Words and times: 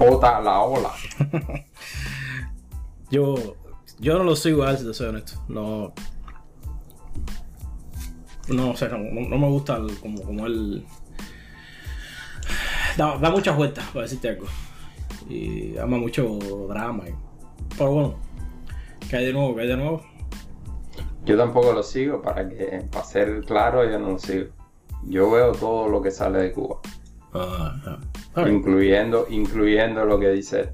Ota 0.00 0.40
la 0.40 0.60
ola. 0.60 0.92
Yo, 3.10 3.56
yo 3.98 4.18
no 4.18 4.24
lo 4.24 4.36
sigo 4.36 4.64
a 4.64 4.70
él, 4.72 4.78
si 4.78 4.84
te 4.84 4.92
soy 4.92 5.06
honesto. 5.08 5.42
No. 5.48 5.92
No, 8.48 8.70
o 8.70 8.76
sea, 8.76 8.88
no, 8.88 8.98
me 8.98 9.48
gusta 9.48 9.76
el- 9.76 9.98
como, 9.98 10.20
como 10.22 10.46
él. 10.46 10.84
Da, 12.98 13.16
da 13.18 13.30
muchas 13.30 13.56
vueltas, 13.56 13.84
para 13.88 14.02
decirte 14.02 14.28
algo. 14.28 14.46
Y 15.28 15.76
ama 15.78 15.96
mucho 15.96 16.38
drama. 16.68 17.04
y- 17.08 17.14
Pero 17.78 17.92
bueno, 17.92 18.14
que 19.08 19.16
hay 19.16 19.26
de 19.26 19.32
nuevo, 19.32 19.54
que 19.54 19.62
hay 19.62 19.68
de 19.68 19.76
nuevo. 19.76 20.02
Yo 21.24 21.36
tampoco 21.38 21.72
lo 21.72 21.82
sigo, 21.82 22.20
para 22.22 22.46
que, 22.48 22.86
para 22.92 23.04
ser 23.04 23.42
claro, 23.46 23.90
yo 23.90 23.98
no 23.98 24.10
lo 24.12 24.18
sigo. 24.18 24.48
Yo 25.04 25.30
veo 25.30 25.52
todo 25.52 25.88
lo 25.88 26.02
que 26.02 26.10
sale 26.10 26.38
de 26.42 26.52
Cuba, 26.52 26.80
Ah, 27.32 27.74
ah. 27.86 27.98
Incluyendo, 28.46 29.26
incluyendo 29.30 30.04
lo 30.04 30.18
que 30.18 30.30
dice 30.30 30.60
él. 30.60 30.70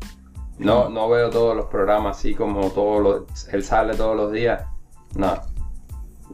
No, 0.59 0.89
no 0.89 1.09
veo 1.09 1.31
todos 1.31 1.57
los 1.57 1.67
programas 1.67 2.19
así 2.19 2.35
como 2.35 2.71
todos 2.71 3.03
los, 3.03 3.49
él 3.53 3.65
sale 3.65 3.95
todos 3.97 4.17
los 4.17 4.33
días. 4.33 4.65
No. 5.17 5.41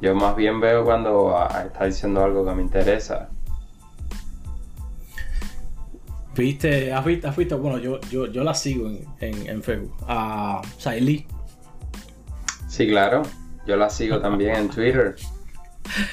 Yo 0.00 0.14
más 0.14 0.36
bien 0.36 0.60
veo 0.60 0.84
cuando 0.84 1.36
ah, 1.36 1.64
está 1.66 1.84
diciendo 1.84 2.24
algo 2.24 2.44
que 2.44 2.54
me 2.54 2.62
interesa. 2.62 3.28
¿Viste? 6.36 6.92
¿Has 6.92 7.04
visto? 7.04 7.28
has 7.28 7.36
visto? 7.36 7.58
Bueno, 7.58 7.78
yo, 7.78 8.00
yo, 8.10 8.26
yo 8.26 8.44
la 8.44 8.54
sigo 8.54 8.88
en, 8.88 9.04
en, 9.20 9.48
en 9.48 9.62
Facebook. 9.62 9.94
A 10.06 10.62
Sailí. 10.78 11.26
Sí, 12.68 12.88
claro. 12.88 13.22
Yo 13.66 13.76
la 13.76 13.90
sigo 13.90 14.20
también 14.20 14.54
en 14.54 14.68
Twitter. 14.68 15.16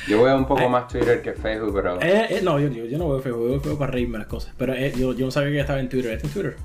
Yo 0.08 0.24
veo 0.24 0.38
un 0.38 0.46
poco 0.46 0.68
más 0.70 0.88
Twitter 0.88 1.22
que 1.22 1.34
Facebook, 1.34 1.74
pero 1.74 2.02
Eh, 2.02 2.28
eh, 2.38 2.42
no, 2.44 2.60
yo, 2.60 2.68
yo, 2.70 2.86
yo 2.86 2.98
no 2.98 3.10
veo 3.10 3.20
Facebook, 3.22 3.44
yo 3.44 3.50
veo 3.52 3.60
Facebook 3.62 3.80
para 3.80 3.92
reírme 3.92 4.18
las 4.18 4.28
cosas. 4.28 4.54
Pero 4.58 4.74
eh, 4.74 4.94
yo, 4.98 5.14
yo 5.14 5.26
no 5.26 5.32
sabía 5.32 5.52
que 5.52 5.60
estaba 5.62 5.80
en 5.80 5.90
Twitter. 5.90 6.14
¿Está 6.14 6.28
en 6.28 6.34
Twitter? 6.34 6.56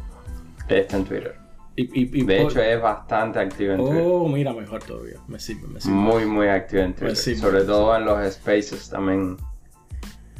está 0.68 0.96
en 0.96 1.04
Twitter. 1.04 1.36
Y, 1.76 1.82
y, 2.00 2.20
y 2.20 2.24
De 2.24 2.42
por- 2.42 2.50
hecho, 2.52 2.62
es 2.62 2.80
bastante 2.80 3.38
activo 3.38 3.72
en 3.72 3.78
Twitter. 3.78 4.02
Oh, 4.04 4.28
mira, 4.28 4.52
mejor 4.52 4.82
todavía. 4.82 5.16
Me 5.28 5.38
sirve, 5.38 5.66
me 5.68 5.80
sirve. 5.80 5.94
Muy, 5.96 6.26
muy 6.26 6.48
activo 6.48 6.82
en 6.82 6.94
Twitter. 6.94 7.16
Sí, 7.16 7.34
Sobre 7.36 7.62
todo 7.64 7.96
en 7.96 8.04
los 8.04 8.32
spaces 8.34 8.88
también. 8.90 9.36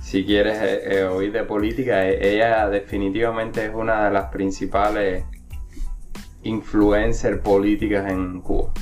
Si 0.02 0.24
quieres 0.26 0.58
eh, 0.60 0.98
eh, 1.00 1.04
oír 1.04 1.32
de 1.32 1.42
política, 1.44 2.06
ella 2.06 2.68
definitivamente 2.68 3.64
es 3.64 3.74
una 3.74 4.04
de 4.06 4.10
las 4.12 4.26
principales 4.26 5.24
influencers 6.42 7.40
políticas 7.40 8.10
en 8.10 8.40
Cuba. 8.40 8.72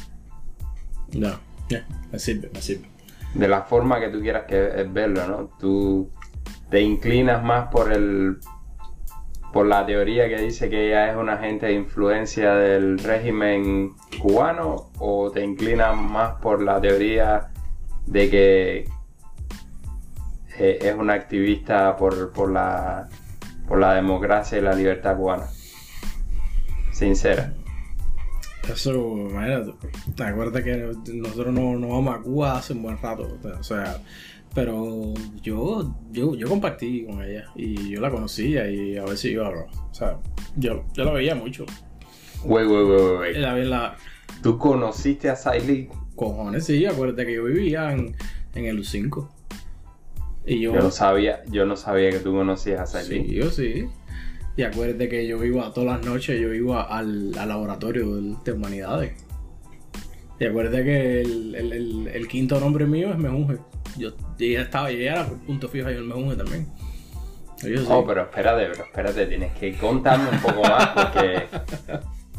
No, 1.12 1.39
ya, 1.69 1.87
me 2.11 2.19
sirve, 2.19 2.50
me 2.53 2.61
sirve. 2.62 2.89
De 3.34 3.48
la 3.48 3.62
forma 3.62 4.00
que 4.00 4.09
tú 4.09 4.20
quieras 4.20 4.45
que 4.47 4.86
verlo, 4.91 5.27
¿no? 5.27 5.50
Tú 5.59 6.11
te 6.69 6.81
inclinas 6.81 7.42
más 7.42 7.69
por 7.69 7.92
el 7.92 8.39
por 9.53 9.67
la 9.67 9.84
teoría 9.84 10.28
que 10.28 10.37
dice 10.39 10.70
que 10.70 10.87
ella 10.87 11.11
es 11.11 11.17
un 11.17 11.28
agente 11.28 11.67
de 11.67 11.72
influencia 11.72 12.55
del 12.55 13.00
régimen 13.00 13.91
cubano 14.22 14.91
o 15.00 15.31
te 15.33 15.42
inclinas 15.42 15.97
más 15.97 16.34
por 16.41 16.62
la 16.62 16.81
teoría 16.81 17.48
de 18.06 18.31
que 18.31 18.89
eh, 20.59 20.78
es 20.81 20.94
una 20.94 21.15
activista 21.15 21.97
por, 21.97 22.33
por 22.33 22.53
la 22.53 23.09
por 23.67 23.78
la 23.78 23.94
democracia 23.94 24.59
y 24.59 24.61
la 24.61 24.75
libertad 24.75 25.17
cubana. 25.17 25.47
Sincera. 26.92 27.53
Eso, 28.69 28.92
imagínate. 29.30 29.72
Acuérdate 30.22 30.64
que 30.64 31.12
nosotros 31.12 31.55
no, 31.55 31.78
no 31.78 31.89
vamos 31.89 32.14
a 32.14 32.20
Cuba 32.20 32.58
hace 32.58 32.72
un 32.72 32.83
buen 32.83 32.98
rato. 32.98 33.39
O 33.58 33.62
sea, 33.62 34.00
pero 34.55 35.14
yo, 35.42 35.94
yo, 36.11 36.34
yo 36.34 36.48
compartí 36.48 37.05
con 37.05 37.22
ella 37.22 37.47
y 37.55 37.91
yo 37.91 38.00
la 38.00 38.11
conocía 38.11 38.69
y 38.70 38.97
a 38.97 39.05
ver 39.05 39.16
si 39.16 39.33
yo, 39.33 39.48
o 39.48 39.94
sea, 39.94 40.19
yo, 40.56 40.84
yo 40.94 41.05
la 41.05 41.12
veía 41.12 41.34
mucho. 41.34 41.64
Wey, 42.44 42.66
wey, 42.66 42.84
wey, 42.84 43.16
wey. 43.19 43.34
La, 43.34 43.56
la, 43.56 43.97
¿Tú 44.43 44.59
conociste 44.59 45.28
a 45.28 45.37
Sailey? 45.37 45.88
cojones, 46.20 46.66
sí, 46.66 46.84
acuérdate 46.84 47.25
que 47.25 47.34
yo 47.34 47.44
vivía 47.44 47.93
en, 47.93 48.15
en 48.54 48.66
el 48.66 48.78
U5. 48.78 49.26
Y 50.44 50.60
yo, 50.60 50.75
Yo 50.75 50.82
no 50.82 50.91
sabía, 50.91 51.43
yo 51.47 51.65
no 51.65 51.76
sabía 51.76 52.10
que 52.10 52.19
tú 52.19 52.32
conocías 52.34 52.81
a 52.81 52.87
Sailey. 52.87 53.26
Sí, 53.26 53.34
yo 53.34 53.50
sí. 53.50 53.88
Y 54.60 54.62
acuérdate 54.62 55.09
que 55.09 55.26
yo 55.26 55.43
iba 55.43 55.72
todas 55.72 55.97
las 55.97 56.04
noches, 56.06 56.38
yo 56.38 56.53
iba 56.53 56.82
al, 56.82 57.32
al 57.38 57.48
laboratorio 57.48 58.15
de 58.44 58.53
humanidades. 58.53 59.15
Y 60.38 60.44
acuérdate 60.44 60.84
que 60.84 61.21
el, 61.22 61.54
el- 61.54 61.72
el- 61.72 62.09
el 62.09 62.28
quinto 62.28 62.60
nombre 62.60 62.84
mío 62.84 63.09
es 63.10 63.16
Mejunje. 63.16 63.56
Yo 63.97 64.10
y 64.38 64.50
ella 64.50 64.60
estaba, 64.62 64.93
y 64.93 64.97
ella 65.00 65.12
era 65.12 65.26
punto 65.47 65.66
fijo 65.66 65.87
ahí 65.88 65.94
en 65.94 66.00
el 66.00 66.06
Mejunje 66.09 66.37
también. 66.37 66.66
Yo 67.62 67.78
sí. 67.81 67.87
Oh, 67.88 68.04
pero 68.06 68.20
espérate, 68.25 68.66
pero 68.70 68.84
espérate, 68.84 69.26
tienes 69.26 69.53
que 69.54 69.72
contarme 69.78 70.28
un 70.28 70.41
poco 70.41 70.60
más 70.60 70.88
porque, 70.88 71.43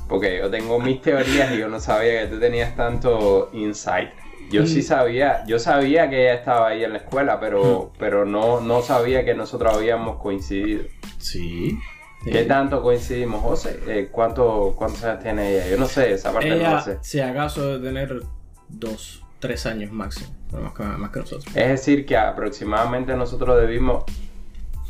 porque 0.07 0.37
yo 0.37 0.49
tengo 0.51 0.79
mis 0.79 1.01
teorías 1.01 1.51
y 1.53 1.57
yo 1.57 1.69
no 1.69 1.79
sabía 1.79 2.21
que 2.21 2.27
tú 2.35 2.39
tenías 2.39 2.75
tanto 2.75 3.49
insight. 3.53 4.09
Yo 4.51 4.67
sí 4.67 4.79
Mm. 4.79 4.83
sabía, 4.83 5.43
yo 5.47 5.57
sabía 5.57 6.07
que 6.07 6.21
ella 6.23 6.35
estaba 6.35 6.67
ahí 6.67 6.83
en 6.83 6.91
la 6.91 6.97
escuela, 6.99 7.39
pero, 7.39 7.93
pero 7.97 8.25
no, 8.25 8.61
no 8.61 8.83
sabía 8.83 9.25
que 9.25 9.33
nosotros 9.33 9.73
habíamos 9.75 10.17
coincidido. 10.17 10.83
Sí. 11.17 11.79
¿Qué 12.23 12.43
Sí. 12.43 12.47
tanto 12.47 12.81
coincidimos, 12.83 13.41
José? 13.41 13.79
Eh, 13.87 14.09
¿cuánto, 14.11 14.73
¿Cuántos 14.77 15.03
años 15.03 15.23
tiene 15.23 15.53
ella? 15.55 15.67
Yo 15.69 15.77
no 15.77 15.87
sé, 15.87 16.13
esa 16.13 16.31
parte 16.31 16.49
no 16.49 16.55
Ella, 16.55 16.71
la 16.73 16.81
sé. 16.81 16.97
si 17.01 17.19
acaso, 17.19 17.79
de 17.79 17.87
tener 17.87 18.21
dos, 18.69 19.23
tres 19.39 19.65
años 19.65 19.91
máximo. 19.91 20.29
Más 20.51 20.73
que, 20.73 20.83
más 20.83 21.09
que 21.11 21.19
nosotros. 21.19 21.47
Es 21.55 21.67
decir, 21.69 22.05
que 22.05 22.15
aproximadamente 22.17 23.15
nosotros 23.15 23.59
debimos 23.59 24.03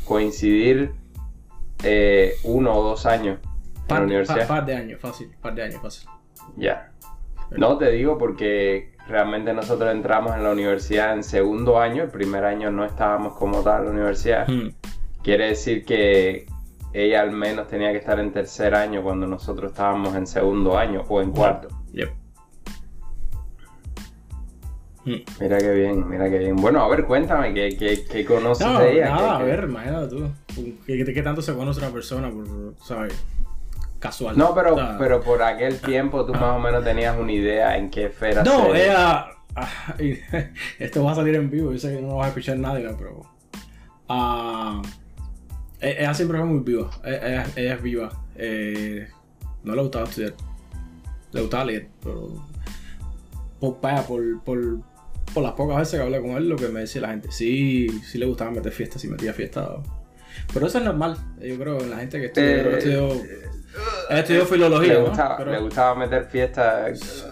coincidir 0.04 0.92
eh, 1.84 2.34
uno 2.44 2.74
o 2.74 2.82
dos 2.82 3.06
años 3.06 3.38
en 3.88 3.94
la 3.96 4.02
universidad. 4.02 4.38
par- 4.46 4.48
par 4.48 4.66
de 4.66 4.74
años, 4.76 5.00
fácil. 5.00 5.30
Par 5.40 5.54
de 5.54 5.62
años, 5.62 5.80
fácil. 5.82 6.08
Ya. 6.56 6.92
No 7.50 7.76
te 7.78 7.90
digo 7.90 8.18
porque 8.18 8.92
realmente 9.08 9.52
nosotros 9.52 9.90
entramos 9.92 10.34
en 10.36 10.42
la 10.44 10.50
universidad 10.52 11.12
en 11.14 11.22
segundo 11.24 11.78
año, 11.80 12.02
el 12.04 12.10
primer 12.10 12.44
año 12.44 12.70
no 12.70 12.84
estábamos 12.84 13.34
como 13.36 13.62
tal 13.62 13.80
en 13.80 13.84
la 13.86 13.90
universidad. 13.92 14.46
Hmm. 14.48 14.70
Quiere 15.22 15.48
decir 15.48 15.84
que 15.84 16.46
ella 16.92 17.20
al 17.22 17.30
menos 17.32 17.68
tenía 17.68 17.90
que 17.92 17.98
estar 17.98 18.18
en 18.20 18.32
tercer 18.32 18.74
año 18.74 19.02
cuando 19.02 19.26
nosotros 19.26 19.72
estábamos 19.72 20.14
en 20.16 20.26
segundo 20.26 20.76
año 20.78 21.04
o 21.08 21.20
en 21.22 21.30
cuarto. 21.32 21.68
Yep. 21.92 22.10
Hmm. 25.04 25.14
Mira 25.40 25.58
qué 25.58 25.70
bien, 25.72 26.08
mira 26.08 26.30
qué 26.30 26.38
bien. 26.38 26.54
Bueno, 26.56 26.80
a 26.84 26.88
ver, 26.88 27.04
cuéntame, 27.06 27.52
¿qué, 27.52 27.76
qué, 27.76 28.04
qué 28.04 28.24
conoces 28.24 28.64
No, 28.66 28.78
de 28.78 28.92
ella? 28.92 29.10
nada, 29.10 29.18
¿Qué- 29.18 29.34
a 29.34 29.38
qué- 29.38 29.44
ver, 29.44 29.64
imagínate 29.68 30.06
tú. 30.08 30.30
¿Qué, 30.86 31.04
qué- 31.04 31.12
qué 31.14 31.22
tanto 31.22 31.42
se 31.42 31.54
conoce 31.54 31.80
una 31.80 31.90
persona 31.90 32.30
por, 32.30 32.46
¿sabes? 32.84 33.24
Casual. 33.98 34.36
No, 34.38 34.54
pero, 34.54 34.74
O 34.74 34.76
sea, 34.78 34.96
pero 34.98 35.20
por 35.20 35.42
aquel 35.42 35.80
tiempo 35.80 36.24
tú 36.24 36.32
más 36.32 36.56
o 36.56 36.58
menos 36.60 36.84
tenías 36.84 37.16
una 37.18 37.32
idea 37.32 37.76
en 37.76 37.90
qué 37.90 38.06
esfera 38.06 38.44
No, 38.44 38.72
se- 38.72 38.84
ella. 38.84 39.26
ah, 39.56 39.94
esto 40.78 41.02
va 41.04 41.12
a 41.12 41.14
salir 41.16 41.34
en 41.34 41.50
vivo, 41.50 41.72
yo 41.72 41.78
sé 41.78 41.94
que 41.96 42.00
no 42.00 42.08
lo 42.08 42.16
va 42.16 42.26
a 42.26 42.28
escuchar 42.28 42.56
nadie, 42.58 42.88
pero. 42.96 43.22
ah, 44.08 44.82
e- 44.84 45.01
ella 45.82 46.14
siempre 46.14 46.38
fue 46.38 46.46
muy 46.46 46.60
viva. 46.60 46.90
E- 47.04 47.10
Ella, 47.22 47.46
ella 47.56 47.74
es 47.74 47.82
viva. 47.82 48.10
Eh, 48.36 49.08
no 49.64 49.74
le 49.74 49.82
gustaba 49.82 50.04
estudiar. 50.08 50.34
Le 51.32 51.40
gustaba 51.40 51.64
leer, 51.64 51.88
pero. 52.02 52.28
Por, 53.60 53.80
vaya, 53.80 54.02
por, 54.06 54.42
por, 54.42 54.58
por 55.32 55.42
las 55.42 55.52
pocas 55.52 55.78
veces 55.78 55.98
que 55.98 56.04
hablé 56.04 56.20
con 56.20 56.30
él, 56.32 56.48
lo 56.48 56.56
que 56.56 56.68
me 56.68 56.80
decía 56.80 57.00
la 57.02 57.08
gente. 57.08 57.30
Sí, 57.30 57.88
sí 58.04 58.18
le 58.18 58.26
gustaba 58.26 58.50
meter 58.50 58.72
fiestas, 58.72 59.00
sí 59.02 59.08
metía 59.08 59.32
fiestas. 59.32 59.68
Pero 60.52 60.66
eso 60.66 60.78
es 60.78 60.84
normal, 60.84 61.16
yo 61.40 61.58
creo, 61.58 61.80
en 61.80 61.90
la 61.90 61.96
gente 61.98 62.18
que 62.20 62.26
estudia. 62.26 62.48
Eh, 62.56 64.18
estudió, 64.18 64.44
filología, 64.46 64.94
le 64.94 65.00
¿no? 65.00 65.06
gustaba, 65.08 65.36
Pero- 65.36 65.52
le 65.52 65.58
gustaba 65.60 65.94
meter 65.94 66.24
fiestas. 66.26 67.26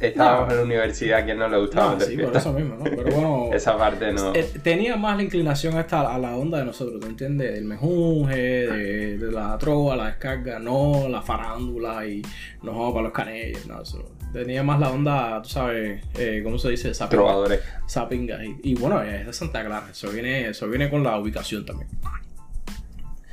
Estábamos 0.00 0.46
No. 0.48 0.52
en 0.52 0.56
la 0.58 0.64
universidad, 0.64 1.18
¿a 1.20 1.24
quién 1.24 1.38
no 1.38 1.48
le 1.48 1.58
gustaba 1.58 1.86
No, 1.86 1.92
meter 1.96 2.08
sí, 2.08 2.16
por 2.16 2.36
eso 2.36 2.52
mismo, 2.52 2.76
¿no? 2.76 2.84
Pero 2.84 3.02
bueno, 3.04 3.50
Esa 3.52 3.76
parte 3.76 4.12
no. 4.12 4.34
eh, 4.34 4.50
tenía 4.62 4.96
más 4.96 5.16
la 5.16 5.22
inclinación 5.22 5.76
hasta 5.76 6.14
a 6.14 6.18
la 6.18 6.36
onda 6.36 6.58
de 6.58 6.64
nosotros, 6.64 7.00
¿tú 7.00 7.06
entiendes? 7.06 7.52
Del 7.54 7.64
mejunje, 7.64 8.36
de, 8.36 9.18
de 9.18 9.32
la 9.32 9.56
trova, 9.58 9.96
la 9.96 10.06
descarga, 10.06 10.58
no 10.58 11.06
la 11.08 11.20
farándula 11.22 12.06
y 12.06 12.22
nos 12.62 12.74
vamos 12.74 12.92
para 12.92 13.02
los 13.04 13.12
canellos, 13.12 13.66
no, 13.66 13.82
eso. 13.82 14.10
Tenía 14.32 14.62
más 14.62 14.78
la 14.78 14.90
onda, 14.90 15.42
tú 15.42 15.48
sabes, 15.48 16.02
eh, 16.16 16.40
¿cómo 16.44 16.56
se 16.58 16.70
dice? 16.70 16.94
Zapinga. 16.94 17.22
Trovadores. 17.24 17.60
Zapinga. 17.88 18.44
Y, 18.44 18.56
y 18.62 18.74
bueno, 18.76 19.02
es 19.02 19.26
de 19.26 19.32
Santa 19.32 19.64
Clara, 19.64 19.88
eso 19.90 20.08
viene, 20.10 20.48
eso 20.48 20.68
viene 20.68 20.88
con 20.88 21.02
la 21.02 21.18
ubicación 21.18 21.66
también. 21.66 21.88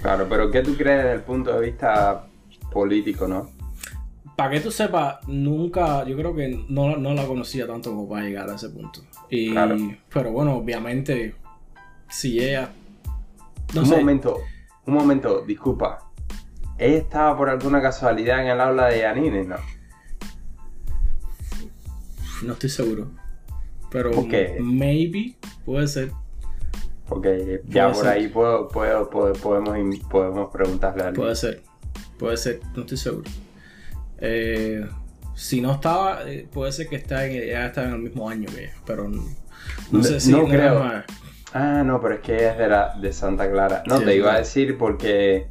Claro, 0.02 0.26
pero 0.30 0.50
¿qué 0.52 0.62
tú 0.62 0.76
crees 0.76 0.98
desde 1.04 1.14
el 1.16 1.22
punto 1.22 1.54
de 1.60 1.66
vista 1.66 2.26
político, 2.72 3.28
no? 3.28 3.52
Para 4.38 4.52
que 4.52 4.60
tú 4.62 4.72
sepas, 4.72 5.18
nunca, 5.28 6.06
yo 6.06 6.16
creo 6.16 6.34
que 6.36 6.64
no, 6.70 6.96
no 6.96 7.14
la 7.16 7.26
conocía 7.26 7.66
tanto 7.68 7.90
como 7.90 8.08
para 8.08 8.24
llegar 8.24 8.50
a 8.50 8.56
ese 8.56 8.70
punto. 8.70 9.02
Y, 9.30 9.52
Claro. 9.52 9.76
Pero 10.14 10.32
bueno, 10.32 10.54
obviamente, 10.56 11.36
si 12.08 12.40
ella... 12.40 12.72
No 13.74 13.82
un 13.82 13.88
sé, 13.88 13.98
momento, 13.98 14.38
un 14.86 14.94
momento, 14.94 15.42
disculpa. 15.42 16.10
¿Ella 16.78 16.98
estaba 17.00 17.36
por 17.36 17.50
alguna 17.50 17.82
casualidad 17.82 18.42
en 18.44 18.48
el 18.52 18.62
aula 18.62 18.86
de 18.88 19.00
Yanine, 19.02 19.44
no? 19.44 19.56
no 22.44 22.54
estoy 22.54 22.70
seguro. 22.70 23.10
Pero 23.90 24.12
¿Por 24.12 24.28
qué? 24.28 24.58
maybe, 24.62 25.36
puede 25.66 25.88
ser. 25.88 26.12
Porque 27.08 27.62
ya 27.68 27.86
Puede 27.90 27.94
por 27.96 28.04
ser. 28.04 28.14
ahí 28.14 28.28
puedo, 28.28 28.68
puedo, 28.68 29.10
puedo- 29.10 29.34
podemos, 29.34 29.76
podemos 30.10 30.52
preguntarle 30.52 31.04
a 31.04 31.08
alguien. 31.08 31.24
Puede 31.24 31.36
ser. 31.36 31.64
Puede 32.20 32.38
ser, 32.38 32.60
no 32.76 32.82
estoy 32.82 32.98
seguro. 32.98 33.30
Eh, 34.20 34.86
si 35.36 35.62
no 35.62 35.74
estaba, 35.74 36.30
eh, 36.30 36.48
puede 36.52 36.72
ser 36.72 36.88
que 36.88 36.96
está 36.96 37.26
en, 37.26 37.34
ya 37.48 37.68
está 37.68 37.84
en 37.86 37.94
el 37.94 38.00
mismo 38.00 38.30
año 38.30 38.48
que 38.54 38.64
ella, 38.66 38.74
pero 38.86 39.08
no, 39.08 39.24
no 39.92 40.04
sé 40.04 40.20
si 40.20 40.32
no 40.32 40.46
creo. 40.48 40.80
más. 40.80 41.06
Ah, 41.54 41.84
no, 41.86 42.02
pero 42.02 42.16
es 42.16 42.22
que 42.22 42.36
ella 42.36 42.52
es 42.54 42.58
de, 42.58 42.68
la, 42.68 42.96
de 43.00 43.14
Santa 43.14 43.50
Clara. 43.50 43.84
No, 43.88 44.00
Sí, 44.00 44.06
te 44.06 44.16
iba 44.16 44.34
a 44.34 44.38
decir 44.40 44.78
porque 44.78 45.48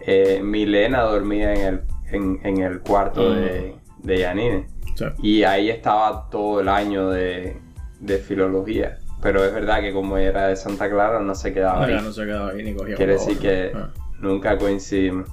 eh, 0.00 0.40
Milena 0.42 1.02
dormía 1.02 1.52
en 1.54 1.60
el, 1.62 1.80
en, 2.12 2.40
en 2.44 2.58
el 2.62 2.80
cuarto 2.80 3.30
Mm. 3.30 3.34
de, 3.34 3.74
de 4.02 4.18
Yanine. 4.18 4.66
O 4.92 4.96
sea, 4.96 5.14
Y 5.22 5.42
ahí 5.44 5.70
estaba 5.70 6.28
todo 6.30 6.60
el 6.60 6.68
año 6.68 7.08
de, 7.10 7.56
de 8.00 8.18
filología. 8.18 8.98
Pero 9.22 9.44
es 9.44 9.52
verdad 9.54 9.80
que 9.80 9.92
como 9.92 10.16
era 10.18 10.48
de 10.48 10.56
Santa 10.56 10.90
Clara 10.90 11.20
no 11.20 11.34
se 11.34 11.52
quedaba 11.54 11.84
ahí. 11.84 11.94
no 12.02 12.12
se 12.12 12.24
quedaba 12.26 12.50
ahí 12.50 12.62
ni 12.62 12.74
cogía 12.74 12.96
Quiere 12.96 13.12
decir 13.14 13.38
que 13.38 13.72
Ah. 13.74 13.90
nunca 14.20 14.58
coincidimos. 14.58 15.28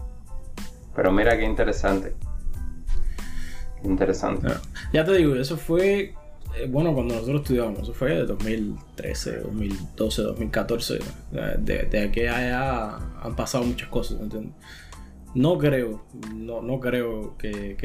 Pero 0.95 1.11
mira 1.11 1.37
qué 1.37 1.43
interesante. 1.45 2.13
Interesante. 3.83 4.47
Ya 4.93 5.03
te 5.05 5.13
digo, 5.13 5.35
eso 5.35 5.57
fue, 5.57 6.13
eh, 6.55 6.67
bueno, 6.69 6.93
cuando 6.93 7.13
nosotros 7.15 7.41
estudiábamos, 7.41 7.83
eso 7.83 7.93
fue 7.93 8.11
de 8.11 8.25
2013, 8.25 9.39
2012, 9.39 10.21
2014. 10.23 10.99
De, 11.31 11.83
de, 11.83 12.03
aquí 12.03 12.25
a 12.25 12.35
allá 12.37 12.97
han 13.21 13.35
pasado 13.35 13.63
muchas 13.63 13.89
cosas, 13.89 14.17
¿me 14.17 14.23
entiendes? 14.25 14.53
No 15.35 15.57
creo, 15.57 16.03
no, 16.35 16.61
no 16.61 16.79
creo 16.79 17.37
que, 17.37 17.77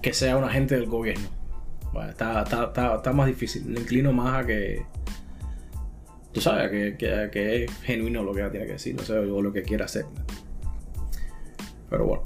que, 0.00 0.12
sea 0.12 0.36
un 0.36 0.44
agente 0.44 0.76
del 0.76 0.86
gobierno. 0.86 1.28
Está, 2.08 2.42
está, 2.42 2.64
está, 2.64 2.96
está 2.96 3.12
más 3.12 3.26
difícil. 3.26 3.64
Me 3.64 3.80
inclino 3.80 4.12
más 4.12 4.44
a 4.44 4.46
que, 4.46 4.84
tú 6.32 6.40
sabes, 6.40 6.70
que, 6.70 6.96
que, 6.96 7.30
que 7.32 7.64
es 7.64 7.72
genuino 7.82 8.22
lo 8.22 8.32
que 8.32 8.42
tiene 8.50 8.66
que 8.66 8.72
decir, 8.74 8.94
no 8.94 9.02
sé, 9.02 9.14
o 9.14 9.42
lo 9.42 9.52
que 9.52 9.62
quiere 9.62 9.84
hacer. 9.84 10.04
Pero 11.88 12.06
bueno. 12.06 12.22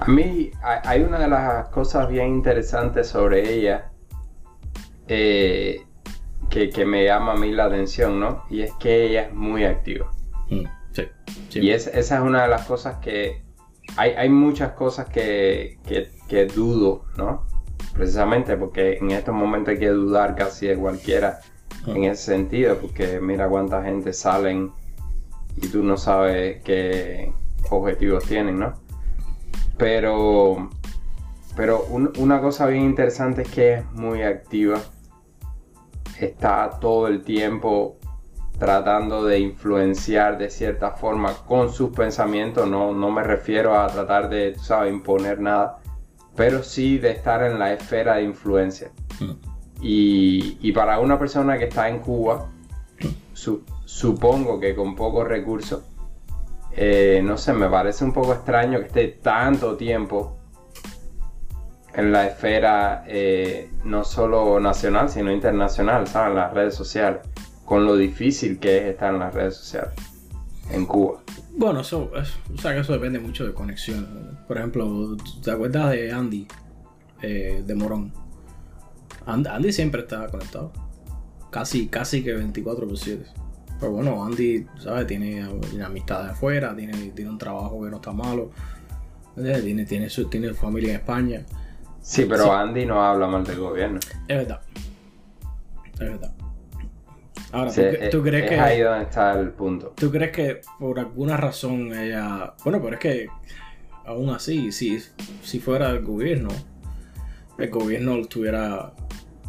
A 0.00 0.08
mí 0.10 0.50
hay 0.62 1.02
una 1.02 1.18
de 1.18 1.28
las 1.28 1.68
cosas 1.68 2.08
bien 2.08 2.28
interesantes 2.28 3.06
sobre 3.08 3.52
ella 3.54 3.90
eh, 5.08 5.84
que, 6.50 6.70
que 6.70 6.84
me 6.84 7.04
llama 7.04 7.32
a 7.32 7.36
mí 7.36 7.52
la 7.52 7.64
atención, 7.66 8.18
¿no? 8.20 8.44
Y 8.50 8.62
es 8.62 8.72
que 8.74 9.06
ella 9.06 9.22
es 9.28 9.34
muy 9.34 9.64
activa. 9.64 10.10
Mm, 10.50 10.64
sí, 10.92 11.02
sí. 11.48 11.60
Y 11.60 11.70
es- 11.70 11.86
esa 11.88 12.16
es 12.16 12.20
una 12.22 12.42
de 12.42 12.48
las 12.48 12.66
cosas 12.66 12.96
que... 12.96 13.42
Hay, 13.96 14.10
hay 14.12 14.28
muchas 14.28 14.72
cosas 14.72 15.06
que, 15.08 15.78
que- 15.86 16.10
que 16.28 16.46
dudo, 16.46 17.04
¿no? 17.16 17.46
Precisamente 17.94 18.56
porque 18.56 18.94
en 18.96 19.10
estos 19.12 19.34
momentos 19.34 19.72
hay 19.72 19.78
que 19.78 19.88
dudar 19.90 20.34
casi 20.34 20.66
de 20.66 20.76
cualquiera 20.76 21.38
en 21.86 22.04
ese 22.04 22.24
sentido, 22.32 22.78
porque 22.78 23.20
mira 23.20 23.46
cuánta 23.48 23.82
gente 23.84 24.12
salen 24.12 24.72
y 25.56 25.68
tú 25.68 25.82
no 25.82 25.96
sabes 25.98 26.62
qué 26.62 27.32
objetivos 27.70 28.24
tienen, 28.24 28.58
¿no? 28.58 28.72
Pero, 29.76 30.70
pero 31.56 31.84
un- 31.90 32.12
una 32.18 32.40
cosa 32.40 32.66
bien 32.66 32.84
interesante 32.84 33.42
es 33.42 33.48
que 33.50 33.74
es 33.74 33.92
muy 33.92 34.22
activa, 34.22 34.78
está 36.18 36.70
todo 36.80 37.08
el 37.08 37.22
tiempo 37.22 37.96
tratando 38.58 39.24
de 39.24 39.40
influenciar 39.40 40.38
de 40.38 40.48
cierta 40.48 40.92
forma 40.92 41.34
con 41.46 41.72
sus 41.72 41.90
pensamientos, 41.90 42.68
no, 42.68 42.92
no 42.92 43.10
me 43.10 43.22
refiero 43.24 43.78
a 43.78 43.88
tratar 43.88 44.28
de, 44.28 44.52
tú 44.52 44.60
sabes, 44.60 44.92
imponer 44.92 45.40
nada, 45.40 45.78
pero 46.36 46.62
sí 46.62 46.98
de 46.98 47.10
estar 47.10 47.42
en 47.42 47.58
la 47.58 47.72
esfera 47.72 48.16
de 48.16 48.22
influencia. 48.22 48.90
Mm. 49.20 49.32
Y, 49.82 50.58
y 50.60 50.72
para 50.72 51.00
una 51.00 51.18
persona 51.18 51.58
que 51.58 51.64
está 51.64 51.88
en 51.88 51.98
Cuba, 51.98 52.46
su- 53.32 53.64
supongo 53.84 54.60
que 54.60 54.74
con 54.76 54.94
pocos 54.94 55.26
recursos, 55.26 55.82
eh, 56.76 57.20
no 57.24 57.36
sé, 57.38 57.52
me 57.52 57.68
parece 57.68 58.04
un 58.04 58.12
poco 58.12 58.32
extraño 58.34 58.78
que 58.80 58.86
esté 58.86 59.08
tanto 59.22 59.76
tiempo 59.76 60.38
en 61.94 62.10
la 62.12 62.26
esfera 62.26 63.04
eh, 63.06 63.70
no 63.84 64.04
solo 64.04 64.58
nacional, 64.58 65.08
sino 65.08 65.30
internacional, 65.32 66.06
¿sabes? 66.08 66.30
En 66.30 66.36
las 66.36 66.52
redes 66.52 66.74
sociales, 66.74 67.20
con 67.64 67.84
lo 67.86 67.96
difícil 67.96 68.58
que 68.58 68.78
es 68.78 68.84
estar 68.86 69.12
en 69.14 69.20
las 69.20 69.32
redes 69.32 69.56
sociales 69.56 69.90
en 70.70 70.86
Cuba. 70.86 71.22
Bueno, 71.56 71.80
eso, 71.82 72.10
es- 72.16 72.34
o 72.52 72.58
sea, 72.60 72.74
que 72.74 72.80
eso 72.80 72.92
depende 72.92 73.20
mucho 73.20 73.44
de 73.46 73.52
conexión. 73.54 74.36
Por 74.48 74.58
ejemplo, 74.58 75.16
¿te 75.42 75.52
acuerdas 75.52 75.90
de 75.92 76.10
Andy, 76.12 76.48
eh, 77.22 77.62
de 77.64 77.74
Morón? 77.76 78.12
And- 79.26 79.46
Andy 79.46 79.72
siempre 79.72 80.00
está 80.02 80.26
conectado. 80.28 80.72
Casi, 81.50 81.86
casi 81.86 82.24
que 82.24 82.32
24 82.32 82.88
por 82.88 82.98
7. 82.98 83.24
Pero 83.80 83.92
bueno, 83.92 84.24
Andy, 84.24 84.66
¿sabes? 84.78 85.06
Tiene, 85.06 85.46
tiene 85.68 85.84
amistades 85.84 86.32
afuera, 86.32 86.74
tiene, 86.74 86.92
tiene 87.10 87.30
un 87.30 87.38
trabajo 87.38 87.82
que 87.82 87.90
no 87.90 87.96
está 87.96 88.12
malo. 88.12 88.50
Tiene, 89.34 89.84
tiene, 89.84 90.08
su, 90.08 90.28
tiene 90.28 90.54
familia 90.54 90.90
en 90.90 90.96
España. 90.96 91.44
Sí, 92.00 92.26
pero 92.28 92.44
Sí. 92.44 92.50
Andy 92.50 92.86
no 92.86 93.04
habla 93.04 93.26
mal 93.26 93.44
del 93.44 93.58
gobierno. 93.58 93.98
Es 94.28 94.36
verdad. 94.36 94.60
Es 95.94 95.98
verdad. 95.98 96.32
Ahora, 97.52 97.70
Sí, 97.70 97.80
¿tú, 97.80 97.86
es, 97.86 98.10
tú 98.10 98.22
crees 98.22 98.44
es 98.44 98.50
que... 98.50 98.60
ahí 98.60 98.80
donde 98.80 99.04
está 99.04 99.38
el 99.38 99.50
punto. 99.50 99.92
¿Tú 99.96 100.10
crees 100.10 100.32
que 100.32 100.60
por 100.78 100.98
alguna 100.98 101.36
razón 101.36 101.94
ella... 101.94 102.54
Bueno, 102.64 102.80
pero 102.82 102.94
es 102.94 103.00
que 103.00 103.26
aún 104.04 104.30
así, 104.30 104.70
si, 104.72 104.98
si 105.42 105.60
fuera 105.60 105.90
el 105.90 106.04
gobierno, 106.04 106.48
el 107.58 107.70
gobierno 107.70 108.16
estuviera 108.16 108.92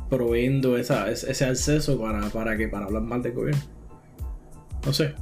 proveyendo 0.10 0.78
esa, 0.78 1.10
ese 1.10 1.32
ese 1.32 1.46
acceso 1.46 2.00
para, 2.00 2.30
para 2.30 2.56
que 2.56 2.68
para 2.68 2.86
hablar 2.86 3.02
mal 3.02 3.22
del 3.22 3.34
gobierno. 3.34 3.62
No 4.86 4.94
sé. 4.94 5.16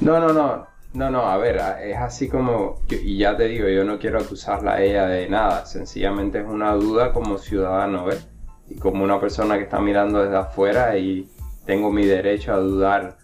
No, 0.00 0.18
no, 0.20 0.32
no, 0.32 0.66
no, 0.94 1.10
no, 1.10 1.22
a 1.26 1.36
ver, 1.36 1.60
es 1.82 1.96
así 1.96 2.28
como, 2.28 2.80
y 2.90 3.18
ya 3.18 3.36
te 3.36 3.44
digo, 3.44 3.68
yo 3.68 3.84
no 3.84 3.98
quiero 3.98 4.18
acusarla 4.18 4.74
a 4.74 4.82
ella 4.82 5.06
de 5.06 5.28
nada, 5.28 5.66
sencillamente 5.66 6.40
es 6.40 6.46
una 6.46 6.72
duda 6.72 7.12
como 7.12 7.38
ciudadano, 7.38 8.06
¿ves? 8.06 8.26
Y 8.68 8.76
como 8.76 9.04
una 9.04 9.20
persona 9.20 9.56
que 9.56 9.64
está 9.64 9.80
mirando 9.80 10.22
desde 10.22 10.36
afuera 10.36 10.96
y 10.96 11.28
tengo 11.66 11.90
mi 11.90 12.04
derecho 12.04 12.52
a 12.52 12.58
dudar 12.58 13.18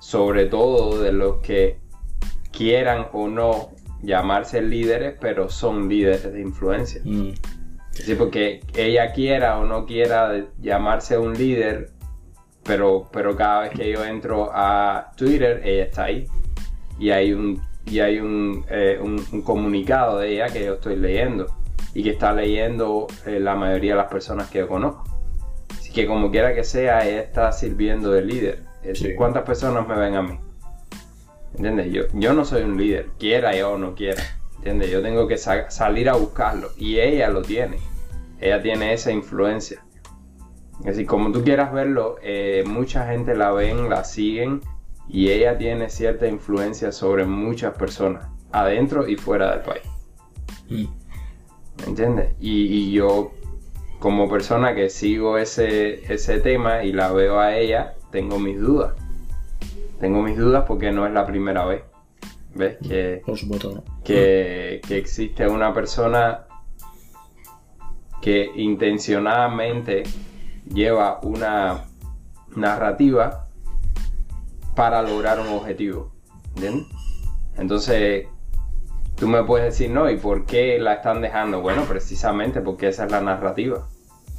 sobre 0.00 0.46
todo 0.46 1.00
de 1.00 1.12
los 1.12 1.38
que 1.38 1.80
quieran 2.52 3.06
o 3.12 3.28
no 3.28 3.70
llamarse 4.02 4.62
líderes, 4.62 5.16
pero 5.20 5.48
son 5.48 5.88
líderes 5.88 6.32
de 6.32 6.40
influencia. 6.40 7.00
Mm, 7.04 7.32
Sí, 7.90 8.14
porque 8.14 8.60
ella 8.76 9.12
quiera 9.12 9.58
o 9.58 9.64
no 9.64 9.84
quiera 9.84 10.46
llamarse 10.60 11.18
un 11.18 11.34
líder, 11.34 11.90
pero, 12.68 13.08
pero 13.12 13.34
cada 13.34 13.62
vez 13.62 13.70
que 13.72 13.90
yo 13.90 14.04
entro 14.04 14.50
a 14.54 15.10
Twitter, 15.16 15.60
ella 15.64 15.82
está 15.84 16.04
ahí. 16.04 16.26
Y 17.00 17.10
hay 17.10 17.32
un, 17.32 17.60
y 17.86 17.98
hay 17.98 18.20
un, 18.20 18.64
eh, 18.70 18.98
un- 19.02 19.24
un 19.32 19.42
comunicado 19.42 20.18
de 20.18 20.34
ella 20.34 20.46
que 20.48 20.64
yo 20.64 20.74
estoy 20.74 20.94
leyendo. 20.96 21.46
Y 21.94 22.02
que 22.04 22.10
está 22.10 22.32
leyendo 22.32 23.06
eh, 23.26 23.40
la 23.40 23.56
mayoría 23.56 23.92
de 23.92 23.98
las 24.02 24.10
personas 24.10 24.48
que 24.50 24.58
yo 24.58 24.68
conozco. 24.68 25.04
Así 25.70 25.90
que 25.92 26.06
como 26.06 26.30
quiera 26.30 26.54
que 26.54 26.62
sea, 26.62 27.04
ella 27.08 27.22
está 27.22 27.50
sirviendo 27.50 28.12
de 28.12 28.22
líder. 28.22 28.62
Es 28.82 29.00
decir. 29.00 29.16
¿cuántas 29.16 29.42
personas 29.42 29.88
me 29.88 29.96
ven 29.96 30.14
a 30.14 30.22
mí? 30.22 30.38
¿Entiendes? 31.56 31.90
Yo, 31.92 32.02
yo 32.12 32.34
no 32.34 32.44
soy 32.44 32.62
un 32.62 32.76
líder, 32.76 33.06
quiera 33.18 33.56
yo 33.56 33.72
o 33.72 33.78
no 33.78 33.94
quiera. 33.94 34.22
¿Entiendes? 34.58 34.90
Yo 34.90 35.02
tengo 35.02 35.26
que 35.26 35.38
sa- 35.38 35.70
salir 35.70 36.08
a 36.08 36.14
buscarlo. 36.14 36.68
Y 36.76 37.00
ella 37.00 37.30
lo 37.30 37.42
tiene. 37.42 37.78
Ella 38.40 38.60
tiene 38.62 38.92
esa 38.92 39.10
influencia. 39.10 39.82
Decir, 40.80 41.06
como 41.06 41.32
tú 41.32 41.42
quieras 41.42 41.72
verlo, 41.72 42.16
eh, 42.22 42.64
mucha 42.66 43.06
gente 43.08 43.34
la 43.34 43.50
ven, 43.52 43.88
la 43.88 44.04
siguen. 44.04 44.60
Y 45.08 45.30
ella 45.30 45.56
tiene 45.56 45.88
cierta 45.88 46.28
influencia 46.28 46.92
sobre 46.92 47.24
muchas 47.24 47.76
personas. 47.76 48.28
Adentro 48.52 49.08
y 49.08 49.16
fuera 49.16 49.52
del 49.52 49.60
país. 49.62 49.82
mm, 50.68 50.84
¿Me 51.78 51.84
entiendes? 51.86 52.34
Y, 52.40 52.64
y 52.64 52.92
yo, 52.92 53.32
como 53.98 54.28
persona 54.28 54.74
que 54.74 54.90
sigo 54.90 55.38
ese, 55.38 56.12
ese 56.12 56.40
tema 56.40 56.84
y 56.84 56.92
la 56.92 57.12
veo 57.12 57.40
a 57.40 57.56
ella, 57.56 57.94
tengo 58.10 58.38
mis 58.38 58.60
dudas. 58.60 58.94
Tengo 59.98 60.22
mis 60.22 60.36
dudas 60.36 60.64
porque 60.66 60.92
no 60.92 61.06
es 61.06 61.12
la 61.12 61.26
primera 61.26 61.64
vez. 61.64 61.82
¿Ves? 62.54 62.76
Que, 62.86 63.22
por 63.24 63.38
supuesto, 63.38 63.72
¿no? 63.74 63.84
que, 64.04 64.80
que 64.86 64.96
existe 64.96 65.46
una 65.46 65.72
persona 65.72 66.46
que 68.20 68.50
intencionadamente 68.56 70.02
lleva 70.72 71.20
una 71.22 71.84
narrativa 72.54 73.48
para 74.74 75.02
lograr 75.02 75.40
un 75.40 75.48
objetivo. 75.48 76.12
¿Entiendes? 76.54 76.86
Entonces, 77.56 78.26
tú 79.16 79.26
me 79.28 79.42
puedes 79.44 79.66
decir, 79.66 79.90
no, 79.90 80.08
¿y 80.10 80.16
por 80.16 80.46
qué 80.46 80.78
la 80.78 80.94
están 80.94 81.20
dejando? 81.20 81.60
Bueno, 81.60 81.84
precisamente 81.84 82.60
porque 82.60 82.88
esa 82.88 83.04
es 83.04 83.10
la 83.10 83.20
narrativa. 83.20 83.88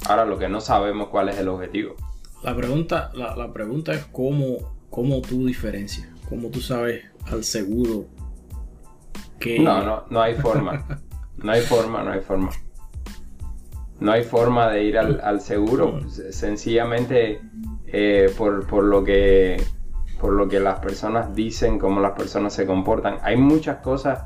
Ahora 0.08 0.24
lo 0.24 0.38
que 0.38 0.48
no 0.48 0.60
sabemos 0.60 1.08
cuál 1.08 1.28
es 1.28 1.38
el 1.38 1.48
objetivo. 1.48 1.94
La 2.42 2.56
pregunta, 2.56 3.10
la, 3.14 3.36
la 3.36 3.52
pregunta 3.52 3.92
es 3.92 4.06
cómo, 4.06 4.56
cómo 4.88 5.20
tú 5.20 5.46
diferencias, 5.46 6.08
cómo 6.28 6.48
tú 6.48 6.60
sabes 6.60 7.04
al 7.26 7.44
seguro 7.44 8.06
que... 9.38 9.58
No, 9.58 9.82
no, 9.82 10.04
no 10.08 10.20
hay 10.20 10.34
forma. 10.34 10.86
No 11.42 11.52
hay 11.52 11.62
forma, 11.62 12.02
no 12.02 12.12
hay 12.12 12.20
forma. 12.20 12.50
No 14.00 14.12
hay 14.12 14.24
forma 14.24 14.68
de 14.70 14.84
ir 14.84 14.98
al, 14.98 15.20
al 15.22 15.40
seguro. 15.40 15.98
S- 16.06 16.32
Sencillamente 16.32 17.40
eh, 17.86 18.32
por, 18.36 18.66
por 18.66 18.84
lo 18.84 19.04
que 19.04 19.62
por 20.20 20.34
lo 20.34 20.48
que 20.48 20.60
las 20.60 20.80
personas 20.80 21.34
dicen, 21.34 21.78
cómo 21.78 21.98
las 22.00 22.12
personas 22.12 22.52
se 22.52 22.66
comportan. 22.66 23.16
Hay 23.22 23.38
muchas 23.38 23.78
cosas 23.78 24.24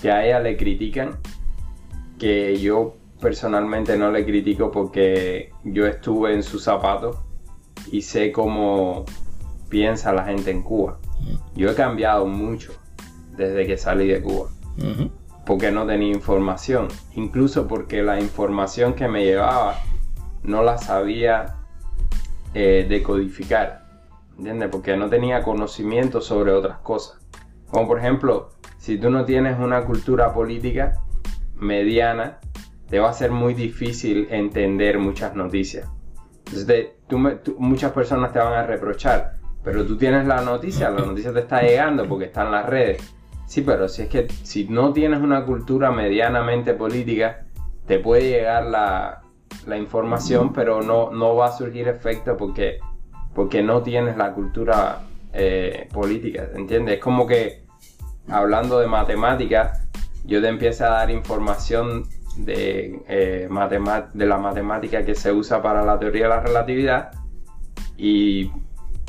que 0.00 0.10
a 0.12 0.24
ella 0.24 0.38
le 0.38 0.56
critican 0.56 1.18
que 2.20 2.56
yo 2.60 2.94
personalmente 3.20 3.96
no 3.98 4.12
le 4.12 4.24
critico 4.24 4.70
porque 4.70 5.50
yo 5.64 5.86
estuve 5.86 6.34
en 6.34 6.44
sus 6.44 6.62
zapatos 6.62 7.16
y 7.90 8.02
sé 8.02 8.30
cómo 8.30 9.04
piensa 9.68 10.12
la 10.12 10.24
gente 10.24 10.52
en 10.52 10.62
Cuba. 10.62 10.98
Yo 11.56 11.70
he 11.70 11.74
cambiado 11.74 12.26
mucho 12.26 12.72
desde 13.36 13.66
que 13.66 13.76
salí 13.76 14.06
de 14.06 14.22
Cuba. 14.22 14.50
Porque 15.44 15.70
no 15.70 15.86
tenía 15.86 16.12
información. 16.12 16.88
Incluso 17.14 17.66
porque 17.68 18.02
la 18.02 18.20
información 18.20 18.94
que 18.94 19.08
me 19.08 19.24
llevaba 19.24 19.76
no 20.42 20.62
la 20.62 20.78
sabía 20.78 21.56
eh, 22.54 22.86
decodificar. 22.88 23.84
¿Entiendes? 24.38 24.68
Porque 24.70 24.96
no 24.96 25.08
tenía 25.08 25.42
conocimiento 25.42 26.20
sobre 26.20 26.52
otras 26.52 26.78
cosas. 26.78 27.18
Como 27.70 27.86
por 27.86 27.98
ejemplo, 27.98 28.50
si 28.78 28.98
tú 28.98 29.10
no 29.10 29.24
tienes 29.24 29.58
una 29.58 29.84
cultura 29.84 30.32
política 30.32 31.00
mediana, 31.56 32.38
te 32.88 32.98
va 32.98 33.10
a 33.10 33.12
ser 33.12 33.30
muy 33.30 33.54
difícil 33.54 34.28
entender 34.30 34.98
muchas 34.98 35.34
noticias. 35.34 35.88
Entonces, 36.46 36.90
muchas 37.58 37.92
personas 37.92 38.32
te 38.32 38.38
van 38.38 38.52
a 38.52 38.66
reprochar, 38.66 39.38
pero 39.62 39.84
tú 39.84 39.96
tienes 39.96 40.26
la 40.26 40.42
noticia, 40.42 40.90
la 40.90 41.04
noticia 41.04 41.32
te 41.32 41.40
está 41.40 41.62
llegando 41.62 42.06
porque 42.06 42.26
está 42.26 42.44
en 42.44 42.52
las 42.52 42.66
redes. 42.66 43.14
Sí, 43.54 43.62
pero 43.62 43.88
si 43.88 44.02
es 44.02 44.08
que 44.08 44.26
si 44.42 44.64
no 44.64 44.92
tienes 44.92 45.20
una 45.20 45.44
cultura 45.44 45.92
medianamente 45.92 46.74
política, 46.74 47.44
te 47.86 48.00
puede 48.00 48.22
llegar 48.22 48.64
la, 48.64 49.22
información, 49.78 50.52
pero 50.52 50.82
no, 50.82 51.12
no 51.12 51.36
va 51.36 51.46
a 51.46 51.52
surgir 51.52 51.86
efecto 51.86 52.36
porque, 52.36 52.80
porque 53.32 53.62
no 53.62 53.80
tienes 53.80 54.16
la 54.16 54.32
cultura 54.32 55.02
eh, 55.32 55.88
política, 55.92 56.48
¿entiendes? 56.56 56.96
Es 56.96 57.00
como 57.00 57.28
que 57.28 57.62
hablando 58.28 58.80
de 58.80 58.88
matemáticas, 58.88 59.86
yo 60.24 60.42
te 60.42 60.48
empiezo 60.48 60.86
a 60.86 60.88
dar 60.88 61.10
información 61.12 62.08
de, 62.38 63.04
eh, 63.06 63.48
de 64.14 64.26
la 64.26 64.38
matemática 64.38 65.04
que 65.04 65.14
se 65.14 65.30
usa 65.30 65.62
para 65.62 65.84
la 65.84 65.96
teoría 66.00 66.24
de 66.24 66.28
la 66.28 66.40
relatividad 66.40 67.12
y 67.96 68.50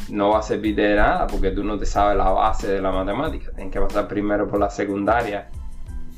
no 0.09 0.29
va 0.29 0.39
a 0.39 0.41
servir 0.41 0.75
de 0.75 0.95
nada 0.95 1.27
porque 1.27 1.51
tú 1.51 1.63
no 1.63 1.77
te 1.77 1.85
sabes 1.85 2.17
la 2.17 2.29
base 2.29 2.67
de 2.67 2.81
la 2.81 2.91
matemática. 2.91 3.51
Tienes 3.55 3.73
que 3.73 3.81
pasar 3.81 4.07
primero 4.07 4.47
por 4.47 4.59
la 4.59 4.69
secundaria 4.69 5.49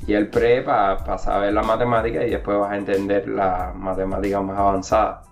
y 0.05 0.13
el 0.13 0.29
pre 0.29 0.62
para 0.62 1.17
saber 1.17 1.53
la 1.53 1.63
matemática 1.63 2.25
y 2.25 2.29
después 2.29 2.57
vas 2.57 2.72
a 2.72 2.77
entender 2.77 3.27
la 3.27 3.74
matemática 3.75 4.41
más 4.41 4.57
avanzada. 4.57 5.24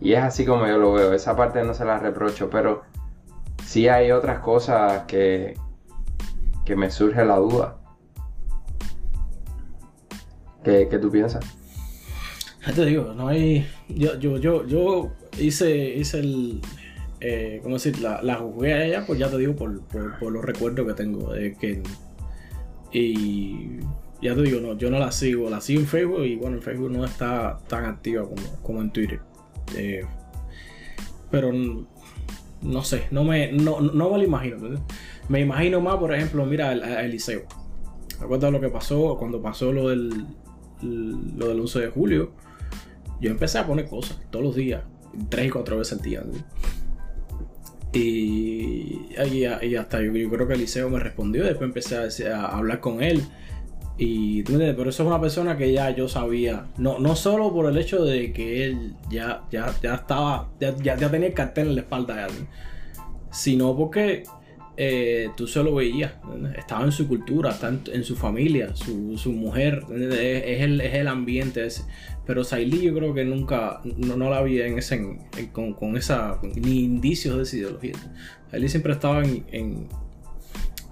Y 0.00 0.14
es 0.14 0.22
así 0.22 0.44
como 0.44 0.66
yo 0.66 0.78
lo 0.78 0.92
veo. 0.92 1.12
Esa 1.12 1.36
parte 1.36 1.62
no 1.62 1.74
se 1.74 1.84
la 1.84 1.98
reprocho, 1.98 2.48
pero 2.48 2.82
sí 3.64 3.88
hay 3.88 4.12
otras 4.12 4.40
cosas 4.40 5.04
que, 5.06 5.54
que 6.64 6.76
me 6.76 6.90
surge 6.90 7.24
la 7.24 7.36
duda. 7.36 7.76
¿Qué, 10.64 10.86
tú 11.00 11.10
piensas? 11.10 11.44
Te 12.74 12.84
digo, 12.84 13.14
no 13.14 13.28
hay. 13.28 13.66
Yo, 13.88 14.18
yo, 14.18 14.36
yo, 14.36 14.66
yo 14.66 15.10
hice, 15.38 15.74
hice 15.74 16.20
el, 16.20 16.60
eh, 17.20 17.60
¿cómo 17.62 17.76
decir? 17.76 18.00
La, 18.00 18.22
la, 18.22 18.36
jugué 18.36 18.72
a 18.72 18.84
ella, 18.84 19.04
pues 19.06 19.18
ya 19.18 19.28
te 19.28 19.38
digo, 19.38 19.54
por, 19.54 19.82
por, 19.82 20.32
los 20.32 20.44
recuerdos 20.44 20.86
que 20.86 20.94
tengo 20.94 21.32
que 21.32 21.82
Y 22.92 23.80
ya 24.22 24.34
te 24.34 24.42
digo, 24.42 24.60
no, 24.60 24.76
yo 24.76 24.90
no 24.90 24.98
la 24.98 25.12
sigo, 25.12 25.50
la 25.50 25.60
sigo 25.60 25.80
en 25.80 25.86
Facebook 25.86 26.24
y 26.24 26.36
bueno, 26.36 26.56
en 26.56 26.62
Facebook 26.62 26.90
no 26.90 27.04
está 27.04 27.58
tan 27.68 27.84
activa 27.84 28.24
como, 28.24 28.42
como 28.62 28.80
en 28.80 28.90
Twitter. 28.90 29.20
Eh, 29.76 30.04
pero 31.30 31.52
no 32.62 32.82
sé, 32.82 33.04
no 33.10 33.24
me, 33.24 33.52
no, 33.52 33.80
no 33.80 34.10
me 34.10 34.18
lo 34.18 34.24
imagino. 34.24 34.56
Me 35.28 35.40
imagino 35.40 35.80
más, 35.80 35.96
por 35.96 36.14
ejemplo, 36.14 36.44
mira, 36.44 36.70
a 36.70 37.04
Eliseo. 37.04 37.42
¿Recuerdas 38.20 38.52
lo 38.52 38.60
que 38.60 38.68
pasó 38.68 39.16
cuando 39.18 39.40
pasó 39.40 39.72
lo 39.72 39.88
del, 39.88 40.26
lo 40.82 41.48
del 41.48 41.60
11 41.60 41.80
de 41.80 41.88
julio? 41.88 42.32
Yo 43.20 43.30
empecé 43.30 43.58
a 43.58 43.66
poner 43.66 43.86
cosas 43.86 44.18
todos 44.30 44.44
los 44.44 44.54
días, 44.54 44.82
tres 45.28 45.46
y 45.46 45.50
cuatro 45.50 45.78
veces 45.78 45.98
al 45.98 46.02
día. 46.02 46.22
Y, 47.92 49.08
y, 49.32 49.44
hasta 49.74 50.00
yo, 50.00 50.12
creo 50.12 50.46
que 50.46 50.54
Eliseo 50.54 50.88
me 50.90 51.00
respondió, 51.00 51.44
después 51.44 51.68
empecé 51.68 52.28
a, 52.28 52.46
hablar 52.46 52.80
con 52.80 53.02
él. 53.02 53.22
Y 53.98 54.44
pero 54.44 54.88
eso 54.88 55.02
es 55.02 55.06
una 55.06 55.20
persona 55.20 55.58
que 55.58 55.72
ya 55.72 55.90
yo 55.90 56.08
sabía, 56.08 56.64
no, 56.78 56.98
no 56.98 57.14
solo 57.16 57.52
por 57.52 57.66
el 57.66 57.76
hecho 57.76 58.02
de 58.02 58.32
que 58.32 58.64
él 58.64 58.94
ya, 59.10 59.42
ya, 59.50 59.74
ya 59.82 59.96
estaba, 59.96 60.48
ya, 60.58 60.74
ya, 60.78 61.10
tenía 61.10 61.28
el 61.28 61.34
cartel 61.34 61.68
en 61.68 61.74
la 61.74 61.80
espalda, 61.82 62.28
sino 63.30 63.76
porque 63.76 64.22
eh, 64.78 65.28
tú 65.36 65.46
se 65.46 65.62
lo 65.62 65.74
veías, 65.74 66.12
estaba 66.56 66.84
en 66.84 66.92
su 66.92 67.06
cultura, 67.06 67.50
está 67.50 67.68
en, 67.92 68.02
su 68.02 68.16
familia, 68.16 68.74
su, 68.74 69.18
su 69.18 69.32
mujer, 69.32 69.84
es, 69.90 70.62
el, 70.62 70.80
es 70.80 70.94
el 70.94 71.06
ambiente 71.06 71.66
ese. 71.66 71.82
Pero 72.26 72.44
Sailí 72.44 72.82
yo 72.82 72.94
creo 72.94 73.12
que 73.14 73.24
nunca, 73.24 73.80
no, 73.96 74.16
no 74.16 74.30
la 74.30 74.42
vi 74.42 74.60
en 74.60 74.78
ese, 74.78 75.18
con, 75.52 75.74
con, 75.74 75.96
esa, 75.96 76.38
ni 76.42 76.80
indicios 76.80 77.36
de 77.36 77.42
esa 77.42 77.56
ideología. 77.56 77.94
Sailí 78.50 78.68
siempre 78.68 78.92
estaba 78.92 79.24
en, 79.24 79.88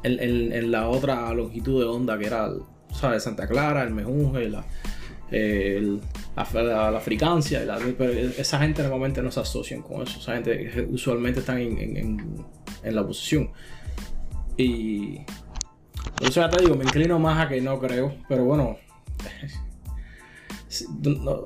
en, 0.03 0.71
la 0.71 0.89
otra 0.89 1.33
longitud 1.35 1.81
de 1.81 1.87
onda 1.87 2.19
que 2.19 2.27
era, 2.27 2.51
¿sabes? 2.93 3.23
Santa 3.23 3.47
Clara, 3.47 3.83
el 3.83 3.95
Mejunje, 3.95 4.49
la, 4.49 4.65
la, 5.31 6.91
la, 6.91 7.01
fricancia, 7.01 7.65
pero 7.97 8.13
esa 8.13 8.59
gente 8.59 8.83
normalmente 8.83 9.23
no 9.23 9.31
se 9.31 9.41
asocian 9.41 9.83
con 9.83 10.03
eso, 10.03 10.19
esa 10.19 10.35
gente 10.35 10.87
usualmente 10.91 11.41
están 11.41 11.59
en, 11.59 12.45
la 12.83 13.03
oposición. 13.03 13.51
Y. 14.57 15.21
Entonces 16.11 16.37
ya 16.37 16.49
te 16.49 16.63
digo, 16.63 16.75
me 16.75 16.85
inclino 16.85 17.19
más 17.19 17.47
a 17.47 17.49
que 17.49 17.61
no 17.61 17.79
creo, 17.79 18.15
pero 18.29 18.45
bueno. 18.45 18.77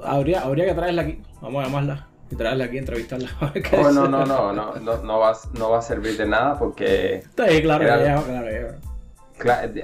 Habría, 0.04 0.40
habría 0.42 0.66
que 0.66 0.74
traerla 0.74 1.02
aquí. 1.02 1.22
Vamos 1.40 1.62
a 1.62 1.66
llamarla 1.66 2.06
y 2.30 2.36
traerla 2.36 2.64
aquí, 2.64 2.78
entrevistarla. 2.78 3.28
Oh, 3.72 3.90
no, 3.90 4.08
no, 4.08 4.24
no, 4.26 4.52
no, 4.52 4.76
no, 4.76 5.02
no, 5.02 5.18
va, 5.18 5.36
no 5.58 5.70
va 5.70 5.78
a 5.78 5.82
servir 5.82 6.16
de 6.16 6.26
nada 6.26 6.58
porque. 6.58 7.16
Está 7.16 7.46
claro, 7.60 7.84
claro, 8.24 8.78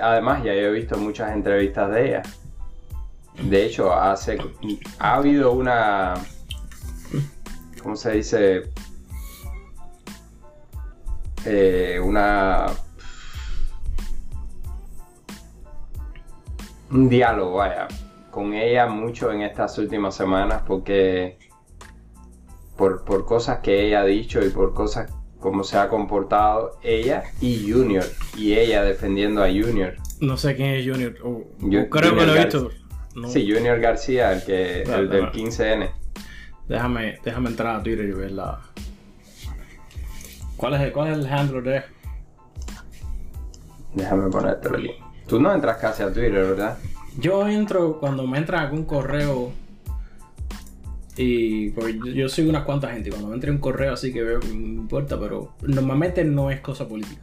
Además, 0.02 0.44
ya 0.44 0.52
he 0.52 0.70
visto 0.70 0.96
muchas 0.98 1.32
entrevistas 1.32 1.90
de 1.90 2.08
ella. 2.08 2.22
De 3.42 3.64
hecho, 3.64 3.92
hace, 3.92 4.38
ha 4.98 5.14
habido 5.14 5.52
una. 5.52 6.14
¿Cómo 7.82 7.96
se 7.96 8.12
dice? 8.12 8.70
Eh, 11.44 12.00
una 12.02 12.66
un 16.90 17.08
diálogo, 17.08 17.56
vaya, 17.56 17.88
con 18.30 18.54
ella 18.54 18.86
mucho 18.86 19.32
en 19.32 19.42
estas 19.42 19.78
últimas 19.78 20.14
semanas 20.14 20.62
porque 20.66 21.38
por, 22.76 23.04
por 23.04 23.24
cosas 23.24 23.58
que 23.58 23.86
ella 23.86 24.00
ha 24.00 24.04
dicho 24.04 24.44
y 24.44 24.50
por 24.50 24.74
cosas 24.74 25.12
como 25.40 25.62
se 25.64 25.78
ha 25.78 25.88
comportado 25.88 26.78
ella 26.82 27.24
y 27.40 27.70
Junior 27.70 28.04
y 28.36 28.54
ella 28.54 28.82
defendiendo 28.82 29.42
a 29.42 29.48
Junior. 29.48 29.94
No 30.20 30.36
sé 30.36 30.56
quién 30.56 30.70
es 30.74 30.86
Junior, 30.86 31.14
creo 31.14 32.16
que 32.16 32.26
lo 32.26 32.34
he 32.34 32.44
visto. 32.44 32.70
Sí, 33.28 33.50
Junior 33.50 33.80
García, 33.80 34.32
el 34.32 34.44
que 34.44 34.82
el 34.82 35.08
del 35.08 35.26
15N. 35.26 35.90
Déjame, 36.68 37.18
déjame 37.24 37.48
entrar 37.48 37.76
a 37.76 37.82
Twitter 37.82 38.04
y 38.04 38.12
ver 38.12 38.32
la. 38.32 38.60
¿Cuál 40.56 40.74
es 40.74 40.80
el, 40.82 40.92
cuál 40.92 41.12
es 41.12 41.18
el 41.18 41.26
handle 41.26 41.62
de? 41.62 41.82
Déjame 43.94 44.30
ponértelo 44.30 44.76
aquí. 44.76 44.90
Tú 45.26 45.40
no 45.40 45.52
entras 45.52 45.78
casi 45.78 46.02
a 46.02 46.12
Twitter, 46.12 46.32
¿verdad? 46.32 46.78
Yo 47.18 47.48
entro 47.48 47.98
cuando 47.98 48.26
me 48.28 48.38
entra 48.38 48.60
algún 48.60 48.84
correo. 48.84 49.50
Y 51.16 51.70
pues 51.70 51.96
yo, 52.14 52.28
soy 52.28 52.48
unas 52.48 52.62
cuantas 52.62 52.92
gente. 52.92 53.10
Cuando 53.10 53.28
me 53.28 53.34
entra 53.34 53.50
un 53.50 53.58
correo 53.58 53.92
así 53.92 54.12
que 54.12 54.22
veo 54.22 54.38
que 54.38 54.46
me 54.48 54.54
importa, 54.54 55.18
pero 55.18 55.54
normalmente 55.62 56.24
no 56.24 56.48
es 56.52 56.60
cosa 56.60 56.86
política. 56.86 57.22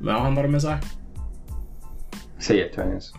¿Me 0.00 0.12
vas 0.12 0.20
a 0.20 0.24
mandar 0.24 0.46
un 0.46 0.52
mensaje? 0.52 0.84
Sí, 2.38 2.58
estoy 2.58 2.86
en 2.86 2.96
eso. 2.96 3.16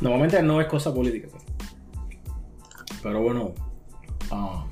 Normalmente 0.00 0.40
no 0.40 0.60
es 0.60 0.68
cosa 0.68 0.94
política. 0.94 1.28
Pues. 1.30 1.42
Pero 3.02 3.22
bueno. 3.22 3.54
Ah, 4.30 4.66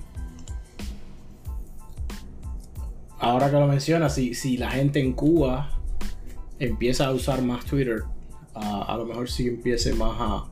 ahora 3.19 3.51
que 3.51 3.59
lo 3.59 3.67
mencionas, 3.67 4.15
si, 4.15 4.33
si 4.35 4.57
la 4.57 4.71
gente 4.71 5.01
en 5.01 5.13
Cuba 5.13 5.80
empieza 6.61 7.07
a 7.07 7.13
usar 7.13 7.43
más 7.43 7.65
Twitter, 7.65 8.05
a 8.55 8.97
lo 8.97 9.07
mejor 9.07 9.29
sí 9.29 9.49
empiece 9.49 9.95
más 9.95 10.17
a, 10.21 10.45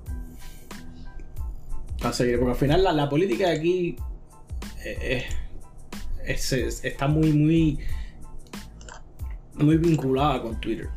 a 2.08 2.12
seguir. 2.12 2.38
Porque 2.38 2.52
al 2.52 2.58
final 2.58 2.96
la, 2.96 3.08
política 3.08 3.48
de 3.50 3.56
aquí 3.56 3.96
eh, 4.84 5.26
está 6.24 7.06
muy, 7.06 7.32
muy, 7.32 7.78
muy 9.54 9.76
vinculada 9.76 10.42
con 10.42 10.60
Twitter. 10.60 10.88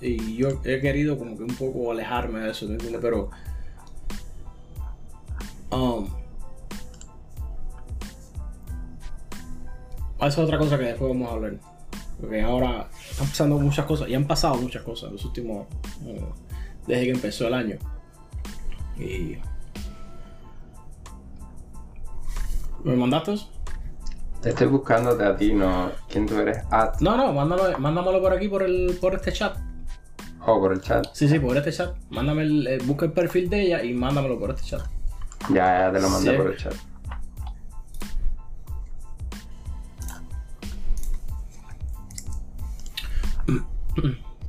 Y 0.00 0.36
yo 0.36 0.60
he 0.64 0.80
querido 0.80 1.18
como 1.18 1.36
que 1.36 1.44
un 1.44 1.54
poco 1.54 1.92
alejarme 1.92 2.40
de 2.40 2.50
eso, 2.50 2.66
entiendes? 2.66 3.00
Pero... 3.00 3.30
Um, 5.70 6.06
esa 10.18 10.26
es 10.26 10.38
otra 10.38 10.58
cosa 10.58 10.78
que 10.78 10.84
después 10.84 11.08
vamos 11.10 11.28
a 11.30 11.34
hablar. 11.34 11.71
Porque 12.22 12.40
ahora 12.40 12.88
están 13.10 13.26
pasando 13.26 13.58
muchas 13.58 13.84
cosas, 13.84 14.08
y 14.08 14.14
han 14.14 14.26
pasado 14.26 14.54
muchas 14.54 14.82
cosas 14.82 15.08
en 15.08 15.12
los 15.16 15.24
últimos. 15.26 15.66
eh, 16.06 16.24
desde 16.86 17.04
que 17.04 17.10
empezó 17.10 17.46
el 17.48 17.54
año. 17.54 17.76
Y. 18.98 19.36
¿Me 22.84 22.96
mandaste? 22.96 23.36
Te 24.40 24.48
estoy 24.50 24.66
buscándote 24.68 25.24
a 25.24 25.36
ti, 25.36 25.52
¿no? 25.54 25.90
¿Quién 26.08 26.26
tú 26.26 26.38
eres? 26.40 26.58
At 26.70 27.00
No, 27.00 27.16
no, 27.16 27.32
mándalo, 27.32 27.78
mándamelo 27.78 28.20
por 28.20 28.32
aquí, 28.32 28.48
por, 28.48 28.62
el, 28.64 28.98
por 29.00 29.14
este 29.14 29.32
chat. 29.32 29.56
o 30.44 30.58
por 30.60 30.72
el 30.72 30.80
chat. 30.80 31.06
Sí, 31.12 31.28
sí, 31.28 31.38
por 31.38 31.56
este 31.56 31.70
chat. 31.72 31.94
Mándame 32.10 32.42
el, 32.42 32.66
eh, 32.66 32.78
busca 32.84 33.04
el 33.06 33.12
perfil 33.12 33.48
de 33.48 33.62
ella 33.62 33.84
y 33.84 33.94
mándamelo 33.94 34.38
por 34.40 34.50
este 34.50 34.62
chat. 34.64 34.82
Ya, 35.50 35.86
ya 35.86 35.92
te 35.92 36.00
lo 36.00 36.08
mandé 36.08 36.30
Sí. 36.32 36.36
por 36.36 36.46
el 36.50 36.56
chat. 36.56 36.74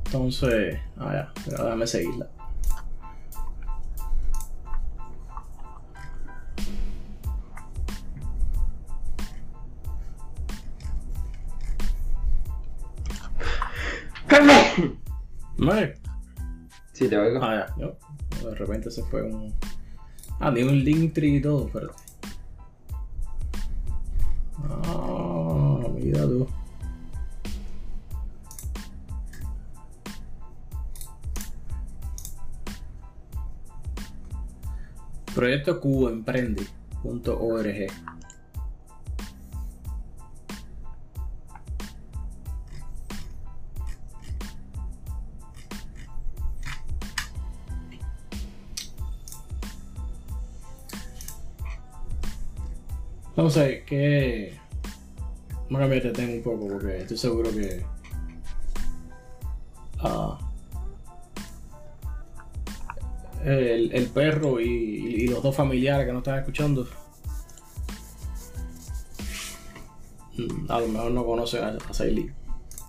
Entonces, 0.06 0.78
ah, 0.96 1.12
ya, 1.12 1.32
pero 1.44 1.64
déjame 1.64 1.86
seguirla. 1.86 2.28
¿No 15.56 15.74
es? 15.74 15.98
Sí, 16.92 17.08
te 17.08 17.16
oigo. 17.16 17.42
Ah, 17.42 17.66
ya, 17.66 17.74
yo. 17.78 17.96
De 18.48 18.54
repente 18.54 18.90
se 18.90 19.02
fue 19.04 19.22
un. 19.22 19.54
Ah, 20.40 20.50
ni 20.50 20.62
un 20.62 20.84
link 20.84 21.14
tree 21.14 21.36
y 21.36 21.40
todo, 21.40 21.66
espérate. 21.66 21.94
Ah, 24.86 25.80
mira 25.94 26.22
tú. 26.22 26.46
Proyecto 35.34 35.80
Emprende.org. 36.08 37.86
No 53.36 53.50
sé, 53.50 53.82
que. 53.84 54.56
Vamos 55.68 55.76
a 55.76 55.78
cambiar 55.80 56.02
de 56.04 56.10
tema 56.12 56.32
un 56.34 56.42
poco 56.42 56.68
porque 56.68 56.98
estoy 56.98 57.18
seguro 57.18 57.50
que. 57.50 57.84
ah, 59.98 60.43
el, 63.44 63.90
el 63.92 64.06
perro 64.08 64.60
y, 64.60 64.66
y 64.66 65.26
los 65.28 65.42
dos 65.42 65.54
familiares 65.54 66.06
que 66.06 66.12
nos 66.12 66.20
están 66.22 66.38
escuchando. 66.38 66.88
mm, 70.36 70.70
A 70.70 70.80
lo 70.80 70.88
mejor 70.88 71.10
no 71.12 71.24
conocen 71.24 71.64
a, 71.64 71.68
a 71.88 71.94
Sailey. 71.94 72.30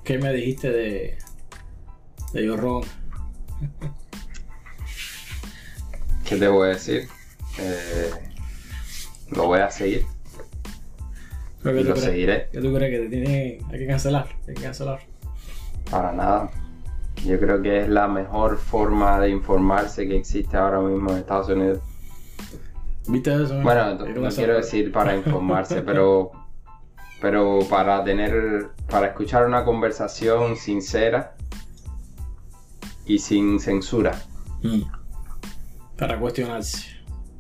¿Qué 0.04 0.18
me 0.18 0.32
dijiste 0.34 0.70
de. 0.72 1.18
de 2.34 2.48
Jorron? 2.48 2.84
¿Qué 6.28 6.36
te 6.38 6.48
voy 6.48 6.68
a 6.70 6.74
decir? 6.74 7.08
Eh, 7.60 8.12
lo 9.32 9.48
voy 9.48 9.60
a 9.60 9.70
seguir. 9.72 10.06
Tú 11.62 11.72
lo 11.72 11.82
crees- 11.82 12.00
seguiré. 12.02 12.50
¿Qué 12.52 12.62
tú 12.62 12.74
crees 12.74 12.92
que 12.92 13.04
te 13.06 13.10
tiene, 13.10 13.60
hay 13.72 13.80
que 13.80 13.88
cancelar? 13.88 14.28
Hay 14.48 14.54
que 14.56 14.62
cancelar. 14.62 15.00
Para 15.90 16.12
nada. 16.12 16.52
Yo 17.26 17.40
creo 17.40 17.62
que 17.62 17.82
es 17.82 17.90
la 17.90 18.08
mejor 18.08 18.58
forma 18.58 19.20
de 19.20 19.30
informarse 19.30 20.08
que 20.08 20.16
existe 20.16 20.56
ahora 20.58 20.80
mismo 20.80 21.12
en 21.12 21.18
Estados 21.18 21.50
Unidos. 21.50 21.80
¿Viste 23.08 23.44
eso? 23.44 23.60
Bueno, 23.62 23.96
no, 23.96 24.30
quiero 24.30 24.56
decir 24.56 24.92
para 24.92 25.16
informarse, 25.16 25.82
pero, 25.86 26.32
pero 27.22 27.60
para 27.68 28.04
tener, 28.04 28.68
para 28.90 29.08
escuchar 29.08 29.48
una 29.48 29.66
conversación 29.66 30.56
sincera 30.56 31.36
y 33.06 33.18
sin 33.18 33.60
censura. 33.60 34.12
Mm. 34.62 34.82
Para 35.98 36.20
cuestionarse. 36.20 36.96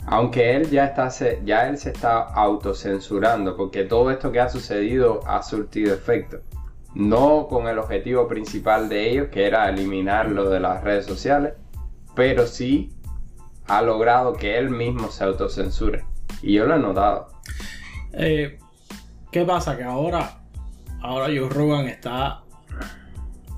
Aunque 0.08 0.56
él 0.56 0.69
ya 0.69 0.86
está, 0.86 1.10
ya 1.43 1.67
él 1.67 1.78
se 1.78 1.89
está 1.89 2.21
autocensurando, 2.21 3.56
porque 3.56 3.84
todo 3.84 4.10
esto 4.12 4.32
que 4.32 4.39
ha 4.39 4.50
sucedido 4.50 5.19
ha 5.28 5.43
surtido 5.43 5.93
efecto. 5.93 6.41
No 6.96 7.48
con 7.48 7.68
el 7.68 7.78
objetivo 7.78 8.28
principal 8.28 8.90
de 8.90 9.12
ellos, 9.12 9.28
que 9.30 9.46
era 9.46 9.70
eliminarlo 9.70 10.50
de 10.50 10.60
las 10.60 10.84
redes 10.84 11.06
sociales, 11.06 11.54
pero 12.16 12.48
sí 12.48 12.92
ha 13.68 13.82
logrado 13.82 14.34
que 14.34 14.58
él 14.58 14.70
mismo 14.70 15.12
se 15.12 15.24
autocensure. 15.24 16.04
Y 16.42 16.54
yo 16.54 16.66
lo 16.66 16.76
he 16.76 16.80
notado. 16.80 17.28
Eh, 18.14 18.58
¿Qué 19.32 19.44
pasa? 19.44 19.76
Que 19.76 19.84
ahora, 19.84 20.40
ahora 21.02 21.26
Joe 21.26 21.50
Rogan 21.50 21.88
está, 21.88 22.44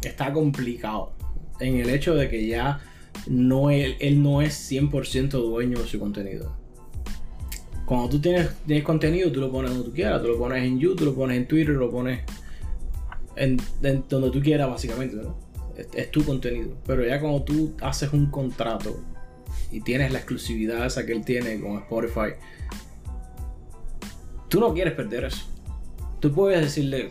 está 0.01 0.33
complicado 0.33 1.13
en 1.59 1.77
el 1.77 1.89
hecho 1.89 2.15
de 2.15 2.29
que 2.29 2.47
ya 2.47 2.79
no 3.27 3.69
él, 3.69 3.97
no 4.21 4.41
es 4.41 4.71
100% 4.71 5.29
dueño 5.29 5.79
de 5.79 5.87
su 5.87 5.99
contenido. 5.99 6.51
Cuando 7.85 8.09
tú 8.09 8.19
tienes, 8.19 8.49
tienes 8.65 8.83
contenido, 8.83 9.31
tú 9.31 9.39
lo 9.39 9.51
pones 9.51 9.71
donde 9.71 9.85
tú 9.85 9.93
quieras, 9.93 10.21
tú 10.21 10.27
lo 10.27 10.37
pones 10.37 10.63
en 10.63 10.79
YouTube, 10.79 11.05
lo 11.05 11.15
pones 11.15 11.37
en 11.37 11.47
Twitter, 11.47 11.75
lo 11.75 11.89
pones 11.89 12.21
donde 14.09 14.31
tú 14.31 14.41
quieras 14.41 14.69
básicamente. 14.69 15.17
Es, 15.93 16.09
tu 16.11 16.23
contenido. 16.25 16.75
Pero 16.85 17.05
ya 17.05 17.19
cuando 17.19 17.43
tú 17.43 17.75
haces 17.81 18.11
un 18.11 18.31
contrato 18.31 18.99
y 19.71 19.81
tienes 19.81 20.11
la 20.11 20.17
exclusividad 20.19 20.85
esa 20.85 21.05
que 21.05 21.11
él 21.13 21.23
tiene 21.23 21.59
con 21.61 21.77
Spotify, 21.77 22.33
tú 24.49 24.59
no 24.59 24.73
quieres 24.73 24.93
perder 24.93 25.25
eso. 25.25 25.45
Tú 26.19 26.31
puedes 26.33 26.61
decirle, 26.61 27.09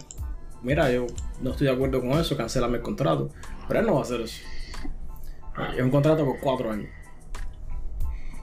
mira, 0.62 0.90
yo 0.90 1.06
no 1.40 1.50
estoy 1.50 1.68
de 1.68 1.72
acuerdo 1.72 2.00
con 2.00 2.12
eso, 2.12 2.36
cancélame 2.36 2.78
el 2.78 2.82
contrato. 2.82 3.30
Pero 3.68 3.80
él 3.80 3.86
no 3.86 3.94
va 3.94 4.00
a 4.00 4.02
hacer 4.02 4.20
eso. 4.20 4.42
Es 5.76 5.82
un 5.82 5.90
contrato 5.90 6.24
por 6.24 6.40
cuatro 6.40 6.70
años. 6.70 6.88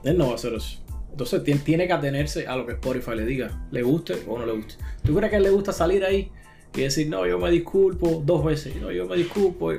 Él 0.04 0.18
no 0.18 0.28
va 0.28 0.32
a 0.34 0.36
hacer 0.36 0.54
eso. 0.54 0.80
Entonces 1.12 1.44
tien- 1.44 1.64
tiene 1.64 1.86
que 1.86 1.94
atenerse 1.94 2.48
a 2.48 2.56
lo 2.56 2.66
que 2.66 2.74
Spotify 2.74 3.12
le 3.16 3.26
diga, 3.26 3.68
le 3.72 3.84
guste 3.84 4.24
o 4.28 4.38
no 4.40 4.46
le 4.46 4.54
guste. 4.54 4.76
¿Tú 5.04 5.14
crees 5.16 5.30
que 5.30 5.36
a 5.36 5.38
él 5.38 5.44
le 5.44 5.52
gusta 5.52 5.72
salir 5.72 6.04
ahí 6.04 6.32
y 6.76 6.82
decir, 6.82 7.10
no, 7.10 7.26
yo 7.28 7.38
me 7.40 7.52
disculpo 7.52 8.22
dos 8.26 8.44
veces? 8.46 8.76
No, 8.78 8.92
yo 8.92 9.06
me 9.06 9.16
disculpo. 9.16 9.72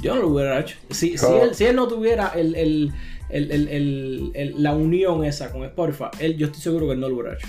Yo 0.00 0.14
no 0.14 0.22
lo 0.22 0.28
hubiera 0.28 0.60
hecho. 0.60 0.76
Si, 0.90 1.18
si, 1.18 1.26
Oh. 1.26 1.42
él, 1.44 1.54
si 1.54 1.64
él 1.66 1.74
no 1.76 1.88
tuviera 1.88 2.28
el, 2.28 2.54
el- 2.54 2.92
el- 3.30 3.50
el- 3.50 3.68
el- 3.68 4.30
el- 4.34 4.62
la 4.62 4.72
unión 4.74 5.24
esa 5.24 5.50
con 5.52 5.64
Spotify, 5.64 6.04
él, 6.20 6.36
yo 6.36 6.46
estoy 6.46 6.60
seguro 6.62 6.86
que 6.86 6.92
él 6.92 7.00
no 7.00 7.08
lo 7.08 7.16
hubiera 7.16 7.34
hecho. 7.34 7.48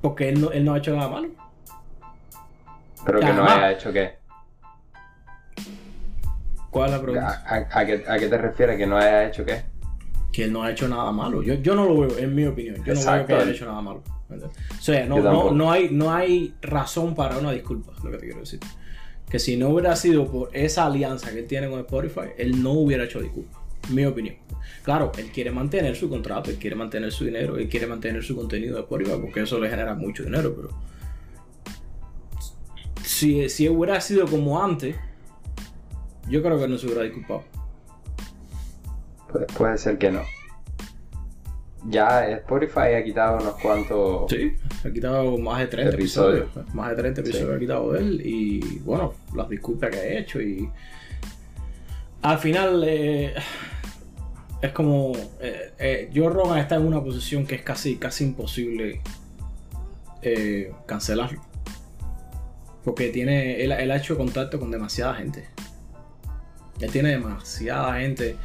Porque 0.00 0.28
él 0.30 0.40
no, 0.40 0.50
él 0.52 0.64
no 0.64 0.72
ha 0.74 0.78
hecho 0.78 0.96
nada 0.96 1.08
malo. 1.08 1.28
Pero 3.04 3.20
que 3.20 3.32
no 3.32 3.44
haya 3.44 3.72
hecho 3.72 3.92
qué. 3.92 4.18
¿Cuál 6.70 6.86
es 6.86 6.90
la 6.92 6.96
¿A, 6.96 7.02
pregunta? 7.02 7.42
a- 7.46 7.80
a 7.80 7.86
qué, 7.86 8.04
a 8.08 8.18
qué 8.18 8.28
te 8.28 8.38
refieres 8.38 8.76
que 8.76 8.86
no 8.86 8.96
haya 8.96 9.28
hecho 9.28 9.44
qué? 9.44 9.62
Que 10.32 10.44
él 10.44 10.52
no 10.52 10.62
ha 10.62 10.70
hecho 10.70 10.88
nada 10.88 11.10
malo. 11.10 11.42
Yo, 11.42 11.54
yo 11.54 11.74
no 11.74 11.84
lo 11.84 11.98
veo, 12.00 12.18
en 12.18 12.34
mi 12.34 12.46
opinión. 12.46 12.76
Yo 12.84 12.94
no 12.94 13.00
veo 13.12 13.26
que 13.26 13.34
haya 13.34 13.50
hecho 13.50 13.66
nada 13.66 13.80
malo. 13.80 14.02
O 14.36 14.82
sea, 14.82 15.06
no, 15.06 15.16
no, 15.32 15.50
no, 15.56 15.72
hay, 15.72 15.88
no 15.90 16.12
hay 16.12 16.54
razón 16.62 17.14
para 17.14 17.38
una 17.38 17.52
disculpa, 17.52 17.92
lo 18.04 18.10
que 18.10 18.18
te 18.18 18.24
quiero 18.26 18.40
decir. 18.40 18.60
Que 19.28 19.38
si 19.38 19.56
no 19.56 19.68
hubiera 19.68 19.94
sido 19.96 20.26
por 20.30 20.50
esa 20.56 20.86
alianza 20.86 21.30
que 21.32 21.40
él 21.40 21.46
tiene 21.46 21.68
con 21.70 21.78
Spotify, 21.80 22.30
él 22.36 22.62
no 22.62 22.72
hubiera 22.72 23.04
hecho 23.04 23.20
disculpa. 23.20 23.60
Mi 23.90 24.04
opinión. 24.04 24.36
Claro, 24.82 25.12
él 25.18 25.30
quiere 25.32 25.50
mantener 25.50 25.96
su 25.96 26.08
contrato, 26.08 26.50
él 26.50 26.56
quiere 26.58 26.76
mantener 26.76 27.12
su 27.12 27.24
dinero, 27.24 27.56
él 27.56 27.68
quiere 27.68 27.86
mantener 27.86 28.22
su 28.22 28.34
contenido 28.36 28.74
de 28.76 28.80
Spotify 28.82 29.12
porque 29.20 29.40
eso 29.42 29.58
le 29.60 29.68
genera 29.70 29.94
mucho 29.94 30.22
dinero, 30.24 30.54
pero. 30.54 30.68
Si, 33.04 33.48
si 33.48 33.68
hubiera 33.68 34.00
sido 34.00 34.26
como 34.26 34.62
antes, 34.62 34.96
yo 36.28 36.42
creo 36.42 36.58
que 36.58 36.68
no 36.68 36.78
se 36.78 36.86
hubiera 36.86 37.02
disculpado. 37.02 37.44
Pu- 39.32 39.46
puede 39.54 39.78
ser 39.78 39.98
que 39.98 40.10
no. 40.10 40.22
Ya 41.88 42.28
Spotify 42.30 42.94
ha 42.98 43.02
quitado 43.04 43.38
unos 43.38 43.54
cuantos. 43.54 44.30
Sí, 44.30 44.54
ha 44.84 44.90
quitado 44.92 45.38
más 45.38 45.60
de 45.60 45.66
30 45.68 45.94
Episodios. 45.94 46.42
episodios. 46.44 46.74
Más 46.74 46.90
de 46.90 46.96
30 46.96 47.20
episodios 47.22 47.48
Sí. 47.48 47.54
ha 47.54 47.58
quitado 47.58 47.92
de 47.92 47.98
él. 48.00 48.22
Y 48.24 48.78
bueno, 48.80 49.14
las 49.34 49.48
disculpas 49.48 49.90
que 49.90 49.96
ha 49.96 50.18
hecho. 50.18 50.40
Y 50.42 50.68
al 52.22 52.38
final 52.38 52.84
eh, 52.86 53.34
es 54.60 54.72
como. 54.72 55.12
Eh, 55.40 55.72
eh, 55.78 56.10
Joe 56.14 56.28
Rogan 56.28 56.58
está 56.58 56.76
en 56.76 56.86
una 56.86 57.02
posición 57.02 57.46
que 57.46 57.54
es 57.54 57.62
casi, 57.62 57.96
casi 57.96 58.24
imposible 58.24 59.00
eh, 60.22 60.72
cancelarlo. 60.86 61.40
Porque 62.84 63.08
tiene, 63.08 63.62
él, 63.64 63.72
él 63.72 63.90
ha 63.90 63.96
hecho 63.96 64.16
contacto 64.18 64.58
con 64.60 64.70
demasiada 64.70 65.14
gente. 65.14 65.46
Él 66.80 66.90
tiene 66.90 67.10
demasiada 67.10 67.98
gente 68.00 68.36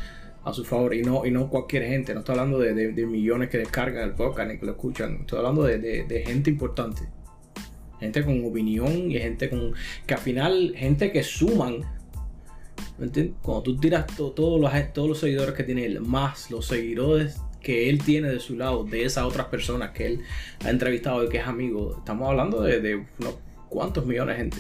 a 0.45 0.53
su 0.53 0.63
favor 0.63 0.93
y 0.93 1.01
no, 1.01 1.25
y 1.25 1.31
no 1.31 1.49
cualquier 1.49 1.83
gente. 1.87 2.13
No 2.13 2.19
estoy 2.19 2.33
hablando 2.33 2.59
de, 2.59 2.73
de- 2.73 3.05
millones 3.05 3.49
que 3.49 3.57
descargan 3.57 4.03
el 4.03 4.15
podcast 4.15 4.49
ni 4.49 4.59
que 4.59 4.65
lo 4.65 4.73
escuchan. 4.73 5.17
Estoy 5.21 5.39
hablando 5.39 5.63
de, 5.63 5.79
de- 5.79 6.23
gente 6.25 6.49
importante. 6.51 7.01
Gente 7.99 8.23
con 8.23 8.45
opinión 8.45 9.09
y 9.11 9.17
gente 9.19 9.49
con. 9.49 9.73
que 10.05 10.13
al 10.13 10.19
final, 10.19 10.73
gente 10.77 11.11
que 11.11 11.23
suman. 11.23 11.79
¿Me 12.97 13.05
entiendes? 13.05 13.35
Cuando 13.41 13.63
tú 13.63 13.77
tiras 13.77 14.05
todos, 14.15 14.59
los, 14.61 14.71
todos 14.93 15.09
los 15.09 15.19
seguidores 15.19 15.53
que 15.55 15.63
tiene 15.63 15.85
él, 15.85 15.99
más 16.01 16.49
los 16.51 16.65
seguidores 16.67 17.41
que 17.61 17.89
él 17.89 17.97
tiene 18.03 18.29
de 18.29 18.39
su 18.39 18.55
lado, 18.55 18.83
de 18.83 19.03
esas 19.03 19.23
otras 19.25 19.47
personas 19.47 19.89
que 19.91 20.05
él 20.05 20.21
ha 20.63 20.69
entrevistado 20.69 21.23
y 21.25 21.29
que 21.29 21.39
es 21.39 21.47
amigo, 21.47 21.95
estamos 21.97 22.29
hablando 22.29 22.61
de, 22.61 23.03
unos 23.19 23.35
cuantos 23.69 24.05
millones 24.05 24.37
de 24.37 24.41
gente. 24.43 24.57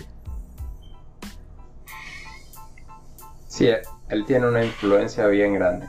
Sí, 3.47 3.67
él 4.09 4.25
tiene 4.25 4.47
una 4.47 4.63
influencia 4.63 5.27
bien 5.27 5.53
grande. 5.53 5.87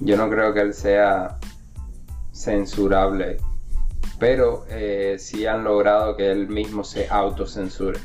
Yo 0.00 0.16
no 0.16 0.28
creo 0.28 0.52
que 0.52 0.60
él 0.60 0.74
sea 0.74 1.38
censurable, 2.32 3.36
pero 4.18 4.64
eh, 4.68 5.16
sí 5.18 5.46
han 5.46 5.64
logrado 5.64 6.16
que 6.16 6.30
él 6.30 6.48
mismo 6.48 6.82
se 6.82 7.08
autocensure. 7.08 7.98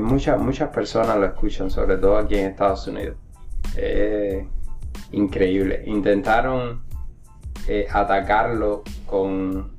muchas, 0.00 0.40
muchas 0.40 0.70
personas 0.70 1.16
lo 1.16 1.26
escuchan, 1.26 1.70
sobre 1.70 1.98
todo 1.98 2.18
aquí 2.18 2.36
en 2.36 2.46
Estados 2.46 2.86
Unidos. 2.88 3.16
increíble. 5.12 5.82
Intentaron 5.86 6.82
eh, 7.68 7.86
atacarlo 7.92 8.82
con, 9.06 9.70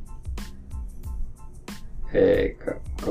eh, 2.13 2.57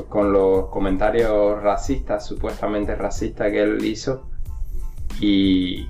con 0.09 0.31
los 0.31 0.67
comentarios 0.67 1.61
racistas, 1.61 2.25
supuestamente 2.25 2.95
racistas 2.95 3.51
que 3.51 3.63
él 3.63 3.83
hizo, 3.83 4.29
y, 5.19 5.87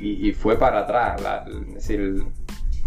y, 0.00 0.32
fue 0.32 0.58
para 0.58 0.80
atrás. 0.80 1.20
es 1.46 1.74
decir, 1.74 2.24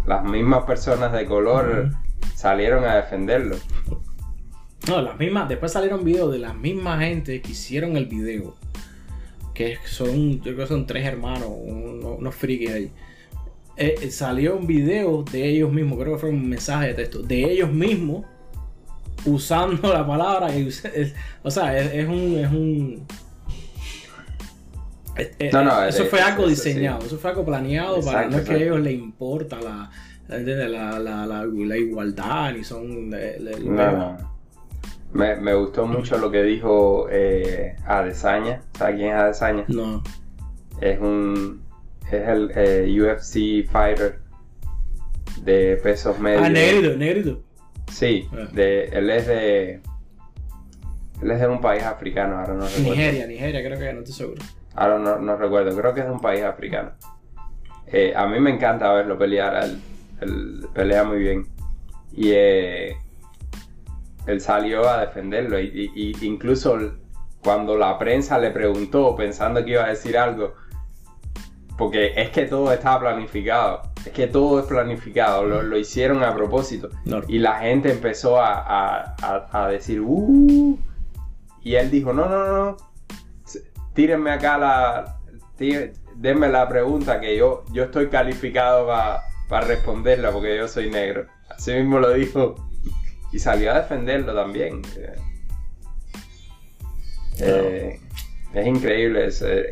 las 0.05 0.23
mismas 0.23 0.65
personas 0.65 1.11
de 1.13 1.25
color 1.25 1.91
salieron 2.35 2.85
a 2.85 2.95
defenderlo. 2.95 3.55
No, 4.87 5.01
las 5.01 5.17
mismas, 5.19 5.47
después 5.47 5.71
salieron 5.71 6.03
videos 6.03 6.31
de 6.31 6.39
las 6.39 6.55
mismas 6.55 6.99
gente 6.99 7.39
que 7.41 7.51
hicieron 7.51 7.97
el 7.97 8.07
video. 8.07 8.55
Que 9.53 9.77
son, 9.85 10.37
yo 10.37 10.55
creo 10.55 10.57
que 10.57 10.67
son 10.67 10.87
tres 10.87 11.05
hermanos, 11.05 11.49
unos, 11.49 12.33
frikis 12.33 12.71
ahí. 12.71 12.91
Eh, 13.77 14.09
salió 14.09 14.57
un 14.57 14.65
video 14.65 15.23
de 15.23 15.49
ellos 15.49 15.71
mismos, 15.71 15.99
creo 15.99 16.13
que 16.13 16.19
fue 16.19 16.29
un 16.29 16.49
mensaje 16.49 16.87
de 16.87 16.93
texto, 16.95 17.21
de 17.21 17.51
ellos 17.51 17.71
mismos 17.71 18.25
usando 19.25 19.93
la 19.93 20.05
palabra. 20.05 20.47
o 21.43 21.51
sea, 21.51 21.77
es, 21.77 22.07
un. 22.07 22.37
Es 22.37 22.51
un 22.51 23.07
no, 25.51 25.63
no, 25.63 25.83
eso 25.83 26.05
fue 26.05 26.21
algo 26.21 26.47
diseñado, 26.47 27.05
eso 27.05 27.17
fue 27.17 27.31
algo 27.31 27.45
planeado 27.45 28.01
para 28.01 28.27
no 28.27 28.37
es 28.37 28.47
que 28.47 28.53
a 28.53 28.57
ellos 28.57 28.79
les 28.79 28.93
importa 28.93 29.59
la, 29.59 29.91
la, 30.27 30.99
la, 30.99 31.45
la, 31.45 31.77
igualdad 31.77 32.53
ni 32.53 32.63
son. 32.63 33.09
Me, 35.13 35.35
me, 35.35 35.53
gustó 35.53 35.85
mucho 35.85 36.17
lo 36.17 36.31
que 36.31 36.41
dijo 36.43 37.07
eh, 37.11 37.75
Adesanya. 37.85 38.61
¿Sabes 38.77 38.95
quién 38.95 39.09
es 39.09 39.15
Adesanya? 39.15 39.65
No. 39.67 40.01
Es 40.79 40.99
un. 40.99 41.61
Es 42.09 42.27
el 42.27 42.51
eh, 42.55 43.01
UFC 43.01 43.69
fighter 43.69 44.19
de 45.43 45.77
pesos 45.83 46.17
medios. 46.19 46.43
Ah, 46.45 46.49
negrito, 46.49 46.95
negrito. 46.95 47.43
Sí, 47.91 48.27
ah. 48.33 48.47
de, 48.51 48.85
él 48.85 49.09
es 49.09 49.27
de. 49.27 49.81
Él 51.21 51.31
es 51.31 51.39
de 51.39 51.47
un 51.47 51.61
país 51.61 51.83
africano, 51.83 52.39
ahora 52.39 52.53
no 52.53 52.65
recuerdo. 52.65 52.89
Nigeria, 52.89 53.27
Nigeria, 53.27 53.63
creo 53.63 53.77
que 53.77 53.93
no 53.93 53.99
estoy 53.99 54.15
seguro. 54.15 54.41
Ahora 54.73 54.97
no, 54.97 55.19
no 55.19 55.35
recuerdo, 55.35 55.77
creo 55.77 55.93
que 55.93 55.99
es 55.99 56.05
de 56.07 56.11
un 56.11 56.19
país 56.19 56.43
africano. 56.43 56.93
Eh, 57.87 58.13
a 58.15 58.25
mí 58.25 58.39
me 58.39 58.51
encanta 58.51 58.91
verlo 58.93 59.17
pelear, 59.17 59.65
él, 60.21 60.67
pelea 60.73 61.03
muy 61.03 61.19
bien. 61.19 61.45
Y 62.13 62.31
eh, 62.31 62.95
él 64.25 64.41
salió 64.41 64.87
a 64.89 65.01
defenderlo. 65.01 65.59
Y, 65.59 65.91
y, 65.93 66.25
incluso 66.25 66.77
cuando 67.43 67.77
la 67.77 67.97
prensa 67.97 68.39
le 68.39 68.51
preguntó, 68.51 69.15
pensando 69.15 69.63
que 69.63 69.71
iba 69.71 69.85
a 69.85 69.89
decir 69.89 70.17
algo, 70.17 70.53
porque 71.81 72.13
es 72.15 72.29
que 72.29 72.45
todo 72.45 72.71
estaba 72.71 72.99
planificado. 72.99 73.81
Es 74.05 74.11
que 74.11 74.27
todo 74.27 74.59
es 74.59 74.67
planificado. 74.67 75.63
Lo, 75.63 75.75
hicieron 75.75 76.23
a 76.23 76.35
propósito. 76.35 76.89
Y 77.27 77.39
la 77.39 77.55
gente 77.55 77.91
empezó 77.91 78.39
a, 78.39 79.67
decir, 79.71 79.99
uh. 79.99 80.77
Y 81.63 81.73
él 81.73 81.89
dijo, 81.89 82.13
no, 82.13 82.29
no, 82.29 82.45
no. 82.45 82.77
Tírenme 83.95 84.29
acá 84.29 84.59
la. 84.59 85.17
denme 86.17 86.49
la 86.49 86.69
pregunta 86.69 87.19
que 87.19 87.35
yo, 87.35 87.63
yo 87.71 87.85
estoy 87.85 88.09
calificado 88.09 88.85
para 89.49 89.65
responderla 89.65 90.29
porque 90.29 90.55
yo 90.55 90.67
soy 90.67 90.91
negro. 90.91 91.25
Así 91.49 91.73
mismo 91.73 91.97
lo 91.97 92.13
dijo. 92.13 92.53
Y 93.31 93.39
salió 93.39 93.71
a 93.71 93.79
defenderlo 93.79 94.35
también. 94.35 94.83
Eh, 97.39 97.99
es 98.53 98.67
increíble 98.67 99.29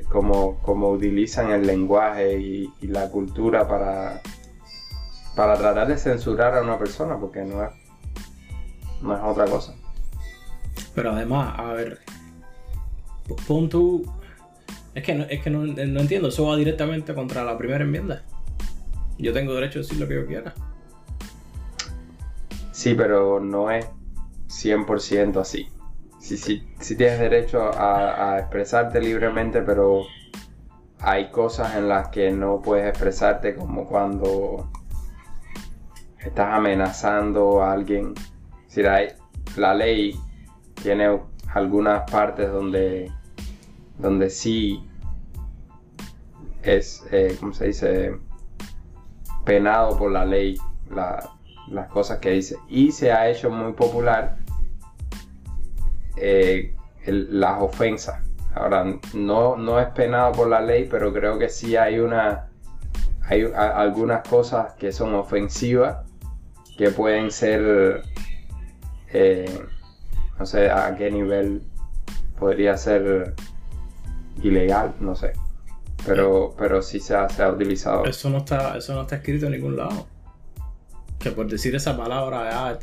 cómo, 0.08 0.58
utilizan 0.92 1.52
el 1.52 1.68
lenguaje 1.68 2.40
y, 2.40 2.74
la 2.82 3.10
cultura 3.10 3.68
para, 3.68 4.22
para 5.36 5.58
tratar 5.58 5.88
de 5.88 5.98
censurar 5.98 6.58
a 6.58 6.62
una 6.62 6.80
persona, 6.80 7.20
porque 7.20 7.42
no 7.42 7.64
es, 7.64 7.72
no 9.02 9.16
es 9.16 9.22
otra 9.22 9.46
cosa. 9.46 9.76
Pero 10.96 11.12
además, 11.12 11.56
a 11.58 11.74
ver, 11.74 12.00
pon 13.48 13.70
tú... 13.70 14.06
Es 14.96 15.04
que, 15.04 15.14
no, 15.14 15.24
es 15.26 15.42
que 15.42 15.50
no, 15.50 15.66
no 15.66 16.00
entiendo, 16.00 16.30
eso 16.30 16.48
va 16.48 16.56
directamente 16.56 17.14
contra 17.14 17.44
la 17.44 17.58
primera 17.58 17.84
enmienda. 17.84 18.24
Yo 19.18 19.34
tengo 19.34 19.54
derecho 19.54 19.80
a 19.80 19.82
decir 19.82 20.00
lo 20.00 20.08
que 20.08 20.16
yo 20.16 20.26
quiera. 20.26 20.54
Sí, 22.72 22.96
pero 22.96 23.40
no 23.40 23.70
es 23.70 23.86
100% 24.48 25.42
así 25.42 25.70
sí, 26.20 26.38
sí, 26.38 26.68
sí 26.80 26.96
tienes 26.96 27.20
derecho 27.20 27.72
a, 27.74 28.38
expresarte 28.40 29.02
libremente, 29.02 29.62
pero 29.62 30.04
hay 31.00 31.32
cosas 31.32 31.76
en 31.76 31.88
las 31.88 32.10
que 32.10 32.32
no 32.32 32.62
puedes 32.62 32.88
expresarte, 32.88 33.56
como 33.56 33.88
cuando 33.88 34.70
estás 36.20 36.54
amenazando 36.54 37.64
a 37.64 37.72
alguien. 37.72 38.14
Si 38.68 38.84
la, 38.84 39.74
ley 39.74 40.20
tiene 40.82 41.20
algunas 41.54 42.10
partes 42.10 42.52
donde, 42.52 43.12
donde 43.98 44.30
sí 44.30 44.86
es, 46.62 47.06
eh, 47.12 47.36
¿cómo 47.40 47.54
se 47.54 47.68
dice? 47.68 48.18
Penado 49.46 49.98
por 49.98 50.12
la 50.12 50.26
ley 50.26 50.58
las 50.90 51.88
cosas 51.90 52.20
que 52.20 52.32
dice. 52.32 52.58
Y 52.68 52.92
se 52.92 53.12
ha 53.12 53.30
hecho 53.30 53.50
muy 53.50 53.74
popular 53.74 54.38
eh, 56.20 56.76
las 57.06 57.62
ofensas. 57.62 58.22
Ahora, 58.54 58.86
no, 59.14 59.56
no 59.56 59.80
es 59.80 59.88
penado 59.88 60.32
por 60.34 60.48
la 60.48 60.62
ley, 60.62 60.88
pero 60.90 61.14
creo 61.14 61.38
que 61.38 61.50
sí 61.50 61.76
hay 61.76 62.00
una 62.00 62.46
hay 63.22 63.48
algunas 63.54 64.28
cosas 64.28 64.74
que 64.74 64.92
son 64.92 65.14
ofensivas 65.14 65.98
que 66.78 66.90
pueden 66.90 67.30
ser 67.30 68.02
eh, 69.14 69.68
no 70.40 70.46
sé 70.48 70.72
a 70.72 70.96
qué 70.96 71.12
nivel 71.12 71.62
podría 72.40 72.78
ser 72.78 73.36
ilegal, 74.42 74.96
no 75.00 75.16
sé. 75.16 75.34
Pero, 76.06 76.56
pero 76.58 76.82
sí 76.82 77.00
se 77.00 77.16
ha, 77.16 77.28
se 77.28 77.44
ha 77.44 77.52
utilizado. 77.52 78.06
Eso 78.06 78.30
no 78.30 78.38
está, 78.38 78.78
eso 78.78 78.96
no 78.96 79.02
está 79.02 79.18
escrito 79.18 79.48
en 79.48 79.52
ningún 79.52 79.76
lado. 79.76 80.08
Que 81.20 81.32
por 81.32 81.48
decir 81.48 81.76
esa 81.76 81.98
palabra, 81.98 82.50
ah, 82.54 82.80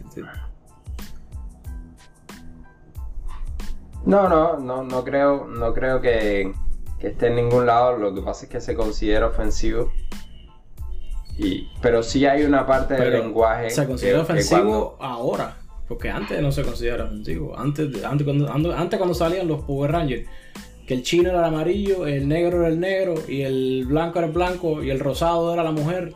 No, 4.06 4.28
no, 4.28 4.56
no, 4.58 4.84
no 4.84 5.04
creo, 5.04 5.46
no 5.48 5.74
creo 5.74 6.00
que, 6.00 6.52
esté 7.00 7.26
en 7.26 7.36
ningún 7.36 7.66
lado. 7.66 7.98
Lo 7.98 8.14
que 8.14 8.22
pasa 8.22 8.46
es 8.46 8.50
que 8.50 8.60
se 8.60 8.74
considera 8.74 9.26
ofensivo. 9.26 9.92
Y, 11.36 11.68
pero 11.82 12.02
sí 12.02 12.24
hay 12.24 12.44
una 12.44 12.64
parte 12.66 12.94
del 12.94 13.12
lenguaje. 13.12 13.68
Se 13.68 13.84
considera 13.86 14.22
ofensivo 14.22 14.96
ahora. 15.00 15.56
Porque 15.88 16.08
antes 16.08 16.40
no 16.40 16.50
se 16.52 16.62
considera 16.62 17.04
ofensivo. 17.04 17.58
Antes, 17.58 18.02
antes, 18.04 18.24
cuando, 18.24 18.50
antes 18.50 18.98
cuando 18.98 19.14
salían 19.14 19.48
los 19.48 19.62
Power 19.64 19.90
Rangers, 19.92 20.28
que 20.86 20.94
el 20.94 21.02
chino 21.02 21.30
era 21.30 21.40
el 21.40 21.44
amarillo, 21.44 22.06
el 22.06 22.28
negro 22.28 22.60
era 22.60 22.68
el 22.68 22.78
negro, 22.78 23.14
y 23.26 23.42
el 23.42 23.86
blanco 23.86 24.18
era 24.18 24.28
el 24.28 24.32
blanco, 24.32 24.82
y 24.84 24.90
el 24.90 25.00
rosado 25.00 25.52
era 25.52 25.64
la 25.64 25.72
mujer. 25.72 26.14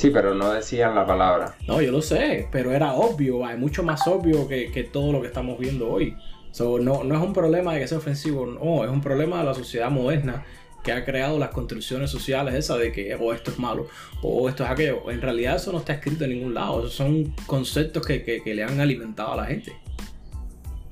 Sí, 0.00 0.08
pero 0.08 0.34
no 0.34 0.50
decían 0.50 0.94
la 0.94 1.04
palabra. 1.04 1.56
No, 1.68 1.82
yo 1.82 1.92
lo 1.92 2.00
sé, 2.00 2.48
pero 2.50 2.72
era 2.72 2.94
obvio, 2.94 3.46
es 3.46 3.58
mucho 3.58 3.82
más 3.82 4.06
obvio 4.06 4.48
que, 4.48 4.88
todo 4.90 5.12
lo 5.12 5.20
que 5.20 5.26
estamos 5.26 5.58
viendo 5.58 5.90
hoy. 5.90 6.16
no, 6.58 7.04
no 7.04 7.14
es 7.14 7.20
un 7.20 7.34
problema 7.34 7.74
de 7.74 7.80
que 7.80 7.86
sea 7.86 7.98
ofensivo, 7.98 8.46
no, 8.46 8.82
es 8.82 8.88
un 8.88 9.02
problema 9.02 9.40
de 9.40 9.44
la 9.44 9.52
sociedad 9.52 9.90
moderna 9.90 10.42
que 10.82 10.92
ha 10.92 11.04
creado 11.04 11.38
las 11.38 11.50
construcciones 11.50 12.10
sociales 12.10 12.54
esas 12.54 12.78
de 12.78 12.92
que 12.92 13.14
o 13.14 13.24
oh, 13.24 13.34
esto 13.34 13.50
es 13.50 13.58
malo 13.58 13.88
o 14.22 14.48
esto 14.48 14.64
es 14.64 14.70
aquello. 14.70 15.10
En 15.10 15.20
realidad 15.20 15.56
eso 15.56 15.70
no 15.70 15.80
está 15.80 15.92
escrito 15.92 16.24
en 16.24 16.30
ningún 16.30 16.54
lado, 16.54 16.78
esos 16.78 16.94
son 16.94 17.34
conceptos 17.44 18.06
que, 18.06 18.42
le 18.42 18.64
han 18.64 18.80
alimentado 18.80 19.34
a 19.34 19.36
la 19.36 19.44
gente. 19.44 19.74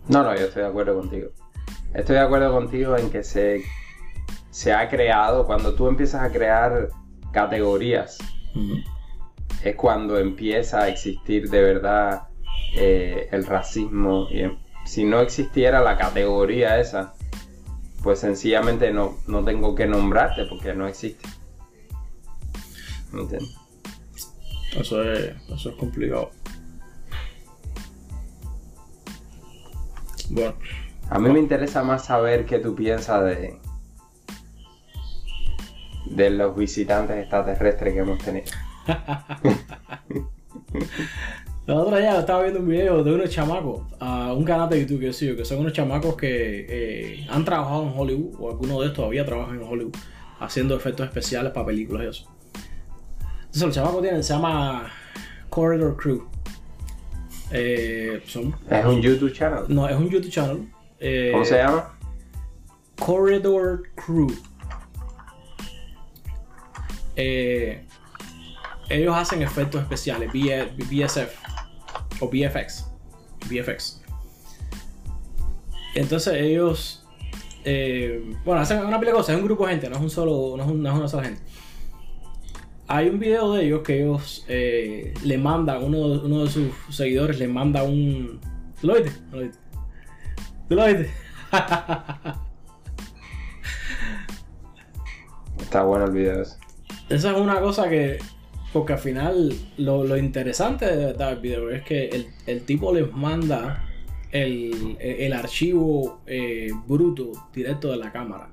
No, 0.06 0.22
no, 0.22 0.36
yo 0.36 0.48
estoy 0.48 0.64
de 0.64 0.68
acuerdo 0.68 0.94
contigo. 0.94 1.30
Estoy 1.94 2.16
de 2.16 2.20
acuerdo 2.20 2.52
contigo 2.52 2.94
en 2.94 3.08
que 3.08 3.24
se, 3.24 3.62
se 4.50 4.74
ha 4.74 4.86
creado, 4.90 5.46
cuando 5.46 5.74
tú 5.74 5.88
empiezas 5.88 6.22
a 6.22 6.30
crear 6.30 6.90
categorías, 7.32 8.18
es 9.62 9.76
cuando 9.76 10.18
empieza 10.18 10.82
a 10.82 10.88
existir 10.88 11.50
de 11.50 11.62
verdad 11.62 12.28
eh, 12.74 13.28
el 13.32 13.46
racismo. 13.46 14.28
Y 14.30 14.40
em, 14.42 14.58
si 14.84 15.04
no 15.04 15.20
existiera 15.20 15.80
la 15.80 15.96
categoría 15.96 16.78
esa, 16.78 17.14
pues 18.02 18.20
sencillamente 18.20 18.92
no, 18.92 19.16
no 19.26 19.44
tengo 19.44 19.74
que 19.74 19.86
nombrarte 19.86 20.44
porque 20.46 20.74
no 20.74 20.86
existe. 20.86 21.28
¿Me 23.12 23.22
entiendes? 23.22 23.54
Eso 24.76 25.02
es, 25.02 25.34
eso 25.48 25.70
es 25.70 25.76
complicado. 25.76 26.30
Bueno, 30.30 30.54
A 31.08 31.18
mí 31.18 31.30
me 31.30 31.38
interesa 31.38 31.82
más 31.82 32.04
saber 32.04 32.44
qué 32.44 32.58
tú 32.58 32.74
piensas 32.74 33.24
de, 33.24 33.58
de 36.04 36.30
los 36.30 36.54
visitantes 36.54 37.16
extraterrestres 37.16 37.94
que 37.94 38.00
hemos 38.00 38.18
tenido. 38.18 38.46
La 41.66 41.74
otra 41.74 41.98
día 41.98 42.18
estaba 42.18 42.42
viendo 42.42 42.60
un 42.60 42.68
video 42.68 43.04
de 43.04 43.12
unos 43.14 43.28
chamacos, 43.30 43.82
a 44.00 44.32
un 44.32 44.44
canal 44.44 44.68
de 44.70 44.80
YouTube 44.80 45.00
que 45.00 45.12
sigo, 45.12 45.36
que 45.36 45.44
son 45.44 45.58
unos 45.58 45.72
chamacos 45.72 46.16
que 46.16 46.66
eh, 46.68 47.26
han 47.30 47.44
trabajado 47.44 47.82
en 47.84 47.92
Hollywood, 47.98 48.34
o 48.40 48.50
algunos 48.50 48.78
de 48.80 48.86
estos 48.86 48.96
todavía 48.96 49.24
trabajan 49.26 49.56
en 49.60 49.62
Hollywood, 49.68 49.94
haciendo 50.40 50.76
efectos 50.76 51.06
especiales 51.06 51.52
para 51.52 51.66
películas 51.66 52.04
y 52.04 52.08
eso. 52.08 52.26
Entonces 53.40 53.62
los 53.62 53.74
chamacos 53.74 54.02
tienen, 54.02 54.22
se 54.24 54.32
llama 54.32 54.90
Corridor 55.50 55.96
Crew. 55.96 56.26
Eh, 57.50 58.22
son, 58.26 58.54
Es 58.70 58.84
un 58.84 59.00
YouTube 59.00 59.32
channel. 59.32 59.64
no, 59.68 59.88
es 59.88 59.96
un 59.96 60.08
YouTube 60.08 60.30
channel. 60.30 60.68
eh, 61.00 61.30
¿Cómo 61.32 61.44
se 61.44 61.56
llama? 61.58 61.94
Corridor 62.98 63.82
Crew. 63.94 64.26
Eh, 67.16 67.84
ellos 68.88 69.14
hacen 69.16 69.42
efectos 69.42 69.80
especiales, 69.82 70.30
BSF 70.32 71.30
o 72.20 72.28
VFX. 72.28 72.86
VFX. 73.48 74.02
Entonces 75.94 76.34
ellos, 76.34 77.04
eh, 77.64 78.34
bueno, 78.44 78.60
hacen 78.60 78.84
una 78.84 78.98
pila 78.98 79.12
de 79.12 79.16
cosas, 79.16 79.34
es 79.34 79.40
un 79.40 79.46
grupo 79.46 79.66
de 79.66 79.72
gente, 79.72 79.88
no 79.88 79.96
es 79.96 80.02
un 80.02 80.10
solo, 80.10 80.54
no 80.56 80.62
es, 80.64 80.70
un- 80.70 80.82
no 80.82 80.90
es 80.90 80.96
una 80.96 81.08
sola 81.08 81.24
gente. 81.24 81.40
Hay 82.90 83.08
un 83.08 83.18
video 83.18 83.52
de 83.54 83.66
ellos 83.66 83.82
que 83.82 84.02
ellos 84.02 84.44
eh, 84.48 85.12
le 85.22 85.36
mandan, 85.38 85.82
uno, 85.84 85.98
uno 86.22 86.44
de 86.44 86.50
sus 86.50 86.72
seguidores 86.90 87.38
le 87.38 87.46
manda 87.48 87.82
un... 87.82 88.40
¿Tú 88.80 88.86
lo 88.86 88.94
viste? 88.94 89.10
¿Tú 89.30 89.36
lo 89.36 89.42
viste? 89.42 89.58
¿Tú 90.68 90.74
lo 90.74 90.86
viste? 90.86 91.10
Está 95.60 95.82
bueno 95.82 96.06
el 96.06 96.12
video 96.12 96.42
ese. 96.42 96.56
Esa 97.08 97.30
es 97.32 97.36
una 97.38 97.60
cosa 97.60 97.88
que. 97.88 98.18
Porque 98.72 98.92
al 98.92 98.98
final, 98.98 99.52
lo, 99.78 100.04
lo 100.04 100.16
interesante 100.16 100.84
de 100.86 101.06
verdad 101.06 101.40
video 101.40 101.70
es 101.70 101.82
que 101.84 102.08
el, 102.08 102.26
el 102.46 102.62
tipo 102.62 102.92
les 102.92 103.10
manda 103.12 103.84
el, 104.30 104.96
el 105.00 105.32
archivo 105.32 106.20
eh, 106.26 106.70
bruto 106.86 107.32
directo 107.54 107.90
de 107.90 107.96
la 107.96 108.12
cámara. 108.12 108.50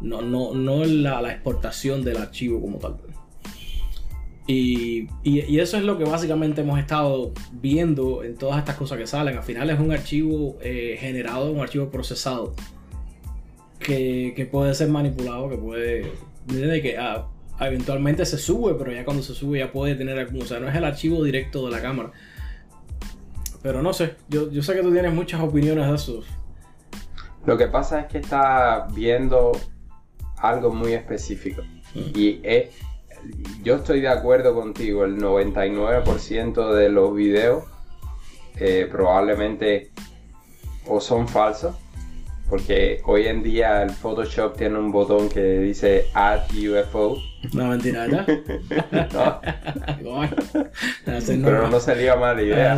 No, 0.00 0.22
no, 0.22 0.54
no 0.54 0.84
la, 0.84 1.20
la 1.20 1.32
exportación 1.32 2.04
del 2.04 2.18
archivo 2.18 2.60
como 2.60 2.78
tal. 2.78 2.98
Y, 4.46 5.08
y- 5.24 5.58
eso 5.58 5.76
es 5.76 5.82
lo 5.82 5.98
que 5.98 6.04
básicamente 6.04 6.62
hemos 6.62 6.78
estado 6.78 7.32
viendo 7.52 8.22
en 8.24 8.36
todas 8.36 8.58
estas 8.60 8.76
cosas 8.76 8.96
que 8.96 9.06
salen. 9.06 9.36
Al 9.36 9.42
final 9.42 9.68
es 9.68 9.78
un 9.78 9.92
archivo 9.92 10.56
eh, 10.62 10.96
generado, 11.00 11.52
un 11.52 11.60
archivo 11.60 11.90
procesado 11.90 12.54
que, 13.78 14.32
que 14.36 14.46
puede 14.46 14.72
ser 14.74 14.88
manipulado, 14.88 15.50
que 15.50 15.56
puede. 15.58 16.12
Que 16.48 16.96
ah, 16.96 17.26
eventualmente 17.66 18.24
se 18.26 18.38
sube, 18.38 18.74
pero 18.74 18.92
ya 18.92 19.04
cuando 19.04 19.22
se 19.22 19.34
sube 19.34 19.58
ya 19.58 19.72
puede 19.72 19.94
tener 19.94 20.18
algún. 20.18 20.42
O 20.42 20.46
sea, 20.46 20.60
no 20.60 20.68
es 20.68 20.74
el 20.76 20.84
archivo 20.84 21.22
directo 21.24 21.64
de 21.66 21.72
la 21.72 21.82
cámara. 21.82 22.12
Pero 23.62 23.82
no 23.82 23.92
sé, 23.92 24.14
yo, 24.28 24.50
yo 24.50 24.62
sé 24.62 24.74
que 24.74 24.82
tú 24.82 24.92
tienes 24.92 25.12
muchas 25.12 25.40
opiniones 25.40 25.88
de 25.88 25.94
eso. 25.94 26.22
Lo 27.44 27.56
que 27.58 27.66
pasa 27.66 28.00
es 28.00 28.06
que 28.06 28.18
está 28.18 28.86
viendo 28.94 29.52
algo 30.36 30.72
muy 30.72 30.92
específico. 30.92 31.62
Y 31.94 32.40
es- 32.44 32.70
yo 33.64 33.76
estoy 33.76 34.00
de 34.00 34.08
acuerdo 34.08 34.54
contigo, 34.54 35.04
el 35.04 35.16
99% 35.18 36.72
de 36.72 36.88
los 36.88 37.14
videos 37.14 37.64
eh, 38.60 38.88
probablemente 38.90 39.90
o 40.86 41.00
son 41.00 41.26
falsos, 41.28 41.74
porque 42.48 43.02
hoy 43.04 43.26
en 43.26 43.42
día 43.42 43.82
el 43.82 43.90
Photoshop 43.90 44.56
tiene 44.56 44.78
un 44.78 44.90
botón 44.90 45.28
que 45.28 45.58
dice 45.58 46.06
Add 46.14 46.50
UFO, 46.52 47.18
No, 47.52 47.66
mentira, 47.66 48.06
¿verdad? 48.06 48.26
¿no? 50.02 50.20
Pero 51.44 51.68
no 51.68 51.80
sería 51.80 52.16
mala 52.16 52.42
idea. 52.42 52.74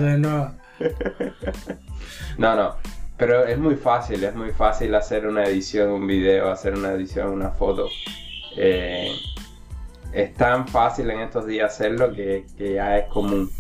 No, 2.39 2.57
no. 2.57 2.75
Pero 3.17 3.45
es 3.45 3.59
muy 3.59 3.77
fácil, 3.77 4.25
es 4.25 4.35
muy 4.35 4.51
fácil 4.51 4.95
hacer 4.95 5.27
una 5.27 5.45
edición, 5.45 5.91
un 5.91 6.07
video, 6.07 6.51
hacer 6.51 6.75
una 6.75 6.93
edición, 6.93 7.29
una 7.29 7.51
foto. 7.51 7.89
Eh, 8.57 9.13
es 10.13 10.35
tan 10.35 10.67
fácil 10.67 11.11
en 11.11 11.21
estos 11.21 11.47
días 11.47 11.73
hacerlo 11.73 12.13
que, 12.13 12.47
que 12.57 12.75
ya 12.75 12.99
es 12.99 13.07
común. 13.09 13.51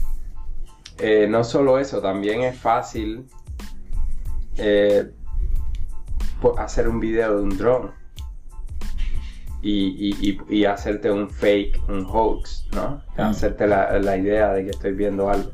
Eh, 0.99 1.27
no 1.29 1.45
solo 1.45 1.79
eso, 1.79 2.01
también 2.01 2.43
es 2.43 2.59
fácil 2.59 3.27
eh, 4.57 5.11
hacer 6.59 6.89
un 6.89 7.01
video 7.01 7.37
de 7.37 7.43
un 7.43 7.57
drone 7.57 7.91
y, 9.63 10.11
y- 10.11 10.31
y- 10.49 10.57
y 10.61 10.65
hacerte 10.65 11.11
un 11.11 11.29
fake, 11.29 11.81
un 11.89 12.07
hoax, 12.07 12.67
¿no? 12.75 13.03
Mm. 13.17 13.21
Hacerte 13.21 13.67
la, 13.67 13.99
la 13.99 14.17
idea 14.17 14.53
de 14.53 14.65
que 14.65 14.71
estoy 14.71 14.93
viendo 14.93 15.29
algo. 15.29 15.51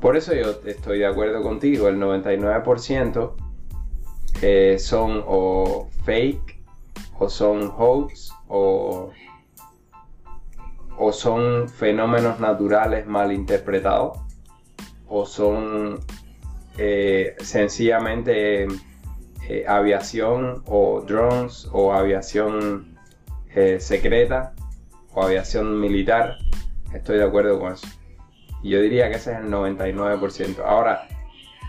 Por 0.00 0.16
eso 0.16 0.34
yo 0.34 0.60
estoy 0.66 0.98
de 1.00 1.06
acuerdo 1.06 1.42
contigo, 1.42 1.88
el 1.88 1.98
99% 1.98 3.32
eh, 4.42 4.76
son 4.78 5.22
o 5.26 5.88
fake, 6.04 6.58
o 7.18 7.28
son 7.28 7.70
hoax, 7.76 8.32
o, 8.48 9.10
o 10.98 11.12
son 11.12 11.68
fenómenos 11.68 12.40
naturales 12.40 13.06
mal 13.06 13.32
interpretados, 13.32 14.18
o 15.08 15.26
son 15.26 15.98
eh, 16.78 17.36
sencillamente 17.40 18.66
eh, 19.52 19.64
aviación 19.66 20.62
o 20.66 21.00
drones 21.00 21.68
o 21.72 21.92
aviación 21.92 22.96
eh, 23.52 23.80
secreta 23.80 24.52
o 25.12 25.24
aviación 25.24 25.80
militar. 25.80 26.38
Estoy 26.94 27.18
de 27.18 27.24
acuerdo 27.24 27.58
con 27.58 27.72
eso. 27.72 27.88
Y 28.62 28.70
yo 28.70 28.80
diría 28.80 29.10
que 29.10 29.16
ese 29.16 29.32
es 29.32 29.38
el 29.38 29.50
99%. 29.50 30.60
Ahora, 30.64 31.08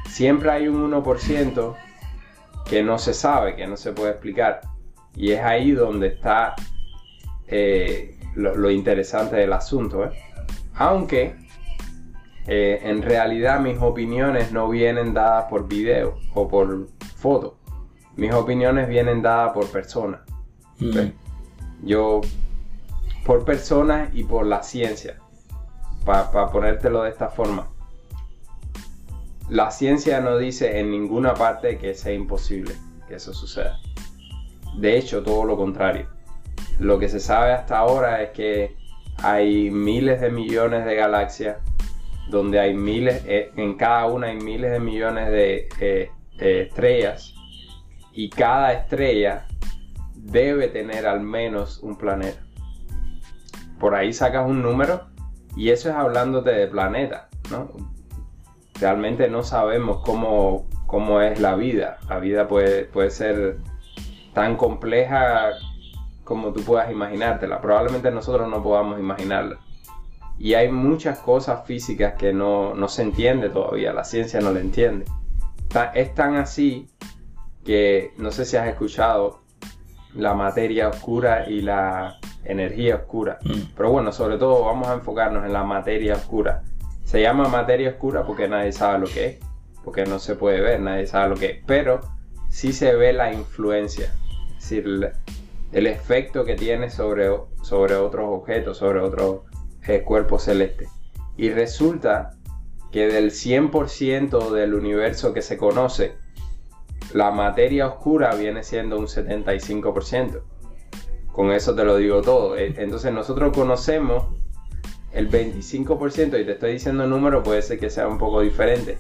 siempre 0.08 0.52
hay 0.52 0.68
un 0.68 0.92
1% 0.92 1.76
que 2.70 2.84
no 2.84 3.00
se 3.00 3.16
sabe, 3.16 3.56
que 3.56 3.66
no 3.66 3.76
se 3.76 3.94
puede 3.94 4.12
explicar. 4.12 4.62
Y 5.16 5.32
es 5.32 5.40
ahí 5.40 5.72
donde 5.72 6.10
está 6.10 6.54
eh, 7.48 8.16
lo, 8.36 8.70
interesante 8.70 9.38
del 9.38 9.54
asunto. 9.54 10.06
¿eh? 10.06 10.12
Aunque 10.76 11.36
en 12.46 13.02
realidad 13.02 13.60
mis 13.60 13.80
opiniones 13.80 14.52
no 14.52 14.70
vienen 14.70 15.16
dadas 15.16 15.46
por 15.46 15.68
video 15.68 16.20
o 16.36 16.48
por 16.48 16.88
foto. 17.16 17.61
Mis 18.16 18.34
opiniones 18.34 18.88
vienen 18.88 19.22
dadas 19.22 19.54
por 19.54 19.68
personas. 19.72 20.22
Yo, 21.84 22.22
por 23.26 23.46
personas 23.46 24.10
y 24.14 24.24
por 24.24 24.46
la 24.46 24.64
ciencia, 24.64 25.18
para 26.06 26.52
ponértelo 26.52 27.04
de 27.04 27.10
esta 27.10 27.30
forma. 27.30 27.68
La 29.50 29.70
ciencia 29.72 30.22
no 30.22 30.38
dice 30.38 30.80
en 30.80 30.92
ninguna 30.92 31.34
parte 31.34 31.78
que 31.78 31.94
sea 31.94 32.14
imposible 32.14 32.74
que 33.08 33.16
eso 33.16 33.34
suceda. 33.34 33.80
De 34.78 34.98
hecho, 34.98 35.24
todo 35.24 35.44
lo 35.44 35.58
contrario. 35.58 36.08
Lo 36.80 36.98
que 36.98 37.10
se 37.10 37.20
sabe 37.20 37.52
hasta 37.52 37.78
ahora 37.78 38.24
es 38.24 38.30
que 38.30 38.78
hay 39.18 39.70
miles 39.70 40.22
de 40.22 40.32
millones 40.32 40.86
de 40.86 40.96
galaxias, 40.96 41.58
donde 42.30 42.60
hay 42.60 42.74
miles, 42.74 43.24
eh, 43.28 43.52
en 43.56 43.76
cada 43.76 44.08
una 44.08 44.28
hay 44.28 44.38
miles 44.38 44.72
de 44.72 44.80
millones 44.80 45.30
de 45.30 45.70
eh, 45.80 46.12
eh, 46.40 46.68
estrellas, 46.70 47.36
y 48.14 48.30
cada 48.30 48.74
estrella 48.74 49.48
debe 50.16 50.68
tener 50.68 51.08
al 51.08 51.22
menos 51.22 51.80
un 51.82 51.98
planeta. 51.98 52.40
Por 53.80 53.96
ahí 53.96 54.14
sacas 54.14 54.48
un 54.48 54.62
número 54.62 55.08
y 55.56 55.70
eso 55.70 55.90
es 55.90 55.96
hablándote 55.96 56.52
de 56.52 56.68
planeta, 56.68 57.30
¿no? 57.50 57.70
Realmente 58.80 59.28
no 59.30 59.44
sabemos 59.44 60.02
cómo, 60.04 60.68
cómo 60.88 61.22
es 61.22 61.40
la 61.40 61.56
vida. 61.56 61.98
La 62.10 62.20
vida 62.20 62.48
puede, 62.48 62.86
puede 62.86 63.12
ser 63.12 63.58
tan 64.34 64.56
compleja 64.56 65.52
como 66.24 66.54
tú 66.54 66.64
puedas 66.64 66.92
imaginártela. 66.92 67.62
Probablemente 67.62 68.12
nosotros 68.12 68.50
no 68.50 68.64
podamos 68.64 69.00
imaginarla. 69.00 69.60
Y 70.40 70.56
hay 70.56 70.72
muchas 70.72 71.20
cosas 71.20 71.66
físicas 71.68 72.14
que 72.14 72.34
no, 72.34 72.74
no 72.74 72.88
se 72.88 73.04
entiende 73.04 73.50
todavía, 73.50 73.94
la 73.94 74.04
ciencia 74.04 74.40
no 74.42 74.52
la 74.52 74.60
entiende. 74.60 75.06
Es 75.94 76.16
tan 76.16 76.36
así 76.36 76.90
que 77.64 78.12
no 78.18 78.32
sé 78.32 78.46
si 78.46 78.58
has 78.58 78.68
escuchado 78.68 79.42
la 80.16 80.34
materia 80.34 80.90
oscura 80.90 81.50
y 81.50 81.62
la 81.62 82.20
energía 82.44 82.96
oscura. 82.96 83.40
Mm. 83.44 83.74
Pero 83.76 83.92
bueno, 83.92 84.12
sobre 84.12 84.38
todo 84.38 84.66
vamos 84.66 84.88
a 84.88 84.94
enfocarnos 84.94 85.46
en 85.46 85.54
la 85.54 85.64
materia 85.64 86.16
oscura. 86.16 86.64
Se 87.06 87.22
llama 87.22 87.48
materia 87.48 87.90
oscura 87.90 88.24
porque 88.26 88.48
nadie 88.48 88.72
sabe 88.72 89.00
lo 89.00 89.08
que 89.08 89.26
es, 89.26 89.38
porque 89.84 90.06
no 90.06 90.20
se 90.20 90.36
puede 90.36 90.62
ver, 90.62 90.80
nadie 90.80 91.08
sabe 91.08 91.30
lo 91.30 91.36
que 91.36 91.46
es, 91.48 91.58
pero 91.66 92.02
sí 92.50 92.74
se 92.74 92.96
ve 92.96 93.14
la 93.14 93.34
influencia, 93.34 94.14
es 94.58 94.70
decir, 94.70 94.86
el, 94.86 95.12
el 95.72 95.88
efecto 95.88 96.46
que 96.46 96.56
tiene 96.56 96.90
sobre, 96.90 97.30
sobre 97.64 97.96
otros 97.96 98.28
objetos, 98.30 98.78
sobre 98.78 99.00
otros 99.00 99.42
eh, 99.88 100.04
cuerpos 100.04 100.44
celestes. 100.44 100.90
Y 101.38 101.50
resulta 101.50 102.36
que 102.92 103.08
del 103.08 103.32
100% 103.32 104.52
del 104.52 104.74
universo 104.74 105.34
que 105.34 105.42
se 105.42 105.58
conoce, 105.58 106.16
la 107.14 107.32
materia 107.32 107.88
oscura 107.88 108.36
viene 108.36 108.64
siendo 108.64 108.98
un 108.98 109.08
75%. 109.08 110.42
Con 111.32 111.52
eso 111.52 111.76
te 111.76 111.84
lo 111.84 111.98
digo 111.98 112.22
todo. 112.22 112.58
Eh, 112.58 112.74
Entonces 112.78 113.14
nosotros 113.14 113.56
conocemos 113.56 114.26
el 115.14 115.30
25% 115.30 116.40
y 116.40 116.46
te 116.46 116.52
estoy 116.54 116.74
diciendo 116.74 117.04
el 117.04 117.10
número, 117.10 117.44
puede 117.44 117.62
ser 117.62 117.80
que 117.80 117.90
sea 117.90 118.08
un 118.08 118.18
poco 118.18 118.42
diferente. 118.42 118.98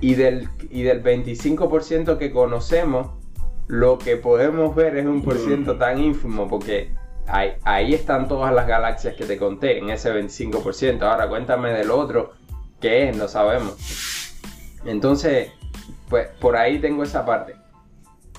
Y 0.00 0.14
del, 0.14 0.48
y 0.70 0.82
del 0.82 1.02
25% 1.02 2.18
que 2.18 2.30
conocemos, 2.30 3.10
lo 3.66 3.98
que 3.98 4.16
podemos 4.16 4.74
ver 4.74 4.96
es 4.96 5.06
un 5.06 5.22
por 5.22 5.38
ciento 5.38 5.76
tan 5.78 5.98
ínfimo 5.98 6.48
porque 6.48 6.92
ahí, 7.26 7.52
ahí 7.64 7.94
están 7.94 8.28
todas 8.28 8.54
las 8.54 8.66
galaxias 8.66 9.16
que 9.16 9.24
te 9.24 9.36
conté, 9.36 9.78
en 9.78 9.90
ese 9.90 10.12
25%. 10.12 11.02
Ahora 11.02 11.28
cuéntame 11.28 11.72
del 11.72 11.90
otro, 11.90 12.32
¿qué 12.80 13.08
es? 13.08 13.16
No 13.16 13.26
sabemos. 13.26 13.74
Entonces, 14.84 15.50
pues 16.14 16.28
por 16.38 16.54
ahí 16.54 16.78
tengo 16.78 17.02
esa 17.02 17.26
parte. 17.26 17.56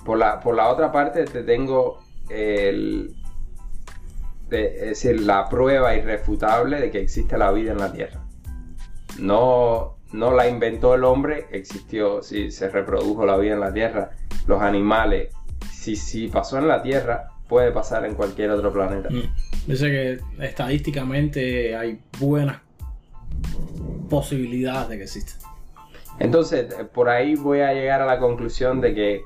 Por 0.06 0.18
la, 0.18 0.40
por 0.40 0.56
la 0.56 0.70
otra 0.70 0.94
parte 0.94 1.26
te 1.26 1.44
tengo 1.44 2.00
el, 2.30 3.14
decir, 4.50 5.20
la 5.20 5.50
prueba 5.50 5.94
irrefutable 5.94 6.80
de 6.80 6.90
que 6.90 7.02
existe 7.02 7.38
la 7.38 7.52
vida 7.52 7.74
en 7.74 7.80
la 7.80 7.92
Tierra. 7.92 8.24
No, 9.20 9.98
no 10.14 10.32
la 10.32 10.48
inventó 10.48 10.96
el 10.96 11.04
hombre, 11.04 11.48
existió, 11.52 12.24
sí, 12.24 12.50
se 12.50 12.70
reprodujo 12.70 13.26
la 13.26 13.36
vida 13.36 13.56
en 13.56 13.60
la 13.60 13.74
Tierra. 13.74 14.12
Los 14.48 14.62
animales, 14.62 15.34
si, 15.70 15.98
si 15.98 16.30
pasó 16.30 16.58
en 16.60 16.70
la 16.70 16.82
Tierra, 16.82 17.32
puede 17.50 17.74
pasar 17.74 18.06
en 18.06 18.16
cualquier 18.16 18.52
otro 18.52 18.72
planeta. 18.72 19.10
Mm. 19.10 19.36
Dice 19.68 19.92
que 19.92 20.46
estadísticamente 20.46 21.76
hay 21.76 22.00
buenas 22.22 22.62
posibilidades 24.10 24.88
de 24.88 24.98
que 24.98 25.04
exista. 25.04 25.45
Entonces, 26.20 26.74
eh, 26.80 26.86
por 26.86 27.10
ahí 27.10 27.36
voy 27.36 27.60
a 27.62 27.74
llegar 27.74 28.02
a 28.02 28.06
la 28.06 28.20
conclusión 28.20 28.82
de 28.82 28.94
que 28.94 29.22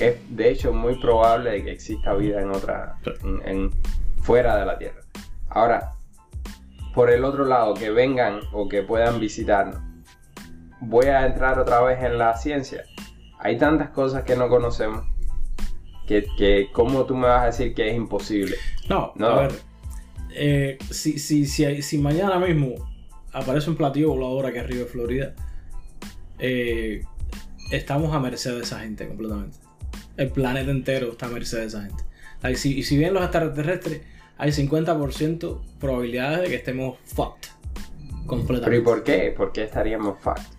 es 0.00 0.16
de 0.36 0.50
hecho 0.50 0.72
muy 0.72 0.98
probable 1.00 1.62
que 1.64 1.72
exista 1.72 2.14
vida 2.14 2.40
en 2.42 2.50
otra, 2.50 2.96
en, 3.24 3.48
en- 3.48 3.70
fuera 4.22 4.56
de 4.56 4.66
la 4.66 4.78
Tierra. 4.78 5.00
Ahora, 5.48 5.92
por 6.94 7.10
el 7.10 7.24
otro 7.24 7.44
lado, 7.44 7.74
que 7.74 7.90
vengan 7.90 8.40
o 8.52 8.68
que 8.68 8.82
puedan 8.82 9.18
visitarnos, 9.20 9.80
voy 10.80 11.06
a 11.06 11.26
entrar 11.26 11.58
otra 11.58 11.80
vez 11.82 12.02
en 12.02 12.18
la 12.18 12.36
ciencia. 12.36 12.84
Hay 13.38 13.58
tantas 13.58 13.90
cosas 13.90 14.22
que 14.24 14.36
no 14.36 14.48
conocemos 14.48 15.04
que, 16.06 16.24
que 16.38 16.68
¿cómo 16.72 17.04
tú 17.04 17.16
me 17.16 17.26
vas 17.28 17.42
a 17.42 17.46
decir 17.46 17.74
que 17.74 17.88
es 17.90 17.96
imposible? 17.96 18.56
No, 18.88 19.12
No. 19.16 19.26
a 19.28 19.42
ver. 19.42 19.52
eh, 20.34 20.78
si, 20.90 21.18
si, 21.18 21.46
si, 21.46 21.82
si 21.82 21.98
mañana 21.98 22.38
mismo 22.38 22.74
aparece 23.32 23.70
un 23.70 23.76
platillo 23.76 24.10
volador 24.10 24.46
aquí 24.46 24.58
arriba 24.58 24.80
de 24.80 24.86
Florida, 24.86 25.34
eh, 26.42 27.04
estamos 27.70 28.12
a 28.12 28.18
merced 28.18 28.56
de 28.56 28.62
esa 28.62 28.80
gente 28.80 29.06
completamente. 29.06 29.56
El 30.16 30.30
planeta 30.30 30.70
entero 30.70 31.12
está 31.12 31.26
a 31.26 31.28
merced 31.30 31.60
de 31.60 31.66
esa 31.66 31.82
gente. 31.82 32.02
Like, 32.42 32.58
si, 32.58 32.78
y 32.78 32.82
si 32.82 32.98
bien 32.98 33.14
los 33.14 33.22
extraterrestres, 33.22 34.02
hay 34.36 34.50
50% 34.50 35.60
probabilidades 35.78 36.40
de 36.42 36.48
que 36.48 36.56
estemos 36.56 36.98
fucked. 37.04 37.48
¿Pero 37.48 38.22
y 38.22 38.26
Completamente. 38.26 38.82
por 38.82 39.04
qué? 39.04 39.34
¿Por 39.36 39.52
qué 39.52 39.62
estaríamos 39.64 40.20
fact? 40.20 40.52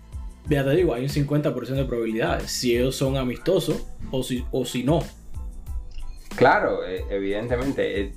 Ya 0.48 0.64
te 0.64 0.70
digo, 0.70 0.94
hay 0.94 1.02
un 1.02 1.10
50% 1.10 1.54
de 1.66 1.84
probabilidades. 1.84 2.50
Si 2.50 2.76
ellos 2.76 2.96
son 2.96 3.16
amistosos 3.18 3.86
o 4.10 4.22
si, 4.22 4.44
o 4.52 4.64
si 4.64 4.84
no. 4.84 5.00
Claro, 6.36 6.86
eh, 6.86 7.04
evidentemente. 7.10 8.14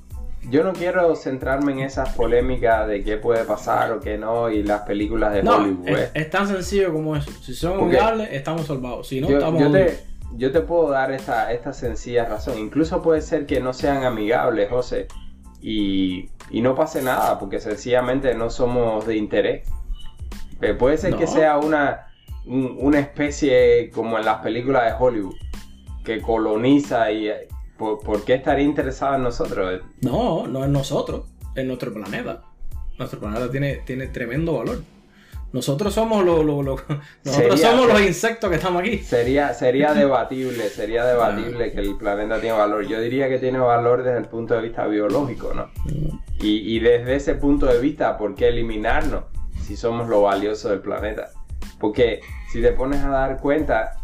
Yo 0.50 0.64
no 0.64 0.72
quiero 0.74 1.14
centrarme 1.16 1.74
en 1.74 1.80
esas 1.80 2.14
polémicas 2.16 2.88
de 2.88 3.04
qué 3.04 3.18
puede 3.18 3.44
pasar 3.44 3.92
o 3.92 4.00
qué 4.00 4.18
no 4.18 4.50
y 4.50 4.64
las 4.64 4.82
películas 4.84 5.34
de 5.34 5.44
No, 5.44 5.58
Hollywood. 5.58 5.88
es, 5.90 6.00
eh. 6.00 6.12
es 6.14 6.30
tan 6.30 6.48
sencillo 6.48 6.94
como 6.94 7.16
eso. 7.16 7.30
Si 7.42 7.54
son 7.54 7.80
amigables, 7.82 8.30
estamos 8.32 8.66
salvados. 8.68 9.08
Si 9.10 9.20
no, 9.20 9.28
yo, 9.30 9.38
estamos 9.40 9.62
yo 9.62 9.72
te, 9.72 10.00
yo 10.38 10.52
te 10.54 10.62
puedo 10.62 10.90
dar 10.90 11.12
esta, 11.12 11.52
esta 11.52 11.74
sencilla 11.74 12.24
razón. 12.26 12.58
Incluso 12.60 13.02
puede 13.02 13.22
ser 13.22 13.46
que 13.46 13.60
no 13.60 13.74
sean 13.74 14.06
amigables, 14.06 14.70
José, 14.70 15.08
y, 15.62 16.30
y 16.50 16.62
no 16.62 16.76
pase 16.76 17.02
nada, 17.02 17.38
porque 17.40 17.60
sencillamente 17.60 18.34
no 18.34 18.50
somos 18.50 19.06
de 19.06 19.18
interés. 19.18 19.68
Eh, 20.62 20.74
puede 20.74 20.98
ser 20.98 21.16
que 21.16 21.28
sea 21.28 21.58
una, 21.58 22.08
un- 22.46 22.78
una 22.80 23.00
especie 23.00 23.92
como 23.94 24.18
en 24.18 24.24
las 24.26 24.38
películas 24.38 24.86
de 24.86 24.94
Hollywood, 25.04 25.36
que 26.06 26.22
coloniza 26.22 27.12
y... 27.12 27.30
¿Por, 27.78 28.00
por 28.00 28.24
qué 28.26 28.34
estaría 28.36 28.66
interesada 28.66 29.16
en 29.18 29.24
nosotros? 29.24 29.82
No, 30.02 30.48
no 30.48 30.64
es 30.64 30.70
nosotros, 30.70 31.26
es 31.56 31.66
nuestro 31.66 31.94
planeta. 31.94 32.42
Nuestro 32.98 33.20
planeta 33.20 33.50
tiene, 33.52 33.76
tiene 33.86 34.08
tremendo 34.08 34.54
valor. 34.58 34.82
Nosotros 35.54 35.94
somos 35.94 36.26
los, 36.26 36.44
los- 36.44 36.66
los- 36.66 36.82
nosotros 37.24 37.60
Sería- 37.60 37.72
somos 37.72 37.88
los 37.88 38.02
insectos 38.02 38.50
que 38.50 38.56
estamos 38.58 38.82
aquí. 38.82 38.98
Sería, 38.98 39.54
sería 39.54 39.94
debatible, 39.96 40.68
sería 40.70 41.06
debatible 41.06 41.72
que 41.72 41.80
el 41.80 41.96
planeta 41.98 42.42
tiene 42.42 42.58
valor. 42.58 42.86
Yo 42.86 43.00
diría 43.00 43.30
que 43.30 43.38
tiene 43.40 43.60
valor 43.60 44.04
desde 44.04 44.18
el 44.18 44.26
punto 44.26 44.56
de 44.56 44.62
vista 44.62 44.88
biológico, 44.88 45.54
¿no? 45.54 45.70
Y, 46.42 46.76
y 46.76 46.80
desde 46.80 47.16
ese 47.16 47.36
punto 47.36 47.66
de 47.68 47.80
vista, 47.80 48.18
¿por 48.18 48.36
qué 48.36 48.50
eliminarnos 48.50 49.24
si 49.62 49.78
somos 49.78 50.10
lo 50.10 50.24
valioso 50.24 50.70
del 50.70 50.80
planeta? 50.80 51.30
Porque 51.80 52.22
si 52.52 52.62
te 52.62 52.72
pones 52.74 53.02
a 53.04 53.10
dar 53.10 53.38
cuenta 53.40 54.00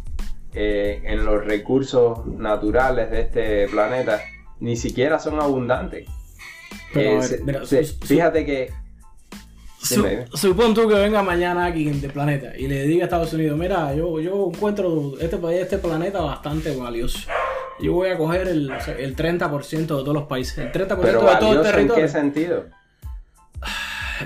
eh, 0.53 1.01
en 1.05 1.25
los 1.25 1.43
recursos 1.45 2.25
naturales 2.25 3.09
de 3.11 3.21
este 3.21 3.67
planeta, 3.67 4.19
ni 4.59 4.75
siquiera 4.75 5.19
son 5.19 5.39
abundantes. 5.41 6.07
Pero, 6.93 7.09
Eh, 7.09 7.15
a 7.15 7.19
ver, 7.19 7.23
se- 7.29 7.43
mira, 7.43 7.65
se- 7.65 7.83
su- 7.83 7.93
su- 7.99 8.05
fíjate 8.07 8.45
que 8.45 8.71
Su- 9.79 10.07
supón 10.33 10.73
tú 10.73 10.87
que 10.87 10.93
venga 10.95 11.21
mañana 11.23 11.65
alguien 11.65 11.99
del 11.99 12.11
planeta 12.11 12.55
y 12.57 12.67
le 12.67 12.83
diga 12.83 13.03
a 13.03 13.05
Estados 13.05 13.33
Unidos, 13.33 13.57
mira, 13.59 13.93
yo, 13.93 14.19
yo 14.21 14.49
encuentro 14.53 15.13
este 15.19 15.37
país, 15.37 15.59
este 15.61 15.77
planeta 15.77 16.21
bastante 16.21 16.73
valioso. 16.75 17.19
Yo 17.81 17.91
voy 17.93 18.09
a 18.09 18.17
coger 18.17 18.47
el, 18.47 18.71
el 18.99 19.15
30% 19.15 19.79
de 19.79 19.85
todos 20.03 20.13
los 20.13 20.23
países, 20.23 20.57
el 20.59 20.71
30% 20.71 20.87
de 20.87 20.95
pero 21.01 21.19
todo 21.19 21.29
el 21.29 21.35
valioso 21.35 21.59
en 21.59 21.65
qué 21.65 21.71
territorio. 21.71 22.07
sentido? 22.07 22.65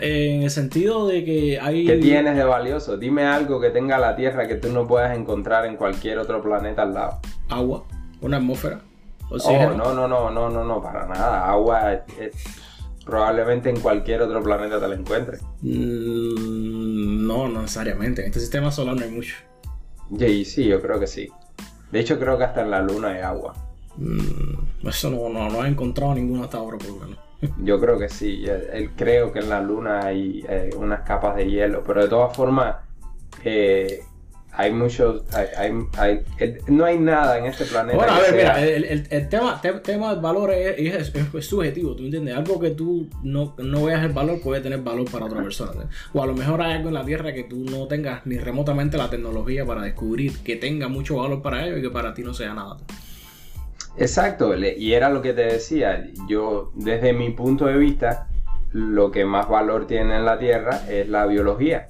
En 0.02 0.44
el 0.44 0.50
sentido 0.50 1.08
de 1.08 1.24
que 1.26 1.60
hay... 1.60 1.86
¿Qué 1.86 1.98
tienes 1.98 2.36
de 2.36 2.44
valioso? 2.44 2.98
Dime 2.98 3.26
algo 3.26 3.60
que 3.60 3.70
tenga 3.70 3.98
la 3.98 4.16
Tierra 4.16 4.48
que 4.48 4.56
tú 4.56 4.72
no 4.72 4.88
puedas 4.88 5.18
encontrar 5.18 5.66
en 5.66 5.76
cualquier 5.78 6.18
otro 6.20 6.42
planeta 6.42 6.84
al 6.84 6.94
lado. 6.94 7.20
agua, 7.50 7.84
una 8.22 8.38
atmósfera, 8.38 8.82
Oh, 9.30 9.74
no, 9.76 9.94
no, 9.94 10.08
no, 10.08 10.30
no, 10.32 10.50
no, 10.50 10.64
no, 10.64 10.82
para 10.82 11.06
nada. 11.06 11.50
Agua 11.52 12.04
probablemente 13.06 13.70
en 13.70 13.80
cualquier 13.82 14.22
otro 14.22 14.42
planeta 14.42 14.80
te 14.80 14.88
la 14.88 14.96
encuentres. 14.96 15.42
Mm, 15.62 17.28
No, 17.28 17.48
no 17.50 17.62
necesariamente. 17.62 18.22
En 18.22 18.28
este 18.28 18.40
sistema 18.40 18.72
solar 18.72 18.96
no 18.96 19.04
hay 19.04 19.12
mucho. 19.12 19.36
Y 20.18 20.46
sí, 20.46 20.66
yo 20.66 20.82
creo 20.82 20.98
que 21.00 21.08
sí. 21.08 21.28
De 21.92 22.00
hecho, 22.00 22.18
creo 22.20 22.38
que 22.38 22.46
hasta 22.46 22.62
en 22.62 22.72
la 22.72 22.82
Luna 22.82 23.10
hay 23.10 23.20
agua. 23.22 23.54
Mm, 23.98 24.88
Eso 24.88 25.10
no, 25.10 25.28
no, 25.30 25.50
no 25.50 25.66
he 25.66 25.68
encontrado 25.68 26.16
ninguno 26.16 26.44
hasta 26.46 26.58
ahora, 26.58 26.78
por 26.78 26.88
lo 26.88 26.96
menos. 26.96 27.20
Yo 27.64 27.80
creo 27.80 28.00
que 28.00 28.10
sí. 28.10 28.46
eh, 28.48 28.90
creo 28.96 29.32
que 29.32 29.40
en 29.40 29.50
la 29.50 29.62
Luna 29.62 30.06
hay 30.06 30.44
eh, 30.50 30.72
unas 30.76 31.02
capas 31.02 31.36
de 31.36 31.50
hielo. 31.50 31.84
Pero 31.86 32.02
de 32.04 32.10
todas 32.10 32.36
formas, 32.36 32.78
eh, 33.44 34.02
hay 34.54 34.72
muchos. 34.74 35.22
Hay, 35.36 35.46
hay- 35.56 35.74
hay- 36.00 36.22
eh, 36.40 36.58
no 36.68 36.84
hay 36.86 36.98
nada 36.98 37.38
en 37.38 37.46
este 37.46 37.66
planeta. 37.66 37.96
Bueno, 37.96 38.14
a 38.14 38.20
ver, 38.20 38.30
sea- 38.32 38.38
mira, 38.38 38.64
el, 38.66 38.84
el- 38.86 39.08
el 39.12 39.30
tema, 39.30 39.62
te- 39.62 39.72
tema 39.82 40.10
del 40.14 40.20
valor 40.20 40.52
es, 40.52 40.80
es- 40.80 41.16
es- 41.16 41.36
es 41.36 41.46
subjetivo, 41.46 41.96
¿tú 41.96 42.06
entiendes? 42.06 42.36
Algo 42.36 42.60
que 42.60 42.72
tú 42.72 43.08
no, 43.22 43.54
no 43.60 43.84
veas 43.86 44.04
el 44.04 44.14
valor 44.14 44.42
puede 44.42 44.62
tener 44.62 44.80
valor 44.82 45.10
para 45.12 45.26
otra 45.26 45.44
persona. 45.44 45.88
O 46.14 46.24
a 46.24 46.26
lo 46.26 46.34
mejor 46.34 46.60
hay 46.64 46.74
algo 46.74 46.88
en 46.88 46.96
la 46.96 47.06
Tierra 47.06 47.34
que 47.34 47.44
tú 47.44 47.66
no 47.70 47.88
tengas 47.88 48.26
ni 48.26 48.40
remotamente 48.40 48.98
la 48.98 49.12
tecnología 49.12 49.64
para 49.64 49.84
descubrir 49.84 50.40
que 50.40 50.56
tenga 50.56 50.88
mucho 50.88 51.18
valor 51.18 51.44
para 51.44 51.64
ellos 51.68 51.78
y 51.78 51.82
que 51.84 51.92
para 51.92 52.16
ti 52.16 52.24
no 52.24 52.34
sea 52.34 52.56
nada. 52.56 52.78
Exacto, 54.00 54.56
y 54.56 54.94
era 54.94 55.10
lo 55.10 55.24
que 55.24 55.34
te 55.34 55.42
decía, 55.42 56.08
yo 56.28 56.72
desde 56.76 57.14
mi 57.14 57.32
punto 57.32 57.66
de 57.66 57.78
vista, 57.78 58.28
lo 58.72 59.10
que 59.10 59.26
más 59.26 59.50
valor 59.50 59.88
tiene 59.88 60.18
en 60.18 60.26
la 60.26 60.38
Tierra 60.38 60.82
es 60.88 61.10
la 61.10 61.26
biología. 61.26 61.88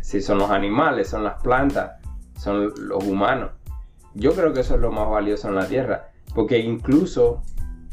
Si 0.00 0.22
son 0.22 0.38
los 0.38 0.50
animales, 0.50 1.08
son 1.08 1.24
las 1.24 1.42
plantas, 1.42 2.00
son 2.38 2.72
los 2.78 3.04
humanos. 3.04 3.50
Yo 4.14 4.32
creo 4.32 4.54
que 4.54 4.60
eso 4.60 4.76
es 4.76 4.80
lo 4.80 4.92
más 4.92 5.10
valioso 5.10 5.48
en 5.48 5.56
la 5.56 5.66
Tierra, 5.66 6.08
porque 6.34 6.58
incluso, 6.58 7.42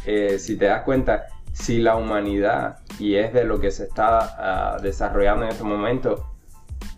eh, 0.06 0.40
si 0.40 0.56
te 0.56 0.66
das 0.66 0.84
cuenta, 0.84 1.26
si 1.52 1.80
la 1.80 1.98
humanidad, 1.98 2.78
y 2.98 3.16
es 3.16 3.34
de 3.34 3.44
lo 3.44 3.60
que 3.60 3.72
se 3.72 3.84
está 3.84 4.20
ah, 4.38 4.78
desarrollando 4.82 5.44
en 5.44 5.52
este 5.52 5.66
momento, 5.66 6.32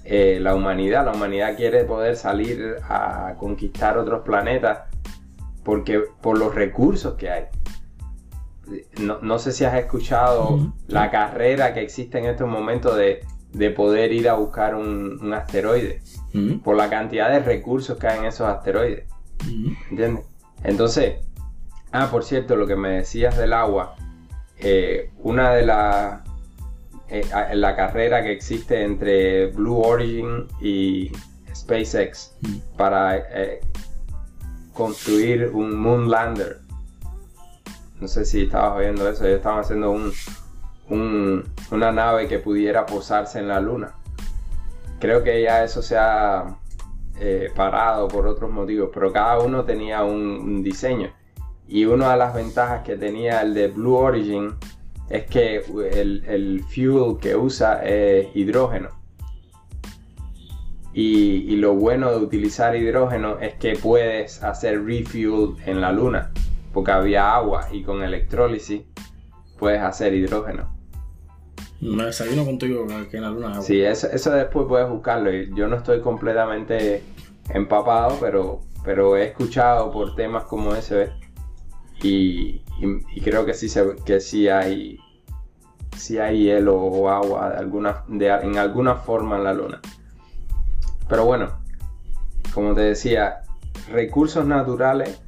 eh, 0.03 0.37
la 0.39 0.53
humanidad, 0.53 1.05
la 1.05 1.13
humanidad 1.13 1.55
quiere 1.55 1.85
poder 1.85 2.17
salir 2.17 2.75
a 2.87 3.33
conquistar 3.39 3.97
otros 3.97 4.21
planetas 4.23 4.92
porque 5.63 6.01
por 6.21 6.37
los 6.37 6.53
recursos 6.53 7.15
que 7.15 7.29
hay. 7.29 7.45
no, 8.99 9.19
no 9.21 9.39
sé 9.39 9.51
si 9.51 9.65
has 9.65 9.75
escuchado 9.75 10.73
la 10.87 11.11
carrera 11.11 11.73
que 11.73 11.81
existe 11.81 12.17
en 12.17 12.25
estos 12.25 12.47
momentos 12.47 12.95
de, 12.95 13.21
de 13.53 13.69
poder 13.69 14.11
ir 14.11 14.27
a 14.29 14.33
buscar 14.33 14.75
un, 14.75 15.19
un 15.21 15.33
asteroide, 15.33 16.01
por 16.63 16.75
la 16.75 16.89
cantidad 16.89 17.29
de 17.29 17.39
recursos 17.39 17.97
que 17.97 18.07
hay 18.07 18.19
en 18.19 18.25
esos 18.25 18.47
asteroides. 18.47 19.05
¿Entiendes? 19.89 20.25
Entonces, 20.63 21.15
ah, 21.91 22.09
por 22.09 22.23
cierto, 22.23 22.55
lo 22.55 22.65
que 22.65 22.75
me 22.75 22.89
decías 22.89 23.37
del 23.37 23.53
agua, 23.53 23.95
eh, 24.57 25.11
una 25.19 25.53
de 25.53 25.65
las, 25.65 26.21
eh, 27.09 27.25
la 27.53 27.75
carrera 27.75 28.23
que 28.23 28.31
existe 28.31 28.83
entre 28.83 29.47
Blue 29.47 29.79
Origin 29.81 30.47
y 30.61 31.11
SpaceX 31.53 32.35
para 32.77 33.17
eh, 33.17 33.61
construir 34.73 35.51
un 35.53 35.75
Moon 35.75 36.09
Lander. 36.09 36.59
No 37.99 38.07
sé 38.07 38.25
si 38.25 38.43
estabas 38.43 38.77
oyendo 38.79 39.07
eso, 39.09 39.23
ellos 39.25 39.37
estaban 39.37 39.59
haciendo 39.59 39.91
un, 39.91 40.11
un- 40.89 41.43
una 41.71 41.91
nave 41.91 42.27
que 42.27 42.39
pudiera 42.39 42.85
posarse 42.85 43.39
en 43.39 43.47
la 43.47 43.59
luna. 43.59 43.93
Creo 44.99 45.23
que 45.23 45.41
ya 45.41 45.63
eso 45.63 45.81
se 45.81 45.97
ha 45.97 46.55
eh, 47.19 47.51
parado 47.55 48.07
por 48.07 48.25
otros 48.27 48.51
motivos, 48.51 48.89
pero 48.93 49.11
cada 49.13 49.39
uno 49.39 49.63
tenía 49.63 50.03
un, 50.03 50.63
diseño. 50.63 51.11
Y 51.67 51.85
una 51.85 52.11
de 52.11 52.17
las 52.17 52.33
ventajas 52.33 52.83
que 52.83 52.97
tenía 52.97 53.41
el 53.41 53.53
de 53.53 53.67
Blue 53.67 53.95
Origin 53.95 54.53
es 55.09 55.25
que 55.25 55.57
el 55.57 56.63
fuel 56.63 57.17
que 57.21 57.35
usa 57.35 57.83
es 57.83 58.27
hidrógeno. 58.35 58.89
Y, 60.93 61.51
y 61.51 61.55
lo 61.55 61.73
bueno 61.73 62.11
de 62.11 62.17
utilizar 62.17 62.75
hidrógeno 62.75 63.39
es 63.39 63.55
que 63.55 63.75
puedes 63.75 64.43
hacer 64.43 64.83
refuel 64.85 65.55
en 65.65 65.81
la 65.81 65.91
luna, 65.91 66.31
porque 66.71 66.91
había 66.91 67.33
agua 67.35 67.67
y 67.71 67.83
con 67.83 68.03
electrólisis 68.03 68.83
puedes 69.57 69.81
hacer 69.81 70.13
hidrógeno. 70.13 70.71
Me 71.81 72.05
desayuno 72.05 72.45
contigo 72.45 72.85
que 73.09 73.17
en 73.17 73.23
la 73.23 73.29
luna 73.29 73.47
hay 73.47 73.53
agua. 73.53 73.63
Sí, 73.65 73.81
eso, 73.81 74.07
eso 74.07 74.31
después 74.31 74.67
puedes 74.69 74.87
buscarlo. 74.89 75.31
Yo 75.31 75.67
no 75.67 75.77
estoy 75.77 75.99
completamente 75.99 77.03
empapado, 77.49 78.17
pero, 78.21 78.61
pero 78.85 79.17
he 79.17 79.25
escuchado 79.25 79.91
por 79.91 80.15
temas 80.15 80.43
como 80.45 80.75
ese, 80.75 80.95
¿ves? 80.95 81.09
Y, 82.01 82.61
y- 82.79 83.03
y 83.15 83.21
creo 83.21 83.45
que 83.45 83.53
sí, 83.53 83.67
se, 83.67 83.95
que 84.05 84.19
sí 84.19 84.47
hay, 84.47 84.97
sí 85.97 86.19
hay 86.19 86.43
hielo 86.43 86.75
o 86.75 87.09
agua 87.09 87.49
de 87.49 87.57
alguna, 87.57 88.03
de, 88.07 88.27
en 88.27 88.57
alguna 88.57 88.95
forma 88.95 89.37
en 89.37 89.43
la 89.43 89.53
luna. 89.53 89.81
Pero 91.07 91.25
bueno, 91.25 91.59
como 92.53 92.73
te 92.73 92.81
decía, 92.81 93.41
recursos 93.91 94.45
naturales 94.45 95.21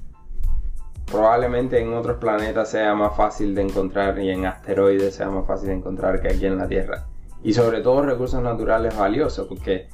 probablemente 1.05 1.79
en 1.79 1.93
otros 1.93 2.17
planetas 2.17 2.69
sea 2.69 2.95
más 2.95 3.15
fácil 3.15 3.53
de 3.55 3.61
encontrar 3.61 4.19
y 4.19 4.31
en 4.31 4.45
asteroides 4.45 5.15
sea 5.15 5.29
más 5.29 5.45
fácil 5.45 5.69
de 5.69 5.75
encontrar 5.75 6.21
que 6.21 6.29
aquí 6.29 6.45
en 6.45 6.57
la 6.57 6.67
Tierra. 6.67 7.05
Y 7.43 7.53
sobre 7.53 7.81
todo 7.81 8.01
recursos 8.01 8.41
naturales 8.41 8.97
valiosos, 8.97 9.47
porque 9.47 9.87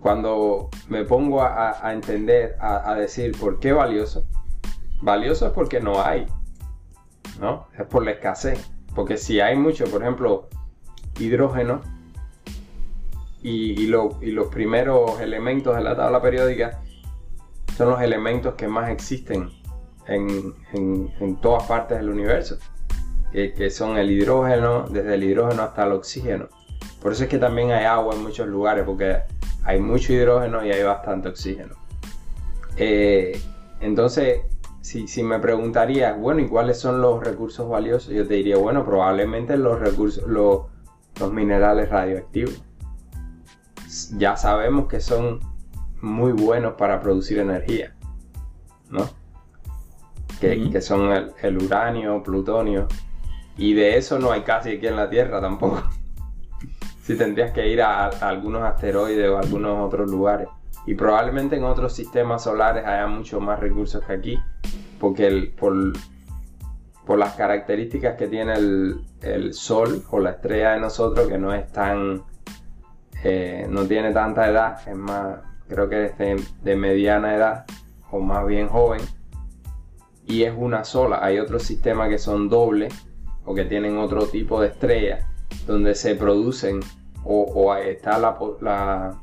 cuando 0.00 0.68
me 0.88 1.04
pongo 1.04 1.42
a, 1.42 1.92
entender, 1.92 2.56
a, 2.60 2.90
a 2.90 2.94
decir 2.96 3.36
por 3.38 3.60
qué 3.60 3.72
valioso, 3.72 4.24
valioso 5.00 5.46
es 5.46 5.52
porque 5.52 5.80
no 5.80 6.02
hay, 6.02 6.26
¿no? 7.40 7.68
Es 7.78 7.86
por 7.86 8.04
la 8.04 8.12
escasez. 8.12 8.70
Porque 8.94 9.16
si 9.16 9.40
hay 9.40 9.56
mucho, 9.56 9.84
por 9.84 10.02
ejemplo, 10.02 10.48
hidrógeno 11.18 11.82
y, 13.46 13.80
y 13.80 13.86
lo- 13.86 14.18
y 14.20 14.32
los 14.32 14.48
primeros 14.48 15.20
elementos 15.20 15.76
de 15.76 15.82
la 15.82 15.94
tabla 15.94 16.20
periódica 16.20 16.80
son 17.76 17.90
los 17.90 18.02
elementos 18.02 18.54
que 18.54 18.66
más 18.66 18.90
existen 18.90 19.50
en, 20.08 21.36
todas 21.40 21.62
partes 21.64 21.98
del 21.98 22.08
universo, 22.10 22.58
que, 23.30 23.70
son 23.70 23.98
el 23.98 24.10
hidrógeno, 24.10 24.88
desde 24.88 25.14
el 25.14 25.22
hidrógeno 25.22 25.62
hasta 25.62 25.84
el 25.84 25.92
oxígeno. 25.92 26.48
Por 27.00 27.12
eso 27.12 27.22
es 27.24 27.28
que 27.28 27.38
también 27.38 27.70
hay 27.70 27.84
agua 27.84 28.16
en 28.16 28.22
muchos 28.24 28.48
lugares, 28.48 28.84
porque 28.84 29.18
hay 29.62 29.78
mucho 29.78 30.12
hidrógeno 30.12 30.66
y 30.66 30.72
hay 30.72 30.82
bastante 30.82 31.28
oxígeno. 31.28 31.76
Eh, 32.76 33.40
entonces, 33.80 34.40
si, 34.80 35.22
me 35.22 35.38
preguntarías, 35.38 36.18
bueno, 36.18 36.40
¿y 36.40 36.48
cuáles 36.48 36.80
son 36.80 37.00
los 37.00 37.22
recursos 37.22 37.68
valiosos? 37.68 38.12
Yo 38.12 38.26
te 38.26 38.34
diría, 38.34 38.56
bueno, 38.56 38.84
probablemente 38.84 39.56
los 39.56 39.78
recursos, 39.78 40.24
los 40.26 41.32
minerales 41.32 41.90
radioactivos. 41.90 42.65
Ya 44.18 44.36
sabemos 44.36 44.86
que 44.88 45.00
son 45.00 45.40
muy 46.00 46.32
buenos 46.32 46.74
para 46.74 47.00
producir 47.00 47.38
energía, 47.38 47.94
¿no? 48.90 49.08
Que, 50.40 50.70
que 50.70 50.80
son 50.80 51.10
el, 51.12 51.32
el 51.42 51.62
uranio, 51.62 52.22
plutonio, 52.22 52.86
y 53.56 53.72
de 53.74 53.96
eso 53.96 54.18
no 54.18 54.30
hay 54.32 54.42
casi 54.42 54.76
aquí 54.76 54.86
en 54.86 54.96
la 54.96 55.08
Tierra 55.08 55.40
tampoco. 55.40 55.82
Si 57.02 57.16
tendrías 57.16 57.52
que 57.52 57.68
ir 57.68 57.82
a, 57.82 58.06
a 58.06 58.28
algunos 58.28 58.64
asteroides 58.64 59.30
o 59.30 59.36
a 59.36 59.40
algunos 59.40 59.78
otros 59.86 60.10
lugares. 60.10 60.48
Y 60.86 60.96
probablemente 60.96 61.54
en 61.54 61.62
otros 61.62 61.92
sistemas 61.94 62.42
solares 62.42 62.84
haya 62.84 63.06
mucho 63.06 63.38
más 63.40 63.60
recursos 63.60 64.02
que 64.04 64.12
aquí, 64.12 64.38
porque 64.98 65.28
el- 65.28 65.52
por, 65.52 65.72
por 67.06 67.16
las 67.16 67.34
características 67.36 68.16
que 68.16 68.26
tiene 68.26 68.54
el, 68.54 69.00
el 69.22 69.54
Sol 69.54 70.02
o 70.10 70.18
la 70.18 70.30
estrella 70.30 70.72
de 70.72 70.80
nosotros, 70.80 71.28
que 71.28 71.38
no 71.38 71.54
es 71.54 71.70
tan, 71.70 72.24
eh, 73.24 73.66
no 73.68 73.86
tiene 73.86 74.12
tanta 74.12 74.48
edad, 74.48 74.88
es 74.88 74.96
más, 74.96 75.40
creo 75.68 75.88
que 75.88 76.06
es 76.06 76.18
de, 76.18 76.42
de 76.62 76.76
mediana 76.76 77.34
edad 77.34 77.64
o 78.10 78.20
más 78.20 78.46
bien 78.46 78.68
joven, 78.68 79.00
y 80.26 80.42
es 80.42 80.54
una 80.56 80.84
sola. 80.84 81.20
Hay 81.22 81.38
otros 81.38 81.62
sistemas 81.62 82.08
que 82.08 82.18
son 82.18 82.48
dobles 82.48 82.94
o 83.44 83.54
que 83.54 83.64
tienen 83.64 83.98
otro 83.98 84.26
tipo 84.26 84.60
de 84.60 84.68
estrella, 84.68 85.26
donde 85.66 85.94
se 85.94 86.14
producen 86.14 86.80
o, 87.24 87.74
está 87.74 88.18
la, 88.18 88.36
la, 88.60 89.20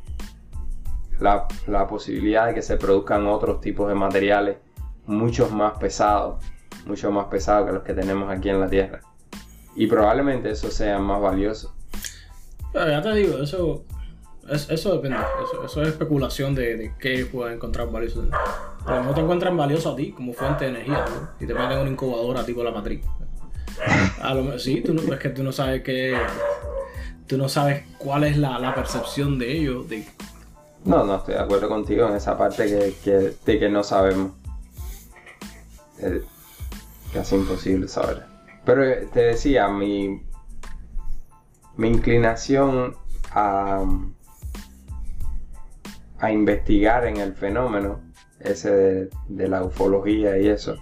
la, 1.67 1.87
posibilidad 1.87 2.47
de 2.47 2.53
que 2.53 2.61
se 2.61 2.75
produzcan 2.75 3.27
otros 3.27 3.61
tipos 3.61 3.87
de 3.87 3.95
materiales 3.95 4.57
muchos 5.05 5.51
más 5.51 5.77
pesados, 5.77 6.43
mucho 6.85 7.11
más 7.11 7.27
pesados 7.27 7.67
que 7.67 7.73
los 7.73 7.83
que 7.83 7.93
tenemos 7.93 8.29
aquí 8.29 8.49
en 8.49 8.59
la 8.59 8.69
Tierra. 8.69 8.99
Y 9.75 9.87
probablemente 9.87 10.51
eso 10.51 10.69
sea 10.69 10.99
más 10.99 11.21
valioso. 11.21 11.72
Ya 12.73 13.01
te 13.01 13.13
digo, 13.13 13.37
eso, 13.39 13.85
es- 14.49 14.69
eso 14.69 14.93
depende. 14.95 15.17
Eso, 15.65 15.81
es 15.81 15.87
especulación 15.89 16.55
de, 16.55 16.75
de 16.77 16.93
qué 16.99 17.25
puedes 17.25 17.55
encontrar 17.55 17.89
valioso. 17.91 18.23
A 18.85 18.95
lo 18.95 18.99
mejor 19.01 19.15
te 19.15 19.21
encuentran 19.21 19.55
valioso 19.55 19.91
a 19.91 19.95
ti 19.95 20.11
como 20.11 20.33
fuente 20.33 20.65
de 20.65 20.71
energía 20.71 21.05
¿no? 21.07 21.29
y 21.39 21.47
te 21.47 21.53
meten 21.53 21.77
una 21.79 21.89
incubadora 21.89 22.43
tipo 22.45 22.63
la 22.63 22.71
matriz. 22.71 23.05
A 24.21 24.33
lo 24.33 24.43
mejor, 24.43 24.59
sí, 24.59 24.81
tú 24.81 24.93
no, 24.93 25.01
es 25.13 25.19
que 25.19 25.29
tú 25.29 25.43
no 25.43 25.51
sabes 25.51 25.81
qué. 25.83 26.17
Tú 27.27 27.37
no 27.37 27.47
sabes 27.47 27.85
cuál 27.97 28.25
es 28.25 28.37
la, 28.37 28.59
la 28.59 28.75
percepción 28.75 29.39
de 29.39 29.51
ellos. 29.57 29.87
De, 29.89 30.05
No, 30.83 31.03
no 31.05 31.15
estoy 31.15 31.35
de 31.35 31.39
acuerdo 31.39 31.69
contigo 31.69 32.07
en 32.09 32.15
esa 32.15 32.37
parte 32.37 32.65
que, 32.65 32.93
que- 33.03 33.33
de 33.45 33.59
que 33.59 33.69
no 33.69 33.83
sabemos. 33.83 34.33
Es 35.99 36.21
casi 37.13 37.35
imposible 37.35 37.87
saber. 37.87 38.23
Pero 38.65 38.83
eh, 38.83 39.07
te 39.13 39.21
decía, 39.21 39.67
mi, 39.69 40.21
mi 41.77 41.89
inclinación 41.89 42.95
a, 43.31 43.83
a 46.19 46.31
investigar 46.31 47.05
en 47.05 47.17
el 47.17 47.33
fenómeno 47.33 47.99
ese 48.39 48.71
de, 48.71 49.09
de 49.27 49.47
la 49.47 49.63
ufología 49.63 50.37
y 50.37 50.47
eso, 50.49 50.75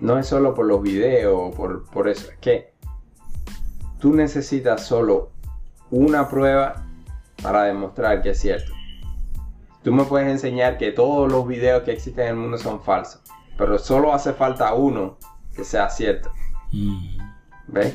no 0.00 0.18
es 0.18 0.26
solo 0.26 0.54
por 0.54 0.66
los 0.66 0.82
videos 0.82 1.34
o 1.34 1.50
por, 1.56 1.84
por 1.90 2.08
eso, 2.08 2.30
es 2.30 2.38
que 2.38 2.72
tú 3.98 4.14
necesitas 4.14 4.84
solo 4.84 5.30
una 5.90 6.28
prueba 6.28 6.86
para 7.42 7.64
demostrar 7.64 8.22
que 8.22 8.30
es 8.30 8.40
cierto. 8.40 8.72
Tú 9.82 9.92
me 9.92 10.04
puedes 10.04 10.28
enseñar 10.28 10.78
que 10.78 10.92
todos 10.92 11.30
los 11.30 11.46
videos 11.46 11.82
que 11.82 11.92
existen 11.92 12.24
en 12.24 12.30
el 12.30 12.36
mundo 12.36 12.58
son 12.58 12.82
falsos, 12.82 13.20
pero 13.58 13.78
solo 13.78 14.14
hace 14.14 14.32
falta 14.32 14.74
uno 14.74 15.18
que 15.54 15.64
sea 15.64 15.90
cierto. 15.90 16.30
¿Ves? 17.68 17.94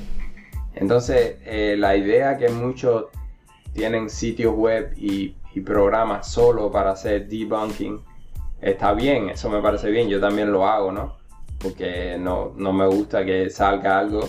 Entonces, 0.79 1.37
eh, 1.45 1.75
la 1.77 1.95
idea 1.95 2.37
que 2.37 2.49
muchos 2.49 3.05
tienen 3.73 4.09
sitios 4.09 4.55
web 4.55 4.93
y, 4.95 5.35
y 5.53 5.61
programas 5.61 6.31
solo 6.31 6.71
para 6.71 6.91
hacer 6.91 7.27
debunking 7.27 8.01
está 8.61 8.93
bien, 8.93 9.29
eso 9.29 9.49
me 9.49 9.61
parece 9.61 9.89
bien, 9.89 10.07
yo 10.07 10.19
también 10.19 10.51
lo 10.51 10.67
hago, 10.67 10.91
¿no? 10.91 11.17
Porque 11.59 12.17
no, 12.19 12.53
no 12.55 12.73
me 12.73 12.87
gusta 12.87 13.25
que 13.25 13.49
salga 13.49 13.99
algo 13.99 14.27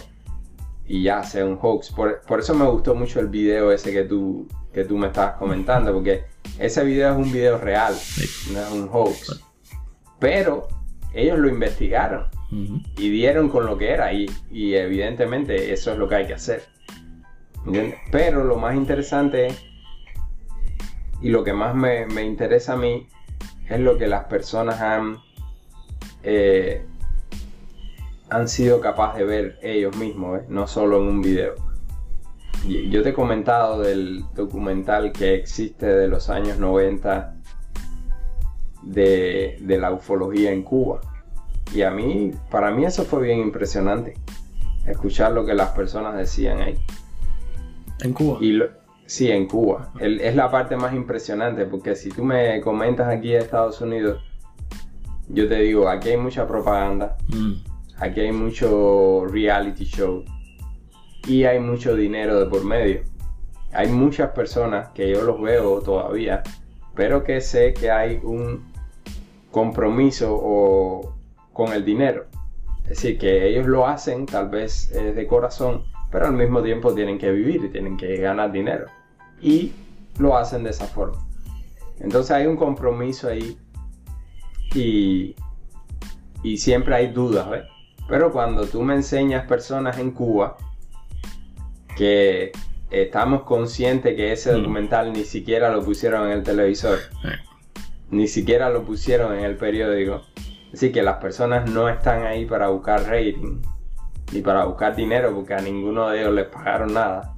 y 0.87 1.03
ya 1.03 1.23
sea 1.23 1.45
un 1.45 1.59
hoax. 1.61 1.91
Por, 1.91 2.21
por 2.23 2.41
eso 2.41 2.55
me 2.55 2.67
gustó 2.67 2.95
mucho 2.95 3.21
el 3.21 3.29
video 3.29 3.71
ese 3.73 3.93
que 3.93 4.05
tú, 4.05 4.47
que 4.73 4.85
tú 4.85 4.97
me 4.97 5.09
estabas 5.09 5.37
comentando, 5.37 5.93
porque 5.93 6.25
ese 6.59 6.85
video 6.85 7.13
es 7.13 7.17
un 7.17 7.31
video 7.31 7.59
real, 7.59 7.95
no 8.53 8.61
es 8.61 8.71
un 8.73 8.89
hoax. 8.91 9.43
Pero 10.19 10.69
ellos 11.13 11.39
lo 11.39 11.49
investigaron 11.49 12.38
y 12.51 13.11
dieron 13.11 13.49
con 13.49 13.67
lo 13.67 13.77
que 13.77 13.91
era 13.91 14.13
y, 14.13 14.27
y 14.51 14.75
evidentemente 14.75 15.73
eso 15.73 15.93
es 15.93 15.99
lo 15.99 16.09
que 16.09 16.15
hay 16.17 16.27
que 16.27 16.35
hacer. 16.35 16.63
Pero 18.11 18.45
lo 18.45 18.57
más 18.57 18.75
interesante 18.75 19.49
y 21.21 21.29
lo 21.29 21.45
que 21.45 21.53
más 21.53 21.75
me, 21.75 22.07
me 22.07 22.25
interesa 22.25 22.75
a 22.75 22.77
mí 22.77 23.07
es 23.69 23.81
lo 23.81 23.99
que 23.99 24.07
las 24.07 24.25
personas 24.25 24.81
han 24.81 25.19
eh, 26.23 26.85
han 28.31 28.49
sido 28.49 28.81
capaces 28.81 29.21
de 29.21 29.25
ver 29.25 29.59
ellos 29.63 29.97
mismos, 29.97 30.41
no 30.49 30.67
solo 30.67 31.01
en 31.01 31.09
un 31.09 31.23
video. 31.23 31.55
Yo 32.67 33.03
te 33.03 33.11
he 33.11 33.15
comentado 33.15 33.81
del 33.81 34.25
documental 34.35 35.13
que 35.13 35.35
existe 35.35 35.87
de 35.87 36.09
los 36.09 36.29
años 36.29 36.59
90 36.59 37.37
de, 38.83 39.57
de 39.61 39.79
la 39.79 39.93
ufología 39.93 40.53
en 40.53 40.63
Cuba. 40.63 41.01
Y 41.75 41.83
a 41.83 41.91
mí, 41.91 42.33
para 42.51 42.71
mí 42.71 42.85
eso 42.85 43.05
fue 43.05 43.23
bien 43.23 43.41
impresionante. 43.41 44.15
Escuchar 44.87 45.33
lo 45.33 45.45
que 45.45 45.55
las 45.55 45.71
personas 45.71 46.17
decían 46.17 46.61
ahí. 46.61 46.79
En 48.01 48.13
Cuba. 48.13 48.39
Y 48.41 48.59
sí, 49.07 49.31
en 49.31 49.47
Cuba. 49.47 49.93
es 50.01 50.35
la 50.35 50.51
parte 50.51 50.77
más 50.77 50.95
impresionante 50.95 51.67
porque 51.67 51.95
si 51.95 52.11
tú 52.11 52.25
me 52.25 52.61
comentas 52.61 53.09
aquí 53.09 53.35
en 53.35 53.43
Estados 53.43 53.81
Unidos, 53.81 54.23
yo 55.29 55.49
te 55.49 55.57
digo, 55.57 55.89
aquí 55.89 56.11
hay 56.11 56.17
mucha 56.17 56.47
propaganda, 56.47 57.17
mm. 57.29 57.53
aquí 57.99 58.21
hay 58.21 58.33
mucho 58.33 59.27
reality 59.27 59.85
show 59.85 60.25
y 61.27 61.45
hay 61.45 61.61
mucho 61.61 61.95
dinero 61.95 62.41
de 62.41 62.47
por 62.47 62.65
medio. 62.65 63.03
Hay 63.73 63.89
muchas 63.89 64.31
personas 64.31 64.89
que 64.91 65.11
yo 65.11 65.23
los 65.23 65.41
veo 65.43 65.81
todavía, 65.83 66.43
pero 66.95 67.23
que 67.23 67.43
sé 67.43 67.75
que 67.75 67.91
hay 67.91 68.19
un 68.23 68.65
compromiso 69.51 70.35
o 70.41 71.18
con 71.59 71.73
el 71.73 71.85
dinero. 71.85 72.27
Es 72.85 72.91
decir, 72.91 73.19
que 73.19 73.49
ellos 73.49 73.67
lo 73.67 73.85
hacen 73.85 74.27
tal 74.27 74.49
vez 74.49 74.93
de 74.93 75.27
corazón, 75.27 75.83
pero 76.09 76.27
al 76.27 76.35
mismo 76.35 76.63
tiempo 76.63 76.95
tienen 76.95 77.19
que 77.19 77.33
vivir 77.33 77.65
y 77.65 77.69
tienen 77.69 77.97
que 77.97 78.17
ganar 78.19 78.53
dinero. 78.53 78.87
Y 79.43 79.73
lo 80.21 80.39
hacen 80.39 80.63
de 80.63 80.71
esa 80.71 80.87
forma. 80.87 81.19
Entonces 81.99 82.31
hay 82.31 82.47
un 82.47 82.57
compromiso 82.57 83.27
ahí 83.27 83.59
y, 84.73 85.35
y 86.45 86.59
siempre 86.59 86.95
hay 86.95 87.09
dudas, 87.09 87.51
¿ves? 87.51 87.65
Pero 88.09 88.31
cuando 88.31 88.65
tú 88.67 88.85
me 88.85 88.95
enseñas 88.95 89.45
personas 89.49 89.99
en 89.99 90.13
Cuba 90.13 90.59
que 91.97 92.53
estamos 92.93 93.43
conscientes 93.43 94.15
que 94.15 94.31
ese 94.31 94.53
mm. 94.53 94.59
documental 94.59 95.13
ni 95.13 95.25
siquiera 95.25 95.73
lo 95.73 95.85
pusieron 95.85 96.27
en 96.27 96.35
el 96.35 96.45
televisor, 96.45 97.01
ni 98.13 98.29
siquiera 98.29 98.71
lo 98.71 98.85
pusieron 98.85 99.37
en 99.37 99.45
el 99.45 99.57
periódico, 99.57 100.23
así 100.79 100.93
que 100.93 101.03
las 101.03 101.17
personas 101.17 101.69
no 101.69 101.89
están 101.89 102.23
ahí 102.23 102.47
para 102.47 102.69
buscar 102.69 103.03
rating 103.03 103.61
ni 104.33 104.43
para 104.43 104.65
buscar 104.65 104.95
dinero 104.95 105.35
porque 105.35 105.55
a 105.55 105.61
ninguno 105.61 106.09
de 106.09 106.21
ellos 106.21 106.33
les 106.35 106.47
pagaron 106.47 106.95
nada. 106.95 107.35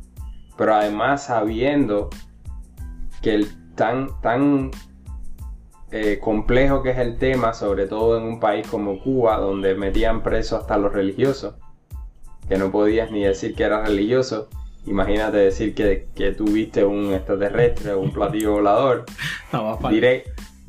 Pero 0.59 0.75
además 0.75 1.25
sabiendo 1.25 2.11
que 3.23 3.33
el 3.33 3.75
tan, 3.75 4.21
tan 4.21 4.71
eh, 5.91 6.19
complejo 6.21 6.83
que 6.83 6.91
es 6.91 6.99
el 6.99 7.17
tema, 7.17 7.55
sobre 7.55 7.87
todo 7.87 8.19
en 8.19 8.25
un 8.25 8.41
país 8.41 8.69
como 8.69 9.03
Cuba, 9.03 9.39
donde 9.39 9.75
metían 9.75 10.23
presos 10.23 10.61
hasta 10.61 10.77
los 10.77 10.93
religiosos, 10.93 11.55
que 12.47 12.59
no 12.59 12.71
podías 12.71 13.11
ni 13.11 13.23
decir 13.25 13.55
que 13.55 13.63
era 13.63 13.83
religioso. 13.87 14.51
Imagínate 14.85 15.39
decir 15.39 15.75
que, 15.75 16.09
que 16.15 16.33
tuviste 16.33 16.85
un 16.85 17.15
extraterrestre 17.15 17.93
o 17.93 18.01
un 18.01 18.13
platillo 18.13 18.53
volador. 18.53 19.07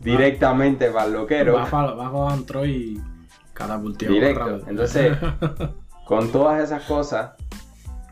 directamente 0.01 0.89
para 0.89 1.05
el 1.05 1.13
loquero. 1.13 1.53
Bajo 1.53 2.65
y 2.65 3.01
Directo. 3.99 4.61
Entonces, 4.67 5.17
con 6.05 6.31
todas 6.31 6.63
esas 6.63 6.83
cosas, 6.83 7.31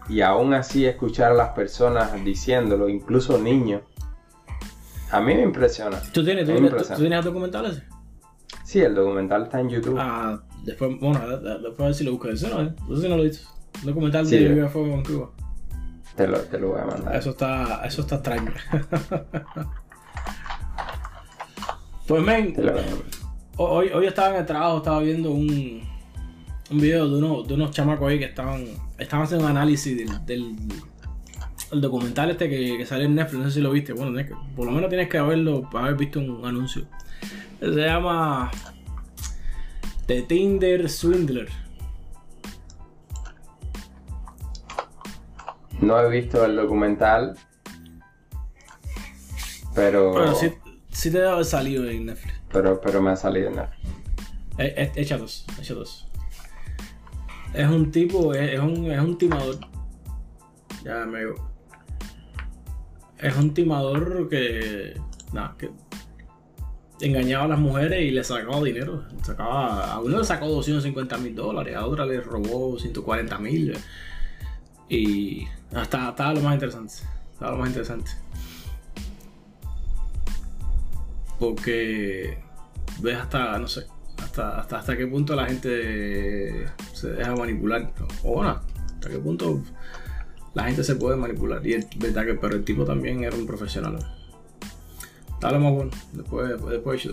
y 0.07 0.21
aún 0.21 0.53
así 0.53 0.85
escuchar 0.85 1.31
a 1.31 1.35
las 1.35 1.49
personas 1.49 2.23
diciéndolo, 2.23 2.87
incluso 2.89 3.37
niños, 3.39 3.81
a 5.11 5.19
mí 5.21 5.33
me 5.33 5.41
impresiona. 5.41 5.99
¿Tú 6.11 6.23
tienes, 6.23 6.45
tú, 6.45 6.53
tienes, 6.53 6.87
¿tú 6.87 6.95
tienes 6.95 7.25
documentales? 7.25 7.81
Sí, 8.63 8.79
el 8.81 8.93
documental 8.93 9.43
está 9.43 9.59
en 9.59 9.69
YouTube. 9.69 9.97
Ah, 9.99 10.39
después, 10.63 10.99
bueno, 10.99 11.19
después 11.27 11.79
a 11.79 11.85
ver 11.85 11.93
si 11.95 12.03
lo 12.03 12.11
buscas. 12.11 12.33
Eso 12.33 12.49
no, 12.49 12.61
¿eh? 12.61 12.75
eso 12.85 13.01
sí 13.01 13.09
no 13.09 13.17
lo 13.17 13.23
he 13.23 13.27
visto. 13.29 13.49
documental 13.83 14.27
sí, 14.27 14.37
de 14.37 14.63
UFO 14.63 14.85
en 14.85 15.03
Cuba. 15.03 15.31
Te 16.15 16.27
lo, 16.27 16.37
te 16.39 16.59
lo 16.59 16.69
voy 16.69 16.81
a 16.81 16.85
mandar. 16.85 17.15
Eso 17.15 17.31
está, 17.31 17.81
eso 17.85 18.01
está 18.01 18.15
extraño. 18.15 18.51
pues, 22.09 22.23
men, 22.23 22.55
hoy, 23.55 23.89
hoy 23.89 24.07
estaba 24.07 24.31
en 24.31 24.35
el 24.37 24.45
trabajo, 24.47 24.77
estaba 24.77 24.99
viendo 24.99 25.29
un, 25.29 25.83
un 26.71 26.79
video 26.79 27.07
de, 27.07 27.17
uno, 27.17 27.43
de 27.43 27.53
unos 27.53 27.69
chamacos 27.69 28.09
ahí 28.09 28.17
que 28.17 28.25
estaban, 28.25 28.65
estaban 28.97 29.25
haciendo 29.25 29.45
un 29.45 29.51
análisis 29.51 29.95
del, 29.95 30.25
del 30.25 30.55
documental 31.71 32.31
este 32.31 32.49
que, 32.49 32.83
sale 32.87 33.05
en 33.05 33.13
Netflix, 33.13 33.39
no 33.39 33.45
sé 33.49 33.51
si 33.51 33.61
lo 33.61 33.69
viste, 33.69 33.93
bueno, 33.93 34.19
por 34.55 34.65
lo 34.65 34.71
menos 34.71 34.89
tienes 34.89 35.07
que 35.07 35.19
haberlo, 35.19 35.69
haber 35.71 35.93
visto 35.95 36.19
un 36.19 36.43
anuncio. 36.43 36.87
Se 37.59 37.69
llama 37.69 38.49
The 40.07 40.23
Tinder 40.23 40.89
Swindler. 40.89 41.47
No 45.79 45.99
he 45.99 46.09
visto 46.09 46.43
el 46.43 46.55
documental, 46.55 47.37
pero... 49.75 50.33
Sí, 50.33 50.51
sí 50.99 51.11
te 51.11 51.17
debe 51.19 51.31
haber 51.31 51.45
salido 51.45 51.89
en 51.89 52.07
Netflix. 52.07 52.33
Pero, 52.51 52.81
pero 52.81 53.01
me 53.01 53.11
ha 53.11 53.15
salido 53.15 53.47
en 53.47 53.55
Netflix. 53.55 53.89
Eh, 54.57 54.91
echa 54.95 55.17
dos, 55.17 55.45
echa 55.59 55.73
dos. 55.73 56.07
Es 57.53 57.67
un 57.67 57.89
tipo, 57.89 58.33
es, 58.33 58.59
un, 58.59 58.91
es 58.91 58.99
un 58.99 59.17
timador. 59.17 59.57
Ya 60.83 61.05
me 61.05 61.21
Es 63.17 63.35
un 63.37 63.53
timador 63.53 64.27
que. 64.29 64.99
Nada, 65.31 65.55
que 65.57 65.71
engañaba 67.01 67.45
a 67.45 67.47
las 67.47 67.59
mujeres 67.59 68.01
y 68.01 68.11
le 68.11 68.23
sacaba 68.23 68.61
dinero. 68.61 69.05
Sacaba, 69.23 69.93
a 69.93 69.99
uno 70.01 70.17
le 70.17 70.25
sacó 70.25 70.47
250 70.47 71.17
mil 71.17 71.33
dólares, 71.33 71.77
a 71.77 71.85
otra 71.85 72.05
le 72.05 72.19
robó 72.19 72.77
140 72.77 73.37
mil. 73.39 73.77
Y 74.89 75.47
hasta 75.73 76.09
estaba 76.09 76.33
lo 76.33 76.41
más 76.41 76.55
interesante. 76.55 76.93
Estaba 77.31 77.51
lo 77.51 77.57
más 77.59 77.69
interesante. 77.69 78.11
Porque 81.39 82.37
ves 83.01 83.17
hasta, 83.17 83.57
no 83.57 83.67
sé, 83.67 83.85
hasta, 84.21 84.59
hasta, 84.59 84.97
qué 84.97 85.07
punto 85.07 85.35
la 85.35 85.45
gente 85.45 86.65
se 86.93 87.11
deja 87.11 87.35
manipular. 87.35 87.91
O 88.23 88.35
bueno, 88.35 88.59
hasta 88.95 89.09
qué 89.09 89.19
punto 89.19 89.61
la 90.53 90.65
gente 90.65 90.83
se 90.83 90.95
puede 90.95 91.15
manipular. 91.15 91.65
Y 91.65 91.73
es 91.73 91.87
verdad 91.97 92.25
que, 92.25 92.33
pero 92.35 92.55
el 92.55 92.63
tipo 92.63 92.83
también 92.83 93.23
era 93.23 93.35
un 93.35 93.45
profesional. 93.45 93.97
Dale 95.39 95.57
más 95.57 95.73
bueno, 95.73 95.91
después, 96.13 96.49
después, 96.69 97.07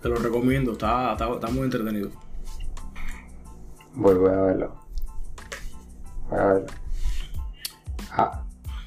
te 0.00 0.08
lo 0.08 0.16
recomiendo, 0.16 0.72
está, 0.72 1.14
está, 1.14 1.48
muy 1.48 1.62
entretenido. 1.62 2.10
Vuelvo 3.94 4.28
a 4.28 4.42
verlo. 4.42 4.74
Voy 6.30 6.38
a 6.38 6.44
verlo. 6.46 6.66
Ah, 8.10 8.44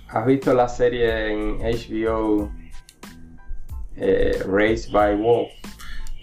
¿Has 0.10 0.26
visto 0.26 0.54
la 0.54 0.70
serie 0.70 1.32
en 1.32 1.60
HBO 1.60 2.52
eh, 3.98 4.44
Race 4.46 4.90
by 4.92 5.16
Wolf? 5.16 5.52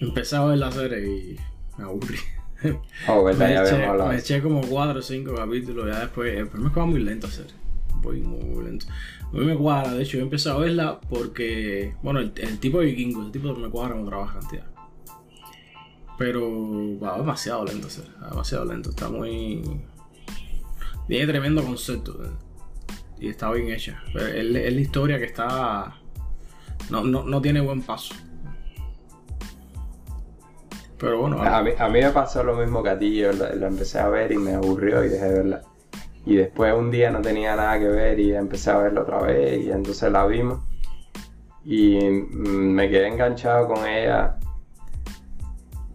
Empecé 0.01 0.37
a 0.37 0.45
ver 0.45 0.59
la 0.59 0.73
serie 0.73 1.07
y 1.07 1.37
me 1.79 1.85
aburrí. 1.85 2.18
Oh, 3.09 3.25
verdad, 3.25 3.49
me, 3.49 3.55
ya 3.55 3.62
eché, 3.64 4.09
me 4.09 4.16
eché 4.16 4.43
como 4.43 4.61
4 4.61 4.99
o 4.99 5.03
5 5.03 5.35
capítulos, 5.35 5.87
ya 5.87 6.01
después, 6.01 6.39
el 6.39 6.49
que 6.49 6.81
va 6.81 6.87
muy 6.87 7.01
lento 7.01 7.27
a 7.27 7.31
hacer. 7.31 7.47
Voy 7.97 8.20
muy, 8.20 8.64
lento. 8.64 8.87
A 9.33 9.37
mí 9.37 9.45
me 9.45 9.57
cuadra, 9.57 9.95
de 9.95 10.03
hecho, 10.03 10.18
yo 10.18 10.25
empecé 10.25 10.51
a 10.51 10.57
verla 10.57 11.01
porque, 11.09 11.95
bueno, 12.03 12.20
el, 12.20 12.59
tipo 12.59 12.81
de 12.81 12.87
vikingo, 12.87 13.23
el 13.23 13.33
tipo 13.33 13.55
me 13.55 13.68
cuadra 13.68 13.95
como 13.95 14.09
trabaja 14.09 14.39
cantidad. 14.41 14.66
Pero 16.18 16.99
va 17.01 17.18
demasiado 17.18 17.64
lento 17.64 17.87
hacer, 17.87 18.05
demasiado 18.29 18.64
lento, 18.64 18.91
está 18.91 19.09
muy... 19.09 19.62
Tiene 21.09 21.27
tremendo 21.27 21.64
concepto 21.64 22.25
eh, 22.25 22.29
y 23.18 23.29
está 23.29 23.51
bien 23.51 23.70
hecha. 23.70 24.03
Es, 24.14 24.45
la 24.45 24.81
historia 24.81 25.18
que 25.18 25.25
está... 25.25 26.01
No, 26.93 27.03
no, 27.03 27.24
no 27.24 27.40
tiene 27.40 27.62
buen 27.62 27.80
paso. 27.80 28.14
Pero 30.99 31.22
bueno. 31.22 31.43
A 31.43 31.62
mí, 31.62 31.72
me 31.90 32.11
pasó 32.11 32.45
lo 32.45 32.55
mismo 32.55 32.82
que 32.82 32.90
a 32.90 32.99
ti. 32.99 33.16
Yo 33.16 33.32
lo, 33.32 33.66
empecé 33.66 33.99
a 33.99 34.09
ver 34.09 34.30
y 34.30 34.36
me 34.36 34.53
aburrió 34.53 35.03
y 35.03 35.09
dejé 35.09 35.24
de 35.24 35.32
verla. 35.32 35.62
Y 36.26 36.36
después 36.36 36.74
un 36.74 36.90
día 36.90 37.11
no 37.11 37.22
tenía 37.22 37.57
nada 37.57 37.78
que 37.78 37.88
ver 37.88 38.20
y 38.20 38.34
empecé 38.34 38.72
a 38.72 38.76
verla 38.76 39.01
otra 39.01 39.22
vez 39.22 39.64
y 39.64 39.70
entonces 39.70 40.12
la 40.12 40.26
vimos. 40.26 40.61
Y 41.64 41.99
me 41.99 42.90
quedé 42.90 43.09
enganchado 43.09 43.68
con 43.68 43.86
ella. 43.86 44.36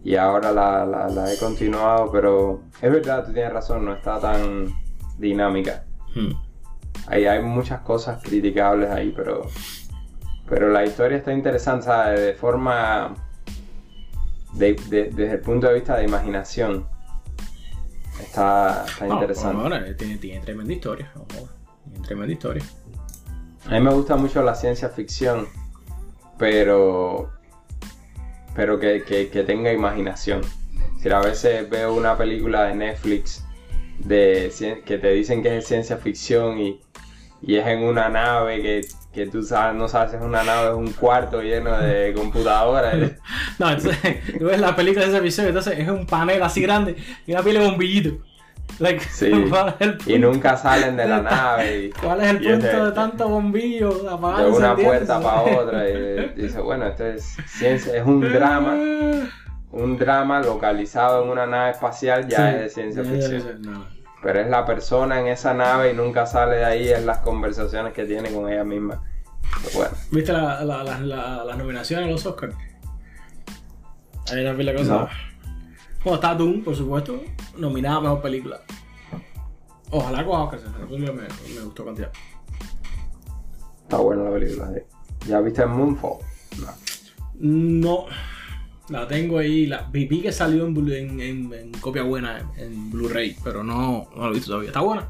Y 0.02 0.16
ahora 0.16 0.50
la, 0.50 1.32
he 1.32 1.38
continuado, 1.38 2.10
pero 2.10 2.62
es 2.82 2.90
verdad, 2.90 3.24
tú 3.24 3.32
tienes 3.32 3.52
razón, 3.52 3.84
no 3.84 3.94
está 3.94 4.18
tan 4.18 4.74
dinámica. 5.16 5.84
Hmm. 6.12 6.32
Ahí 7.06 7.24
hay 7.24 7.40
muchas 7.40 7.82
cosas 7.82 8.20
criticables 8.20 8.90
ahí, 8.90 9.12
pero, 9.16 9.46
pero 10.48 10.70
la 10.70 10.84
historia 10.84 11.18
está 11.18 11.32
interesante, 11.32 11.86
¿sabes? 11.86 12.20
De 12.20 12.34
forma 12.34 13.14
desde 14.54 15.32
el 15.32 15.40
punto 15.40 15.68
de 15.68 15.74
vista 15.74 15.96
de 15.96 16.04
imaginación, 16.04 16.86
está, 18.20 18.84
interesante. 19.02 19.68
Bueno, 19.68 19.76
tiene, 19.96 20.40
tremenda 20.40 20.72
historia. 20.72 21.12
Tiene 21.84 22.06
tremenda 22.06 22.32
historia. 22.32 22.64
A 23.66 23.70
mí 23.70 23.80
me 23.80 23.92
gusta 23.92 24.16
mucho 24.16 24.42
la 24.42 24.54
ciencia 24.54 24.88
ficción, 24.88 25.46
pero 26.38 27.30
pero 28.54 28.80
que, 28.80 29.44
tenga 29.46 29.72
imaginación. 29.72 30.40
Si 31.00 31.08
a 31.08 31.20
veces 31.20 31.70
veo 31.70 31.94
una 31.94 32.16
película 32.16 32.64
de 32.64 32.74
Netflix 32.74 33.44
de 34.00 34.52
que 34.84 34.98
te 34.98 35.12
dicen 35.12 35.42
que 35.42 35.48
es 35.48 35.54
de 35.54 35.62
ciencia 35.62 35.96
ficción 35.96 36.58
y, 36.58 36.80
y 37.40 37.56
es 37.56 37.66
en 37.68 37.84
una 37.84 38.08
nave 38.08 38.60
que, 38.62 38.80
que 39.24 39.26
tú 39.30 39.42
sabes, 39.42 39.76
no 39.76 39.88
sabes 39.88 40.10
si 40.12 40.16
es 40.16 40.22
una 40.22 40.42
nave, 40.42 40.68
es 40.70 40.74
un 40.74 40.92
cuarto 40.92 41.42
lleno 41.42 41.76
de 41.78 42.12
computadoras. 42.16 42.94
No, 43.58 43.70
entonces, 43.70 43.98
tú 44.38 44.46
ves 44.46 44.60
la 44.60 44.74
película 44.74 45.04
de 45.04 45.10
ese 45.10 45.18
episodio, 45.18 45.48
entonces 45.50 45.78
es 45.78 45.88
un 45.88 46.06
panel 46.06 46.42
así 46.42 46.62
grande 46.62 46.96
y 47.26 47.32
una 47.32 47.42
pila 47.42 47.60
de 47.60 47.66
bombillitos. 47.66 48.14
Like, 48.80 49.00
Sí. 49.10 49.30
¿cuál 49.50 49.74
es 49.80 49.86
el 49.88 49.98
y 50.06 50.18
nunca 50.18 50.56
salen 50.56 50.96
de 50.96 51.06
la 51.06 51.20
nave. 51.22 51.84
Y, 51.86 51.90
¿Cuál 51.90 52.20
es 52.20 52.28
el 52.28 52.44
y 52.44 52.48
punto 52.48 52.66
de- 52.66 52.84
de 52.84 52.92
tantos 52.92 53.28
bombillos 53.28 54.02
de 54.04 54.14
una 54.14 54.76
puerta 54.76 55.20
para 55.20 55.40
otra. 55.42 55.88
Y, 55.88 56.32
dice, 56.36 56.60
bueno, 56.60 56.86
esto 56.86 57.04
es 57.06 57.36
ciencia, 57.46 57.96
es 57.96 58.04
un 58.06 58.20
drama. 58.20 58.76
Un 59.70 59.98
drama 59.98 60.40
localizado 60.40 61.24
en 61.24 61.30
una 61.30 61.46
nave 61.46 61.72
espacial 61.72 62.26
ya 62.28 62.52
es 62.52 62.60
de 62.60 62.68
ciencia 62.70 63.04
ficción. 63.04 63.62
No. 63.62 63.97
Pero 64.22 64.40
es 64.40 64.48
la 64.48 64.64
persona 64.66 65.20
en 65.20 65.28
esa 65.28 65.54
nave 65.54 65.92
y 65.92 65.94
nunca 65.96 66.26
sale 66.26 66.56
de 66.56 66.64
ahí, 66.64 66.88
es 66.88 67.04
las 67.04 67.18
conversaciones 67.18 67.92
que 67.92 68.04
tiene 68.04 68.30
con 68.32 68.50
ella 68.52 68.64
misma. 68.64 69.02
Pero 69.64 69.78
bueno, 69.78 69.96
¿Viste 70.10 70.32
la- 70.32 70.64
la- 70.64 70.82
la- 70.84 70.98
la- 71.00 71.44
las 71.44 71.56
nominaciones 71.58 72.06
a 72.06 72.10
los 72.10 72.26
Oscars? 72.26 72.54
Hay 74.32 74.44
una 74.44 74.56
pila 74.56 74.72
de 74.72 74.78
cosas. 74.78 74.90
No. 74.90 75.08
Bueno, 76.04 76.14
está 76.16 76.34
Doom, 76.34 76.62
por 76.64 76.74
supuesto, 76.76 77.20
nominada 77.56 77.96
a 77.96 78.00
mejor 78.00 78.22
película. 78.22 78.60
Ojalá 79.90 80.24
coja 80.24 80.42
Oscar, 80.42 80.60
me, 80.90 80.98
me 80.98 81.60
gustó 81.64 81.84
cantidad. 81.84 82.12
está 83.82 83.96
buena 83.98 84.24
la 84.24 84.30
película. 84.32 84.70
sí. 84.74 85.28
¿Ya 85.28 85.40
viste 85.40 85.64
Moonfall? 85.64 86.18
No. 86.60 86.68
No, 87.40 88.06
la 88.90 89.06
tengo 89.06 89.38
ahí. 89.38 89.66
La, 89.66 89.82
vi, 89.90 90.08
que 90.20 90.32
salió 90.32 90.66
en, 90.66 90.74
Blu- 90.74 90.94
en, 90.96 91.20
en- 91.20 91.52
en 91.52 91.72
copia 91.80 92.02
buena 92.02 92.50
en, 92.56 92.90
Blu-ray, 92.90 93.36
pero 93.44 93.62
no, 93.62 94.08
no 94.16 94.24
lo 94.24 94.30
he 94.30 94.34
visto 94.34 94.48
todavía. 94.50 94.68
¿Está 94.68 94.80
buena? 94.80 95.08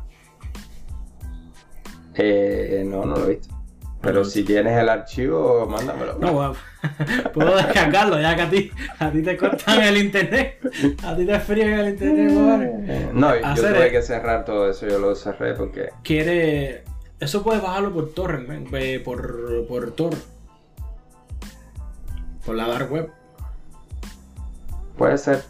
Eh, 2.15 2.83
no, 2.87 3.05
no 3.05 3.17
lo 3.17 3.27
he 3.27 3.37
visto. 3.37 3.55
Pero 4.01 4.25
si 4.25 4.45
tienes 4.45 4.79
el 4.79 4.89
archivo, 4.89 5.67
mándamelo. 5.69 6.19
No, 6.21 6.33
bueno, 6.33 6.55
puedo 7.35 7.57
descargarlo 7.57 8.21
ya 8.21 8.37
que 8.37 8.43
a 8.43 8.51
ti, 8.51 8.71
a 9.01 9.11
ti 9.11 9.23
te 9.23 9.37
cortan 9.37 9.83
el 9.83 9.97
internet. 9.97 10.59
A 11.03 11.17
ti 11.17 11.27
te 11.27 11.41
friegan 11.41 11.81
el 11.81 11.89
internet. 11.91 12.73
Eh, 12.87 13.11
no, 13.13 13.37
yo 13.37 13.45
Hacer 13.45 13.75
tuve 13.75 13.91
que 13.91 14.03
cerrar 14.03 14.45
todo 14.45 14.71
eso, 14.71 14.87
yo 14.87 14.99
lo 15.01 15.15
cerré 15.17 15.55
porque... 15.55 15.89
quiere. 16.05 16.85
Eso 17.19 17.43
puedes 17.43 17.61
bajarlo 17.61 17.93
por 17.93 18.11
torrent, 18.15 18.49
man, 18.49 18.67
eh, 18.75 19.01
por, 19.05 19.67
por 19.67 19.91
Tor. 19.91 20.15
Por 22.47 22.55
la 22.55 22.69
dark 22.69 22.93
web. 22.93 23.11
Puede 24.99 25.17
ser. 25.17 25.43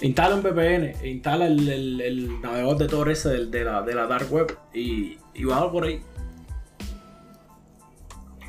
Instala 0.00 0.36
un 0.36 0.42
VPN, 0.42 0.94
instala 1.06 1.46
el, 1.46 1.68
el- 1.68 2.00
el 2.00 2.40
navegador 2.40 2.78
de 2.78 2.88
Tor 2.88 3.10
ese 3.10 3.28
del- 3.28 3.50
de, 3.50 3.64
la, 3.64 3.82
de 3.82 3.94
la 3.94 4.06
dark 4.06 4.32
web 4.32 4.56
y, 4.72 5.18
y 5.34 5.44
bájalo 5.44 5.70
por 5.72 5.84
ahí. 5.84 6.02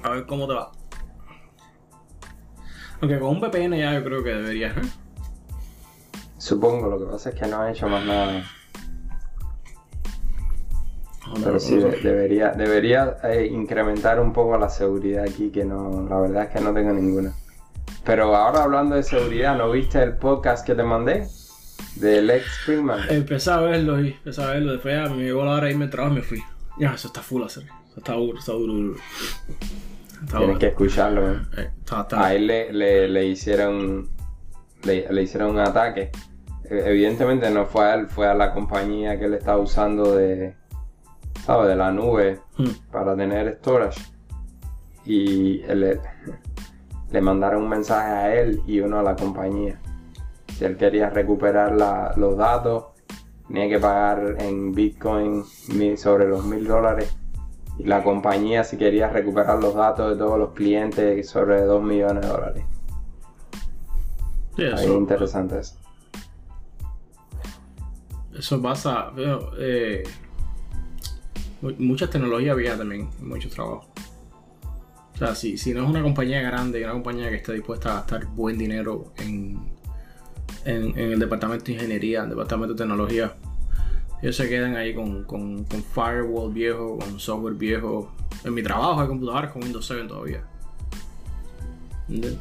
A 0.04 0.10
ver 0.12 0.26
cómo 0.26 0.48
te 0.48 0.54
va. 0.54 0.72
Aunque 3.02 3.20
con 3.20 3.30
un 3.32 3.42
VPN 3.42 3.78
ya 3.78 3.94
yo 3.94 4.04
creo 4.04 4.24
que 4.24 4.30
deberías. 4.30 4.78
¿eh? 4.78 4.82
Supongo, 6.38 6.88
lo 6.88 7.00
que 7.00 7.06
pasa 7.12 7.30
es 7.30 7.36
que 7.36 7.48
no 7.48 7.62
han 7.62 7.72
hecho 7.72 7.88
más 7.90 8.06
nada. 8.06 8.44
No, 11.28 11.34
Pero 11.36 11.54
no, 11.54 11.60
sí, 11.60 11.76
no. 11.76 11.88
de- 11.88 11.98
debería, 12.02 12.52
debería 12.52 13.18
eh, 13.24 13.48
incrementar 13.52 14.20
un 14.20 14.34
poco 14.34 14.58
la 14.58 14.70
seguridad 14.70 15.24
aquí, 15.24 15.50
que 15.52 15.66
no, 15.66 16.06
la 16.10 16.20
verdad 16.20 16.44
es 16.44 16.50
que 16.50 16.60
no 16.62 16.74
tengo 16.74 16.94
ninguna. 16.94 17.34
Pero 18.04 18.36
ahora 18.36 18.64
hablando 18.64 18.96
de 18.96 19.04
seguridad, 19.04 19.58
¿no 19.58 19.72
viste 19.72 20.02
el 20.04 20.14
podcast 20.18 20.66
que 20.66 20.76
te 20.76 20.84
mandé? 20.84 21.28
De 21.96 22.22
Lex 22.22 22.46
Springman. 22.64 23.00
Empecé 23.10 23.52
a 23.52 23.58
verlo 23.58 24.02
y 24.02 24.10
empecé 24.14 24.44
a 24.44 24.48
verlo. 24.48 24.74
Después 24.74 24.96
ya 24.96 25.14
me 25.14 25.24
llegó 25.24 25.46
la 25.46 25.52
hora 25.52 25.66
de 25.66 25.72
irme 25.72 25.86
al 25.86 25.90
trabajo 25.92 26.14
y 26.14 26.18
me 26.18 26.24
fui. 26.24 26.42
Ya, 26.80 26.94
eso 26.94 27.08
está 27.08 27.22
full 27.22 27.44
hacer. 27.44 27.64
Eso 27.64 28.00
está 28.00 28.14
duro, 28.14 28.40
está 28.40 28.52
duro, 28.54 28.74
duro. 28.74 28.96
Está 30.24 30.38
Tienes 30.38 30.48
duro. 30.48 30.60
que 30.60 30.68
escucharlo. 30.68 31.32
¿eh? 31.34 31.38
Eh, 31.58 31.70
está- 31.80 32.02
está- 32.02 32.26
A 32.26 32.34
él 32.34 32.48
le, 32.48 32.74
le, 32.74 33.08
le 33.08 33.26
hicieron 33.26 34.10
le, 34.84 35.08
le 35.10 35.22
hicieron 35.22 35.52
un 35.52 35.60
ataque. 35.60 36.12
E- 36.70 36.84
Evidentemente 36.90 37.50
no 37.52 37.66
fue 37.66 37.86
a 37.86 37.94
él, 37.96 38.08
fue 38.08 38.28
a 38.28 38.34
la 38.34 38.54
compañía 38.54 39.18
que 39.20 39.26
él 39.26 39.36
estaba 39.36 39.60
usando 39.60 40.16
de, 40.16 40.56
¿sabes? 41.46 41.70
de 41.70 41.76
la 41.78 41.92
nube 41.92 42.40
Hmm. 42.58 42.70
para 42.92 43.16
tener 43.16 43.54
storage. 43.60 44.02
Y 45.06 45.62
él 45.64 46.00
le, 47.14 47.22
mandaron 47.22 47.64
un 47.64 47.70
mensaje 47.70 48.10
a 48.12 48.36
él 48.36 48.62
y 48.68 48.80
uno 48.82 49.00
a 49.00 49.04
la 49.04 49.16
compañía. 49.16 49.80
Si 50.58 50.66
él 50.66 50.76
quería 50.78 51.10
recuperar 51.10 51.72
la- 51.76 52.14
los 52.18 52.36
datos, 52.38 52.86
tenía 53.48 53.70
que 53.70 53.80
pagar 53.80 54.36
en 54.40 54.72
Bitcoin 54.74 55.44
sobre 55.98 56.28
los 56.28 56.44
mil 56.46 56.66
dólares. 56.68 57.16
Y 57.78 57.84
la 57.86 58.04
compañía, 58.04 58.64
si 58.64 58.78
quería 58.78 59.10
recuperar 59.10 59.60
los 59.60 59.74
datos 59.74 60.12
de 60.12 60.18
todos 60.18 60.38
los 60.38 60.52
clientes, 60.52 61.28
sobre 61.28 61.62
2 61.64 61.82
millones 61.84 62.22
de 62.22 62.28
dólares. 62.28 62.64
Sí, 64.56 64.64
Ahí 64.64 64.74
eso, 64.86 64.94
interesante 64.94 65.60
eso. 65.60 65.76
eso 68.38 68.62
pasa. 68.62 69.10
veo, 69.12 69.52
eh, 69.58 70.04
mu- 71.62 71.74
muchas 71.80 72.10
tecnologías 72.12 72.56
viejas 72.56 72.78
también, 72.78 73.10
muchos 73.22 73.52
trabajos. 73.52 73.88
O 75.24 75.26
sea, 75.28 75.36
si, 75.36 75.58
si 75.58 75.74
no 75.74 75.84
es 75.84 75.90
una 75.90 76.02
compañía 76.02 76.42
grande 76.42 76.84
una 76.84 76.94
compañía 76.94 77.30
que 77.30 77.36
esté 77.36 77.54
dispuesta 77.54 77.92
a 77.92 77.96
gastar 78.02 78.26
buen 78.28 78.58
dinero 78.58 79.14
en, 79.18 79.72
en, 80.66 80.98
en 80.98 81.12
el 81.14 81.20
departamento 81.20 81.66
de 81.66 81.74
ingeniería, 81.74 82.20
en 82.20 82.24
el 82.26 82.30
departamento 82.32 82.74
de 82.74 82.78
tecnología, 82.80 83.36
ellos 84.22 84.36
se 84.36 84.50
quedan 84.50 84.76
ahí 84.76 84.94
con, 84.94 85.24
con, 85.24 85.64
con 85.66 85.84
firewall 85.84 86.54
viejo, 86.54 86.98
con 86.98 87.20
software 87.20 87.54
viejo. 87.56 88.12
En 88.44 88.54
mi 88.54 88.64
trabajo 88.64 89.00
hay 89.02 89.08
computadores 89.08 89.52
con 89.52 89.64
Windows 89.64 89.86
7 89.86 90.04
todavía. 90.08 90.44
¿Entiendes? 92.10 92.40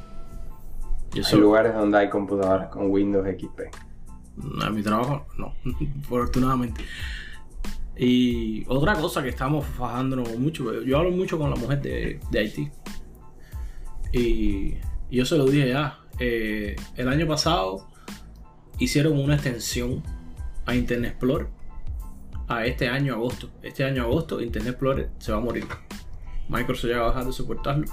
Y 1.14 1.20
eso- 1.20 1.36
Hay 1.36 1.42
lugares 1.42 1.74
donde 1.74 1.98
hay 1.98 2.10
computadoras 2.10 2.68
con 2.68 2.90
Windows 2.90 3.26
XP. 3.26 3.60
En 4.66 4.74
mi 4.74 4.82
trabajo, 4.82 5.26
no, 5.38 5.54
afortunadamente. 6.02 6.82
Y 7.96 8.64
otra 8.68 8.94
cosa 8.94 9.22
que 9.22 9.28
estamos 9.28 9.66
fajándonos 9.66 10.38
mucho, 10.38 10.82
yo 10.82 10.98
hablo 10.98 11.10
mucho 11.10 11.38
con 11.38 11.50
la 11.50 11.56
mujer 11.56 11.82
de, 11.82 12.20
de 12.30 12.38
Haití. 12.38 12.70
Y, 14.12 14.74
yo 15.10 15.24
se 15.26 15.36
lo 15.36 15.46
dije 15.46 15.68
ya. 15.68 15.98
eh, 16.18 16.76
el 16.96 17.08
año 17.08 17.26
pasado 17.26 17.86
hicieron 18.78 19.18
una 19.18 19.34
extensión 19.34 20.02
a 20.66 20.74
Internet 20.74 21.12
Explorer 21.12 21.48
a 22.48 22.66
este 22.66 22.88
año 22.88 23.14
agosto. 23.14 23.50
Este 23.62 23.84
año 23.84 24.02
agosto 24.02 24.40
Internet 24.40 24.72
Explorer 24.72 25.10
se 25.18 25.32
va 25.32 25.38
a 25.38 25.40
morir. 25.40 25.66
Microsoft 26.48 26.90
ya 26.90 26.98
va 26.98 27.06
a 27.06 27.08
dejar 27.08 27.26
de 27.26 27.32
soportarlo. 27.32 27.84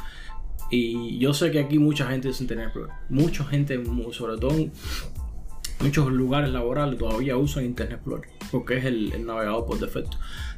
Y 0.72 1.18
yo 1.18 1.34
sé 1.34 1.52
que 1.52 1.60
aquí 1.60 1.80
mucha 1.80 2.08
gente 2.08 2.30
usa 2.30 2.44
Internet 2.44 2.68
Explorer. 2.68 2.94
Mucha 3.10 3.44
gente, 3.46 3.82
sobre 4.12 4.38
todo 4.38 4.56
muchos 5.82 6.12
lugares 6.12 6.50
laborales, 6.52 6.98
todavía 7.00 7.38
usan 7.38 7.66
Internet 7.66 7.96
Explorer. 7.98 8.30
Porque 8.52 8.78
es 8.78 8.86
el, 8.86 9.26
navegador 9.26 9.66
por 9.66 9.80
defecto. 9.80 10.18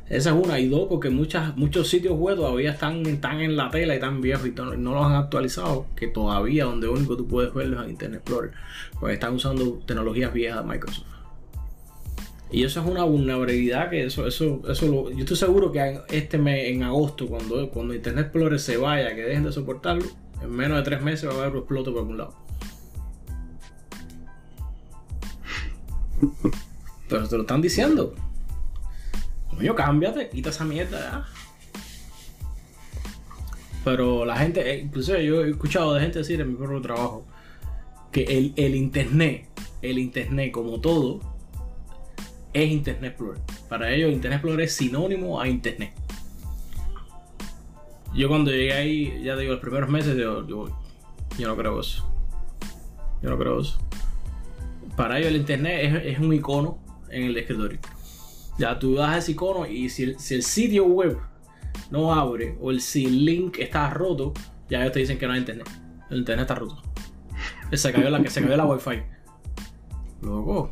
Esa 0.09 0.29
es 0.31 0.45
una. 0.45 0.59
Y 0.59 0.67
dos, 0.67 0.87
porque 0.89 1.09
muchas, 1.09 1.55
muchos 1.57 1.87
sitios 1.89 2.17
web 2.17 2.35
todavía 2.37 2.71
están, 2.71 3.05
están 3.05 3.39
en 3.41 3.55
la 3.55 3.69
tela 3.69 3.93
y 3.93 3.97
están 3.97 4.21
viejos 4.21 4.45
y 4.47 4.51
to- 4.51 4.75
no 4.75 4.93
los 4.93 5.05
han 5.05 5.13
actualizado. 5.15 5.85
Que 5.95 6.07
todavía 6.07 6.65
donde 6.65 6.87
único 6.87 7.15
tú 7.17 7.27
puedes 7.27 7.53
verlos 7.53 7.79
es 7.79 7.85
en 7.85 7.91
Internet 7.91 8.21
Explorer. 8.21 8.51
Porque 8.99 9.13
están 9.13 9.33
usando 9.35 9.79
tecnologías 9.85 10.33
viejas 10.33 10.63
de 10.63 10.69
Microsoft. 10.69 11.05
Y 12.53 12.65
eso 12.65 12.81
es 12.81 12.85
una 12.85 13.03
vulnerabilidad 13.05 13.89
que 13.89 14.03
eso, 14.05 14.27
eso, 14.27 14.61
eso 14.69 14.85
lo- 14.87 15.09
yo 15.11 15.19
estoy 15.19 15.37
seguro 15.37 15.71
que 15.71 15.99
este 16.09 16.37
mes, 16.37 16.67
en 16.69 16.83
agosto, 16.83 17.27
cuando, 17.27 17.69
cuando 17.69 17.93
Internet 17.95 18.25
Explorer 18.25 18.59
se 18.59 18.75
vaya, 18.75 19.15
que 19.15 19.21
dejen 19.21 19.43
de 19.45 19.53
soportarlo, 19.53 20.03
en 20.41 20.49
menos 20.51 20.77
de 20.77 20.83
tres 20.83 21.01
meses 21.01 21.29
va 21.29 21.33
a 21.33 21.37
haber 21.37 21.51
un 21.53 21.57
exploto 21.59 21.91
por 21.93 22.01
algún 22.01 22.17
lado. 22.17 22.35
Pero 27.09 27.27
te 27.27 27.35
lo 27.35 27.41
están 27.41 27.61
diciendo. 27.61 28.15
Coño, 29.49 29.75
cámbiate, 29.75 30.29
quita 30.29 30.49
esa 30.49 30.65
mierda. 30.65 31.27
Pero 33.83 34.25
la 34.25 34.37
gente, 34.37 34.71
eh, 34.71 34.79
inclusive 34.79 35.25
yo 35.25 35.43
he 35.43 35.49
escuchado 35.49 35.93
de 35.93 36.01
gente 36.01 36.19
decir 36.19 36.39
en 36.39 36.49
mi 36.49 36.55
propio 36.55 36.81
trabajo 36.81 37.25
que 38.11 38.23
el, 38.23 38.53
el 38.55 38.75
internet, 38.75 39.47
el 39.81 39.97
internet 39.97 40.51
como 40.51 40.79
todo, 40.79 41.19
es 42.53 42.69
Internet 42.69 43.11
Explorer. 43.11 43.41
Para 43.69 43.91
ellos 43.91 44.11
Internet 44.11 44.37
Explorer 44.37 44.65
es 44.65 44.75
sinónimo 44.75 45.39
a 45.39 45.47
Internet. 45.47 45.93
Yo 48.13 48.27
cuando 48.27 48.51
llegué 48.51 48.73
ahí, 48.73 49.21
ya 49.23 49.37
digo, 49.37 49.53
los 49.53 49.61
primeros 49.61 49.89
meses, 49.89 50.17
yo, 50.17 50.45
yo 50.45 51.47
no 51.47 51.55
creo 51.55 51.79
eso. 51.79 52.05
Yo 53.21 53.29
no 53.29 53.37
creo 53.37 53.61
eso. 53.61 53.79
Para 54.95 55.17
ellos 55.17 55.29
el 55.29 55.37
Internet 55.37 56.03
es, 56.05 56.19
un 56.19 56.33
icono 56.33 56.79
en 57.09 57.23
el 57.23 57.37
escritorio. 57.37 57.79
Ya 58.57 58.77
tú 58.77 58.95
das 58.95 59.17
ese 59.17 59.31
icono 59.31 59.65
y 59.65 59.89
si 59.89 60.03
el, 60.03 60.19
si 60.19 60.35
el 60.35 60.43
sitio 60.43 60.85
web 60.85 61.17
no 61.89 62.13
abre 62.13 62.57
o 62.61 62.71
el 62.71 62.81
si 62.81 63.05
link 63.05 63.57
está 63.59 63.89
roto, 63.89 64.33
ya 64.69 64.81
ellos 64.81 64.93
te 64.93 64.99
dicen 64.99 65.17
que 65.17 65.27
no 65.27 65.33
hay 65.33 65.39
internet. 65.39 65.69
El 66.09 66.19
internet 66.19 66.43
está 66.43 66.55
roto. 66.55 66.81
Se 67.71 67.91
cayó 67.91 68.09
la, 68.09 68.25
se 68.29 68.41
cayó 68.41 68.57
la 68.57 68.65
wifi. 68.65 69.01
loco. 70.21 70.71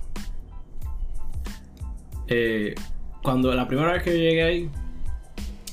Eh, 2.28 2.76
cuando 3.24 3.54
la 3.54 3.68
primera 3.68 3.94
vez 3.94 4.04
que 4.04 4.12
llegué 4.12 4.44
ahí, 4.44 4.72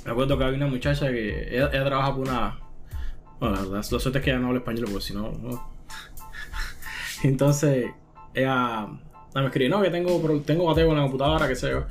me 0.05 0.13
acuerdo 0.13 0.39
que 0.39 0.45
había 0.45 0.57
una 0.57 0.69
muchacha 0.69 1.09
que 1.09 1.55
ella, 1.55 1.69
ella 1.73 1.85
trabaja 1.85 2.15
por 2.15 2.29
una. 2.29 2.59
Bueno, 3.41 3.57
la, 3.67 3.77
la 3.77 3.83
suerte 3.83 4.19
es 4.19 4.25
que 4.25 4.31
ella 4.31 4.39
no 4.39 4.49
habla 4.49 4.61
español, 4.61 4.87
porque 4.91 5.05
si 5.05 5.15
no. 5.15 5.33
Entonces, 7.23 7.91
ella 8.41 8.87
me 9.34 9.47
escribió, 9.47 9.70
no, 9.76 9.82
que 9.82 9.91
tengo, 9.91 10.20
tengo 10.43 10.64
bateo 10.66 10.89
en 10.91 10.97
la 10.97 11.03
computadora, 11.03 11.49
que 11.49 11.57
sé 11.57 11.70
yo. 11.70 11.84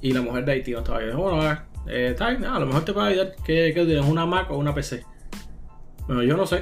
Y 0.00 0.12
la 0.12 0.20
mujer 0.22 0.44
de 0.44 0.52
Haití 0.52 0.72
no 0.72 0.78
estaba 0.78 0.98
ahí. 0.98 1.06
Dijo, 1.06 1.18
bueno, 1.22 1.42
eh, 1.50 1.58
eh, 1.88 2.08
está 2.12 2.30
bien, 2.30 2.44
a 2.44 2.58
lo 2.58 2.66
mejor 2.66 2.84
te 2.84 2.92
puedo 2.92 3.06
ayudar. 3.06 3.34
¿Qué, 3.44 3.72
qué 3.74 3.84
tienes? 3.84 4.04
¿Una 4.06 4.26
Mac 4.26 4.50
o 4.50 4.56
una 4.58 4.74
PC? 4.74 5.04
Bueno, 6.06 6.22
yo 6.22 6.36
no 6.36 6.46
sé. 6.46 6.60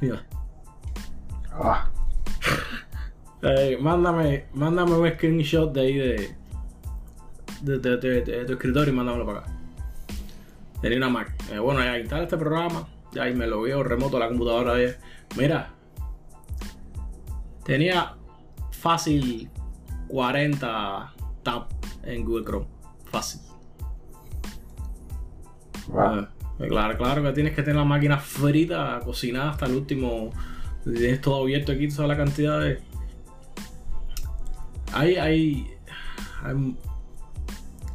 Mira. 0.00 0.24
Ah, 1.52 1.88
Eh, 3.42 3.78
mándame, 3.80 4.44
mándame 4.52 4.92
un 4.92 5.08
screenshot 5.14 5.72
de 5.72 5.80
ahí 5.80 5.94
de, 5.94 6.34
de, 7.62 7.78
de- 7.78 7.96
de- 7.96 8.20
de 8.22 8.44
tu 8.44 8.52
escritorio 8.52 8.92
y 8.92 8.96
mándamelo 8.96 9.24
para 9.24 9.38
acá. 9.40 9.52
Tenía 10.82 10.98
una 10.98 11.08
Mac. 11.08 11.32
Eh, 11.50 11.58
bueno, 11.58 11.82
ya 11.82 11.98
instala 11.98 12.24
este 12.24 12.36
programa. 12.36 12.86
Ya 13.12 13.22
ahí 13.22 13.34
me 13.34 13.46
lo 13.46 13.62
veo 13.62 13.82
remoto 13.82 14.18
a 14.18 14.20
la 14.20 14.28
computadora 14.28 14.74
de 14.74 14.84
ella. 14.84 14.96
Mira. 15.38 15.70
Tenía 17.64 18.16
fácil 18.72 19.50
40 20.08 21.12
tab 21.42 21.66
en 22.02 22.24
Google 22.24 22.44
Chrome. 22.44 22.66
Fácil. 23.06 23.40
wow. 25.88 26.26
Eh, 26.58 26.68
claro, 26.68 26.96
claro 26.98 27.22
que 27.22 27.32
tienes 27.32 27.54
que 27.54 27.62
tener 27.62 27.76
la 27.76 27.84
máquina 27.84 28.18
frita, 28.18 29.00
cocinada 29.04 29.50
hasta 29.52 29.66
el 29.66 29.74
último. 29.76 30.30
Tienes 30.84 31.20
todo 31.20 31.42
abierto 31.42 31.72
aquí, 31.72 31.88
toda 31.88 32.08
la 32.08 32.16
cantidad 32.16 32.60
de. 32.60 32.80
Hay, 34.92 35.16
hay, 35.16 35.74
hay- 36.42 36.76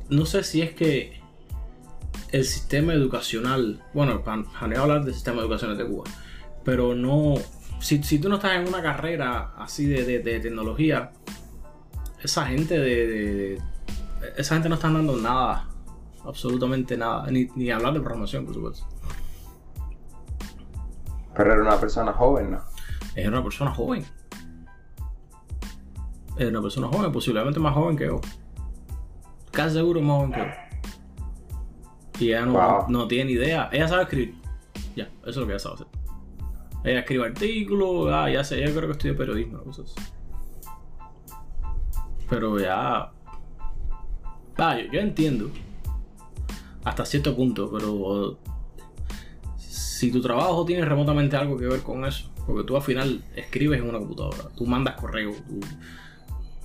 No 0.10 0.26
sé 0.26 0.44
si 0.44 0.62
es 0.62 0.74
que 0.74 1.20
el 2.32 2.44
sistema 2.46 2.94
educacional. 2.94 3.84
Bueno, 3.94 4.24
para, 4.24 4.44
para 4.44 4.82
hablar 4.82 5.04
del 5.06 5.14
sistema 5.14 5.42
educacional 5.42 5.78
de 5.78 5.86
Cuba. 5.88 6.04
Pero 6.64 6.96
no. 6.96 7.36
Si, 7.86 8.02
si 8.02 8.18
tú 8.18 8.30
no 8.30 8.36
estás 8.36 8.54
en 8.56 8.68
una 8.68 8.82
carrera 8.82 9.54
así 9.58 9.86
de, 9.86 10.04
de- 10.06 10.20
de 10.20 10.40
tecnología, 10.40 11.12
esa 12.24 12.48
gente 12.48 12.80
de, 12.80 13.62
Esa 14.38 14.56
gente 14.56 14.70
no 14.70 14.76
está 14.76 14.90
dando 14.90 15.16
nada 15.18 15.68
absolutamente 16.26 16.98
nada, 16.98 17.28
ni, 17.30 17.48
ni 17.56 17.70
hablar 17.70 17.94
de 17.94 18.00
programación, 18.00 18.44
por 18.46 18.56
supuesto. 18.56 18.88
Pero 21.36 21.54
era 21.54 21.62
una 21.62 21.80
persona 21.80 22.12
joven, 22.12 22.52
¿no? 22.52 22.62
Es 23.14 23.28
una 23.28 23.44
persona 23.44 23.72
joven. 23.72 24.04
Es 26.38 26.50
una 26.50 26.62
persona 26.64 26.88
joven, 26.88 27.12
posiblemente 27.12 27.60
más 27.60 27.76
joven 27.76 27.96
que 27.98 28.08
yo. 28.08 28.20
Casi 29.52 29.76
seguro 29.76 30.02
más 30.02 30.18
joven 30.18 30.32
que 30.32 30.40
yo. 30.40 30.46
Y 32.20 32.28
ella 32.30 32.46
no, 32.48 32.54
Wow. 32.54 32.86
no 32.90 33.08
tiene 33.08 33.32
idea. 33.32 33.70
Ella 33.72 33.88
sabe 33.88 34.04
escribir. 34.04 34.36
Ya, 34.96 35.04
eso 35.22 35.30
es 35.30 35.36
lo 35.38 35.46
que 35.46 35.52
ella 35.54 35.60
sabe 35.60 35.76
hacer. 35.76 35.88
Ella 36.86 37.00
escribe 37.00 37.26
artículos, 37.26 38.10
ah, 38.14 38.30
ya 38.30 38.44
sé, 38.44 38.64
ella 38.64 38.72
creo 38.74 38.86
que 38.88 38.92
estudia 38.92 39.18
periodismo, 39.18 39.60
cosas. 39.64 39.94
Pero 42.30 42.60
ya. 42.60 43.12
Ah, 44.58 44.78
yo, 44.92 45.00
entiendo. 45.00 45.50
Hasta 46.84 47.06
cierto 47.06 47.36
punto, 47.36 47.72
pero. 47.72 48.38
Si 49.58 50.12
tu 50.12 50.22
trabajo 50.22 50.66
tiene 50.66 50.86
remotamente 50.86 51.36
algo 51.38 51.58
que 51.58 51.66
ver 51.68 51.82
con 51.82 52.06
eso, 52.06 52.30
porque 52.46 52.64
tú 52.66 52.76
al 52.76 52.82
final 52.82 53.24
escribes 53.36 53.80
en 53.80 53.90
una 53.90 53.98
computadora, 53.98 54.50
tú 54.56 54.66
mandas 54.66 54.96
correo, 54.96 55.32
tú- 55.48 55.60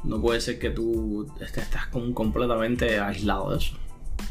no 0.03 0.21
puede 0.21 0.41
ser 0.41 0.59
que 0.59 0.71
tú 0.71 1.27
estás 1.41 1.87
como 1.87 2.13
completamente 2.13 2.99
aislado 2.99 3.51
de 3.53 3.59
eso. 3.59 3.77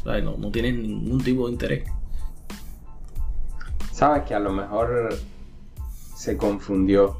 O 0.00 0.04
sea, 0.04 0.20
no, 0.20 0.36
no 0.36 0.50
tienes 0.50 0.74
ningún 0.74 1.22
tipo 1.22 1.46
de 1.46 1.52
interés. 1.52 1.88
Sabes 3.92 4.24
que 4.24 4.34
a 4.34 4.40
lo 4.40 4.52
mejor 4.52 5.16
se 6.20 6.36
confundió 6.36 7.16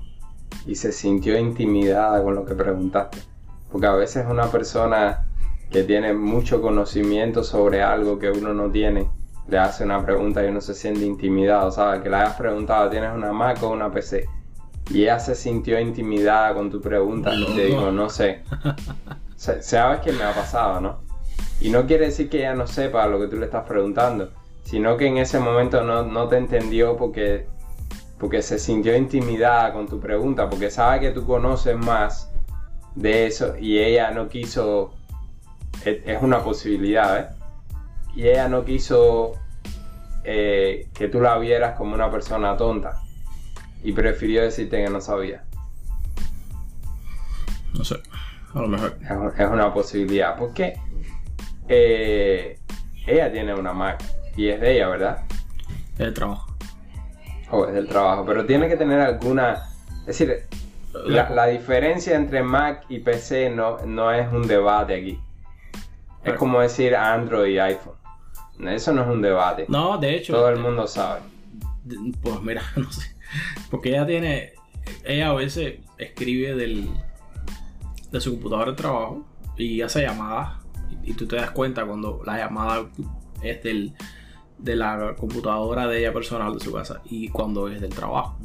y 0.66 0.74
se 0.74 0.92
sintió 0.92 1.38
intimidada 1.38 2.22
con 2.22 2.34
lo 2.34 2.44
que 2.44 2.54
preguntaste. 2.54 3.16
Porque 3.72 3.86
a 3.86 3.94
veces 3.94 4.26
una 4.28 4.50
persona 4.50 5.26
que 5.70 5.84
tiene 5.84 6.12
mucho 6.12 6.60
conocimiento 6.60 7.42
sobre 7.42 7.82
algo 7.82 8.18
que 8.18 8.30
uno 8.30 8.52
no 8.52 8.70
tiene, 8.70 9.08
le 9.48 9.58
hace 9.58 9.84
una 9.84 10.04
pregunta 10.04 10.44
y 10.44 10.48
uno 10.48 10.60
se 10.60 10.74
siente 10.74 11.06
intimidado, 11.06 11.70
¿sabes? 11.70 12.02
Que 12.02 12.10
le 12.10 12.16
hayas 12.16 12.34
preguntado, 12.36 12.90
¿tienes 12.90 13.10
una 13.14 13.32
Mac 13.32 13.62
o 13.62 13.70
una 13.70 13.90
PC? 13.90 14.28
Y 14.90 15.04
ella 15.04 15.18
se 15.18 15.34
sintió 15.34 15.80
intimidada 15.80 16.52
con 16.52 16.70
tu 16.70 16.82
pregunta 16.82 17.34
y 17.34 17.46
te 17.54 17.64
dijo, 17.66 17.90
no 17.90 18.10
sé. 18.10 18.42
Sa- 19.36 19.62
Sabes 19.62 20.00
que 20.00 20.12
me 20.12 20.24
ha 20.24 20.34
pasado, 20.34 20.78
¿no? 20.82 20.98
Y 21.62 21.70
no 21.70 21.86
quiere 21.86 22.06
decir 22.06 22.28
que 22.28 22.40
ella 22.40 22.54
no 22.54 22.66
sepa 22.66 23.06
lo 23.06 23.18
que 23.18 23.28
tú 23.28 23.36
le 23.36 23.46
estás 23.46 23.66
preguntando, 23.66 24.30
sino 24.64 24.98
que 24.98 25.06
en 25.06 25.16
ese 25.16 25.38
momento 25.38 25.82
no, 25.84 26.02
no 26.02 26.28
te 26.28 26.36
entendió 26.36 26.96
porque, 26.98 27.46
porque 28.20 28.42
se 28.42 28.58
sintió 28.58 28.94
intimidada 28.94 29.72
con 29.72 29.88
tu 29.88 29.98
pregunta, 29.98 30.48
porque 30.50 30.70
sabe 30.70 31.00
que 31.00 31.10
tú 31.10 31.26
conoces 31.26 31.74
más 31.76 32.30
de 32.94 33.26
eso 33.26 33.56
y 33.58 33.78
ella 33.78 34.10
no 34.10 34.28
quiso, 34.28 34.92
es, 35.86 36.22
una 36.22 36.44
posibilidad, 36.44 37.18
¿eh? 37.18 37.26
Y 38.14 38.28
ella 38.28 38.48
no 38.48 38.62
quiso 38.64 39.32
eh, 40.24 40.88
que 40.92 41.08
tú 41.08 41.20
la 41.20 41.38
vieras 41.38 41.76
como 41.78 41.94
una 41.94 42.10
persona 42.10 42.56
tonta 42.58 43.00
y 43.82 43.92
prefirió 43.92 44.42
decirte 44.42 44.84
que 44.84 44.90
no 44.90 45.00
sabía. 45.00 45.44
No 47.72 47.84
sé, 47.84 47.96
a 48.52 48.60
lo 48.60 48.68
mejor. 48.68 48.98
Es, 49.02 49.10
un- 49.12 49.32
es 49.40 49.50
una 49.50 49.72
posibilidad, 49.72 50.36
porque 50.36 50.78
eh, 51.68 52.58
ella 53.06 53.32
tiene 53.32 53.54
una 53.54 53.72
Mac 53.72 54.04
y 54.36 54.48
es 54.48 54.60
de 54.60 54.74
ella, 54.74 54.88
¿verdad? 54.88 55.24
Es 55.94 56.00
el 56.00 56.12
trabajo. 56.12 56.49
O 57.50 57.66
es 57.66 57.74
del 57.74 57.88
trabajo, 57.88 58.24
pero 58.24 58.44
tiene 58.46 58.68
que 58.68 58.76
tener 58.76 59.00
alguna... 59.00 59.66
Es 60.00 60.18
decir, 60.18 60.44
la, 61.06 61.28
la 61.30 61.46
diferencia 61.46 62.14
entre 62.16 62.42
Mac 62.42 62.84
y 62.88 62.98
PC 63.00 63.50
no, 63.50 63.78
no 63.86 64.12
es 64.12 64.32
un 64.32 64.46
debate 64.46 64.94
aquí. 64.94 65.20
Es 66.24 66.34
como 66.34 66.60
decir 66.60 66.94
Android 66.96 67.54
y 67.54 67.58
iPhone. 67.58 67.94
Eso 68.68 68.92
no 68.92 69.02
es 69.02 69.08
un 69.08 69.22
debate. 69.22 69.64
No, 69.68 69.96
de 69.98 70.16
hecho. 70.16 70.34
Todo 70.34 70.48
el 70.50 70.56
de- 70.56 70.62
mundo 70.62 70.86
sabe. 70.86 71.20
Pues 72.22 72.40
mira, 72.42 72.62
no 72.76 72.90
sé. 72.92 73.14
Porque 73.70 73.90
ella 73.90 74.06
tiene. 74.06 74.52
Ella 75.04 75.30
a 75.30 75.34
veces 75.34 75.78
escribe 75.98 76.54
del, 76.54 76.90
de 78.10 78.20
su 78.20 78.32
computadora 78.32 78.72
de 78.72 78.76
trabajo 78.76 79.24
y 79.56 79.80
hace 79.80 80.02
llamadas. 80.02 80.58
Y, 81.04 81.10
y 81.12 81.14
tú 81.14 81.26
te 81.26 81.36
das 81.36 81.50
cuenta 81.52 81.86
cuando 81.86 82.20
la 82.26 82.36
llamada 82.38 82.84
es 83.42 83.62
del, 83.62 83.94
de 84.62 84.76
la 84.76 85.14
computadora 85.16 85.86
de 85.86 86.00
ella 86.00 86.12
personal 86.12 86.54
de 86.54 86.60
su 86.60 86.72
casa 86.72 87.00
y 87.04 87.28
cuando 87.28 87.68
es 87.68 87.80
del 87.80 87.90
trabajo. 87.90 88.38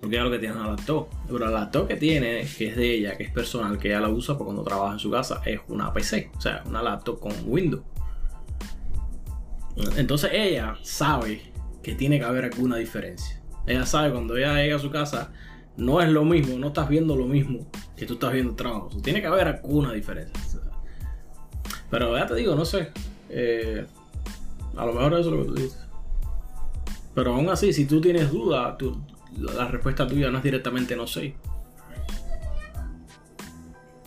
Porque 0.00 0.16
ella 0.16 0.24
lo 0.24 0.30
que 0.30 0.38
tiene 0.38 0.54
es 0.54 0.60
una 0.60 0.70
laptop. 0.70 1.08
Pero 1.26 1.38
la 1.38 1.50
laptop 1.50 1.88
que 1.88 1.96
tiene, 1.96 2.46
que 2.56 2.68
es 2.68 2.76
de 2.76 2.94
ella, 2.94 3.16
que 3.16 3.24
es 3.24 3.32
personal, 3.32 3.78
que 3.78 3.88
ella 3.88 4.00
la 4.00 4.08
usa 4.08 4.34
para 4.34 4.44
cuando 4.44 4.62
trabaja 4.62 4.92
en 4.92 4.98
su 4.98 5.10
casa, 5.10 5.40
es 5.44 5.60
una 5.68 5.92
PC. 5.92 6.30
O 6.36 6.40
sea, 6.40 6.62
una 6.66 6.82
laptop 6.82 7.18
con 7.18 7.32
Windows. 7.46 7.82
Entonces 9.96 10.30
ella 10.32 10.76
sabe 10.82 11.52
que 11.82 11.94
tiene 11.94 12.18
que 12.18 12.24
haber 12.24 12.44
alguna 12.44 12.76
diferencia. 12.76 13.42
Ella 13.66 13.84
sabe 13.84 14.12
cuando 14.12 14.36
ella 14.36 14.54
llega 14.54 14.76
a 14.76 14.78
su 14.78 14.90
casa, 14.90 15.32
no 15.76 16.00
es 16.00 16.08
lo 16.08 16.24
mismo, 16.24 16.58
no 16.58 16.68
estás 16.68 16.88
viendo 16.88 17.16
lo 17.16 17.26
mismo 17.26 17.66
que 17.96 18.06
tú 18.06 18.14
estás 18.14 18.32
viendo 18.32 18.50
el 18.50 18.56
trabajo. 18.56 18.90
Tiene 19.02 19.20
que 19.20 19.26
haber 19.26 19.48
alguna 19.48 19.92
diferencia. 19.92 20.60
Pero 21.90 22.16
ya 22.16 22.26
te 22.26 22.34
digo, 22.34 22.54
no 22.54 22.64
sé. 22.64 22.90
eh, 23.28 23.86
a 24.76 24.86
lo 24.86 24.92
mejor 24.92 25.14
eso 25.14 25.30
es 25.30 25.36
lo 25.36 25.42
que 25.42 25.48
tú 25.48 25.54
dices. 25.54 25.86
Pero 27.14 27.34
aún 27.34 27.48
así, 27.48 27.72
si 27.72 27.86
tú 27.86 28.00
tienes 28.00 28.30
duda, 28.30 28.76
tú- 28.76 29.00
la 29.38 29.66
respuesta 29.68 30.06
tuya 30.06 30.30
no 30.30 30.38
es 30.38 30.44
directamente 30.44 30.96
no 30.96 31.06
sé. 31.06 31.34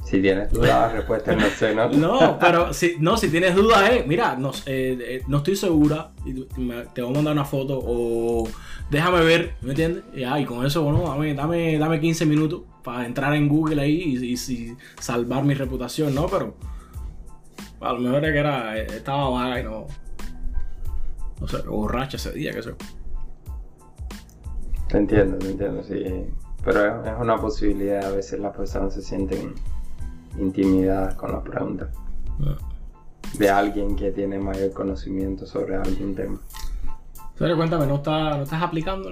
Si 0.06 0.20
tienes 0.24 0.52
dudas, 0.52 0.70
la 0.70 0.90
respuesta 0.92 1.34
es 1.34 1.38
no 1.38 1.50
sé, 1.50 1.76
¿no? 1.76 1.90
No, 1.90 2.40
pero 2.40 2.74
si, 2.74 2.96
no, 3.00 3.16
si 3.16 3.30
tienes 3.30 3.54
dudas, 3.54 3.92
eh, 3.92 4.04
mira, 4.08 4.36
no, 4.36 4.50
eh, 4.66 4.98
eh, 5.00 5.22
no 5.28 5.38
estoy 5.38 5.56
segura, 5.56 6.12
y 6.26 6.34
te 6.96 7.02
voy 7.04 7.12
a 7.12 7.14
mandar 7.14 7.34
una 7.34 7.46
foto 7.46 7.80
o 7.80 8.50
déjame 8.90 9.22
ver, 9.22 9.54
¿me 9.62 9.70
entiendes? 9.72 10.04
Y, 10.16 10.24
ah, 10.24 10.40
y 10.40 10.46
con 10.46 10.66
eso, 10.66 10.82
bueno, 10.82 11.04
dame, 11.08 11.36
dame, 11.36 11.78
dame 11.78 12.00
15 12.00 12.26
minutos 12.26 12.62
para 12.84 13.06
entrar 13.06 13.36
en 13.36 13.48
Google 13.48 13.80
ahí 13.84 14.02
y, 14.20 14.26
y- 14.26 14.34
y 14.34 14.76
salvar 15.00 15.44
mi 15.44 15.54
reputación, 15.54 16.16
¿no? 16.16 16.26
Pero 16.26 16.56
a 17.80 17.94
lo 17.94 18.00
mejor 18.00 18.24
era 18.26 18.34
que 18.34 18.40
era, 18.40 18.78
eh, 18.80 18.88
estaba 18.90 19.30
vaga 19.30 19.60
y 19.60 19.64
no, 19.64 19.86
no 21.40 21.48
sé, 21.48 21.62
borracha 21.64 22.18
ese 22.18 22.32
día, 22.32 22.52
qué 22.52 22.62
sé. 22.64 22.76
Te 24.88 24.98
entiendo, 24.98 25.38
te 25.38 25.52
entiendo, 25.52 25.84
sí. 25.84 26.04
Pero 26.64 27.04
es, 27.06 27.14
una 27.20 27.38
posibilidad, 27.38 28.06
a 28.06 28.12
veces 28.12 28.40
las 28.40 28.56
personas 28.56 28.94
se 28.94 29.02
sienten 29.02 29.54
intimidadas 30.38 31.16
con 31.16 31.32
las 31.32 31.42
preguntas 31.44 31.90
de 33.38 33.50
alguien 33.50 33.96
que 33.96 34.12
tiene 34.12 34.40
mayor 34.40 34.72
conocimiento 34.74 35.46
sobre 35.46 35.76
algún 35.76 36.16
tema. 36.16 36.40
Pero 37.38 37.56
cuéntame, 37.56 37.86
¿no, 37.88 37.96
está, 37.96 38.36
no 38.38 38.44
estás 38.44 38.62
aplicando. 38.62 39.10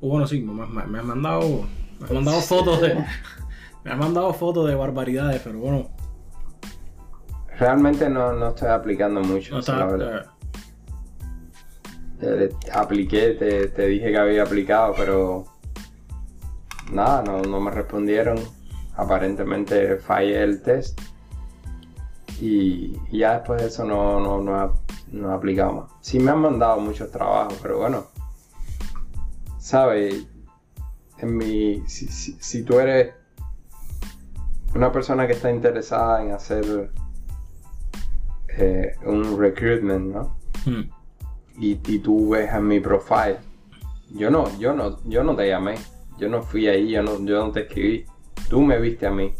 O 0.00 0.08
bueno, 0.08 0.26
sí, 0.26 0.40
me, 0.42 0.66
me- 0.66 0.86
me 0.86 0.98
has 0.98 1.04
mandado 1.04 1.40
Me 2.00 2.06
han 2.08 2.14
mandado 2.14 2.40
fotos 2.40 2.80
de. 2.80 2.94
Me 3.84 3.90
han 3.92 3.98
mandado 3.98 4.32
fotos 4.32 4.68
de 4.68 4.74
barbaridades, 4.74 5.40
pero 5.42 5.58
bueno. 5.58 5.88
Realmente 7.58 8.08
no, 8.08 8.32
no 8.32 8.48
estoy 8.48 8.68
aplicando 8.68 9.20
mucho, 9.22 9.54
No 9.54 9.60
está. 9.60 9.76
la 9.78 9.86
verdad. 9.86 10.26
Eh, 12.24 12.44
Eh, 12.44 12.70
apliqué, 12.72 13.30
te, 13.34 13.68
te 13.68 13.86
dije 13.86 14.10
que 14.10 14.18
había 14.18 14.42
aplicado, 14.42 14.94
pero 14.96 15.44
nada, 16.92 17.22
no, 17.22 17.60
me 17.60 17.70
respondieron. 17.70 18.38
Aparentemente 18.96 19.96
fallé 19.96 20.42
el 20.42 20.62
test. 20.62 21.00
Y, 22.40 22.96
ya 23.12 23.34
después 23.38 23.60
de 23.62 23.68
eso 23.68 23.84
no, 23.84 24.20
no, 24.20 24.40
no, 24.40 24.74
no. 25.12 25.88
Sí 26.00 26.18
me 26.18 26.30
han 26.30 26.40
mandado 26.40 26.80
muchos 26.80 27.10
trabajos, 27.10 27.58
pero 27.62 27.78
bueno. 27.78 28.06
¿Sabes? 29.58 30.26
En 31.18 31.36
mi, 31.36 31.82
si, 31.86 32.06
si, 32.08 32.36
si 32.40 32.62
tú 32.64 32.78
eres 32.78 33.14
una 34.74 34.90
persona 34.92 35.26
que 35.26 35.34
está 35.34 35.50
interesada 35.50 36.22
en 36.22 36.32
hacer 36.32 36.90
eh, 38.48 38.94
un 39.04 39.38
recruitment, 39.38 40.14
¿no? 40.14 40.36
hmm. 40.66 41.03
Y, 41.58 41.78
y 41.86 41.98
tú 41.98 42.30
ves 42.30 42.52
en 42.52 42.66
mi 42.66 42.80
profile, 42.80 43.36
yo 44.14 44.30
no, 44.30 44.44
yo 44.58 44.72
no, 44.74 44.98
yo 45.04 45.22
no 45.24 45.34
te 45.36 45.48
llamé, 45.48 45.74
yo 46.18 46.28
no 46.28 46.42
fui 46.42 46.68
ahí, 46.68 46.90
yo 46.90 47.02
no, 47.02 47.18
yo 47.24 47.44
no 47.46 47.50
te 47.52 47.60
escribí, 47.62 48.04
tú 48.48 48.60
me 48.62 48.78
viste 48.78 49.06
a 49.06 49.10
mí. 49.10 49.32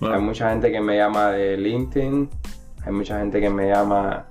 Bueno, 0.00 0.14
Hay 0.16 0.20
mucha 0.22 0.50
gente 0.50 0.70
que 0.72 0.80
me 0.80 0.96
llama 0.96 1.30
de 1.32 1.56
LinkedIn, 1.56 2.28
hay 2.84 2.92
mucha 2.92 3.18
gente 3.18 3.40
que 3.40 3.50
me 3.50 3.68
llama, 3.68 4.26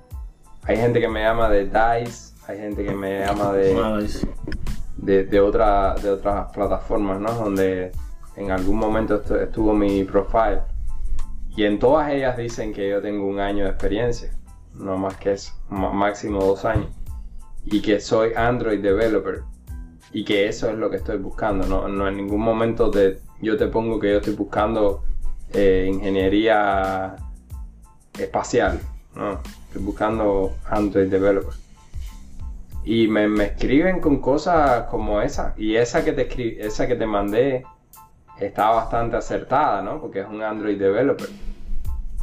hay 0.64 0.76
gente 0.76 1.00
que 1.00 1.08
me 1.08 1.20
llama 1.22 1.48
de 1.48 1.64
Dice, 1.66 2.34
hay 2.46 2.58
gente 2.58 2.84
que 2.84 2.92
me 2.94 3.20
llama 3.20 3.52
de, 3.52 4.04
es- 4.04 4.26
de, 4.96 5.24
de, 5.24 5.40
otra- 5.40 5.94
de 5.94 6.10
otras 6.10 6.52
plataformas, 6.52 7.20
¿no? 7.20 7.32
Donde 7.32 7.92
en 8.36 8.50
algún 8.50 8.76
momento 8.76 9.22
estu- 9.22 9.40
estuvo 9.40 9.72
mi 9.72 10.04
profile. 10.04 10.62
Y 11.56 11.64
en 11.64 11.78
todas 11.78 12.10
ellas 12.12 12.36
dicen 12.36 12.72
que 12.72 12.88
yo 12.88 13.00
tengo 13.02 13.26
un 13.26 13.40
año 13.40 13.64
de 13.64 13.70
experiencia, 13.70 14.32
no 14.74 14.96
más 14.96 15.16
que 15.16 15.32
eso, 15.32 15.52
má- 15.68 15.92
máximo 15.92 16.40
dos 16.44 16.64
años. 16.64 16.88
Y 17.70 17.80
que 17.80 18.00
soy 18.00 18.32
Android 18.34 18.80
developer. 18.80 19.42
Y 20.12 20.24
que 20.24 20.48
eso 20.48 20.68
es 20.68 20.76
lo 20.76 20.90
que 20.90 20.96
estoy 20.96 21.18
buscando, 21.18 21.66
no, 21.66 21.86
no 21.86 22.08
en 22.08 22.16
ningún 22.16 22.40
momento 22.40 22.90
te, 22.90 23.20
yo 23.40 23.56
te 23.56 23.68
pongo 23.68 24.00
que 24.00 24.10
yo 24.10 24.16
estoy 24.18 24.34
buscando 24.34 25.04
eh, 25.52 25.88
ingeniería 25.88 27.14
espacial, 28.18 28.80
no, 29.14 29.40
estoy 29.68 29.82
buscando 29.82 30.56
Android 30.68 31.08
developer. 31.08 31.54
Y 32.84 33.06
me, 33.06 33.28
me 33.28 33.44
escriben 33.44 34.00
con 34.00 34.20
cosas 34.20 34.88
como 34.88 35.20
esa. 35.20 35.54
Y 35.56 35.76
esa 35.76 36.04
que 36.04 36.12
te 36.12 36.28
escri- 36.28 36.56
esa 36.58 36.88
que 36.88 36.96
te 36.96 37.06
mandé 37.06 37.64
está 38.40 38.70
bastante 38.70 39.16
acertada, 39.16 39.80
¿no? 39.82 40.00
Porque 40.00 40.20
es 40.20 40.26
un 40.26 40.42
Android 40.42 40.78
developer. 40.78 41.28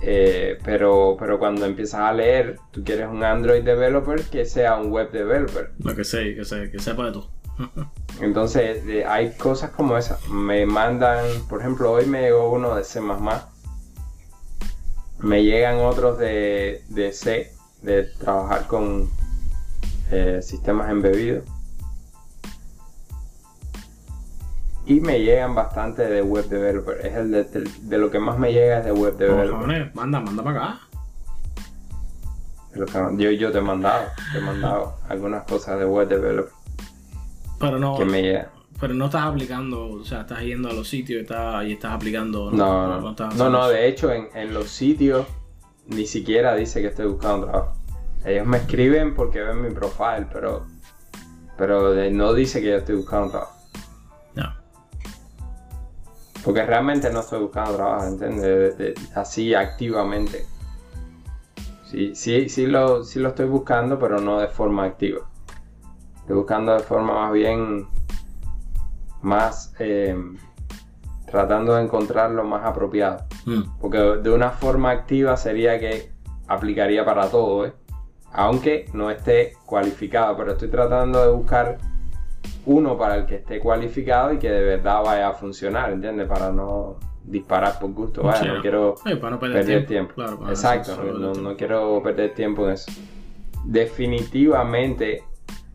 Eh, 0.01 0.59
pero, 0.63 1.17
pero 1.19 1.39
cuando 1.39 1.65
empiezas 1.65 2.01
a 2.01 2.13
leer, 2.13 2.59
tú 2.71 2.83
quieres 2.83 3.07
un 3.07 3.23
Android 3.23 3.63
developer 3.63 4.21
que 4.23 4.45
sea 4.45 4.77
un 4.77 4.91
web 4.91 5.11
developer. 5.11 5.71
Lo 5.79 5.95
que 5.95 6.03
sé, 6.03 6.35
que 6.35 6.45
sé, 6.45 6.69
que 6.71 6.79
sepa 6.79 7.05
de 7.05 7.11
todo. 7.13 7.29
Entonces 8.21 8.83
eh, 8.85 9.05
hay 9.05 9.31
cosas 9.33 9.71
como 9.71 9.97
esa. 9.97 10.19
Me 10.29 10.65
mandan, 10.65 11.25
por 11.49 11.61
ejemplo, 11.61 11.91
hoy 11.91 12.05
me 12.05 12.21
llegó 12.21 12.51
uno 12.51 12.75
de 12.75 12.83
C++. 12.83 13.01
Me 15.19 15.43
llegan 15.43 15.79
otros 15.79 16.19
de, 16.19 16.83
de 16.89 17.11
C, 17.11 17.51
de 17.81 18.03
trabajar 18.03 18.67
con 18.67 19.09
eh, 20.11 20.39
sistemas 20.43 20.91
embebidos. 20.91 21.43
Y 24.87 25.01
me 25.01 25.19
llegan 25.19 25.53
bastante 25.53 26.03
de 26.07 26.21
web 26.21 26.45
developer. 26.47 27.05
Es 27.05 27.13
el 27.15 27.29
de, 27.31 27.43
de- 27.43 27.69
de 27.81 27.97
lo 27.97 28.09
que 28.09 28.19
más 28.19 28.37
me 28.39 28.53
llega 28.53 28.79
es 28.79 28.85
de 28.85 28.91
web 28.93 29.17
developer. 29.17 29.91
Manda, 29.93 30.19
manda 30.21 30.43
para 30.43 30.57
acá. 30.63 30.79
Yo, 33.17 33.31
yo 33.31 33.51
te 33.51 33.57
he 33.57 33.61
mandado, 33.61 34.05
te 34.31 34.37
he 34.37 34.41
mandado 34.41 34.95
algunas 35.09 35.43
cosas 35.45 35.79
de 35.79 35.85
web 35.85 36.07
developer 36.07 36.53
Pero 37.59 37.79
no, 37.79 37.97
que 37.97 38.05
me 38.05 38.21
llegan. 38.21 38.47
pero 38.79 38.93
no 38.93 39.05
estás 39.05 39.23
aplicando, 39.23 39.89
o 39.89 40.03
sea, 40.03 40.21
estás 40.21 40.41
yendo 40.41 40.69
a 40.69 40.73
los 40.73 40.87
sitios 40.87 41.17
y 41.19 41.21
estás, 41.23 41.65
y 41.65 41.73
estás 41.73 41.93
aplicando. 41.93 42.51
No, 42.51 42.87
no, 42.87 43.01
no, 43.01 43.09
haciendo 43.09 43.49
no, 43.49 43.61
eso. 43.63 43.69
de 43.69 43.87
hecho 43.87 44.11
en, 44.11 44.27
en 44.35 44.53
los 44.53 44.69
sitios 44.69 45.25
ni 45.87 46.05
siquiera 46.05 46.53
dice 46.55 46.81
que 46.81 46.87
estoy 46.87 47.07
buscando 47.07 47.47
trabajo. 47.47 47.73
Ellos 48.23 48.45
me 48.45 48.57
escriben 48.57 49.15
porque 49.15 49.41
ven 49.41 49.61
mi 49.61 49.71
profile, 49.71 50.27
pero, 50.31 50.67
pero 51.57 51.93
no 52.11 52.33
dice 52.33 52.61
que 52.61 52.67
yo 52.67 52.75
estoy 52.77 52.95
buscando 52.97 53.31
trabajo. 53.31 53.56
Porque 56.47 56.65
realmente 56.65 57.09
no 57.09 57.19
estoy 57.19 57.41
buscando 57.41 57.75
trabajo, 57.75 58.05
¿entiendes? 58.05 58.41
De- 58.41 58.71
de- 58.71 58.95
así 59.15 59.53
activamente. 59.53 60.45
Sí, 61.83 62.15
sí, 62.15 62.47
sí 62.47 62.67
lo, 62.67 63.03
sí 63.03 63.19
lo 63.19 63.29
estoy 63.29 63.47
buscando, 63.47 63.99
pero 63.99 64.21
no 64.21 64.39
de 64.39 64.47
forma 64.47 64.85
activa. 64.85 65.29
Estoy 66.21 66.37
buscando 66.37 66.71
de 66.71 66.79
forma 66.79 67.15
más 67.15 67.33
bien 67.33 67.89
más 69.21 69.73
eh, 69.79 70.15
tratando 71.25 71.75
de 71.75 71.83
encontrar 71.83 72.31
lo 72.31 72.45
más 72.45 72.65
apropiado. 72.65 73.25
Mm. 73.45 73.63
Porque 73.81 73.97
de 73.97 74.29
una 74.29 74.51
forma 74.51 74.91
activa 74.91 75.35
sería 75.35 75.77
que 75.81 76.13
aplicaría 76.47 77.03
para 77.03 77.29
todo, 77.29 77.65
¿eh? 77.65 77.73
Aunque 78.31 78.85
no 78.93 79.11
esté 79.11 79.57
cualificado, 79.65 80.37
pero 80.37 80.53
estoy 80.53 80.69
tratando 80.69 81.21
de 81.21 81.29
buscar 81.29 81.77
uno 82.65 82.97
para 82.97 83.15
el 83.15 83.25
que 83.25 83.35
esté 83.35 83.59
cualificado 83.59 84.33
y 84.33 84.39
que 84.39 84.49
de 84.49 84.61
verdad 84.63 85.01
vaya 85.03 85.29
a 85.29 85.33
funcionar, 85.33 85.91
¿entiendes? 85.91 86.27
Para 86.27 86.51
no 86.51 86.97
disparar 87.23 87.77
por 87.79 87.91
gusto, 87.91 88.23
vaya, 88.23 88.41
Sí, 88.43 88.47
no 88.47 88.61
quiero 88.61 88.95
Eh, 89.05 89.15
para 89.17 89.31
no 89.31 89.39
perder, 89.39 89.57
perder 89.65 89.85
tiempo. 89.85 89.87
tiempo. 89.87 90.13
Claro, 90.15 90.39
para 90.39 90.51
Exacto, 90.51 90.95
no, 90.97 91.03
no- 91.13 91.31
tiempo. 91.31 91.49
no 91.49 91.55
quiero 91.57 92.01
perder 92.03 92.33
tiempo 92.33 92.65
en 92.67 92.73
eso. 92.73 92.91
Definitivamente 93.65 95.23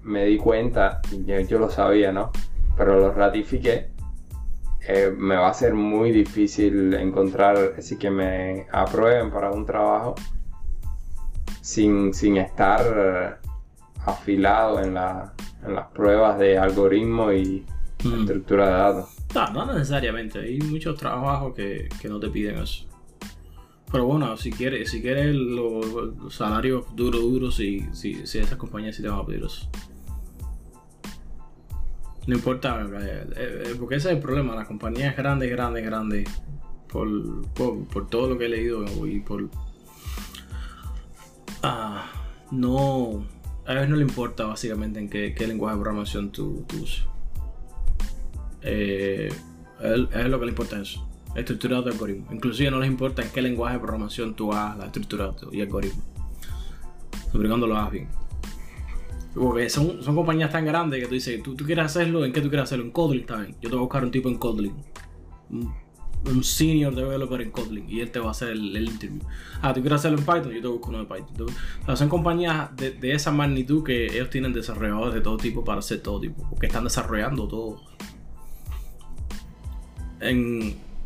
me 0.02 0.24
di 0.24 0.36
cuenta, 0.38 1.00
yo, 1.24 1.40
yo 1.40 1.58
lo 1.58 1.70
sabía, 1.70 2.12
¿no? 2.12 2.30
Pero 2.76 2.98
lo 2.98 3.12
ratifiqué. 3.12 3.90
eh, 4.88 5.14
me 5.16 5.36
va 5.36 5.48
a 5.48 5.54
ser 5.54 5.74
muy 5.74 6.10
difícil 6.10 6.92
encontrar, 6.94 7.56
así 7.78 7.96
que 7.96 8.10
me 8.10 8.66
aprueben 8.72 9.30
para 9.30 9.52
un 9.52 9.64
trabajo 9.64 10.16
sin, 11.60 12.12
sin 12.12 12.36
estar 12.36 13.38
afilado 14.04 14.80
en, 14.80 14.94
la- 14.94 15.34
en 15.64 15.74
las 15.74 15.86
pruebas 15.88 16.38
de 16.38 16.58
algoritmo 16.58 17.32
y 17.32 17.64
Mm. 18.04 18.20
estructura 18.20 18.66
de 18.66 18.72
datos. 18.72 19.10
No, 19.34 19.52
no 19.52 19.72
necesariamente. 19.72 20.40
Hay 20.40 20.58
muchos 20.58 20.96
trabajos 20.98 21.54
que, 21.54 21.88
que 22.00 22.08
no 22.08 22.18
te 22.18 22.28
piden 22.28 22.58
eso. 22.58 22.86
Pero 23.90 24.06
bueno, 24.06 24.36
si 24.36 24.50
quieres, 24.50 24.90
si 24.90 25.02
quieres 25.02 25.34
los, 25.34 25.86
los 25.86 26.34
salarios 26.34 26.84
duros, 26.96 27.20
duros, 27.20 27.56
si, 27.56 27.86
si, 27.92 28.26
si 28.26 28.38
esas 28.38 28.56
compañías 28.56 28.96
sí 28.96 29.02
te 29.02 29.08
van 29.08 29.20
a 29.20 29.26
pedir 29.26 29.44
eso. 29.44 29.68
No 32.26 32.34
importa, 32.34 32.80
eh, 33.00 33.26
eh, 33.36 33.74
porque 33.78 33.96
ese 33.96 34.08
es 34.10 34.16
el 34.16 34.22
problema. 34.22 34.54
Las 34.54 34.66
compañías 34.66 35.16
grandes, 35.16 35.50
grandes, 35.50 35.84
grandes, 35.84 36.42
por, 36.88 37.08
por, 37.48 37.84
por 37.86 38.06
todo 38.08 38.28
lo 38.28 38.38
que 38.38 38.46
he 38.46 38.48
leído 38.48 38.84
y 39.06 39.20
por... 39.20 39.48
Ah, 41.62 42.10
no... 42.50 43.24
A 43.72 43.78
ellos 43.78 43.88
no 43.88 43.96
le 43.96 44.02
importa 44.02 44.44
básicamente 44.44 45.00
en 45.00 45.08
qué, 45.08 45.46
lenguaje 45.46 45.76
de 45.76 45.82
programación 45.82 46.30
tú, 46.30 46.62
tú 46.68 46.82
uses. 46.82 47.04
Eh, 48.60 49.32
lo 49.80 50.38
que 50.38 50.44
le 50.44 50.50
importa 50.50 50.76
es 50.76 50.90
eso. 50.90 51.08
Estructurado 51.34 51.82
de 51.82 51.92
algoritmo. 51.92 52.26
Inclusive 52.30 52.70
no 52.70 52.80
les 52.80 52.90
importa 52.90 53.22
en 53.22 53.30
qué 53.30 53.40
lenguaje 53.40 53.74
de 53.74 53.80
programación 53.80 54.34
tú 54.34 54.52
hagas 54.52 54.76
la 54.76 54.86
estructura 54.86 55.32
y 55.50 55.62
algoritmo. 55.62 56.02
Siempre 57.30 57.48
cuando 57.48 57.66
lo 57.66 57.76
hagas 57.78 57.92
bien. 57.92 58.08
Porque 59.34 59.70
son, 59.70 60.02
compañías 60.04 60.52
tan 60.52 60.66
grandes 60.66 61.00
que 61.00 61.06
tú 61.06 61.14
dices, 61.14 61.42
¿tú, 61.42 61.56
quieres 61.56 61.86
hacerlo, 61.86 62.26
¿en 62.26 62.32
qué 62.32 62.42
tú 62.42 62.50
quieres 62.50 62.64
hacerlo? 62.64 62.84
En 62.84 62.90
Kotlin 62.90 63.24
bien. 63.24 63.56
Yo 63.62 63.68
te 63.68 63.68
voy 63.68 63.78
a 63.78 63.80
buscar 63.80 64.04
un 64.04 64.10
tipo 64.10 64.28
en 64.28 64.36
Kotlin. 64.36 64.74
Un, 66.24 66.44
senior 66.44 66.94
developer 66.94 67.40
en 67.40 67.50
Kotlin 67.50 67.90
y 67.90 68.00
él 68.00 68.10
te 68.10 68.20
va 68.20 68.28
a 68.28 68.30
hacer 68.30 68.50
el, 68.50 68.76
interview. 68.76 69.22
Ah, 69.60 69.74
¿tú 69.74 69.80
quieres 69.80 69.98
hacerlo 69.98 70.18
en 70.18 70.24
Python? 70.24 70.52
Yo 70.52 70.60
te 70.60 70.68
busco 70.68 70.90
uno 70.90 70.98
de 70.98 71.06
Python. 71.06 71.46
O 71.86 71.96
son 71.96 72.08
compañías 72.08 72.74
de, 72.76 73.12
esa 73.12 73.32
magnitud 73.32 73.82
que 73.84 74.06
ellos 74.06 74.30
tienen 74.30 74.52
desarrolladores 74.52 75.14
de 75.14 75.20
todo 75.20 75.36
tipo 75.36 75.64
para 75.64 75.80
hacer 75.80 76.00
todo 76.00 76.20
tipo. 76.20 76.48
Porque 76.48 76.66
están 76.66 76.84
desarrollando 76.84 77.48
todo 77.48 77.80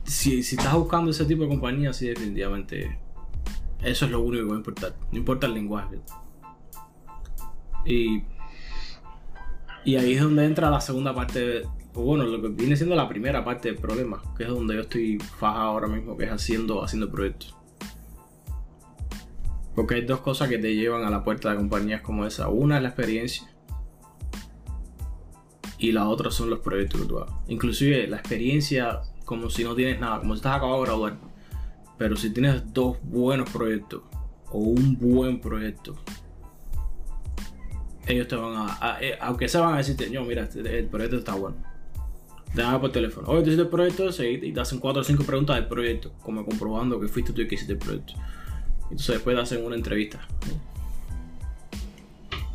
si, 0.05 0.43
si 0.43 0.57
estás 0.57 0.75
buscando 0.75 1.11
ese 1.11 1.25
tipo 1.25 1.43
de 1.43 1.49
compañía, 1.49 1.93
sí, 1.93 2.07
definitivamente 2.07 2.99
eso 3.83 4.05
es 4.05 4.11
lo 4.11 4.21
único 4.21 4.45
que 4.45 4.49
va 4.49 4.55
a 4.55 4.59
importar. 4.59 4.95
No 5.13 5.19
importa 5.19 5.47
el 5.47 5.55
lenguaje. 5.55 5.99
Y, 7.85 8.23
y 9.85 9.97
ahí 9.97 10.15
es 10.15 10.23
donde 10.23 10.45
entra 10.45 10.71
la 10.71 10.81
segunda 10.81 11.15
parte, 11.15 11.41
de- 11.41 11.69
o 11.97 12.03
bueno, 12.03 12.25
lo 12.25 12.41
que 12.43 12.49
viene 12.49 12.77
siendo 12.77 12.95
la 12.95 13.09
primera 13.09 13.45
parte 13.45 13.69
del 13.69 13.79
problema, 13.79 14.23
que 14.37 14.45
es 14.45 14.49
donde 14.51 14.75
yo 14.75 14.83
estoy 14.83 15.19
fajado 15.19 15.71
ahora 15.71 15.89
mismo, 15.89 16.17
que 16.17 16.25
es 16.25 16.31
haciendo, 16.31 16.85
haciendo 16.85 17.11
proyectos. 17.11 17.57
Porque 19.75 19.95
hay 19.97 20.03
dos 20.03 20.21
cosas 20.21 20.49
que 20.49 20.59
te 20.59 20.75
llevan 20.75 21.05
a 21.05 21.11
la 21.11 21.25
puerta 21.25 21.51
de 21.51 21.57
compañías 21.57 22.03
como 22.03 22.27
esa. 22.27 22.49
Una 22.49 22.77
es 22.77 22.83
la 22.83 22.89
experiencia. 22.89 23.51
y 25.79 25.93
la 25.93 26.09
otra 26.09 26.31
son 26.31 26.51
los 26.51 26.61
proyectos 26.61 27.03
que 27.03 27.07
tú 27.07 27.19
hagas. 27.19 27.35
Inclusive 27.49 28.07
la 28.07 28.17
experiencia 28.17 29.03
como 29.25 29.51
si 29.51 29.65
no 29.65 29.75
tienes 29.75 30.01
nada, 30.01 30.21
como 30.21 30.35
si 30.35 30.39
estás 30.39 30.57
acabado 30.57 30.81
de 30.81 30.87
graduar. 30.87 31.19
Pero 31.99 32.17
si 32.17 32.31
tienes 32.31 32.73
dos 32.73 32.99
buenos 33.03 33.51
proyectos 33.51 34.03
o 34.51 34.59
un 34.59 34.97
buen 34.99 35.41
proyecto, 35.41 35.97
ellos 38.07 38.29
te 38.29 38.37
van 38.37 38.55
a, 38.57 38.99
eh, 39.01 39.19
aunque 39.21 39.49
se 39.49 39.59
van 39.59 39.75
a 39.75 39.79
decirte, 39.79 40.09
no, 40.11 40.25
mira, 40.25 40.45
este, 40.45 40.79
el 40.79 40.87
proyecto 40.87 41.17
está 41.17 41.35
bueno. 41.35 41.57
Te 42.57 42.63
llaman 42.63 42.81
por 42.81 42.91
teléfono. 42.91 43.29
Oye, 43.29 43.43
tú 43.43 43.51
hiciste 43.51 43.65
el 43.65 43.69
proyecto 43.69 44.09
y 44.23 44.51
te 44.51 44.61
hacen 44.61 44.79
cuatro 44.79 45.03
o 45.03 45.05
cinco 45.05 45.25
preguntas 45.25 45.57
del 45.57 45.67
proyecto, 45.67 46.15
como 46.23 46.43
comprobando 46.43 46.99
que 46.99 47.07
fuiste 47.07 47.35
tú 47.35 47.43
el 47.43 47.49
que 47.49 47.55
hiciste 47.55 47.75
el 47.75 47.79
proyecto. 47.79 48.15
Entonces 48.85 49.09
después 49.09 49.37
te 49.37 49.43
hacen 49.43 49.63
una 49.63 49.77
entrevista. 49.77 50.27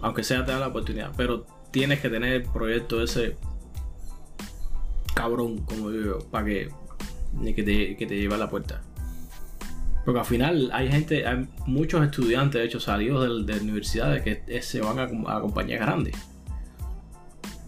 Aunque 0.01 0.23
sea 0.23 0.43
te 0.43 0.53
da 0.53 0.59
la 0.59 0.69
oportunidad, 0.69 1.11
pero 1.15 1.45
tienes 1.69 1.99
que 1.99 2.09
tener 2.09 2.33
el 2.33 2.43
proyecto 2.49 3.03
ese 3.03 3.37
cabrón, 5.13 5.59
como 5.59 5.91
digo 5.91 6.17
para 6.31 6.45
que, 6.45 6.71
que, 7.55 7.61
te, 7.61 7.95
que 7.95 8.07
te 8.07 8.15
lleve 8.15 8.33
a 8.33 8.39
la 8.39 8.49
puerta. 8.49 8.81
Porque 10.03 10.19
al 10.19 10.25
final 10.25 10.71
hay 10.73 10.89
gente, 10.89 11.27
hay 11.27 11.47
muchos 11.67 12.03
estudiantes, 12.03 12.59
de 12.59 12.65
hecho, 12.65 12.79
salidos 12.79 13.45
de, 13.45 13.59
universidades 13.59 14.23
que 14.23 14.61
se 14.63 14.81
van 14.81 14.97
a, 14.97 15.03
a, 15.37 15.41
compañías 15.41 15.79
grandes. 15.79 16.15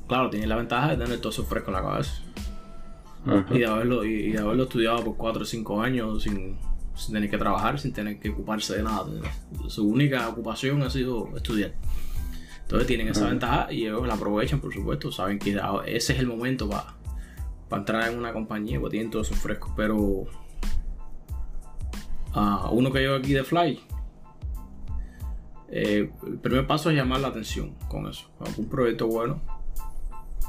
Claro, 0.07 0.31
tienen 0.31 0.49
la 0.49 0.55
ventaja 0.55 0.95
de 0.95 0.97
tener 0.97 1.19
todo 1.19 1.29
eso 1.29 1.45
fresco 1.45 1.69
en 1.69 1.75
la 1.75 1.83
cabeza. 1.83 2.22
Y, 3.51 3.59
de 3.59 3.65
haberlo, 3.65 4.03
y, 4.03 4.31
de 4.31 4.39
haberlo 4.39 4.63
estudiado 4.63 5.03
por 5.03 5.15
4 5.17 5.41
o 5.41 5.45
5 5.45 5.81
años 5.81 6.23
sin, 6.23 6.57
sin, 6.95 7.13
tener 7.13 7.29
que 7.29 7.37
trabajar, 7.37 7.79
sin 7.79 7.93
tener 7.93 8.19
que 8.19 8.29
ocuparse 8.29 8.75
de 8.77 8.83
nada. 8.83 9.05
Su 9.67 9.87
única 9.87 10.27
ocupación 10.27 10.81
ha 10.83 10.89
sido 10.89 11.29
estudiar. 11.35 11.73
Entonces 12.63 12.87
tienen 12.87 13.07
esa 13.09 13.27
ventaja 13.27 13.71
y 13.71 13.83
ellos 13.83 14.07
la 14.07 14.15
aprovechan, 14.15 14.59
por 14.59 14.73
supuesto. 14.73 15.11
Saben 15.11 15.37
que 15.37 15.59
ese 15.85 16.13
es 16.13 16.19
el 16.19 16.27
momento 16.27 16.69
para 16.69 16.95
entrar 17.71 18.11
en 18.11 18.17
una 18.17 18.33
compañía, 18.33 18.79
pues 18.79 18.91
tienen 18.91 19.11
todo 19.11 19.21
eso 19.21 19.35
fresco. 19.35 19.73
Pero 19.75 20.25
uno 22.71 22.91
que 22.91 22.99
llevo 22.99 23.15
aquí 23.15 23.33
de 23.33 23.43
Fly, 23.43 23.79
eh, 25.69 26.11
el 26.25 26.37
primer 26.37 26.67
paso 26.67 26.89
es 26.89 26.95
llamar 26.95 27.19
la 27.19 27.29
atención 27.29 27.75
con 27.87 28.07
eso. 28.07 28.29
Un 28.57 28.69
proyecto 28.69 29.07
bueno. 29.07 29.41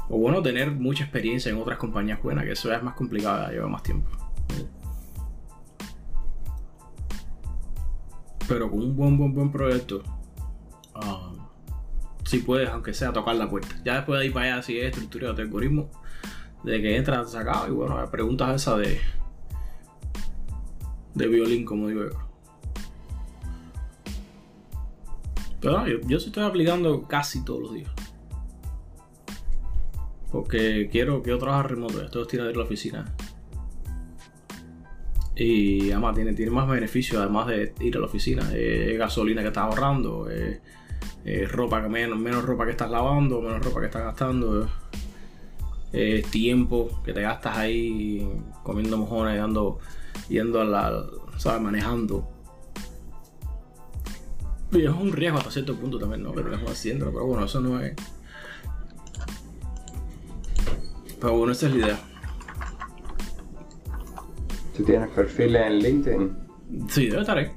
O 0.09 0.17
bueno, 0.17 0.41
tener 0.41 0.71
mucha 0.71 1.03
experiencia 1.03 1.51
en 1.51 1.57
otras 1.57 1.77
compañías 1.77 2.21
buenas, 2.21 2.45
que 2.45 2.51
eso 2.51 2.71
es 2.71 2.83
más 2.83 2.95
complicado, 2.95 3.49
lleva 3.49 3.67
más 3.67 3.83
tiempo. 3.83 4.09
Pero 8.47 8.69
con 8.69 8.79
un 8.79 8.95
buen, 8.95 9.17
buen, 9.17 9.33
buen 9.33 9.51
proyecto, 9.51 10.03
si 12.23 12.39
puedes, 12.39 12.69
aunque 12.69 12.93
sea, 12.93 13.11
tocar 13.11 13.35
la 13.35 13.49
puerta. 13.49 13.75
Ya 13.83 13.95
después 13.95 14.19
de 14.19 14.27
ir 14.27 14.33
para 14.33 14.53
allá, 14.53 14.61
si 14.61 14.79
es 14.79 14.85
estructura 14.85 15.33
de 15.33 15.41
algoritmo, 15.41 15.89
de 16.63 16.81
que 16.81 16.95
entras, 16.95 17.31
sacado, 17.31 17.67
y 17.67 17.71
bueno, 17.71 18.09
preguntas 18.11 18.61
esa 18.61 18.77
de 18.77 18.99
de 21.15 21.27
violín, 21.27 21.65
como 21.65 21.87
digo 21.87 22.03
yo. 22.03 22.17
Pero 25.61 25.87
yo, 25.87 25.99
yo 26.07 26.17
estoy 26.17 26.43
aplicando 26.43 27.07
casi 27.07 27.43
todos 27.43 27.61
los 27.61 27.73
días. 27.73 27.94
Porque 30.35 30.89
quiero, 30.91 31.23
quiero 31.23 31.39
trabajar 31.39 31.71
remoto, 31.71 32.03
esto 32.03 32.23
es 32.23 32.27
tirar 32.27 32.47
de 32.47 32.53
la 32.53 32.63
oficina. 32.63 33.05
Y 35.33 35.91
además 35.91 36.13
tiene, 36.13 36.33
tiene 36.33 36.51
más 36.51 36.67
beneficios, 36.67 37.21
además 37.21 37.47
de 37.47 37.73
ir 37.79 37.95
a 37.95 38.01
la 38.01 38.07
oficina. 38.07 38.53
Es 38.53 38.97
gasolina 38.97 39.41
que 39.41 39.47
estás 39.47 39.63
ahorrando, 39.63 40.29
es, 40.29 40.59
ropa 41.53 41.81
que 41.81 41.87
menos, 41.87 42.19
menos 42.19 42.43
ropa 42.43 42.65
que 42.65 42.71
estás 42.71 42.91
lavando, 42.91 43.41
menos 43.41 43.63
ropa 43.63 43.79
que 43.79 43.85
estás 43.85 44.03
gastando. 44.03 44.69
Es 45.93 46.29
tiempo 46.31 47.01
que 47.05 47.13
te 47.13 47.21
gastas 47.21 47.57
ahí 47.57 48.27
comiendo 48.61 48.97
mojones, 48.97 49.37
dando 49.37 49.79
yendo 50.27 50.59
a 50.59 50.65
la, 50.65 51.05
¿sabes? 51.37 51.61
Manejando. 51.61 52.29
Y 54.73 54.83
es 54.83 54.89
un 54.89 55.13
riesgo 55.13 55.37
hasta 55.37 55.51
cierto 55.51 55.77
punto 55.77 55.97
también, 55.97 56.23
¿no? 56.23 56.33
Que 56.33 56.41
estamos 56.41 56.69
haciendo, 56.69 57.05
pero 57.05 57.25
bueno, 57.25 57.45
eso 57.45 57.61
no 57.61 57.79
es. 57.79 57.95
Pero 61.19 61.37
bueno, 61.37 61.53
esa 61.53 61.67
es 61.67 61.73
la 61.73 61.85
idea. 61.85 61.99
¿Tú 64.75 64.83
tienes 64.83 65.09
perfil 65.09 65.55
en 65.55 65.79
LinkedIn? 65.79 66.37
Sí, 66.89 67.07
debe 67.07 67.21
estar 67.21 67.37
ahí. 67.37 67.51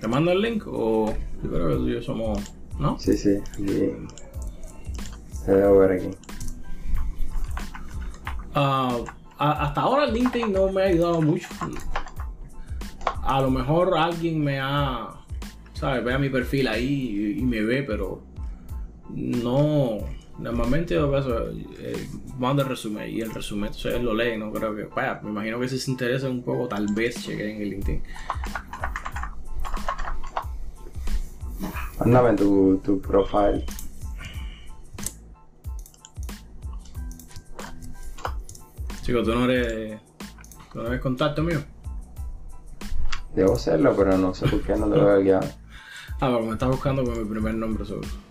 ¿Te 0.00 0.08
mando 0.08 0.32
el 0.32 0.40
link 0.40 0.64
o 0.66 1.14
yo 1.42 1.50
creo 1.50 1.68
que 1.68 1.74
tú 1.76 1.88
y 1.88 1.92
yo 1.92 2.02
somos. 2.02 2.38
¿No? 2.78 2.98
Sí, 2.98 3.16
sí. 3.16 3.36
Aquí. 3.52 3.92
Te 5.44 5.52
debo 5.52 5.78
ver 5.78 5.92
aquí. 5.92 6.10
Ah 8.54 8.98
hasta 9.40 9.80
ahora 9.80 10.06
LinkedIn 10.06 10.52
no 10.52 10.70
me 10.70 10.82
ha 10.82 10.86
ayudado 10.86 11.22
mucho. 11.22 11.48
A 13.22 13.40
lo 13.40 13.50
mejor 13.50 13.96
alguien 13.96 14.44
me 14.44 14.60
ha, 14.60 15.14
¿sabes? 15.72 16.04
Ve 16.04 16.12
a 16.12 16.18
mi 16.18 16.28
perfil 16.28 16.68
ahí 16.68 17.36
y, 17.38 17.42
me 17.42 17.62
ve, 17.62 17.82
pero 17.82 18.22
no. 19.08 19.98
Normalmente 20.40 20.94
yo 20.94 21.12
eh, 21.16 22.08
mando 22.38 22.62
el 22.62 22.68
resumen 22.68 23.10
y 23.10 23.20
el 23.20 23.30
resumen, 23.30 23.66
entonces 23.66 24.02
lo 24.02 24.14
lee, 24.14 24.38
no 24.38 24.50
creo 24.50 24.74
que. 24.74 24.84
Vaya, 24.84 25.20
me 25.22 25.30
imagino 25.30 25.60
que 25.60 25.68
si 25.68 25.78
se 25.78 25.90
interesa 25.90 26.30
un 26.30 26.42
poco, 26.42 26.66
tal 26.66 26.86
vez 26.94 27.22
chequen 27.22 27.56
en 27.56 27.62
el 27.62 27.70
LinkedIn. 27.70 28.02
Mándame 31.98 32.36
tu, 32.38 32.80
tu 32.82 33.00
profile. 33.02 33.66
Chico, 39.02 39.22
tú 39.22 39.34
no 39.34 39.44
eres. 39.44 40.00
¿Tú 40.72 40.78
no 40.78 40.86
eres 40.86 41.00
contacto 41.02 41.42
mío? 41.42 41.62
Debo 43.34 43.56
serlo, 43.56 43.94
pero 43.94 44.16
no 44.16 44.32
sé 44.32 44.48
por 44.48 44.62
qué 44.62 44.74
no 44.74 44.88
te 44.88 44.98
veo 44.98 45.36
aquí 45.36 45.46
Ah, 46.20 46.30
porque 46.30 46.46
me 46.46 46.52
estás 46.52 46.68
buscando 46.70 47.04
con 47.04 47.18
mi 47.18 47.28
primer 47.28 47.54
nombre 47.54 47.84
seguro. 47.84 48.29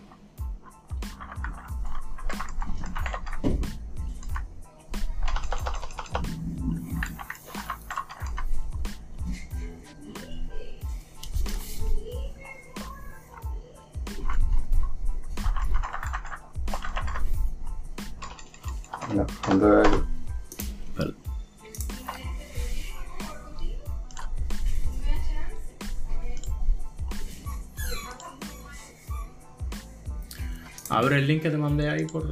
El 31.20 31.28
link 31.28 31.42
que 31.42 31.50
te 31.50 31.58
mandé 31.58 31.90
ahí 31.90 32.06
por, 32.06 32.30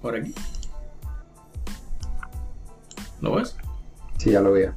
por 0.00 0.16
aquí. 0.16 0.34
¿Lo 3.20 3.36
ves? 3.36 3.56
Sí, 4.18 4.30
ya 4.32 4.40
lo 4.40 4.52
veo. 4.52 4.74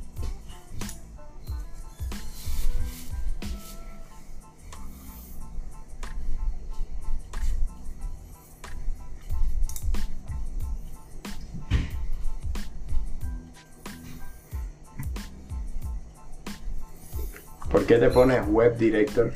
¿Por 17.71 17.85
qué 17.85 17.97
te 17.97 18.09
pones 18.09 18.47
Web 18.47 18.77
Director? 18.77 19.33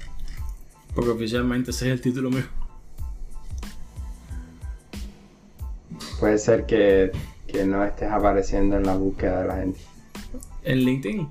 Porque 0.94 1.12
oficialmente 1.12 1.72
ese 1.72 1.88
es 1.88 1.94
el 1.94 2.02
título 2.02 2.30
mío. 2.30 2.59
Puede 6.30 6.38
ser 6.38 6.66
que, 6.68 7.12
no 7.66 7.84
estés 7.84 8.12
apareciendo 8.12 8.78
en 8.78 8.86
la 8.86 8.96
búsqueda 8.96 9.42
de 9.42 9.48
la 9.48 9.56
gente. 9.56 9.80
¿En 10.64 10.78
LinkedIn? 10.78 11.28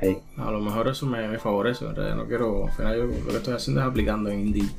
Hey. 0.00 0.18
A 0.36 0.52
lo 0.52 0.60
mejor 0.60 0.86
eso 0.86 1.06
me, 1.06 1.38
favorece, 1.40 1.84
en 1.84 1.96
realidad 1.96 2.16
no 2.16 2.26
quiero, 2.26 2.66
al 2.66 2.72
final 2.72 2.96
yo 2.96 3.04
lo 3.06 3.26
que 3.26 3.36
estoy 3.36 3.54
haciendo 3.54 3.80
es 3.80 3.86
aplicando 3.88 4.30
en 4.30 4.46
Indeed. 4.46 4.70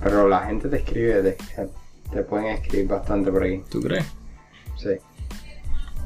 Pero 0.00 0.28
la 0.28 0.46
gente 0.46 0.68
te 0.68 0.76
escribe, 0.76 1.36
te, 2.12 2.22
pueden 2.22 2.46
escribir 2.46 2.86
bastante 2.86 3.32
por 3.32 3.42
aquí. 3.42 3.60
¿Tú 3.68 3.80
crees? 3.80 4.06
Sí. 4.76 4.90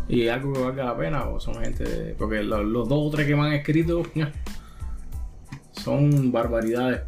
¿Y 0.09 0.29
algo 0.29 0.55
que 0.55 0.61
valga 0.61 0.85
la 0.85 0.97
pena 0.97 1.29
o 1.29 1.39
son 1.39 1.57
gente...? 1.57 2.15
Porque 2.19 2.43
los, 2.43 2.65
los 2.65 2.89
dos 2.89 3.09
o 3.09 3.11
tres 3.11 3.27
que 3.27 3.37
me 3.37 3.43
han 3.43 3.53
escrito 3.53 4.03
son 5.73 6.33
barbaridades 6.33 7.03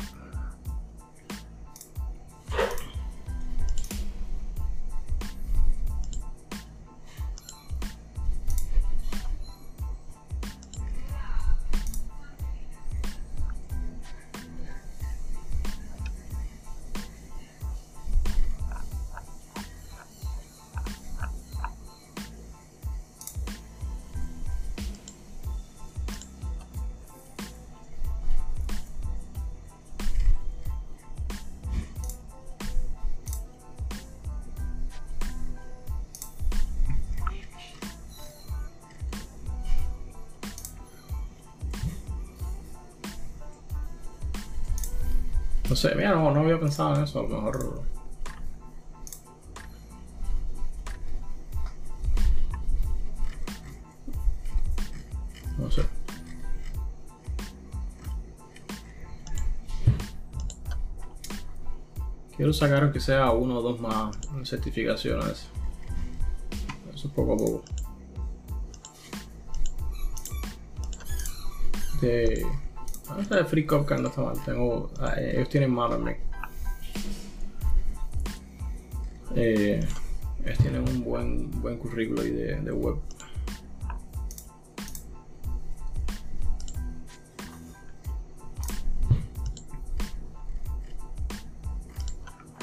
mira, 45.94 46.14
no, 46.14 46.30
no 46.30 46.40
había 46.40 46.58
pensado 46.58 46.96
en 46.96 47.04
eso, 47.04 47.20
a 47.20 47.22
lo 47.22 47.28
mejor. 47.28 47.82
No 55.58 55.70
sé. 55.70 55.82
Quiero 62.36 62.52
sacar 62.52 62.92
que 62.92 63.00
sea 63.00 63.30
uno 63.30 63.58
o 63.58 63.62
dos 63.62 63.80
más 63.80 64.16
certificaciones. 64.44 65.48
Eso 66.94 67.10
poco 67.10 67.34
a 67.34 67.36
poco. 67.36 67.64
Esta 73.18 73.36
de 73.36 73.44
Free 73.44 73.66
Copcard 73.66 74.00
no 74.00 74.08
está 74.08 74.22
mal. 74.22 74.36
Tengo. 74.44 74.90
ah, 75.00 75.14
eh, 75.16 75.32
ellos 75.36 75.48
tienen 75.48 75.72
más 75.72 75.90
también. 75.90 76.18
Eh, 79.34 79.86
ellos 80.44 80.58
tienen 80.58 80.88
un 80.88 81.04
buen, 81.04 81.50
buen 81.60 81.78
currículo 81.78 82.22
ahí 82.22 82.30
de, 82.30 82.60
de 82.60 82.72
web. 82.72 82.96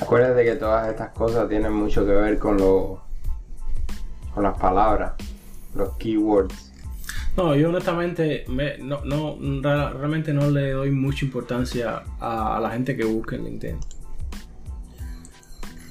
Acuérdate 0.02 0.44
que 0.44 0.56
todas 0.56 0.90
estas 0.90 1.10
cosas 1.10 1.50
tienen 1.50 1.74
mucho 1.74 2.06
que 2.06 2.12
ver 2.12 2.38
con 2.38 2.58
lo, 2.58 3.02
con 4.34 4.44
las 4.44 4.58
palabras, 4.60 5.14
los 5.74 5.96
keywords. 5.98 6.73
No, 7.36 7.56
yo 7.56 7.70
honestamente 7.70 8.46
me- 8.48 8.78
no, 8.78 9.04
no, 9.06 9.38
realmente 9.94 10.34
no 10.34 10.52
le 10.52 10.72
doy 10.72 10.92
mucha 10.92 11.26
importancia 11.26 12.04
a, 12.20 12.60
la 12.62 12.70
gente 12.70 12.96
que 12.96 13.06
busca 13.06 13.36
en 13.36 13.46
LinkedIn. 13.46 13.78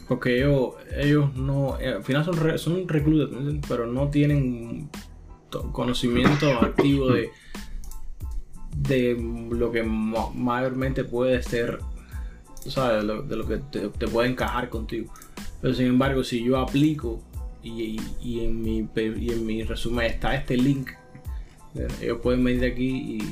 Porque 0.07 0.39
ellos, 0.39 0.75
ellos 0.97 1.35
no, 1.35 1.79
eh, 1.81 1.95
al 1.95 2.05
final 2.05 2.25
son, 2.25 2.59
son 2.59 2.87
reclutas, 2.87 3.37
pero 3.69 3.87
no 3.87 4.09
tienen 4.09 4.89
to- 5.51 5.73
conocimiento 5.73 6.49
activo 6.61 7.11
de, 7.13 7.31
de 8.77 9.17
lo 9.51 9.73
que 9.73 9.83
ma- 9.83 10.31
mayormente 10.35 11.03
puede 11.03 11.43
ser, 11.43 11.81
¿sabes? 12.67 13.07
De 13.29 13.37
lo, 13.37 13.49
que 13.49 13.57
te, 13.59 13.89
puede 14.07 14.29
encajar 14.29 14.69
contigo. 14.69 15.13
Pero 15.61 15.75
sin 15.75 15.87
embargo, 15.87 16.23
si 16.23 16.45
yo 16.45 16.59
aplico 16.59 17.21
y, 17.63 17.99
y 18.21 18.45
en, 18.45 18.61
mi, 18.63 18.87
y 18.97 19.33
en 19.33 19.47
mi 19.47 19.63
resumen 19.65 20.07
está 20.07 20.35
este 20.35 20.57
link, 20.57 20.91
ellos 22.01 22.19
pueden 22.23 22.43
venir 22.45 22.65
aquí 22.71 22.89
y, 22.89 23.23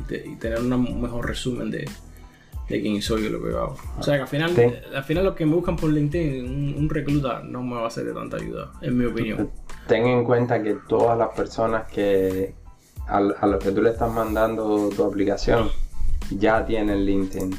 y 0.00 0.02
te- 0.08 0.26
y 0.26 0.36
tener 0.36 0.60
una- 0.60 0.76
un 0.76 1.00
mejor 1.00 1.26
resumen 1.26 1.70
de, 1.70 1.88
de 2.68 2.80
quién 2.82 3.00
soy 3.02 3.26
y 3.26 3.28
lo 3.28 3.42
que 3.42 3.50
hago. 3.50 3.76
O 3.98 4.02
sea 4.02 4.16
que 4.16 4.22
al 4.22 4.28
final, 4.28 4.50
Sí. 4.54 4.62
al 4.94 5.04
final 5.04 5.24
los 5.24 5.34
que 5.34 5.46
me 5.46 5.54
buscan 5.54 5.76
por 5.76 5.90
LinkedIn, 5.90 6.44
un, 6.44 6.74
un 6.84 6.88
recluta 6.90 7.40
no 7.42 7.62
me 7.62 7.76
va 7.76 7.86
a 7.86 7.90
ser 7.90 8.04
de 8.06 8.12
tanta 8.12 8.36
ayuda, 8.36 8.72
en 8.82 8.96
mi 8.98 9.04
opinión. 9.06 9.50
Ten 9.86 10.06
en 10.06 10.24
cuenta 10.24 10.62
que 10.62 10.76
todas 10.88 11.16
las 11.16 11.28
personas 11.34 11.90
que 11.90 12.54
a, 13.06 13.16
a 13.16 13.46
los 13.46 13.62
que 13.64 13.70
tú 13.72 13.80
le 13.80 13.90
estás 13.90 14.12
mandando 14.12 14.90
tu 14.94 15.02
aplicación 15.04 15.70
ya 16.30 16.66
tienen 16.66 17.06
LinkedIn 17.06 17.56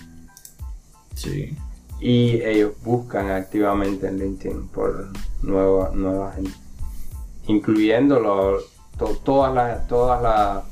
Sí. 1.16 1.56
y 2.00 2.42
ellos 2.44 2.74
buscan 2.84 3.32
activamente 3.32 4.08
en 4.08 4.20
LinkedIn 4.20 4.68
por 4.68 5.08
nueva, 5.42 5.92
nueva 5.96 6.34
gente, 6.34 6.52
incluyendo 7.48 8.20
lo- 8.20 8.60
to- 9.00 9.18
todas 9.24 9.54
las 9.54 9.88
todas 9.88 10.64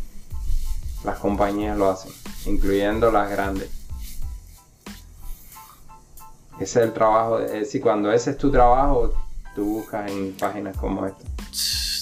las 1.03 1.17
compañías 1.19 1.77
lo 1.77 1.89
hacen, 1.89 2.11
incluyendo 2.45 3.11
las 3.11 3.29
grandes. 3.31 3.71
Ese 6.59 6.79
es 6.81 6.87
el 6.87 6.93
trabajo, 6.93 7.39
es 7.39 7.51
decir, 7.51 7.81
cuando 7.81 8.11
ese 8.11 8.31
es 8.31 8.37
tu 8.37 8.51
trabajo, 8.51 9.13
tú 9.55 9.63
buscas 9.65 10.11
en 10.11 10.33
páginas 10.33 10.75
como 10.77 11.05
esta. 11.05 11.23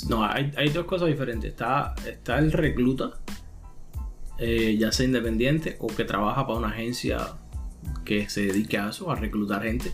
No, 0.10 0.24
hay, 0.24 0.54
hay 0.58 0.70
dos 0.70 0.86
cosas 0.86 1.08
diferentes. 1.08 1.52
Está, 1.52 1.94
está 2.06 2.38
el 2.38 2.52
recluta, 2.52 3.12
eh, 4.38 4.78
ya 4.80 4.92
sea 4.92 5.06
independiente 5.06 5.78
o 5.80 5.88
que 5.88 6.06
trabaja 6.06 6.46
para 6.48 6.60
una 6.60 6.70
agencia 6.70 7.34
que 8.06 8.30
se 8.30 8.46
dedique 8.46 8.78
a 8.78 8.90
eso, 8.90 9.12
a 9.12 9.16
reclutar 9.16 9.64
gente. 9.64 9.92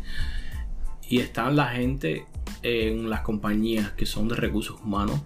Y 1.10 1.20
están 1.20 1.56
la 1.56 1.70
gente 1.70 2.28
en 2.62 3.10
las 3.10 3.22
compañías 3.22 3.92
que 3.94 4.06
son 4.06 4.28
de 4.28 4.36
recursos 4.36 4.80
humanos 4.82 5.22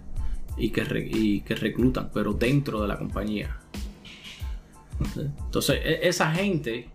y 0.56 0.70
que, 0.70 1.10
y 1.12 1.40
que 1.40 1.54
reclutan, 1.54 2.10
pero 2.12 2.32
dentro 2.32 2.80
de 2.82 2.88
la 2.88 2.98
compañía. 2.98 3.58
Entonces, 5.16 5.80
e- 5.84 6.08
esa 6.08 6.32
gente, 6.32 6.88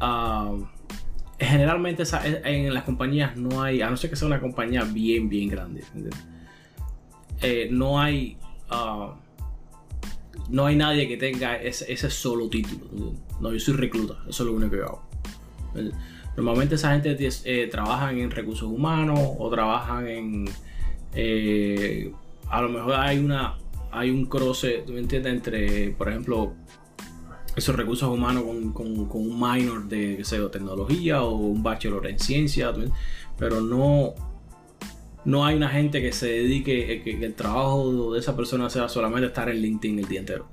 ah, 0.00 0.56
generalmente 1.38 2.02
e- 2.02 2.40
en 2.44 2.74
las 2.74 2.84
compañías 2.84 3.36
no 3.36 3.62
hay, 3.62 3.82
a 3.82 3.90
no 3.90 3.96
ser 3.96 4.10
que 4.10 4.16
sea 4.16 4.26
una 4.26 4.40
compañía 4.40 4.82
bien, 4.84 5.28
bien 5.28 5.48
grande. 5.48 5.82
Eh, 7.42 7.68
no 7.70 8.00
hay 8.00 8.36
ah, 8.70 9.14
no 10.50 10.66
hay 10.66 10.76
nadie 10.76 11.06
que 11.06 11.16
tenga 11.16 11.56
ese, 11.56 11.90
ese 11.92 12.10
solo 12.10 12.48
título. 12.48 13.14
No, 13.40 13.52
yo 13.52 13.60
soy 13.60 13.74
recluta, 13.74 14.16
eso 14.28 14.42
es 14.42 14.48
lo 14.48 14.54
único 14.54 14.72
que 14.72 14.82
hago. 14.82 15.02
Normalmente 16.36 16.74
esa 16.74 16.92
gente 16.92 17.16
eh, 17.44 17.68
trabajan 17.70 18.18
en 18.18 18.30
recursos 18.30 18.68
humanos 18.68 19.20
o 19.38 19.48
trabajan 19.48 20.08
en 20.08 20.44
eh, 21.14 22.12
a 22.50 22.62
lo 22.62 22.68
mejor 22.68 22.94
hay 22.94 23.18
una 23.18 23.56
hay 23.92 24.10
un 24.10 24.26
cruce, 24.26 24.84
¿tú 24.86 24.92
me 24.92 25.00
entiendes? 25.00 25.32
Entre, 25.32 25.90
por 25.90 26.08
ejemplo, 26.08 26.52
esos 27.56 27.74
recursos 27.74 28.08
humanos 28.08 28.44
con, 28.44 28.72
con- 28.72 29.20
un 29.20 29.40
minor 29.40 29.88
de 29.88 30.18
qué 30.18 30.24
sé 30.24 30.38
tecnología 30.50 31.22
o 31.22 31.34
un 31.34 31.62
bachelor 31.62 32.06
en 32.06 32.18
ciencia, 32.18 32.72
pero 33.36 33.60
no 33.60 34.14
no 35.24 35.44
hay 35.44 35.54
una 35.56 35.68
gente 35.68 36.00
que 36.00 36.12
se 36.12 36.28
dedique, 36.28 36.92
eh, 36.94 37.02
que, 37.02 37.18
que 37.18 37.26
el 37.26 37.34
trabajo 37.34 38.12
de 38.14 38.20
esa 38.20 38.34
persona 38.36 38.70
sea 38.70 38.88
solamente 38.88 39.26
estar 39.26 39.50
en 39.50 39.56
LinkedIn 39.60 39.98
el 39.98 40.08
día 40.08 40.20
entero. 40.20 40.46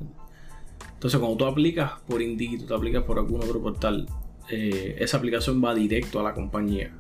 Entonces, 0.94 1.20
cuando 1.20 1.38
tú 1.38 1.46
aplicas 1.46 1.92
por 2.08 2.22
Indeed, 2.22 2.66
tú 2.66 2.74
aplicas 2.74 3.04
por 3.04 3.20
algún 3.20 3.42
otro 3.42 3.62
portal, 3.62 4.08
eh, 4.50 4.96
esa 5.00 5.18
aplicación 5.18 5.64
va 5.64 5.74
directo 5.74 6.20
a 6.20 6.24
la 6.24 6.34
compañía. 6.34 6.92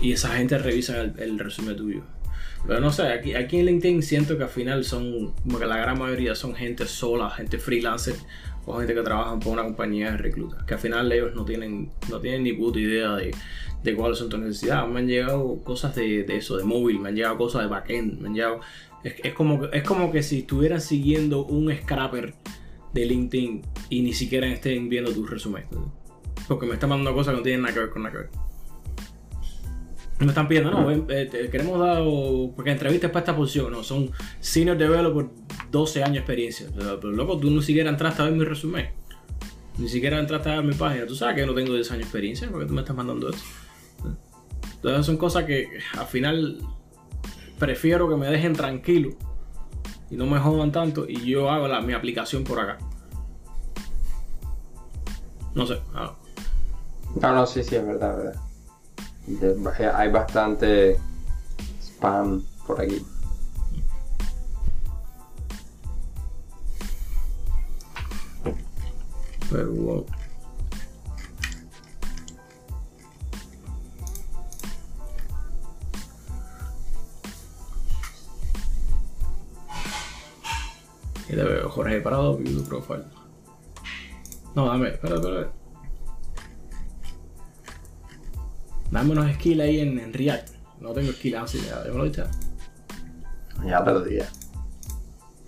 Y 0.00 0.12
esa 0.12 0.28
gente 0.36 0.56
revisa 0.58 1.02
el 1.02 1.38
resumen 1.38 1.76
tuyo. 1.76 2.02
Pero 2.66 2.80
no 2.80 2.92
sé, 2.92 3.08
aquí, 3.08 3.34
aquí 3.34 3.58
en 3.58 3.66
LinkedIn 3.66 4.02
siento 4.02 4.36
que 4.36 4.44
al 4.44 4.48
final 4.48 4.84
son, 4.84 5.32
como 5.42 5.58
que 5.58 5.66
la 5.66 5.76
gran 5.76 5.98
mayoría 5.98 6.34
son 6.34 6.54
gente 6.54 6.86
sola, 6.86 7.28
gente 7.30 7.58
freelancer 7.58 8.14
o 8.66 8.78
gente 8.78 8.94
que 8.94 9.02
trabajan 9.02 9.40
por 9.40 9.52
una 9.52 9.64
compañía 9.64 10.12
de 10.12 10.18
reclutas. 10.18 10.62
Que 10.64 10.74
al 10.74 10.80
final 10.80 11.10
ellos 11.10 11.34
no 11.34 11.44
tienen, 11.44 11.90
no 12.08 12.20
tienen 12.20 12.44
ni 12.44 12.52
puta 12.52 12.78
idea 12.78 13.16
de, 13.16 13.34
de 13.82 13.94
cuáles 13.96 14.18
son 14.18 14.28
tus 14.28 14.38
necesidades. 14.38 14.88
Me 14.88 15.00
han 15.00 15.08
llegado 15.08 15.56
cosas 15.64 15.96
de, 15.96 16.22
de 16.22 16.36
eso, 16.36 16.56
de 16.56 16.62
móvil, 16.62 17.00
me 17.00 17.08
han 17.08 17.16
llegado 17.16 17.36
cosas 17.36 17.62
de 17.62 17.68
backend, 17.68 18.20
me 18.20 18.28
han 18.28 18.34
llegado... 18.34 18.60
Es, 19.02 19.14
es 19.24 19.34
como, 19.34 19.64
es 19.64 19.82
como 19.82 20.12
que 20.12 20.22
si 20.22 20.38
estuvieran 20.40 20.80
siguiendo 20.80 21.44
un 21.44 21.74
scrapper 21.74 22.34
de 22.94 23.06
LinkedIn 23.06 23.62
y 23.90 24.02
ni 24.02 24.12
siquiera 24.12 24.46
estén 24.46 24.88
viendo 24.88 25.12
tus 25.12 25.28
resumen. 25.28 25.64
Porque 26.46 26.66
me 26.66 26.74
están 26.74 26.90
mandando 26.90 27.12
cosas 27.12 27.32
que 27.32 27.38
no 27.38 27.42
tienen 27.42 27.62
nada 27.62 27.74
que 27.74 27.80
ver 27.80 27.90
con 27.90 28.02
nada 28.04 28.12
que 28.12 28.18
ver. 28.18 28.51
Me 30.22 30.28
están 30.28 30.46
pidiendo, 30.46 30.70
no, 30.70 30.90
eh, 30.90 31.48
queremos 31.50 31.78
dar, 31.80 32.02
porque 32.54 32.70
entrevistas 32.70 33.10
para 33.10 33.20
esta 33.20 33.36
posición, 33.36 33.72
no, 33.72 33.82
son 33.82 34.10
senior 34.40 34.76
developer, 34.76 35.26
12 35.70 36.02
años 36.02 36.14
de 36.14 36.18
experiencia. 36.20 36.66
Pero 36.74 37.10
loco, 37.10 37.38
tú 37.38 37.50
ni 37.50 37.62
siquiera 37.62 37.90
entraste 37.90 38.22
a 38.22 38.26
ver 38.26 38.34
mi 38.34 38.44
resumen. 38.44 38.90
Ni 39.78 39.88
siquiera 39.88 40.18
entraste 40.18 40.50
a 40.50 40.56
ver 40.56 40.64
mi 40.64 40.74
página. 40.74 41.06
Tú 41.06 41.14
sabes 41.16 41.34
que 41.34 41.40
yo 41.40 41.46
no 41.46 41.54
tengo 41.54 41.74
10 41.74 41.90
años 41.90 41.98
de 42.00 42.04
experiencia, 42.04 42.48
porque 42.50 42.66
tú 42.66 42.74
me 42.74 42.82
estás 42.82 42.94
mandando 42.94 43.30
esto. 43.30 43.42
Entonces 44.76 45.06
son 45.06 45.16
cosas 45.16 45.44
que 45.44 45.68
al 45.98 46.06
final 46.06 46.58
prefiero 47.58 48.08
que 48.08 48.16
me 48.16 48.26
dejen 48.26 48.52
tranquilo 48.52 49.10
y 50.10 50.16
no 50.16 50.26
me 50.26 50.38
jodan 50.40 50.72
tanto 50.72 51.08
y 51.08 51.24
yo 51.24 51.48
hago 51.48 51.68
mi 51.82 51.92
aplicación 51.92 52.44
por 52.44 52.58
acá. 52.58 52.78
No 55.54 55.66
sé. 55.66 55.80
ah, 55.94 56.14
No, 57.20 57.34
no, 57.34 57.46
sí, 57.46 57.62
sí, 57.62 57.76
es 57.76 57.86
verdad, 57.86 58.16
verdad. 58.16 58.51
Hay 59.94 60.10
bastante 60.10 60.98
spam 61.80 62.42
por 62.66 62.80
aquí. 62.80 63.04
pero 69.52 69.70
wow. 69.72 70.06
Y 81.28 81.36
le 81.36 81.44
veo 81.44 81.70
Jorge 81.70 82.00
Parado, 82.00 82.36
view 82.36 82.64
profile. 82.64 83.04
No, 84.54 84.66
dame, 84.66 84.88
espera, 84.88 85.16
espera. 85.16 85.61
Dame 88.92 89.10
unos 89.10 89.32
skills 89.34 89.60
ahí 89.60 89.80
en, 89.80 89.98
en 89.98 90.12
React. 90.12 90.50
No 90.80 90.92
tengo 90.92 91.10
skills 91.12 91.36
así, 91.36 91.58
ya, 91.66 91.84
yo 91.84 91.92
me 91.92 91.98
lo 91.98 92.04
he 92.04 92.10
dicho. 92.10 92.24
Ya 93.66 93.82
dije. 93.82 94.26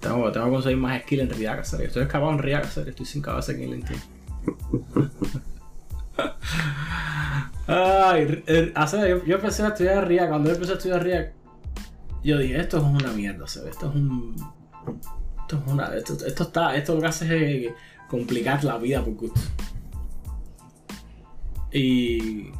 Tengo, 0.01 0.33
tengo 0.33 0.47
que 0.47 0.53
conseguir 0.53 0.79
más 0.79 1.03
skills 1.03 1.23
en 1.23 1.31
React 1.31 1.61
hacer. 1.61 1.83
Estoy 1.83 2.03
escapado 2.03 2.33
en 2.33 2.39
React 2.39 2.65
hacer, 2.65 2.89
estoy 2.89 3.07
sin 3.07 3.23
cabeza 3.23 3.53
aquí 3.53 3.63
en 3.63 3.71
LinkedIn. 3.71 4.03
Ay, 7.67 8.43
yo, 8.47 9.25
yo, 9.25 9.37
empecé 9.37 9.63
a 9.63 9.69
estudiar 9.69 10.09
React. 10.09 10.29
Cuando 10.31 10.49
yo 10.49 10.55
empecé 10.55 10.73
a 10.73 10.77
estudiar 10.77 11.03
React, 11.03 11.35
yo 12.23 12.39
dije, 12.39 12.59
esto 12.59 12.79
es 12.79 12.83
una 12.83 13.13
mierda, 13.13 13.47
¿sabes? 13.47 13.73
Esto 13.73 13.91
es 13.91 13.95
un. 13.95 14.37
Esto 15.43 15.59
es 15.59 15.73
una. 15.73 15.95
Esto, 15.95 16.15
está. 16.45 16.75
Esto 16.77 16.95
lo 16.95 17.01
que 17.03 17.07
hace 17.07 17.67
es 17.67 17.73
complicar 18.09 18.65
la 18.65 18.79
vida 18.79 19.05
por 19.05 19.15
gusto. 19.15 19.41
Y. 21.73 22.51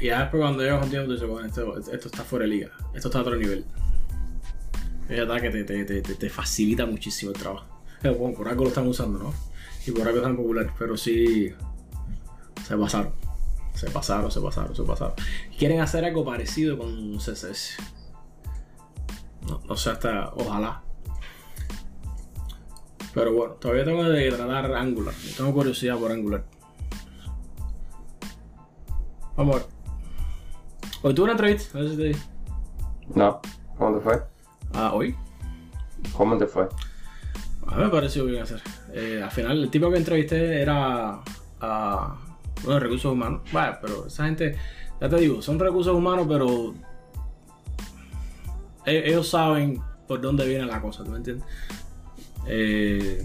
Y 0.00 0.06
ya 0.06 0.22
después 0.22 0.42
cuando 0.42 0.62
llegas 0.62 0.84
un 0.84 0.90
tiempo, 0.90 1.12
dices, 1.12 1.28
bueno, 1.28 1.46
esto, 1.48 1.78
esto 1.78 2.08
está 2.08 2.24
fuera 2.24 2.44
de 2.44 2.50
liga. 2.50 2.70
Esto 2.94 3.08
está 3.08 3.18
a 3.18 3.22
otro 3.22 3.36
nivel. 3.36 3.64
Es 5.08 5.18
verdad 5.18 5.40
que 5.40 5.50
te, 5.50 5.64
te, 5.64 5.84
te, 5.84 6.02
te 6.02 6.30
facilita 6.30 6.84
muchísimo 6.84 7.32
el 7.32 7.38
trabajo. 7.38 7.66
Bueno, 8.02 8.36
por 8.36 8.54
lo 8.54 8.68
están 8.68 8.86
usando, 8.86 9.18
¿no? 9.18 9.34
Y 9.86 9.92
por 9.92 10.06
algo 10.06 10.18
están 10.18 10.36
populares, 10.36 10.72
pero 10.78 10.96
sí 10.96 11.52
se 12.66 12.76
pasaron. 12.76 13.12
Se 13.74 13.90
pasaron, 13.90 14.30
se 14.30 14.40
pasaron, 14.40 14.74
se 14.74 14.82
pasaron. 14.82 15.14
Quieren 15.56 15.80
hacer 15.80 16.04
algo 16.04 16.24
parecido 16.24 16.76
con 16.78 17.18
CSS. 17.18 17.76
No, 19.48 19.60
no 19.66 19.76
sé 19.76 19.90
hasta, 19.90 20.32
ojalá. 20.34 20.82
Pero 23.14 23.32
bueno, 23.32 23.54
todavía 23.54 23.84
tengo 23.84 24.02
que 24.02 24.30
tratar 24.30 24.74
Angular. 24.74 25.14
Tengo 25.36 25.54
curiosidad 25.54 25.96
por 25.98 26.10
Angular. 26.10 26.44
Vamos 29.36 29.56
a 29.56 29.58
ver. 29.58 29.75
Hoy 31.06 31.14
tuve 31.14 31.26
una 31.26 31.34
entrevista, 31.34 31.78
no 31.78 31.84
sé 31.84 31.90
si 31.90 31.96
te 31.98 32.16
No, 33.14 33.40
¿cómo 33.78 33.96
te 33.96 34.02
fue? 34.02 34.22
Ah, 34.74 34.92
hoy. 34.92 35.14
¿Cómo 36.16 36.36
te 36.36 36.48
fue? 36.48 36.68
A 37.68 37.76
mí 37.76 37.84
me 37.84 37.90
pareció 37.90 38.24
bien 38.24 38.42
hacer. 38.42 38.60
Eh, 38.92 39.20
al 39.22 39.30
final, 39.30 39.62
el 39.62 39.70
tipo 39.70 39.88
que 39.88 39.98
entrevisté 39.98 40.60
era 40.60 41.20
a 41.60 42.16
bueno, 42.64 42.80
recursos 42.80 43.12
humanos. 43.12 43.42
Vaya, 43.52 43.78
pero 43.80 44.08
esa 44.08 44.24
gente, 44.24 44.56
ya 45.00 45.08
te 45.08 45.16
digo, 45.18 45.40
son 45.42 45.60
recursos 45.60 45.94
humanos, 45.94 46.26
pero 46.28 46.74
e-, 48.84 49.08
ellos 49.08 49.28
saben 49.28 49.80
por 50.08 50.20
dónde 50.20 50.44
viene 50.44 50.66
la 50.66 50.82
cosa, 50.82 51.04
¿tú 51.04 51.12
me 51.12 51.18
entiendes? 51.18 51.46
Eh, 52.48 53.24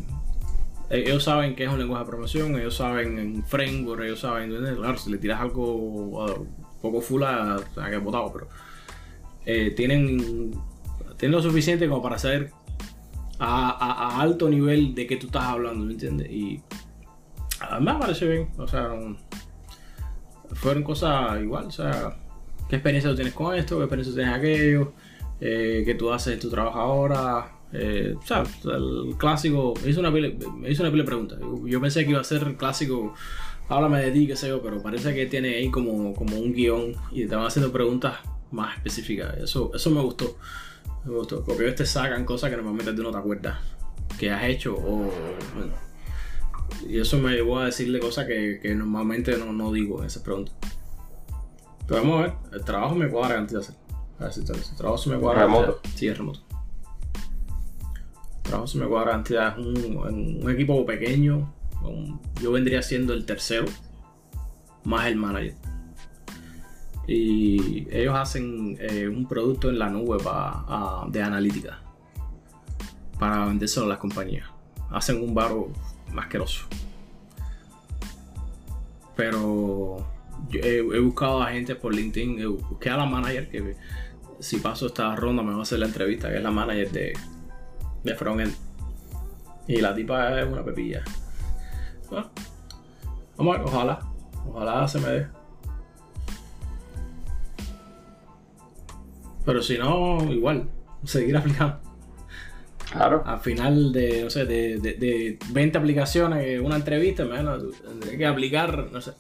e-, 0.88 1.00
ellos 1.00 1.24
saben 1.24 1.56
qué 1.56 1.64
es 1.64 1.72
un 1.72 1.80
lenguaje 1.80 2.04
de 2.04 2.08
programación, 2.10 2.60
ellos 2.60 2.76
saben 2.76 3.18
en 3.18 3.44
framework, 3.44 4.04
ellos 4.04 4.20
saben, 4.20 4.52
claro, 4.76 5.00
si 5.00 5.10
le 5.10 5.18
tiras 5.18 5.42
algo 5.42 6.48
poco 6.82 7.02
full 7.02 7.24
a, 7.24 7.56
a 7.56 7.90
que 7.90 7.98
botado, 7.98 8.32
pero 8.34 8.48
eh, 9.46 9.72
tienen, 9.76 10.52
tienen 11.18 11.36
lo 11.36 11.42
suficiente 11.42 11.88
como 11.88 12.02
para 12.02 12.18
saber 12.18 12.52
a, 13.40 14.22
alto 14.22 14.50
nivel 14.50 14.94
de 14.94 15.08
qué 15.08 15.18
tú 15.18 15.28
estás 15.28 15.44
hablando, 15.44 15.86
¿me 15.86 15.94
entiendes? 15.94 16.30
Y 16.30 16.62
a 17.60 17.80
mí 17.80 17.86
me 17.86 17.96
parece 17.96 18.28
bien, 18.28 18.50
o 18.58 18.68
sea, 18.68 18.92
fueron 20.54 20.84
cosas 20.84 21.42
igual, 21.42 21.66
o 21.66 21.72
sea, 21.72 22.18
¿qué 22.70 22.76
experiencia 22.76 23.10
tú 23.10 23.16
tienes 23.16 23.34
con 23.34 23.56
esto? 23.56 23.78
¿Qué 23.78 23.84
experiencia 23.84 24.16
tienes 24.16 24.36
aquello? 24.36 24.94
Eh, 25.40 25.82
¿Qué 25.86 25.96
tú 25.96 26.12
haces 26.12 26.36
en 26.36 26.40
tu 26.40 26.50
trabajo 26.50 26.80
ahora? 26.80 27.52
Eh, 27.74 28.16
o 28.18 28.26
sea, 28.26 28.44
el 28.66 29.16
clásico, 29.18 29.74
me 29.84 29.90
hizo 29.90 30.02
una 30.02 30.12
me 30.12 30.70
hizo 30.70 30.84
una 30.84 30.92
pila 30.92 31.04
de 31.04 31.08
preguntas. 31.08 31.40
Yo, 31.66 31.82
pensé 31.82 32.04
que 32.04 32.12
iba 32.12 32.22
a 32.22 32.24
ser 32.24 32.44
el 32.44 32.58
clásico, 32.58 33.16
háblame 33.72 34.02
de 34.02 34.12
ti, 34.12 34.28
qué 34.28 34.36
sé 34.36 34.50
yo, 34.50 34.62
pero 34.62 34.82
parece 34.82 35.14
que 35.14 35.26
tiene 35.26 35.56
ahí 35.56 35.72
como, 35.72 36.14
como 36.14 36.38
un 36.38 36.54
guion 36.54 36.94
y 37.12 37.26
te 37.26 37.36
van 37.36 37.46
haciendo 37.46 37.72
preguntas 37.72 38.16
más 38.52 38.76
específicas. 38.76 39.38
Eso, 39.38 39.72
eso 39.74 39.90
me 39.92 40.02
gustó. 40.02 40.38
Me 41.06 41.14
gustó. 41.14 41.44
Porque 41.44 41.64
ellos 41.64 41.76
te 41.76 41.86
sacan 41.86 42.26
cosas 42.26 42.50
que 42.50 42.58
normalmente 42.58 42.94
tú 42.94 43.02
no 43.02 43.12
te 43.12 43.18
acuerdas 43.18 43.60
que 44.20 44.30
has 44.30 44.44
hecho 44.44 44.76
o. 44.76 45.10
y 46.88 47.00
eso 47.00 47.18
me 47.18 47.32
llevó 47.32 47.60
a 47.60 47.66
decirle 47.66 48.00
cosas 48.00 48.28
que, 48.28 48.76
normalmente 48.76 49.38
no, 49.38 49.54
no, 49.54 49.72
digo 49.72 50.02
en 50.02 50.08
esas 50.08 50.22
preguntas. 50.22 50.54
Pero 51.88 52.02
vamos 52.02 52.20
a 52.20 52.22
ver, 52.24 52.34
el 52.52 52.64
trabajo 52.66 52.96
me 52.96 53.10
cuadra 53.10 53.40
antes 53.40 53.54
de 53.54 53.60
hacer. 53.60 53.76
A 54.20 54.26
ver 54.26 54.34
si 54.34 54.42
el 54.42 54.78
trabajo 54.78 54.98
se 54.98 55.10
me 55.10 55.18
cuadra. 55.18 55.44
¿Remoto? 55.44 55.80
Sí, 55.96 56.08
es 56.08 56.18
remoto. 56.18 56.42
El 58.36 58.44
trabajo 58.44 58.68
se 58.68 58.78
me 58.78 58.86
cuadra 58.86 59.16
antes 59.16 59.38
de 59.38 59.62
un, 59.62 60.44
un 60.44 60.52
equipo 60.52 60.86
pequeño. 60.86 61.61
Yo 62.42 62.52
vendría 62.52 62.82
siendo 62.82 63.14
el 63.14 63.26
tercero, 63.26 63.66
más 64.84 65.08
el 65.08 65.16
manager 65.16 65.56
y 67.08 67.88
ellos 67.92 68.16
hacen 68.16 68.78
eh, 68.80 69.08
un 69.08 69.28
producto 69.28 69.70
en 69.70 69.80
la 69.80 69.90
nube 69.90 70.18
de 71.10 71.22
analítica 71.22 71.82
para 73.20 73.46
vendérselo 73.46 73.86
a 73.86 73.90
las 73.90 73.98
compañías. 73.98 74.48
Hacen 74.90 75.22
un 75.22 75.34
barro 75.34 75.72
masqueroso. 76.14 76.66
Pero 79.16 80.08
he, 80.54 80.82
buscado 81.00 81.42
a 81.42 81.52
gente 81.52 81.76
por 81.76 81.94
LinkedIn, 81.94 82.58
busqué 82.70 82.90
a 82.90 82.98
la 82.98 83.06
manager 83.06 83.50
que 83.50 83.76
si 84.40 84.58
paso 84.58 84.88
esta 84.88 85.16
ronda 85.16 85.44
me 85.44 85.52
va 85.52 85.60
a 85.60 85.62
hacer 85.64 85.80
la 85.80 85.88
entrevista, 85.88 86.30
que 86.30 86.38
es 86.38 86.44
la 86.44 86.52
manager 86.52 86.92
de, 86.92 87.14
de 88.04 88.16
Frontend. 88.16 88.54
Y 89.68 89.82
la 89.82 89.94
tipa 89.94 90.40
es 90.40 90.48
una 90.48 90.64
pepilla. 90.64 91.04
vamos 93.38 93.56
a 93.56 93.60
ver, 93.60 93.68
ojalá, 93.68 94.00
ojalá 94.48 94.88
se 94.88 95.00
me 95.00 95.08
dé. 95.10 95.28
Pero 99.46 99.62
si 99.64 99.78
no, 99.78 100.24
igual, 100.32 100.70
seguir 101.04 101.36
aplicando. 101.38 101.80
Claro. 102.92 103.24
Al 103.26 103.40
final 103.40 103.94
de, 103.94 104.24
no 104.24 104.30
sé, 104.30 104.46
de, 104.46 104.78
de, 104.78 105.40
20 105.52 105.78
aplicaciones, 105.78 106.60
una 106.60 106.76
entrevista, 106.76 107.24
tendré 107.24 108.18
que 108.18 108.26
aplicar, 108.26 108.90
no 108.92 109.00
sé, 109.00 109.14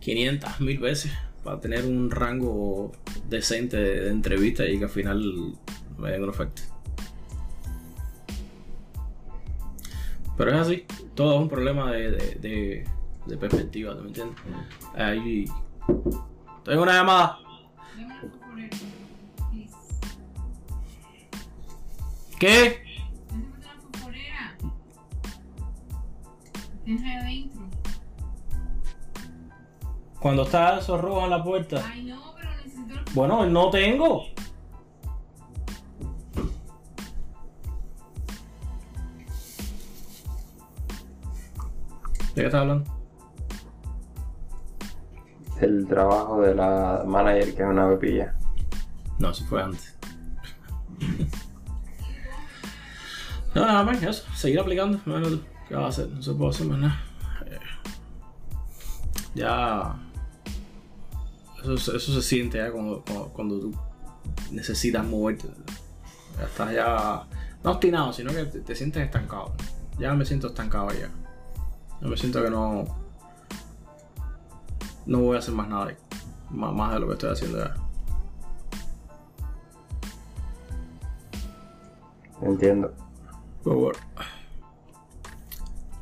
500, 0.00 0.60
1000 0.60 0.78
veces 0.80 1.12
para 1.44 1.60
tener 1.60 1.84
un 1.84 2.10
rango 2.10 2.90
decente 3.28 3.76
de, 3.76 4.10
entrevista 4.10 4.66
y 4.66 4.78
que 4.78 4.84
al 4.84 4.90
final 4.90 5.52
me 5.98 6.10
den 6.10 6.24
un 6.24 6.30
efecto. 6.30 6.62
Pero 10.36 10.50
es 10.50 10.56
así, 10.56 10.86
todo 11.14 11.34
es 11.34 11.40
un 11.40 11.48
problema 11.48 11.92
de, 11.92 12.84
perspectiva, 13.38 13.94
¿me 13.94 14.08
entiendes? 14.08 14.36
Ahí. 14.94 15.44
Tengo 16.64 16.82
una 16.82 16.92
llamada. 16.92 17.38
¿Qué? 22.38 22.84
Cuando 30.20 30.44
está 30.44 30.78
eso 30.78 30.96
rojo 30.96 31.24
en 31.24 31.30
la 31.30 31.44
puerta. 31.44 31.82
Ay, 31.86 32.04
no, 32.04 32.34
pero 32.34 32.50
necesito. 32.56 32.94
Bueno, 33.12 33.46
no 33.46 33.70
tengo. 33.70 34.24
¿De 42.34 42.42
qué 42.42 42.46
estás 42.46 42.62
hablando? 42.62 42.90
El 45.60 45.86
trabajo 45.86 46.42
de 46.42 46.54
la 46.54 47.04
manager 47.06 47.54
que 47.54 47.62
es 47.62 47.68
una 47.68 47.88
pepilla. 47.90 48.34
No, 49.18 49.32
si 49.32 49.44
fue 49.44 49.62
antes. 49.62 49.96
No, 53.54 53.64
nada 53.64 53.84
más, 53.84 54.02
eso. 54.02 54.24
Seguir 54.34 54.58
aplicando. 54.58 55.00
¿Qué 55.68 55.76
va 55.76 55.86
a 55.86 55.88
hacer? 55.88 56.08
No 56.08 56.20
se 56.20 56.32
puede 56.34 56.50
hacer 56.50 56.66
más 56.66 56.78
nada. 56.78 57.02
Eh, 57.46 57.58
ya. 59.36 59.94
Eso, 61.62 61.74
eso, 61.74 61.98
se 61.98 62.22
siente 62.22 62.58
ya 62.58 62.72
cuando, 62.72 63.04
cuando, 63.32 63.60
tú 63.60 63.72
necesitas 64.50 65.06
moverte. 65.06 65.48
Ya 66.36 66.44
estás 66.44 66.72
ya. 66.72 67.26
No 67.62 67.70
obstinado, 67.70 68.12
sino 68.12 68.32
que 68.32 68.44
te, 68.44 68.74
sientes 68.74 69.04
estancado. 69.04 69.54
Ya 69.98 70.12
me 70.14 70.24
siento 70.24 70.48
estancado 70.48 70.88
ya. 70.90 71.08
Yo 72.00 72.08
me 72.08 72.16
siento 72.16 72.42
que 72.42 72.50
no. 72.50 72.84
No 75.06 75.20
voy 75.20 75.36
a 75.36 75.38
hacer 75.38 75.54
más 75.54 75.68
nada. 75.68 75.94
Más, 76.50 76.72
más 76.74 76.94
de 76.94 77.00
lo 77.00 77.06
que 77.08 77.12
estoy 77.14 77.30
haciendo 77.30 77.58
ya. 77.58 77.74
Entiendo. 82.42 82.92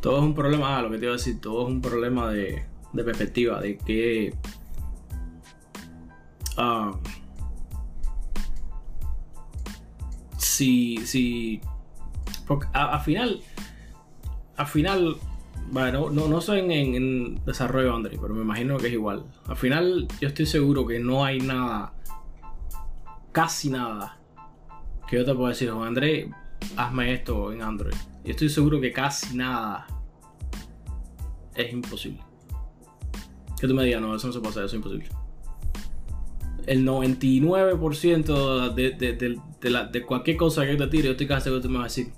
Todo 0.00 0.18
es 0.18 0.24
un 0.24 0.34
problema, 0.34 0.78
ah, 0.78 0.82
lo 0.82 0.90
que 0.90 0.98
te 0.98 1.04
iba 1.04 1.14
a 1.14 1.16
decir, 1.16 1.40
todo 1.40 1.62
es 1.62 1.68
un 1.68 1.80
problema 1.80 2.28
de, 2.30 2.64
perspectiva, 2.92 3.60
de 3.60 3.78
que 3.78 4.34
ah, 6.56 6.90
si, 10.36 10.96
si, 11.06 11.60
porque 12.48 12.66
al 12.72 13.00
final, 13.00 13.40
al 14.56 14.66
final, 14.66 15.16
bueno, 15.72 16.10
no, 16.10 16.28
no 16.28 16.42
soy 16.42 16.60
en, 16.60 17.42
desarrollo 17.46 17.96
Android, 17.96 18.18
pero 18.20 18.34
me 18.34 18.42
imagino 18.42 18.76
que 18.76 18.88
es 18.88 18.92
igual. 18.92 19.24
Al 19.46 19.56
final, 19.56 20.06
yo 20.20 20.28
estoy 20.28 20.44
seguro 20.44 20.86
que 20.86 20.98
no 20.98 21.24
hay 21.24 21.40
nada, 21.40 21.94
casi 23.32 23.70
nada, 23.70 24.18
que 25.08 25.16
yo 25.16 25.24
te 25.24 25.34
pueda 25.34 25.48
decir, 25.48 25.70
Juan 25.70 25.88
Andrés, 25.88 26.28
hazme 26.76 27.14
esto 27.14 27.50
en 27.54 27.62
Android. 27.62 27.94
Y 28.22 28.32
estoy 28.32 28.50
seguro 28.50 28.82
que 28.82 28.92
casi 28.92 29.34
nada 29.34 29.86
es 31.54 31.72
imposible. 31.72 32.20
Que 33.58 33.66
tú 33.66 33.74
me 33.74 33.84
digas, 33.84 34.02
no, 34.02 34.14
eso 34.14 34.26
no 34.26 34.32
se 34.34 34.40
puede 34.40 34.50
hacer, 34.50 34.64
eso 34.64 34.76
es 34.76 34.84
imposible. 34.84 35.08
El 36.66 36.86
99% 36.86 38.74
de, 38.74 38.90
de, 38.90 39.12
de, 39.14 39.40
de, 39.58 39.70
la, 39.70 39.86
de 39.86 40.02
cualquier 40.04 40.36
cosa 40.36 40.66
que 40.66 40.72
yo 40.72 40.76
te 40.76 40.88
tire, 40.88 41.04
yo 41.04 41.12
estoy 41.12 41.26
casi 41.26 41.44
seguro 41.44 41.62
que 41.62 41.68
tú 41.68 41.72
me 41.72 41.78
vas 41.78 41.96
a 41.96 42.00
decir. 42.02 42.12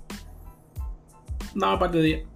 No, 1.55 1.67
aparte 1.67 1.99
de 1.99 2.03
10. 2.03 2.34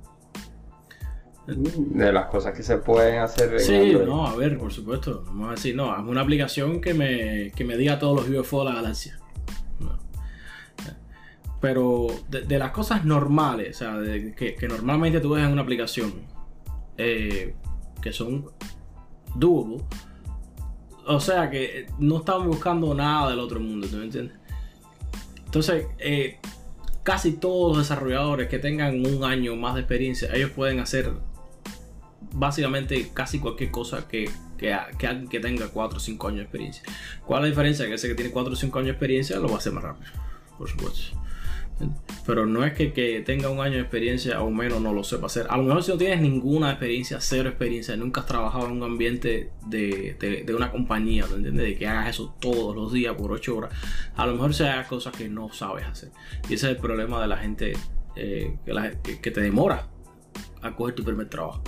De 1.55 2.11
las 2.13 2.27
cosas 2.27 2.55
que 2.55 2.63
se 2.63 2.77
pueden 2.77 3.19
hacer 3.19 3.53
en 3.53 3.59
Sí, 3.59 3.75
Android. 3.75 4.05
no, 4.07 4.27
a 4.27 4.35
ver, 4.35 4.57
por 4.57 4.71
supuesto. 4.71 5.23
Vamos 5.27 5.47
a 5.49 5.51
decir, 5.51 5.75
no, 5.75 5.93
es 5.95 6.03
una 6.05 6.21
aplicación 6.21 6.81
que 6.81 6.93
me, 6.93 7.51
que 7.55 7.63
me 7.65 7.77
diga 7.77 7.97
todos 7.99 8.27
los 8.29 8.39
UFO 8.45 8.59
de 8.63 8.69
la 8.71 8.75
galaxia. 8.75 9.19
No. 9.79 9.97
Pero 11.61 12.07
de, 12.29 12.41
de 12.41 12.57
las 12.57 12.71
cosas 12.71 13.03
normales, 13.05 13.75
o 13.75 13.79
sea, 13.79 13.97
de- 13.97 14.33
que, 14.33 14.55
que 14.55 14.67
normalmente 14.67 15.19
tú 15.19 15.31
ves 15.31 15.43
en 15.45 15.51
una 15.51 15.61
aplicación, 15.61 16.13
eh, 16.97 17.53
que 18.01 18.13
son 18.13 18.45
doable, 19.35 19.83
o 21.05 21.19
sea 21.19 21.49
que 21.49 21.87
no 21.99 22.17
estamos 22.19 22.47
buscando 22.47 22.93
nada 22.93 23.29
del 23.31 23.39
otro 23.39 23.59
mundo, 23.59 23.87
¿tú 23.89 23.97
me 23.97 24.05
entiendes? 24.05 24.37
Entonces, 25.45 25.87
eh, 25.97 26.37
casi 27.03 27.33
todos 27.33 27.75
los 27.75 27.87
desarrolladores 27.87 28.47
que 28.47 28.59
tengan 28.59 29.05
un 29.05 29.23
año 29.23 29.55
más 29.55 29.73
de 29.75 29.81
experiencia, 29.81 30.29
ellos 30.33 30.51
pueden 30.51 30.79
hacer 30.79 31.11
básicamente 32.33 33.09
casi 33.13 33.39
cualquier 33.39 33.71
cosa 33.71 34.07
que, 34.07 34.29
que, 34.57 34.75
que 34.97 35.07
alguien 35.07 35.27
que 35.29 35.39
tenga 35.39 35.67
4 35.69 35.97
o 35.97 35.99
5 35.99 36.27
años 36.27 36.37
de 36.37 36.43
experiencia. 36.43 36.83
¿Cuál 37.25 37.39
es 37.39 37.43
la 37.43 37.49
diferencia? 37.49 37.87
Que 37.87 37.93
ese 37.95 38.07
que 38.07 38.15
tiene 38.15 38.31
4 38.31 38.53
o 38.53 38.55
5 38.55 38.77
años 38.79 38.85
de 38.87 38.91
experiencia 38.91 39.37
lo 39.39 39.47
va 39.47 39.55
a 39.55 39.57
hacer 39.57 39.73
más 39.73 39.83
rápido, 39.83 40.11
por 40.57 40.69
supuesto. 40.69 41.17
Pero 42.25 42.45
no 42.45 42.65
es 42.65 42.73
que, 42.73 42.91
que 42.91 43.21
tenga 43.21 43.47
un 43.49 43.61
año 43.61 43.75
de 43.75 43.81
experiencia 43.81 44.41
o 44.41 44.51
menos 44.51 44.81
no 44.81 44.91
lo 44.93 45.01
sepa 45.05 45.27
hacer. 45.27 45.47
A 45.49 45.55
lo 45.55 45.63
mejor 45.63 45.81
si 45.81 45.91
no 45.91 45.97
tienes 45.97 46.19
ninguna 46.19 46.71
experiencia, 46.71 47.21
cero 47.21 47.47
experiencia, 47.47 47.95
nunca 47.95 48.19
has 48.21 48.27
trabajado 48.27 48.65
en 48.65 48.73
un 48.73 48.83
ambiente 48.83 49.51
de, 49.65 50.17
de, 50.19 50.43
de 50.43 50.53
una 50.55 50.71
compañía, 50.71 51.25
¿me 51.27 51.35
entiendes? 51.37 51.65
De 51.65 51.77
que 51.77 51.87
hagas 51.87 52.09
eso 52.09 52.35
todos 52.41 52.75
los 52.75 52.91
días 52.91 53.15
por 53.15 53.31
8 53.31 53.55
horas. 53.55 53.71
A 54.17 54.25
lo 54.25 54.33
mejor 54.33 54.53
se 54.53 54.67
hagas 54.67 54.87
cosas 54.87 55.15
que 55.15 55.29
no 55.29 55.53
sabes 55.53 55.85
hacer. 55.87 56.09
Y 56.49 56.55
ese 56.55 56.65
es 56.69 56.75
el 56.75 56.77
problema 56.77 57.21
de 57.21 57.27
la 57.27 57.37
gente 57.37 57.77
eh, 58.17 58.57
que, 58.65 58.73
la- 58.73 58.91
que 59.01 59.31
te 59.31 59.39
demora 59.39 59.87
a 60.61 60.75
coger 60.75 60.95
tu 60.95 61.05
primer 61.05 61.29
trabajo. 61.29 61.63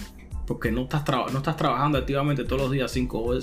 Porque 0.46 0.72
no 0.72 0.82
estás, 0.82 1.04
no 1.32 1.38
estás 1.38 1.56
trabajando 1.56 1.98
activamente 1.98 2.44
todos 2.44 2.64
los 2.64 2.72
días, 2.72 2.92
5 2.92 3.36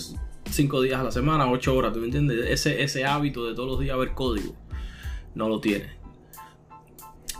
cinco 0.51 0.81
días 0.81 1.01
a 1.01 1.05
la 1.05 1.11
semana, 1.11 1.51
8 1.51 1.77
horas, 1.77 1.93
¿tú 1.93 2.01
me 2.01 2.07
entiendes? 2.07 2.47
Ese, 2.49 2.83
ese 2.83 3.05
hábito 3.05 3.47
de 3.47 3.55
todos 3.55 3.69
los 3.69 3.81
días 3.81 3.97
ver 3.99 4.15
código, 4.15 4.55
no 5.35 5.49
lo 5.49 5.61
tienes. 5.61 5.91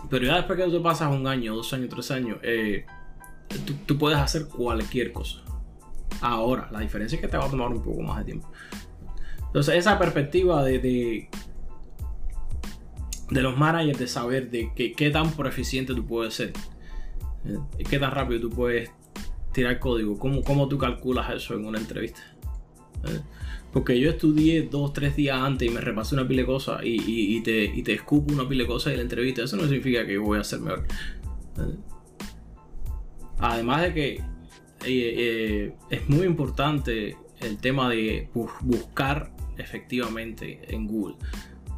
Pero 0.09 0.25
ya 0.25 0.35
después 0.35 0.57
que 0.57 0.65
tú 0.65 0.81
pasas 0.81 1.13
un 1.13 1.27
año, 1.27 1.55
dos 1.55 1.73
años, 1.73 1.89
tres 1.89 2.11
años, 2.11 2.37
eh, 2.43 2.85
tú, 3.85 3.97
puedes 3.97 4.17
hacer 4.17 4.47
cualquier 4.47 5.11
cosa. 5.11 5.41
Ahora, 6.21 6.69
la 6.71 6.79
diferencia 6.79 7.15
es 7.15 7.21
que 7.21 7.27
te 7.27 7.37
va 7.37 7.45
a 7.45 7.49
tomar 7.49 7.69
un 7.69 7.81
poco 7.81 8.01
más 8.01 8.19
de 8.19 8.25
tiempo. 8.25 8.49
Entonces, 9.47 9.75
esa 9.75 9.97
perspectiva 9.97 10.63
de, 10.63 10.79
de, 13.29 13.41
los 13.41 13.57
managers 13.57 13.99
de 13.99 14.07
saber 14.07 14.49
de 14.49 14.71
qué 14.95 15.09
tan 15.09 15.31
proficiente 15.31 15.93
tú 15.93 16.05
puedes 16.05 16.33
ser, 16.35 16.53
eh, 17.45 17.83
qué 17.89 17.99
tan 17.99 18.11
rápido 18.11 18.41
tú 18.41 18.49
puedes 18.49 18.91
tirar 19.59 19.79
código, 19.79 20.17
cómo, 20.17 20.41
cómo 20.43 20.67
tú 20.67 20.77
calculas 20.77 21.33
eso 21.35 21.53
en 21.55 21.65
una 21.65 21.79
entrevista. 21.79 22.19
Eh, 23.07 23.19
Porque 23.71 23.99
yo 23.99 24.09
estudié 24.09 24.63
dos, 24.63 24.93
tres 24.93 25.15
días 25.15 25.37
antes 25.39 25.69
y 25.69 25.71
me 25.71 25.79
repasé 25.79 26.15
una 26.15 26.27
pila 26.27 26.41
de 26.41 26.47
cosas 26.47 26.81
y, 26.83 26.95
y- 26.99 27.37
y 27.37 27.41
te, 27.41 27.63
y 27.65 27.83
te 27.83 27.93
escupo 27.93 28.33
una 28.33 28.47
pila 28.49 28.63
de 28.63 28.67
cosas 28.67 28.91
en 28.93 28.97
la 28.97 29.03
entrevista. 29.03 29.43
Eso 29.43 29.55
no 29.57 29.63
significa 29.63 30.05
que 30.05 30.13
yo 30.15 30.23
voy 30.23 30.39
a 30.39 30.43
ser 30.43 30.59
mejor. 30.61 30.85
Eh, 31.57 31.75
Además 33.37 33.81
de 33.83 33.93
que 33.93 34.21
eh, 34.85 35.73
es 35.89 36.09
muy 36.09 36.25
importante 36.25 37.15
el 37.41 37.57
tema 37.57 37.89
de 37.89 38.27
bu- 38.33 38.49
buscar 38.61 39.31
efectivamente 39.57 40.59
en 40.73 40.87
Google. 40.87 41.15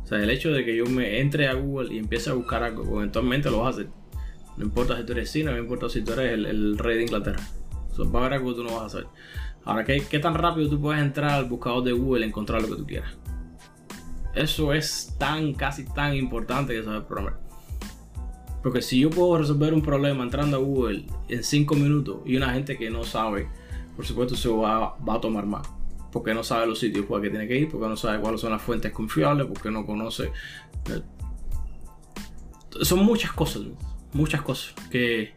O 0.04 0.08
sea, 0.08 0.24
el 0.24 0.30
hecho 0.30 0.52
de 0.52 0.66
que 0.66 0.76
yo 0.76 0.86
me 0.86 1.20
entre 1.20 1.48
a 1.48 1.54
Google 1.54 1.94
y 1.94 1.98
empiece 2.00 2.30
a 2.30 2.34
buscar 2.34 2.64
algo, 2.64 2.98
eventualmente 3.00 3.50
lo 3.52 3.60
vas 3.60 3.68
a 3.78 3.80
hacer. 3.82 3.90
No 4.58 4.64
importa 4.66 4.98
si 4.98 5.06
tú 5.06 5.12
eres 5.14 5.32
chino, 5.32 5.52
no 5.52 5.58
importa 5.58 5.88
si 5.90 6.02
tú 6.04 6.14
eres 6.14 6.34
el 6.34 6.78
rey 6.78 6.98
de 6.98 7.04
Inglaterra. 7.04 7.42
Va 8.00 8.20
a 8.20 8.22
haber 8.26 8.34
algo 8.34 8.50
que 8.50 8.56
tú 8.56 8.64
no 8.64 8.72
vas 8.72 8.82
a 8.82 8.86
hacer. 8.86 9.08
Ahora, 9.64 9.84
¿qué, 9.84 10.04
¿qué 10.10 10.20
tan 10.20 10.34
rápido 10.34 10.70
tú 10.70 10.82
puedes 10.82 11.02
entrar 11.02 11.32
al 11.32 11.46
buscador 11.46 11.84
de 11.84 11.92
Google 11.92 12.26
y 12.26 12.30
encontrar 12.30 12.62
lo 12.62 12.70
que 12.70 12.76
tú 12.76 12.86
quieras? 12.86 13.16
Eso 14.34 14.74
es 14.74 15.16
tan, 15.20 15.54
casi 15.54 15.86
tan 15.86 16.16
importante 16.16 16.74
que 16.74 16.84
saber 16.84 17.04
programar. 17.04 17.40
Porque 18.64 18.82
si 18.82 19.00
yo 19.00 19.10
puedo 19.10 19.38
resolver 19.38 19.74
un 19.74 19.82
problema 19.82 20.24
entrando 20.24 20.58
a 20.58 20.60
Google 20.60 21.06
en 21.28 21.44
5 21.44 21.76
minutos 21.76 22.22
y 22.26 22.38
una 22.38 22.54
gente 22.54 22.78
que 22.78 22.90
no 22.90 23.04
sabe, 23.04 23.50
por 23.96 24.06
supuesto 24.06 24.36
se 24.36 24.50
va, 24.50 24.96
a 25.08 25.22
tomar 25.22 25.46
más. 25.46 25.68
Porque 26.12 26.34
no 26.34 26.44
sabe 26.44 26.68
los 26.68 26.80
sitios 26.80 27.06
por 27.06 27.22
que 27.22 27.30
tiene 27.30 27.48
que 27.48 27.58
ir, 27.58 27.70
porque 27.70 27.88
no 27.88 27.96
sabe 27.98 28.20
cuáles 28.20 28.42
son 28.42 28.52
las 28.52 28.62
fuentes 28.62 28.92
confiables, 28.92 29.48
porque 29.48 29.72
no 29.72 29.86
conoce. 29.86 30.32
eh, 30.90 31.02
Son 32.84 33.04
muchas 33.04 33.32
cosas, 33.32 33.64
muchas 34.14 34.42
cosas 34.42 34.76
que 34.90 35.34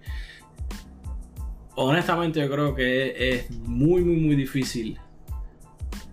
honestamente 1.76 2.40
yo 2.40 2.50
creo 2.50 2.74
que 2.74 3.34
es 3.34 3.50
muy, 3.50 4.04
muy, 4.04 4.16
muy 4.16 4.36
difícil 4.36 4.98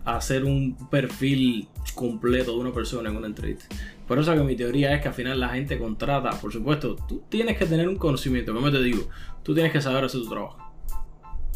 hacer 0.05 0.43
un 0.45 0.75
perfil 0.89 1.67
completo 1.95 2.53
de 2.53 2.59
una 2.59 2.73
persona 2.73 3.09
en 3.09 3.17
una 3.17 3.27
entrevista. 3.27 3.65
Por 4.07 4.19
eso 4.19 4.33
que 4.33 4.43
mi 4.43 4.55
teoría 4.55 4.93
es 4.95 5.01
que 5.01 5.07
al 5.07 5.13
final 5.13 5.39
la 5.39 5.49
gente 5.49 5.77
contrata, 5.77 6.31
por 6.31 6.51
supuesto, 6.51 6.95
tú 7.07 7.23
tienes 7.29 7.57
que 7.57 7.65
tener 7.65 7.87
un 7.87 7.97
conocimiento, 7.97 8.53
como 8.53 8.71
te 8.71 8.81
digo, 8.81 9.07
tú 9.43 9.53
tienes 9.53 9.71
que 9.71 9.81
saber 9.81 10.03
hacer 10.03 10.21
tu 10.21 10.29
trabajo. 10.29 10.57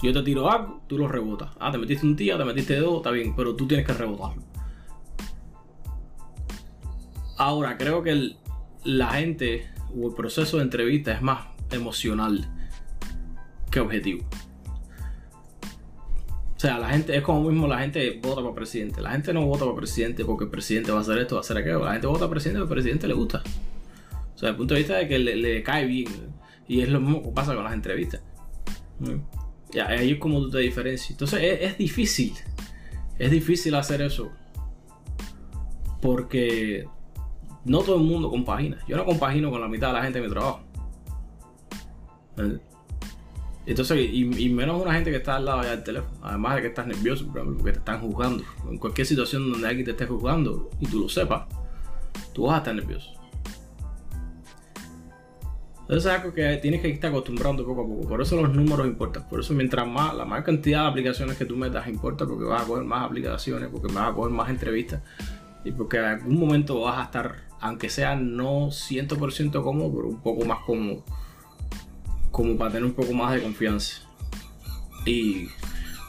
Yo 0.01 0.13
te 0.13 0.21
tiro 0.21 0.51
algo, 0.51 0.81
tú 0.87 0.97
lo 0.97 1.07
rebotas. 1.07 1.51
Ah, 1.59 1.71
te 1.71 1.77
metiste 1.77 2.05
un 2.05 2.15
día, 2.15 2.37
te 2.37 2.45
metiste 2.45 2.75
dos, 2.77 2.97
está 2.97 3.11
bien, 3.11 3.35
pero 3.35 3.55
tú 3.55 3.67
tienes 3.67 3.85
que 3.85 3.93
rebotarlo. 3.93 4.43
Ahora, 7.37 7.77
creo 7.77 8.03
que 8.03 8.35
la 8.83 9.07
gente 9.13 9.67
o 9.93 10.07
el 10.07 10.13
proceso 10.13 10.57
de 10.57 10.63
entrevista 10.63 11.13
es 11.13 11.21
más 11.21 11.47
emocional 11.71 12.47
que 13.75 13.81
objetivo. 13.81 14.23
O 16.55 16.59
sea, 16.59 16.79
la 16.79 16.87
gente 16.87 17.15
es 17.15 17.21
como 17.21 17.49
mismo 17.49 17.67
la 17.67 17.79
gente 17.79 18.19
vota 18.23 18.41
para 18.41 18.55
presidente. 18.55 19.01
La 19.01 19.11
gente 19.11 19.33
no 19.33 19.45
vota 19.45 19.65
para 19.65 19.75
presidente 19.75 20.23
porque 20.23 20.45
el 20.45 20.49
presidente 20.49 20.91
va 20.91 20.99
a 20.99 21.01
hacer 21.01 21.17
esto, 21.17 21.35
va 21.35 21.41
a 21.41 21.43
hacer 21.43 21.57
aquello. 21.57 21.83
La 21.83 21.91
gente 21.91 22.07
vota 22.07 22.21
para 22.21 22.31
presidente 22.31 22.59
porque 22.59 22.73
el 22.73 22.75
presidente 22.77 23.07
le 23.07 23.13
gusta. 23.13 23.43
O 23.43 24.37
sea, 24.37 24.47
desde 24.47 24.49
el 24.49 24.55
punto 24.55 24.73
de 24.73 24.79
vista 24.79 24.95
de 24.95 25.07
que 25.09 25.19
le, 25.19 25.61
cae 25.63 25.85
bien. 25.85 26.07
Y 26.67 26.81
es 26.81 26.89
lo 26.89 27.01
mismo 27.01 27.21
que 27.21 27.29
pasa 27.31 27.53
con 27.53 27.65
las 27.65 27.73
entrevistas. 27.73 28.21
Y 29.73 29.79
ahí 29.79 30.13
es 30.13 30.19
como 30.19 30.39
tú 30.39 30.49
te 30.49 30.59
diferencias. 30.59 31.11
Entonces 31.11 31.43
es, 31.43 31.71
es 31.71 31.77
difícil. 31.77 32.33
Es 33.19 33.29
difícil 33.29 33.75
hacer 33.75 34.01
eso. 34.01 34.31
Porque 36.01 36.87
no 37.65 37.79
todo 37.79 37.97
el 37.97 38.03
mundo 38.03 38.29
compagina. 38.29 38.77
Yo 38.87 38.95
no 38.95 39.03
compagino 39.03 39.51
con 39.51 39.59
la 39.59 39.67
mitad 39.67 39.89
de 39.89 39.93
la 39.93 40.03
gente 40.03 40.21
de 40.21 40.27
mi 40.27 40.33
trabajo. 40.33 40.61
Entonces, 43.65 44.09
y, 44.11 44.49
menos 44.49 44.81
una 44.81 44.93
gente 44.93 45.09
que 45.09 45.17
está 45.17 45.37
al 45.37 45.45
lado 45.45 45.61
del 45.61 45.83
teléfono. 45.83 46.13
Además 46.21 46.55
de 46.55 46.61
que 46.61 46.67
estás 46.67 46.85
nervioso, 46.85 47.25
por 47.25 47.37
ejemplo, 47.37 47.57
porque 47.57 47.73
te 47.73 47.79
están 47.79 47.99
juzgando. 47.99 48.43
En 48.69 48.77
cualquier 48.77 49.07
situación 49.07 49.51
donde 49.51 49.67
alguien 49.67 49.85
te 49.85 49.91
esté 49.91 50.05
juzgando 50.05 50.69
y 50.79 50.85
tú 50.85 50.99
lo 50.99 51.09
sepas, 51.09 51.47
tú 52.33 52.43
vas 52.43 52.55
a 52.55 52.57
estar 52.59 52.75
nervioso. 52.75 53.11
Entonces 55.81 56.11
es 56.11 56.19
algo 56.19 56.33
que 56.33 56.57
tienes 56.57 56.81
que 56.81 56.89
irte 56.89 57.07
acostumbrando 57.07 57.65
poco 57.65 57.81
a 57.81 57.87
poco. 57.87 58.07
Por 58.07 58.21
eso 58.21 58.39
los 58.39 58.53
números 58.53 58.87
importan. 58.87 59.27
Por 59.29 59.39
eso 59.39 59.53
mientras 59.53 59.87
más, 59.87 60.15
la 60.15 60.25
más 60.25 60.43
cantidad 60.43 60.83
de 60.83 60.87
aplicaciones 60.89 61.37
que 61.37 61.45
tú 61.45 61.55
metas 61.55 61.87
importa 61.87 62.25
porque 62.25 62.43
vas 62.43 62.63
a 62.63 62.65
coger 62.65 62.85
más 62.85 63.05
aplicaciones, 63.05 63.69
porque 63.69 63.93
vas 63.93 64.09
a 64.09 64.13
coger 64.13 64.31
más 64.31 64.49
entrevistas. 64.49 65.01
Y 65.63 65.71
porque 65.71 65.97
en 65.97 66.05
algún 66.05 66.39
momento 66.39 66.81
vas 66.81 66.99
a 66.99 67.03
estar, 67.03 67.35
aunque 67.61 67.89
sea 67.89 68.15
no 68.15 68.67
100% 68.67 69.63
cómodo, 69.63 69.91
pero 69.95 70.07
un 70.07 70.21
poco 70.21 70.45
más 70.45 70.59
cómodo 70.65 71.03
como 72.35 72.57
para 72.57 72.71
tener 72.71 72.83
un 72.85 72.93
poco 72.93 73.13
más 73.13 73.33
de 73.33 73.41
confianza. 73.41 74.01
Y 75.05 75.47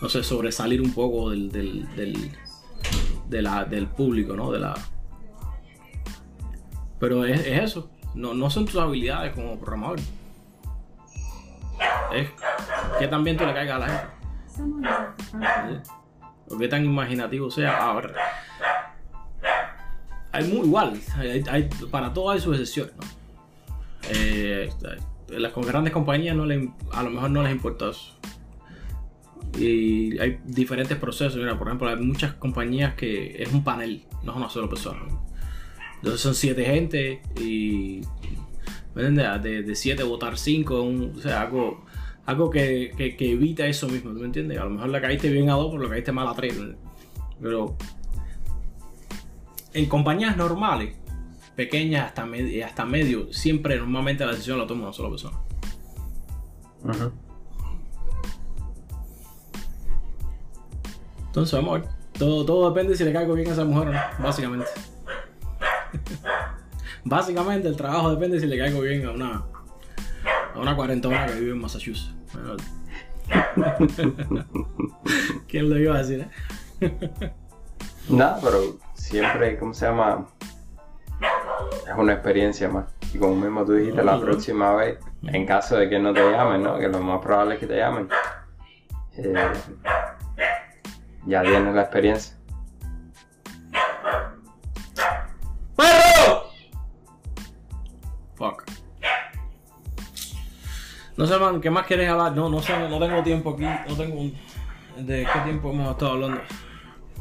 no 0.02 0.08
sé 0.08 0.24
sobresalir 0.24 0.82
un 0.82 0.92
poco 0.92 1.30
del 1.30 1.52
del, 1.52 1.94
del, 1.94 2.32
de 3.28 3.42
la- 3.42 3.64
del 3.64 3.86
público 3.86 4.34
no 4.34 4.50
de 4.50 4.58
la 4.58 4.74
pero 6.98 7.24
es, 7.24 7.40
es 7.46 7.62
eso. 7.62 7.90
No, 8.14 8.34
no 8.34 8.50
son 8.50 8.64
tus 8.64 8.76
habilidades 8.76 9.34
como 9.34 9.56
programador. 9.58 10.00
Es 12.12 12.28
que 12.98 13.06
también 13.06 13.36
tú 13.36 13.44
le 13.46 13.52
caigas 13.54 13.76
a 13.76 13.78
la 13.78 13.88
gente. 13.88 14.06
¿sí? 15.68 16.56
qué 16.58 16.68
tan 16.68 16.84
imaginativo 16.84 17.50
sea. 17.50 17.76
Ahora 17.90 18.10
hay 20.32 20.44
muy 20.48 20.66
igual 20.66 20.98
hay- 21.16 21.44
hay- 21.48 21.68
para 21.90 22.12
todo 22.12 22.30
hay 22.30 22.40
sus 22.40 22.58
excepciones. 22.58 22.94
Eh, 24.10 24.70
las 25.28 25.52
grandes 25.54 25.92
compañías 25.92 26.36
no 26.36 26.46
le, 26.46 26.70
a 26.92 27.02
lo 27.02 27.10
mejor 27.10 27.30
no 27.30 27.42
les 27.42 27.52
importa 27.52 27.90
eso. 27.90 28.12
Y 29.58 30.18
hay 30.18 30.38
diferentes 30.44 30.96
procesos. 30.98 31.36
Mira, 31.36 31.58
por 31.58 31.68
ejemplo, 31.68 31.88
hay 31.88 31.96
muchas 31.96 32.34
compañías 32.34 32.94
que 32.94 33.42
es 33.42 33.52
un 33.52 33.64
panel, 33.64 34.04
no 34.22 34.32
es 34.32 34.36
una 34.36 34.50
sola 34.50 34.68
persona. 34.68 35.00
Entonces 35.96 36.20
son 36.20 36.34
siete 36.34 36.64
gente 36.64 37.22
y 37.40 38.02
¿me 38.94 39.02
de, 39.38 39.62
de 39.62 39.74
siete 39.74 40.02
votar 40.02 40.36
cinco, 40.38 40.82
un- 40.82 41.14
o 41.16 41.20
sea, 41.20 41.42
algo, 41.42 41.84
algo 42.26 42.50
que, 42.50 42.92
evita 43.32 43.66
eso 43.66 43.88
mismo, 43.88 44.12
¿tú 44.12 44.20
me 44.20 44.26
entiendes? 44.26 44.58
A 44.58 44.64
lo 44.64 44.70
mejor 44.70 44.88
la 44.90 45.00
caíste 45.00 45.30
bien 45.30 45.48
a 45.50 45.54
dos, 45.54 45.70
pero 45.70 45.82
la 45.84 45.90
caíste 45.90 46.12
mal 46.12 46.28
a 46.28 46.34
tres. 46.34 46.54
Pero 47.40 47.76
en 49.72 49.86
compañías 49.86 50.36
normales, 50.36 50.94
pequeñas 51.56 52.06
hasta, 52.06 52.24
med- 52.26 52.62
hasta 52.64 52.84
medio, 52.84 53.32
siempre 53.32 53.76
normalmente 53.78 54.24
la 54.24 54.32
decisión 54.32 54.58
la 54.58 54.66
toma 54.66 54.84
una 54.84 54.92
sola 54.92 55.10
persona. 55.10 55.38
Entonces 61.26 61.58
vamos 61.58 61.76
a 61.76 61.80
ver. 61.82 61.90
Todo, 62.18 62.44
todo 62.46 62.70
depende 62.70 62.96
si 62.96 63.04
le 63.04 63.12
caigo 63.12 63.34
bien 63.34 63.48
a 63.48 63.52
esa 63.52 63.64
mujer 63.64 63.88
o 63.88 63.92
no, 63.92 64.00
básicamente. 64.22 64.66
básicamente 67.04 67.68
el 67.68 67.76
trabajo 67.76 68.10
depende 68.10 68.40
si 68.40 68.46
le 68.46 68.56
caigo 68.56 68.80
bien 68.80 69.04
a 69.06 69.10
una, 69.12 69.44
a 70.54 70.58
una 70.58 70.74
cuarentona 70.74 71.26
que 71.26 71.34
vive 71.34 71.50
en 71.52 71.60
Massachusetts. 71.60 72.14
¿Quién 75.48 75.68
lo 75.68 75.78
iba 75.78 75.96
a 75.96 76.02
decir, 76.02 76.26
eh? 76.80 76.80
Nada, 78.08 78.38
pero 78.42 78.78
siempre, 78.94 79.58
¿cómo 79.58 79.74
se 79.74 79.84
llama? 79.86 80.26
Es 81.86 81.94
una 81.96 82.14
experiencia 82.14 82.68
más. 82.68 82.86
Y 83.14 83.18
como 83.18 83.36
mismo 83.36 83.64
tú 83.64 83.74
dijiste, 83.74 84.02
la 84.02 84.20
próxima 84.20 84.74
vez, 84.74 84.98
en 85.22 85.46
caso 85.46 85.76
de 85.76 85.88
que 85.88 85.98
no 85.98 86.12
te 86.12 86.20
llamen, 86.32 86.62
¿no? 86.62 86.78
Que 86.78 86.88
lo 86.88 87.00
más 87.00 87.20
probable 87.20 87.54
es 87.54 87.60
que 87.60 87.66
te 87.66 87.76
llamen. 87.76 88.08
eh, 89.16 89.52
ya 91.26 91.42
tienes 91.42 91.74
la 91.74 91.82
experiencia. 91.82 92.36
¡Perro! 95.76 96.44
Fuck. 98.34 98.64
No 101.16 101.26
sé, 101.26 101.38
man, 101.38 101.60
¿qué 101.60 101.70
más 101.70 101.86
quieres 101.86 102.10
hablar? 102.10 102.32
No, 102.32 102.48
no 102.48 102.60
sé, 102.60 102.76
no 102.88 102.98
tengo 102.98 103.22
tiempo 103.22 103.50
aquí. 103.50 103.64
No 103.88 103.96
tengo 103.96 104.20
un... 104.20 104.34
¿De 104.96 105.26
qué 105.32 105.38
tiempo 105.40 105.70
hemos 105.70 105.90
estado 105.92 106.12
hablando? 106.12 106.40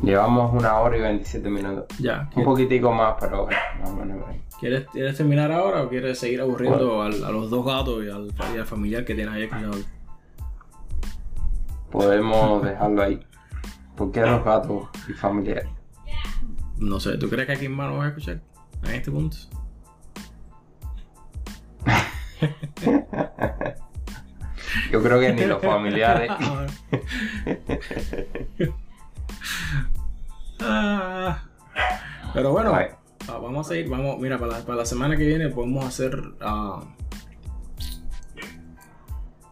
Llevamos 0.03 0.53
una 0.53 0.77
hora 0.79 0.97
y 0.97 1.01
27 1.01 1.49
minutos. 1.49 1.85
Ya. 1.99 2.29
Un 2.35 2.43
poquitico 2.43 2.91
más, 2.91 3.15
pero 3.19 3.47
más 3.79 3.89
o 3.89 3.95
menos 3.95 4.21
por 4.21 4.29
ahí. 4.31 4.41
¿Quieres, 4.59 4.85
¿Quieres 4.91 5.17
terminar 5.17 5.51
ahora 5.51 5.83
o 5.83 5.89
quieres 5.89 6.19
seguir 6.19 6.41
aburriendo 6.41 7.01
al- 7.01 7.23
a 7.23 7.31
los 7.31 7.49
dos 7.49 7.65
gatos 7.65 8.03
y 8.03 8.09
al, 8.09 8.27
y 8.53 8.57
al 8.57 8.65
familiar 8.65 9.05
que 9.05 9.15
tienes 9.15 9.33
ahí 9.33 9.43
escuchando? 9.43 9.77
Podemos 11.91 12.61
dejarlo 12.63 13.01
ahí. 13.01 13.25
Porque 13.95 14.21
los 14.21 14.43
gatos 14.43 14.89
y 15.07 15.13
familiares. 15.13 15.69
No 16.77 16.99
sé, 16.99 17.17
¿tú 17.17 17.29
crees 17.29 17.47
que 17.47 17.53
aquí 17.53 17.69
más 17.69 17.87
nos 17.89 17.97
vas 17.99 18.05
a 18.05 18.09
escuchar 18.09 18.41
en 18.83 18.91
este 18.95 19.11
punto? 19.11 19.37
Yo 24.91 25.01
creo 25.01 25.19
que 25.21 25.31
ni 25.33 25.45
los 25.45 25.61
familiares. 25.65 26.29
Ah. 30.59 31.43
Pero 32.33 32.51
bueno, 32.51 32.73
ah, 32.73 33.37
vamos 33.37 33.67
a 33.67 33.69
seguir. 33.69 33.89
Vamos, 33.89 34.19
mira, 34.19 34.37
para 34.37 34.59
la, 34.59 34.65
para 34.65 34.77
la 34.77 34.85
semana 34.85 35.17
que 35.17 35.25
viene 35.25 35.49
podemos 35.49 35.85
hacer. 35.85 36.17
ah, 36.41 36.83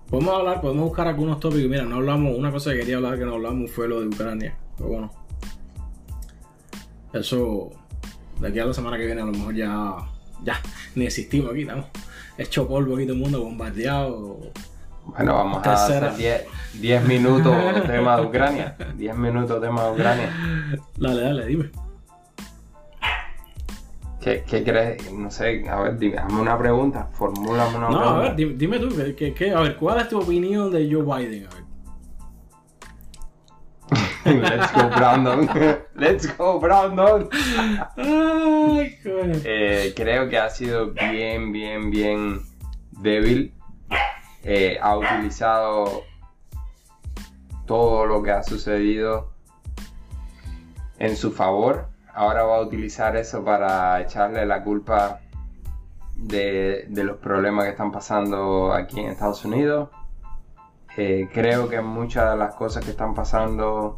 podemos 0.10 0.36
hablar, 0.36 0.62
podemos 0.62 0.86
buscar 0.86 1.08
algunos 1.08 1.40
tópicos. 1.40 1.70
Mira, 1.70 1.84
no 1.84 1.98
hablamos. 1.98 2.38
Una 2.38 2.52
cosa 2.52 2.72
que 2.72 2.80
quería 2.80 2.98
hablar 2.98 3.18
que 3.18 3.26
no 3.26 3.34
hablamos 3.34 3.72
fue 3.72 3.88
lo 3.88 4.02
de 4.02 4.08
Ucrania. 4.08 4.58
Pero 4.78 4.90
bueno, 4.90 5.12
eso 7.14 7.72
de 8.40 8.48
aquí 8.48 8.60
a 8.60 8.66
la 8.66 8.74
semana 8.74 8.98
que 8.98 9.06
viene 9.06 9.22
a 9.22 9.26
lo 9.26 9.32
mejor 9.32 9.56
ya. 9.56 9.96
Ya, 10.44 10.60
ni 10.96 11.06
existimos 11.06 11.52
aquí, 11.52 11.62
estamos 11.62 11.86
hecho 12.38 12.68
polvo 12.68 12.96
aquí 12.96 13.06
todo 13.06 13.14
el 13.14 13.22
mundo, 13.22 13.44
bombardeado. 13.44 14.52
Bueno, 15.06 15.34
vamos 15.34 15.62
Tercera. 15.62 16.08
a 16.08 16.10
hacer 16.12 16.18
10, 16.18 16.82
10 16.82 17.08
minutos 17.08 17.56
tema 17.86 18.18
de 18.18 18.26
Ucrania. 18.26 18.76
10 18.96 19.16
minutos 19.18 19.62
tema 19.62 19.84
de 19.86 19.92
Ucrania. 19.92 20.30
Dale, 20.98 21.22
dale, 21.22 21.46
dime. 21.46 21.70
¿Qué, 24.22 24.44
qué 24.48 24.64
crees? 24.64 25.12
No 25.12 25.30
sé, 25.30 25.68
a 25.70 25.82
ver, 25.82 25.98
dime, 25.98 26.18
hazme 26.18 26.40
una 26.40 26.58
pregunta. 26.58 27.10
Formúlame 27.12 27.78
una 27.78 27.90
No, 27.90 27.98
a 27.98 28.02
pregunta. 28.02 28.20
ver, 28.22 28.36
dime, 28.36 28.54
dime 28.56 28.80
tú, 28.80 28.96
que, 28.96 29.16
que- 29.16 29.34
que- 29.34 29.52
a 29.54 29.60
ver, 29.60 29.76
¿cuál 29.76 30.00
es 30.00 30.08
tu 30.08 30.20
opinión 30.20 30.72
de 30.72 30.90
Joe 30.92 31.04
Biden? 31.04 31.48
A 31.48 31.56
ver. 31.56 31.64
Let's 34.26 34.72
go, 34.74 34.90
Brandon. 34.96 35.50
Let's 35.96 36.38
go, 36.38 36.60
Brandon. 36.62 37.28
Ay, 37.98 38.98
coño. 39.04 39.34
Eh, 39.44 39.94
creo 39.94 40.30
que 40.30 40.38
ha 40.38 40.50
sido 40.50 40.92
bien, 40.94 41.52
bien, 41.52 41.92
bien 41.92 42.40
débil. 42.92 43.54
Eh, 44.44 44.78
ha 44.82 44.98
utilizado 44.98 46.04
todo 47.66 48.06
lo 48.06 48.22
que 48.22 48.32
ha 48.32 48.44
sucedido 48.44 49.32
en 51.00 51.16
su 51.16 51.32
favor. 51.32 51.88
Ahora 52.14 52.44
va 52.44 52.58
a 52.58 52.62
utilizar 52.62 53.16
eso 53.16 53.44
para 53.44 54.02
echarle 54.02 54.46
la 54.46 54.64
culpa 54.64 55.22
de, 56.16 56.88
los 56.90 57.18
problemas 57.18 57.66
que 57.66 57.72
están 57.72 57.92
pasando 57.92 58.74
aquí 58.74 59.00
en 59.00 59.08
Estados 59.08 59.46
Unidos. 59.46 59.90
Eh, 60.98 61.30
creo 61.34 61.70
que 61.70 61.82
muchas 61.82 62.32
de 62.32 62.38
las 62.38 62.54
cosas 62.54 62.84
que 62.84 62.92
están 62.92 63.16
pasando 63.16 63.98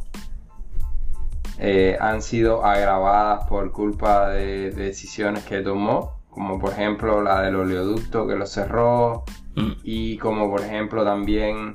eh, 1.58 1.98
han 2.00 2.22
sido 2.22 2.64
agravadas 2.64 3.48
por 3.48 3.72
culpa 3.72 4.30
de, 4.30 4.72
de 4.72 4.86
decisiones 4.86 5.44
que 5.44 5.62
tomó, 5.62 6.15
como 6.36 6.60
por 6.60 6.74
ejemplo 6.74 7.24
la 7.24 7.42
del 7.42 7.56
oleoducto 7.56 8.28
que 8.28 8.36
lo 8.36 8.46
cerró 8.46 9.24
Mm. 9.56 9.72
y 9.84 10.18
como 10.18 10.50
por 10.50 10.62
ejemplo 10.62 11.04
también 11.06 11.74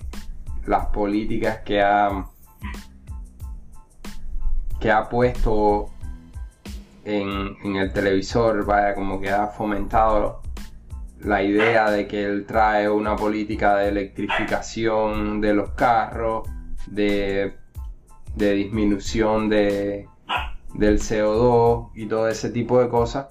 las 0.67 0.87
políticas 0.87 1.61
que 1.65 1.81
ha 1.81 2.27
que 4.79 4.91
ha 4.91 5.09
puesto 5.09 5.91
en, 7.05 7.57
en 7.65 7.77
el 7.77 7.93
televisor, 7.93 8.65
vaya, 8.65 8.95
como 8.95 9.21
que 9.21 9.31
ha 9.31 9.47
fomentado 9.49 10.41
la 11.21 11.43
idea 11.43 11.91
de 11.91 12.07
que 12.07 12.25
él 12.25 12.47
trae 12.47 12.89
una 12.89 13.17
política 13.17 13.77
de 13.77 13.89
electrificación 13.89 15.41
de 15.43 15.53
los 15.53 15.71
carros, 15.73 16.49
de, 16.87 17.57
de 18.35 18.53
disminución 18.53 19.51
de, 19.51 20.09
del 20.75 20.99
CO2 20.99 21.91
y 21.95 22.07
todo 22.07 22.29
ese 22.29 22.49
tipo 22.51 22.81
de 22.81 22.89
cosas. 22.89 23.27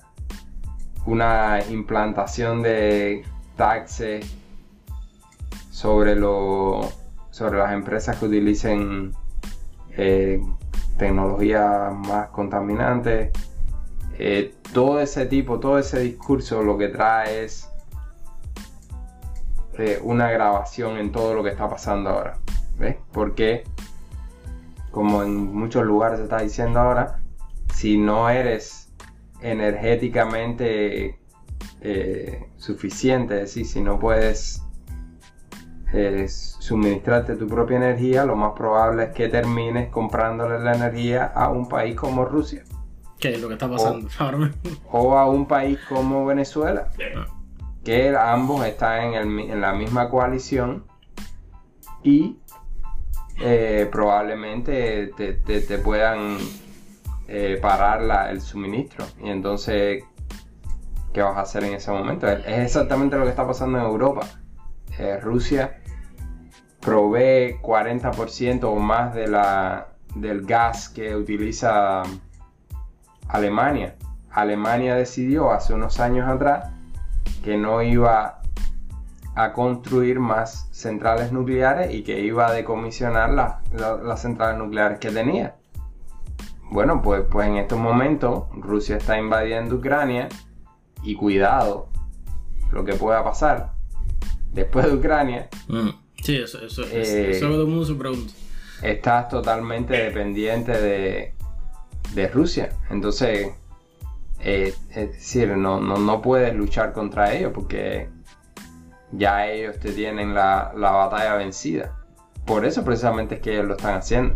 Una 1.05 1.59
implantación 1.69 2.61
de 2.61 3.23
taxes 3.55 4.25
sobre, 5.69 6.15
sobre 7.31 7.57
las 7.57 7.73
empresas 7.73 8.17
que 8.17 8.25
utilicen 8.25 9.13
eh, 9.91 10.41
tecnologías 10.97 11.93
más 11.93 12.29
contaminantes. 12.29 13.31
Eh, 14.17 14.53
todo 14.73 14.99
ese 14.99 15.25
tipo, 15.25 15.59
todo 15.59 15.79
ese 15.79 15.99
discurso 15.99 16.61
lo 16.61 16.77
que 16.77 16.89
trae 16.89 17.45
es 17.45 17.69
eh, 19.77 19.99
una 20.03 20.29
grabación 20.29 20.97
en 20.97 21.11
todo 21.11 21.33
lo 21.33 21.43
que 21.43 21.49
está 21.49 21.69
pasando 21.69 22.09
ahora. 22.09 22.37
¿Ves? 22.77 22.97
Porque, 23.11 23.63
como 24.91 25.23
en 25.23 25.53
muchos 25.53 25.85
lugares 25.85 26.19
se 26.19 26.23
está 26.25 26.41
diciendo 26.41 26.79
ahora, 26.79 27.19
si 27.73 27.97
no 27.97 28.29
eres 28.29 28.78
energéticamente 29.41 31.19
eh, 31.81 32.45
suficiente, 32.57 33.35
es 33.35 33.41
decir, 33.41 33.65
si 33.65 33.81
no 33.81 33.99
puedes 33.99 34.61
eh, 35.93 36.27
suministrarte 36.27 37.35
tu 37.35 37.47
propia 37.47 37.77
energía, 37.77 38.25
lo 38.25 38.35
más 38.35 38.53
probable 38.53 39.05
es 39.05 39.09
que 39.09 39.27
termines 39.29 39.89
comprándole 39.89 40.59
la 40.59 40.75
energía 40.75 41.25
a 41.25 41.49
un 41.49 41.67
país 41.67 41.95
como 41.95 42.25
Rusia 42.25 42.63
¿Qué 43.19 43.33
es 43.33 43.41
lo 43.41 43.47
que 43.47 43.55
está 43.55 43.69
pasando 43.69 44.07
ahora 44.19 44.37
mismo? 44.37 44.55
o 44.91 45.17
a 45.17 45.27
un 45.29 45.45
país 45.47 45.79
como 45.89 46.25
Venezuela, 46.25 46.89
que 47.83 48.15
ambos 48.15 48.65
están 48.65 49.03
en, 49.05 49.13
el 49.15 49.25
mi- 49.27 49.51
en 49.51 49.61
la 49.61 49.73
misma 49.73 50.09
coalición 50.09 50.85
y 52.03 52.37
eh, 53.41 53.87
probablemente 53.91 55.07
te, 55.17 55.33
te- 55.33 55.61
te 55.61 55.77
puedan 55.79 56.37
eh, 57.29 57.59
parar 57.61 58.01
la- 58.01 58.29
el 58.31 58.41
suministro. 58.41 59.05
Y 59.23 59.29
entonces, 59.29 60.03
¿qué 61.13 61.21
vas 61.21 61.37
a 61.37 61.41
hacer 61.41 61.63
en 61.63 61.73
ese 61.75 61.91
momento? 61.91 62.27
Es 62.27 62.45
exactamente 62.47 63.17
lo 63.17 63.23
que 63.23 63.29
está 63.29 63.45
pasando 63.47 63.77
en 63.77 63.85
Europa. 63.85 64.21
Eh, 64.97 65.19
Rusia 65.21 65.77
provee 66.79 67.57
40% 67.61 68.63
o 68.71 68.75
más 68.77 69.13
de 69.13 69.27
la, 69.27 69.89
del 70.15 70.45
gas 70.45 70.89
que 70.89 71.15
utiliza 71.15 72.03
Alemania. 73.27 73.95
Alemania 74.31 74.95
decidió 74.95 75.51
hace 75.51 75.73
unos 75.73 75.99
años 75.99 76.27
atrás 76.27 76.71
que 77.43 77.57
no 77.57 77.81
iba 77.81 78.41
a 79.35 79.53
construir 79.53 80.19
más 80.19 80.67
centrales 80.71 81.31
nucleares 81.31 81.93
y 81.93 82.03
que 82.03 82.19
iba 82.21 82.47
a 82.47 82.51
decomisionar 82.51 83.29
las, 83.31 83.55
la- 83.71 83.95
las 83.97 84.21
centrales 84.21 84.57
nucleares 84.57 84.99
que 84.99 85.11
tenía. 85.11 85.55
Bueno, 86.71 87.01
pues, 87.01 87.23
pues 87.29 87.47
en 87.47 87.57
estos 87.57 87.79
momentos 87.79 88.43
Rusia 88.53 88.97
está 88.97 89.17
invadiendo 89.17 89.75
Ucrania 89.75 90.29
y 91.03 91.15
cuidado 91.15 91.89
lo 92.71 92.85
que 92.85 92.93
pueda 92.93 93.23
pasar 93.23 93.73
después 94.53 94.85
de 94.85 94.93
Ucrania 94.95 95.49
Mm. 95.67 95.89
Sí, 96.21 96.35
eso, 96.35 96.61
eso, 96.61 96.83
que 96.83 97.37
todo 97.39 97.61
el 97.61 97.67
mundo 97.67 97.85
se 97.85 97.95
pregunta. 97.95 98.33
estás 98.83 99.29
totalmente 99.29 99.93
dependiente 99.93 100.73
de, 100.73 101.33
de 102.13 102.27
Rusia. 102.27 102.71
Entonces, 102.89 103.53
eh, 104.41 104.73
es 104.89 105.11
decir, 105.13 105.47
no, 105.55 105.79
no, 105.79 105.95
no 105.95 106.21
puedes 106.21 106.53
luchar 106.53 106.91
contra 106.91 107.33
ellos 107.33 107.51
porque 107.53 108.09
ya 109.13 109.47
ellos 109.47 109.79
te 109.79 109.93
tienen 109.93 110.33
la, 110.33 110.73
la 110.75 110.91
batalla 110.91 111.35
vencida. 111.35 111.95
Por 112.45 112.65
eso 112.65 112.83
precisamente 112.83 113.35
es 113.35 113.41
que 113.41 113.53
ellos 113.53 113.65
lo 113.67 113.75
están 113.77 113.95
haciendo. 113.95 114.35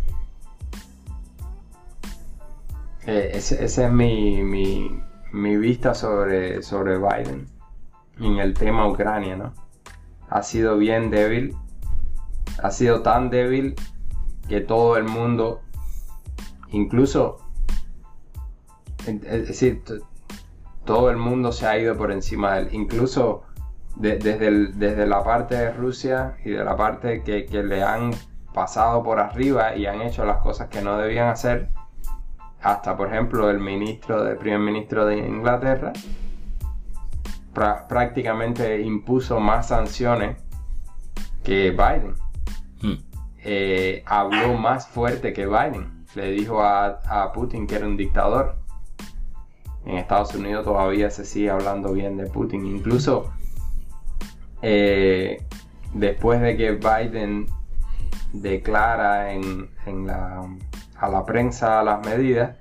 Eh, 3.05 3.31
ese 3.33 3.63
es 3.65 3.91
mi, 3.91 4.41
mi, 4.43 5.57
vista 5.57 5.93
sobre, 5.93 6.61
sobre 6.61 6.97
Biden 6.97 7.47
en 8.19 8.37
el 8.37 8.53
tema 8.53 8.87
Ucrania, 8.87 9.35
¿no? 9.35 9.53
Ha 10.29 10.41
sido 10.43 10.77
bien 10.77 11.09
débil. 11.09 11.55
Ha 12.61 12.71
sido 12.71 13.01
tan 13.01 13.29
débil 13.29 13.75
que 14.47 14.61
todo 14.61 14.95
el 14.97 15.03
mundo, 15.05 15.61
incluso, 16.69 17.39
es 19.05 19.47
decir, 19.47 19.83
todo 20.85 21.09
el 21.09 21.17
mundo 21.17 21.51
se 21.51 21.65
ha 21.67 21.77
ido 21.77 21.97
por 21.97 22.11
encima 22.11 22.53
de 22.55 22.61
él. 22.61 22.69
Incluso 22.71 23.43
de- 23.97 24.17
desde, 24.17 24.67
desde 24.73 25.07
la 25.07 25.23
parte 25.23 25.55
de 25.55 25.71
Rusia 25.73 26.37
y 26.45 26.51
de 26.51 26.63
la 26.63 26.75
parte 26.77 27.23
que, 27.23 27.45
que 27.45 27.63
le 27.63 27.83
han 27.83 28.11
pasado 28.53 29.03
por 29.03 29.19
arriba 29.19 29.75
y 29.75 29.87
han 29.87 30.01
hecho 30.01 30.23
las 30.25 30.37
cosas 30.37 30.69
que 30.69 30.81
no 30.81 30.97
debían 30.97 31.27
hacer, 31.29 31.69
hasta 32.63 32.95
por 32.95 33.09
ejemplo 33.09 33.49
el 33.49 33.59
ministro, 33.59 34.27
el 34.27 34.37
primer 34.37 34.59
ministro 34.59 35.05
de 35.05 35.17
Inglaterra, 35.17 35.93
pra- 37.53 37.87
prácticamente 37.87 38.81
impuso 38.81 39.39
más 39.39 39.67
sanciones 39.67 40.37
que 41.43 41.71
Biden. 41.71 42.15
Hmm. 42.81 43.03
Eh, 43.43 44.03
habló 44.05 44.57
más 44.57 44.87
fuerte 44.87 45.33
que 45.33 45.45
Biden. 45.45 46.05
Le 46.15 46.31
dijo 46.31 46.61
a, 46.61 46.99
a 47.07 47.33
Putin 47.33 47.67
que 47.67 47.75
era 47.75 47.85
un 47.85 47.97
dictador. 47.97 48.55
En 49.85 49.97
Estados 49.97 50.33
Unidos 50.33 50.63
todavía 50.63 51.09
se 51.09 51.25
sigue 51.25 51.49
hablando 51.49 51.91
bien 51.91 52.15
de 52.15 52.27
Putin. 52.27 52.65
Incluso 52.65 53.33
eh, 54.61 55.43
después 55.93 56.39
de 56.39 56.55
que 56.55 56.71
Biden 56.71 57.47
declara 58.31 59.33
en, 59.33 59.69
en 59.85 60.07
la, 60.07 60.47
a 61.03 61.09
la 61.09 61.25
prensa 61.25 61.83
las 61.83 62.05
medidas, 62.05 62.55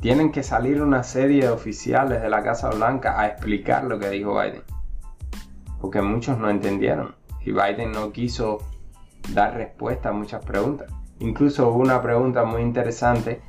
tienen 0.00 0.32
que 0.32 0.42
salir 0.42 0.82
una 0.82 1.02
serie 1.02 1.44
de 1.44 1.50
oficiales 1.50 2.20
de 2.20 2.28
la 2.28 2.42
Casa 2.42 2.70
Blanca 2.70 3.18
a 3.18 3.28
explicar 3.28 3.84
lo 3.84 3.98
que 3.98 4.10
dijo 4.10 4.38
Biden. 4.38 4.62
Porque 5.80 6.02
muchos 6.02 6.38
no 6.38 6.50
entendieron. 6.50 7.14
Y 7.44 7.52
Biden 7.52 7.92
no 7.92 8.12
quiso 8.12 8.58
dar 9.30 9.54
respuesta 9.54 10.10
a 10.10 10.12
muchas 10.12 10.44
preguntas. 10.44 10.92
Incluso 11.20 11.68
hubo 11.68 11.78
una 11.78 12.02
pregunta 12.02 12.44
muy 12.44 12.62
interesante 12.62 13.40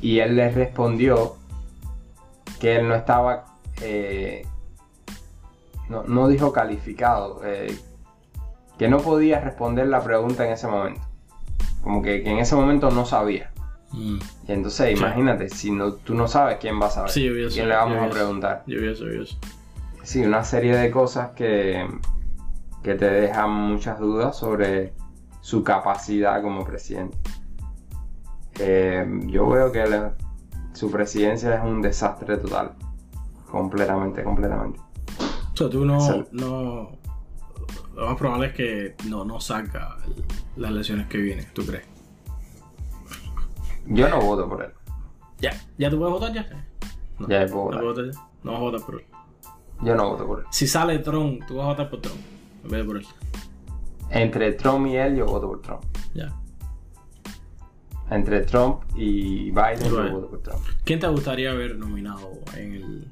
y 0.00 0.20
él 0.20 0.36
les 0.36 0.54
respondió 0.54 1.36
que 2.58 2.76
él 2.76 2.88
no 2.88 2.94
estaba, 2.94 3.44
eh, 3.82 4.46
no, 5.88 6.04
no 6.04 6.28
dijo 6.28 6.52
calificado, 6.52 7.40
eh, 7.44 7.78
que 8.78 8.88
no 8.88 8.98
podía 8.98 9.40
responder 9.40 9.88
la 9.88 10.02
pregunta 10.02 10.46
en 10.46 10.52
ese 10.52 10.68
momento. 10.68 11.09
Como 11.82 12.02
que, 12.02 12.22
que 12.22 12.30
en 12.30 12.38
ese 12.38 12.54
momento 12.56 12.90
no 12.90 13.04
sabía. 13.06 13.50
Mm. 13.92 14.18
Y 14.48 14.52
entonces 14.52 14.88
Sí. 14.88 14.94
imagínate, 15.04 15.48
si 15.48 15.70
no, 15.72 15.94
tú 15.94 16.14
no 16.14 16.28
sabes 16.28 16.58
quién 16.60 16.80
va 16.80 16.86
a 16.86 16.90
saber, 16.90 17.10
Sí, 17.10 17.24
yo 17.24 17.48
quién 17.48 17.68
le 17.68 17.74
vamos 17.74 17.96
yo 17.98 18.04
a 18.04 18.10
preguntar. 18.10 18.62
Yo 18.66 18.80
vi 18.80 18.88
eso, 18.88 19.04
yo 19.06 19.12
vi 19.12 19.22
eso. 19.24 19.38
Sí, 20.02 20.22
una 20.24 20.44
serie 20.44 20.76
de 20.76 20.90
cosas 20.90 21.30
que, 21.30 21.86
que 22.82 22.94
te 22.94 23.10
dejan 23.10 23.50
muchas 23.50 23.98
dudas 23.98 24.36
sobre 24.36 24.92
su 25.40 25.64
capacidad 25.64 26.40
como 26.42 26.64
presidente. 26.64 27.16
Eh, 28.58 29.06
yo 29.26 29.48
veo 29.48 29.72
que 29.72 29.86
la- 29.86 30.14
su 30.72 30.90
presidencia 30.90 31.54
es 31.56 31.64
un 31.64 31.80
desastre 31.82 32.36
total. 32.36 32.72
Completamente, 33.50 34.22
completamente. 34.22 34.78
O 35.52 35.56
sea, 35.56 35.68
tú 35.68 35.84
no, 35.84 35.98
no. 36.32 36.90
Lo 37.94 38.06
más 38.06 38.16
probable 38.16 38.48
es 38.48 38.54
que 38.54 38.94
no, 39.08 39.24
no 39.24 39.40
salga 39.40 39.96
el- 40.06 40.24
las 40.62 40.70
elecciones 40.70 41.06
que 41.08 41.18
vienen, 41.18 41.46
¿tú 41.52 41.64
crees? 41.66 41.84
Yo 43.86 44.08
no 44.08 44.20
voto 44.20 44.48
por 44.48 44.62
él. 44.62 44.70
Ya, 45.38 45.52
¿ya 45.78 45.90
tú 45.90 45.98
puedes 45.98 46.12
votar 46.12 46.32
ya? 46.32 46.66
No, 47.18 47.28
Ya 47.28 47.44
no 47.46 47.52
puedo 47.52 47.82
votar. 47.82 48.04
ya. 48.12 48.20
No 48.44 48.52
vas 48.52 48.60
a 48.60 48.62
votar 48.62 48.80
por 48.86 48.94
él. 49.00 49.06
Yo 49.82 49.94
no 49.94 50.10
voto 50.10 50.26
por 50.26 50.40
él. 50.40 50.44
Si 50.50 50.66
sale 50.66 50.98
Trump, 50.98 51.42
tú 51.46 51.56
vas 51.56 51.64
a 51.66 51.68
votar 51.70 51.90
por 51.90 52.00
Trump. 52.00 52.20
En 52.64 52.70
vez 52.70 52.80
de 52.80 52.84
por 52.86 52.96
él. 52.98 53.06
Entre 54.10 54.52
Trump 54.52 54.86
y 54.86 54.96
él, 54.96 55.16
yo 55.16 55.26
voto 55.26 55.48
por 55.48 55.62
Trump. 55.62 55.82
Ya. 56.14 56.32
Entre 58.10 58.40
Trump 58.42 58.82
y 58.96 59.50
Biden, 59.50 59.88
yo 59.88 60.10
voto 60.12 60.28
por 60.30 60.42
Trump. 60.42 60.60
¿Quién 60.84 60.98
te 61.00 61.06
gustaría 61.08 61.52
ver 61.54 61.76
nominado 61.76 62.30
en 62.56 62.74
el 62.74 63.08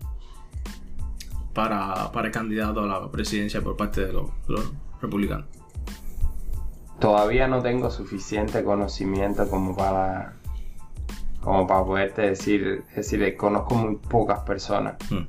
para, 1.55 2.11
para 2.13 2.29
el 2.29 2.33
candidato 2.33 2.81
a 2.83 2.87
la 2.87 3.11
presidencia 3.11 3.61
por 3.63 3.77
parte 3.77 4.05
de 4.07 4.13
los, 4.13 4.31
los 4.49 4.73
republicanos? 5.01 5.47
Todavía 7.01 7.47
no 7.47 7.63
tengo 7.63 7.91
suficiente 7.91 8.65
conocimiento 8.65 9.49
como 9.49 9.77
para 9.77 10.35
como 11.41 11.67
para 11.69 11.85
poderte 11.85 12.23
decir, 12.23 12.83
es 12.91 12.97
decir, 13.11 13.37
conozco 13.37 13.75
muy 13.77 13.97
pocas 13.97 14.41
personas 14.41 14.97
Hmm. 15.09 15.27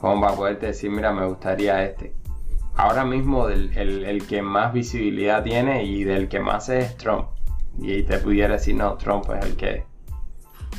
como 0.00 0.20
para 0.22 0.34
poderte 0.34 0.66
decir, 0.66 0.90
mira, 0.90 1.12
me 1.12 1.26
gustaría 1.26 1.84
este. 1.84 2.14
Ahora 2.74 3.04
mismo 3.04 3.46
del- 3.46 3.76
el, 3.76 4.04
el 4.04 4.26
que 4.26 4.40
más 4.42 4.72
visibilidad 4.72 5.42
tiene 5.42 5.84
y 5.84 6.04
del 6.04 6.28
que 6.28 6.40
más 6.40 6.68
es 6.70 6.96
Trump. 6.96 7.26
Y 7.78 7.92
ahí 7.92 8.02
te 8.02 8.18
pudiera 8.18 8.54
decir, 8.54 8.74
no, 8.74 8.94
Trump 8.96 9.26
es 9.38 9.44
el 9.44 9.56
que, 9.56 9.84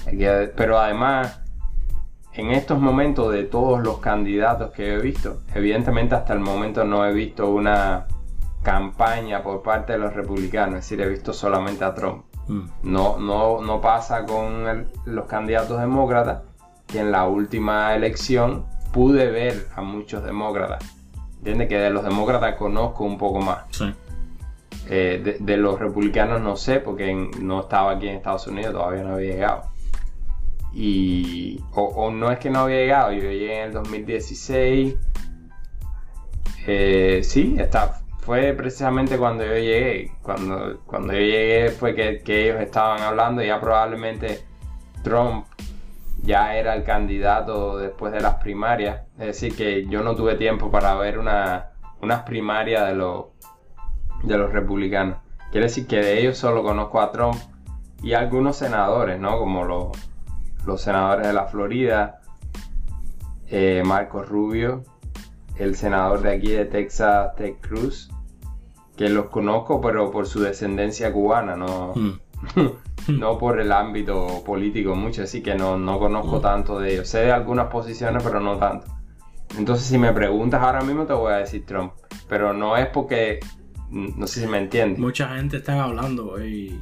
el 0.07 0.17
que- 0.17 0.51
Pero 0.55 0.79
además, 0.79 1.39
en 2.37 2.51
estos 2.51 2.79
momentos 2.79 3.31
de 3.33 3.43
todos 3.43 3.81
los 3.83 3.97
candidatos 3.99 4.71
que 4.71 4.93
he 4.93 4.97
visto, 4.99 5.41
evidentemente 5.53 6.15
hasta 6.15 6.33
el 6.33 6.39
momento 6.39 6.83
no 6.85 7.05
he 7.05 7.11
visto 7.13 7.49
una 7.49 8.05
campaña 8.63 9.43
por 9.43 9.61
parte 9.63 9.93
de 9.93 9.99
los 9.99 10.13
republicanos, 10.13 10.75
es 10.79 10.89
decir, 10.89 11.01
he 11.01 11.09
visto 11.09 11.33
solamente 11.33 11.83
a 11.83 11.93
Trump. 11.93 12.25
Mm. 12.47 12.61
No, 12.83 13.17
no, 13.17 13.61
no 13.61 13.81
pasa 13.81 14.25
con 14.25 14.67
el- 14.67 14.87
los 15.05 15.25
candidatos 15.25 15.79
demócratas, 15.79 16.43
que 16.85 16.99
en 16.99 17.11
la 17.11 17.27
última 17.27 17.93
elección 17.95 18.65
pude 18.93 19.29
ver 19.31 19.67
a 19.75 19.81
muchos 19.81 20.23
demócratas. 20.23 20.83
¿Entiendes? 21.39 21.67
Que 21.69 21.77
de 21.77 21.89
los 21.89 22.03
demócratas 22.03 22.55
conozco 22.55 23.03
un 23.03 23.17
poco 23.17 23.39
más. 23.39 23.65
Sí. 23.71 23.93
Eh, 24.89 25.21
de, 25.23 25.37
de 25.39 25.57
los 25.57 25.79
republicanos 25.79 26.41
no 26.41 26.55
sé, 26.55 26.79
porque 26.79 27.09
en- 27.09 27.31
no 27.41 27.61
estaba 27.61 27.91
aquí 27.91 28.07
en 28.07 28.15
Estados 28.17 28.47
Unidos, 28.47 28.73
todavía 28.73 29.03
no 29.03 29.13
había 29.15 29.33
llegado. 29.33 29.63
Y. 30.73 31.61
O, 31.73 31.83
o 31.83 32.11
no 32.11 32.31
es 32.31 32.39
que 32.39 32.49
no 32.49 32.59
había 32.59 32.77
llegado, 32.77 33.11
yo 33.11 33.21
llegué 33.21 33.59
en 33.59 33.67
el 33.67 33.73
2016. 33.73 34.95
Eh, 36.67 37.21
sí, 37.23 37.55
está, 37.57 38.01
fue 38.19 38.53
precisamente 38.53 39.17
cuando 39.17 39.45
yo 39.45 39.53
llegué. 39.53 40.11
Cuando, 40.21 40.81
cuando 40.85 41.13
yo 41.13 41.19
llegué 41.19 41.69
fue 41.71 41.95
que, 41.95 42.21
que 42.23 42.49
ellos 42.49 42.61
estaban 42.61 43.01
hablando, 43.01 43.41
ya 43.41 43.59
probablemente 43.61 44.41
Trump 45.01 45.45
ya 46.23 46.57
era 46.57 46.75
el 46.75 46.83
candidato 46.83 47.77
después 47.77 48.11
de 48.11 48.19
las 48.19 48.35
primarias. 48.35 49.03
Es 49.17 49.27
decir, 49.27 49.55
que 49.55 49.85
yo 49.87 50.03
no 50.03 50.15
tuve 50.15 50.35
tiempo 50.35 50.69
para 50.69 50.93
ver 50.95 51.19
una, 51.19 51.69
unas 52.01 52.23
primarias 52.23 52.87
de 52.87 52.95
los, 52.95 53.27
de 54.23 54.37
los 54.37 54.51
republicanos. 54.51 55.19
Quiere 55.51 55.67
decir 55.67 55.87
que 55.87 56.01
de 56.01 56.19
ellos 56.19 56.37
solo 56.37 56.63
conozco 56.63 56.99
a 56.99 57.13
Trump 57.13 57.37
y 58.03 58.13
algunos 58.13 58.57
senadores, 58.57 59.19
¿no? 59.19 59.39
Como 59.39 59.63
los, 59.63 59.87
los 60.67 60.81
senadores 60.81 61.25
de 61.25 61.33
la 61.33 61.45
Florida, 61.45 62.21
eh, 63.47 63.81
Marco 63.85 64.21
Rubio, 64.21 64.83
el 65.57 65.75
senador 65.75 66.21
de 66.21 66.33
aquí 66.33 66.51
de 66.51 66.65
Texas, 66.65 67.35
Ted 67.35 67.55
Cruz, 67.61 68.11
que 68.95 69.09
los 69.09 69.29
conozco 69.29 69.81
pero 69.81 70.11
por 70.11 70.27
su 70.27 70.41
descendencia 70.41 71.11
cubana, 71.11 71.55
no, 71.55 71.93
Mm. 71.95 72.19
no 73.19 73.37
por 73.37 73.59
el 73.59 73.71
ámbito 73.71 74.43
político 74.45 74.95
mucho, 74.95 75.23
así 75.23 75.41
que 75.41 75.55
no, 75.55 75.77
no 75.77 75.99
conozco 75.99 76.39
tanto 76.39 76.79
de 76.79 76.93
ellos. 76.93 77.07
Sé 77.07 77.19
de 77.19 77.31
algunas 77.31 77.67
posiciones, 77.67 78.21
pero 78.23 78.39
no 78.39 78.57
tanto. 78.57 78.87
Entonces, 79.57 79.87
si 79.87 79.97
me 79.97 80.11
preguntas 80.13 80.61
ahora 80.61 80.81
mismo, 80.81 81.05
te 81.05 81.13
voy 81.13 81.33
a 81.33 81.37
decir 81.37 81.65
Trump. 81.65 81.93
Pero 82.27 82.53
no 82.53 82.77
es 82.77 82.87
porque. 82.87 83.39
No 83.89 84.27
sé 84.27 84.41
si 84.41 84.47
me 84.47 84.57
entiendes. 84.57 84.99
Mucha 84.99 85.29
gente 85.29 85.57
está 85.57 85.81
hablando 85.81 86.43
y 86.43 86.79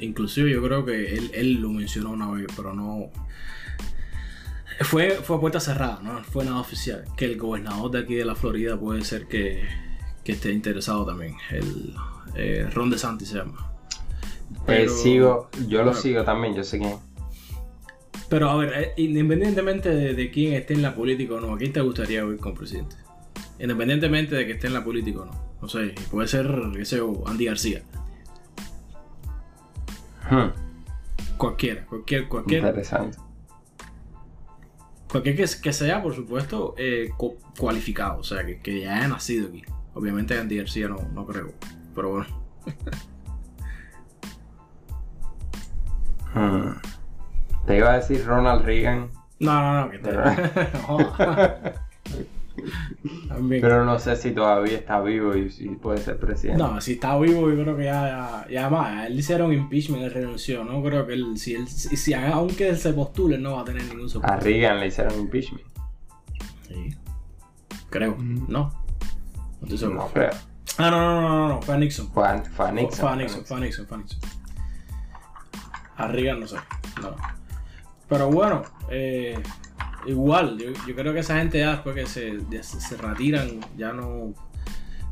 inclusive 0.00 0.50
yo 0.50 0.62
creo 0.62 0.84
que 0.84 1.14
él, 1.14 1.30
él 1.34 1.54
lo 1.60 1.70
mencionó 1.70 2.10
una 2.10 2.30
vez, 2.30 2.46
pero 2.56 2.72
no 2.74 3.10
fue, 4.80 5.10
fue 5.22 5.36
a 5.36 5.40
puerta 5.40 5.60
cerrada, 5.60 6.00
no 6.02 6.22
fue 6.24 6.44
nada 6.44 6.58
oficial. 6.58 7.04
Que 7.16 7.26
el 7.26 7.38
gobernador 7.38 7.90
de 7.90 8.00
aquí 8.00 8.14
de 8.14 8.24
la 8.24 8.34
Florida 8.34 8.78
puede 8.78 9.04
ser 9.04 9.26
que, 9.26 9.62
que 10.24 10.32
esté 10.32 10.52
interesado 10.52 11.06
también. 11.06 11.34
El 11.50 11.94
eh, 12.34 12.68
Ron 12.72 12.90
DeSantis 12.90 13.28
se 13.28 13.38
llama. 13.38 13.72
Eh, 14.52 14.56
pero- 14.66 14.92
sigo, 14.92 15.50
yo 15.68 15.82
lo 15.82 15.94
sigo 15.94 16.24
también, 16.24 16.54
yo 16.54 16.64
sé 16.64 16.78
quién. 16.78 16.96
Pero 18.28 18.48
a 18.50 18.56
ver, 18.56 18.72
eh, 18.74 18.92
independientemente 18.96 19.90
de, 19.90 20.14
de 20.14 20.30
quién 20.30 20.54
esté 20.54 20.74
en 20.74 20.82
la 20.82 20.94
política 20.94 21.34
o 21.34 21.40
no, 21.40 21.54
¿a 21.54 21.58
quién 21.58 21.72
te 21.72 21.80
gustaría 21.82 22.24
ver 22.24 22.38
como 22.38 22.54
presidente? 22.54 22.96
Independientemente 23.58 24.34
de 24.34 24.46
que 24.46 24.52
esté 24.52 24.68
en 24.68 24.72
la 24.72 24.82
política 24.82 25.20
o 25.20 25.24
no. 25.26 25.52
No 25.60 25.68
sé, 25.68 25.94
puede 26.10 26.26
ser, 26.26 26.50
qué 26.74 26.84
sé 26.84 26.96
yo, 26.96 27.22
Andy 27.26 27.44
García. 27.44 27.82
Hmm, 30.32 30.50
Cualquiera, 31.36 31.84
cualquier, 31.84 32.26
cualquier, 32.28 32.60
interesante. 32.64 33.18
cualquier 35.10 35.36
que, 35.36 35.44
que 35.60 35.72
sea, 35.74 36.02
por 36.02 36.14
supuesto, 36.14 36.74
eh, 36.78 37.10
cu- 37.18 37.36
cualificado. 37.58 38.20
O 38.20 38.24
sea, 38.24 38.46
que, 38.46 38.60
que 38.60 38.80
ya 38.80 38.96
haya 38.96 39.08
nacido 39.08 39.48
aquí. 39.48 39.62
Obviamente 39.92 40.38
Andy 40.38 40.56
García 40.56 40.88
no, 40.88 40.96
no 41.12 41.26
creo. 41.26 41.52
Pero 41.94 42.10
bueno. 42.10 42.26
Hmm. 46.34 46.72
Te 47.66 47.76
iba 47.76 47.92
a 47.92 47.96
decir 47.98 48.24
Ronald 48.24 48.64
Reagan, 48.64 49.10
No, 49.38 49.60
no, 49.60 49.84
no, 49.84 49.90
que 49.90 49.98
te. 49.98 50.78
Joda. 50.78 51.74
También. 53.28 53.60
pero 53.60 53.84
no 53.84 53.98
sé 53.98 54.14
si 54.16 54.30
todavía 54.30 54.76
está 54.78 55.00
vivo 55.00 55.34
y 55.36 55.50
si 55.50 55.68
puede 55.70 55.98
ser 55.98 56.18
presidente. 56.18 56.62
No, 56.62 56.80
si 56.80 56.92
está 56.92 57.18
vivo, 57.18 57.50
yo 57.50 57.60
creo 57.62 57.76
que 57.76 57.84
ya, 57.84 58.44
ya, 58.48 58.62
ya 58.62 58.70
más. 58.70 58.86
a 58.86 59.06
Él 59.06 59.14
le 59.14 59.20
hicieron 59.20 59.52
impeachment, 59.52 60.02
él 60.04 60.10
renunció. 60.12 60.64
No 60.64 60.82
creo 60.82 61.06
que 61.06 61.14
él, 61.14 61.36
si 61.36 61.54
él, 61.54 61.66
si, 61.68 61.96
si- 61.96 62.14
aunque 62.14 62.68
él 62.68 62.78
se 62.78 62.92
postule, 62.92 63.38
no 63.38 63.54
va 63.56 63.62
a 63.62 63.64
tener 63.64 63.84
ningún 63.86 64.06
A 64.06 64.08
soporte. 64.08 64.36
Reagan 64.44 64.78
le 64.80 64.86
hicieron 64.86 65.18
impeachment. 65.18 65.64
Sí. 66.68 66.96
Creo, 67.90 68.16
no. 68.18 68.46
No 68.48 68.72
estoy 69.62 69.78
seguro. 69.78 69.98
No 70.00 70.08
creo. 70.08 70.30
Ah, 70.78 70.90
no, 70.90 70.98
no, 71.00 71.20
no, 71.20 71.30
no, 71.30 71.48
no, 71.48 71.62
fue 71.62 71.74
a 71.74 71.78
Nixon. 71.78 72.08
Fue 72.12 72.26
a, 72.26 72.42
fue 72.42 72.68
a 72.68 72.72
Nixon. 72.72 72.98
Fue 73.00 73.10
a 73.10 73.16
Nixon, 73.16 73.44
fue 73.44 73.56
a 73.56 73.60
Nixon, 73.60 73.86
fue 73.86 73.96
a 73.96 74.00
Nixon. 74.00 74.20
A 75.96 76.08
Reagan 76.08 76.40
no 76.40 76.46
sé. 76.46 76.56
No. 77.02 77.14
Pero 78.08 78.30
bueno, 78.30 78.62
eh, 78.90 79.38
igual, 80.06 80.58
yo, 80.58 80.94
creo 80.94 81.12
que 81.12 81.20
esa 81.20 81.38
gente 81.38 81.58
ya 81.58 81.72
después 81.72 81.94
que 81.94 82.06
se, 82.06 82.40
se, 82.62 82.80
se 82.80 82.96
retiran, 82.96 83.60
ya 83.76 83.92
no. 83.92 84.34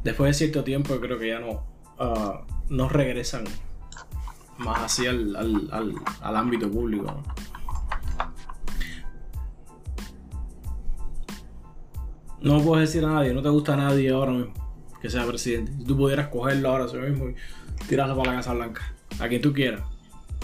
Después 0.05 0.31
de 0.31 0.35
cierto 0.35 0.65
tiempo, 0.65 0.95
yo 0.95 1.01
creo 1.01 1.19
que 1.19 1.29
ya 1.29 1.41
no. 1.41 1.65
ah, 1.99 2.43
no 2.69 2.89
regresan 2.89 3.45
más 4.59 4.81
así 4.81 5.07
al, 5.07 5.35
al, 5.37 5.69
al, 5.73 5.95
al 6.21 6.37
ámbito 6.37 6.71
público. 6.71 7.05
¿no? 7.05 7.23
No 12.43 12.63
puedes 12.63 12.89
decir 12.93 13.05
a 13.05 13.13
nadie, 13.13 13.35
no 13.35 13.43
te 13.43 13.49
gusta 13.49 13.75
a 13.75 13.77
nadie 13.77 14.11
ahora 14.11 14.33
mismo 14.33 14.61
que 15.01 15.09
sea 15.09 15.27
presidente. 15.27 15.73
Si 15.73 15.85
tú 15.85 15.97
pudieras 15.97 16.29
cogerlo 16.29 16.71
ahora 16.71 16.87
mismo 16.87 17.31
y 17.31 17.35
tirarlo 17.89 18.17
para 18.17 18.31
la 18.31 18.37
Casa 18.39 18.53
Blanca, 18.53 18.95
a 19.19 19.29
quien 19.29 19.41
tú 19.41 19.53
quieras. 19.53 19.83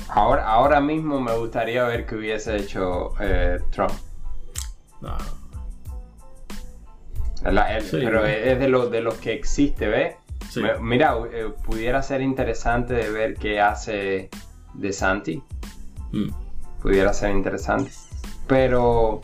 Ahora, 0.09 0.47
ahora 0.47 0.81
mismo 0.81 1.21
me 1.21 1.37
gustaría 1.37 1.85
ver 1.85 2.07
qué 2.07 2.17
hubiese 2.17 2.57
hecho 2.57 3.13
eh, 3.21 3.59
Trump. 3.71 3.93
No, 5.01 5.17
no. 7.43 7.53
La- 7.53 7.77
el- 7.77 7.83
Sí. 7.85 8.01
pero 8.03 8.25
es 8.27 8.59
de 8.59 8.69
los, 8.69 8.91
de 8.91 9.01
los 9.03 9.15
que 9.15 9.33
existe, 9.33 9.87
¿ves? 9.89 10.17
Sí. 10.51 10.63
Mira, 10.81 11.15
eh, 11.33 11.53
pudiera 11.65 12.03
ser 12.03 12.21
interesante 12.23 12.95
de 12.95 13.11
ver 13.11 13.35
qué 13.35 13.61
hace 13.61 14.31
de 14.75 14.93
Santi. 14.93 15.43
Mm. 16.13 16.29
Pudiera 16.83 17.13
ser 17.13 17.31
interesante. 17.31 17.91
Pero. 18.47 19.21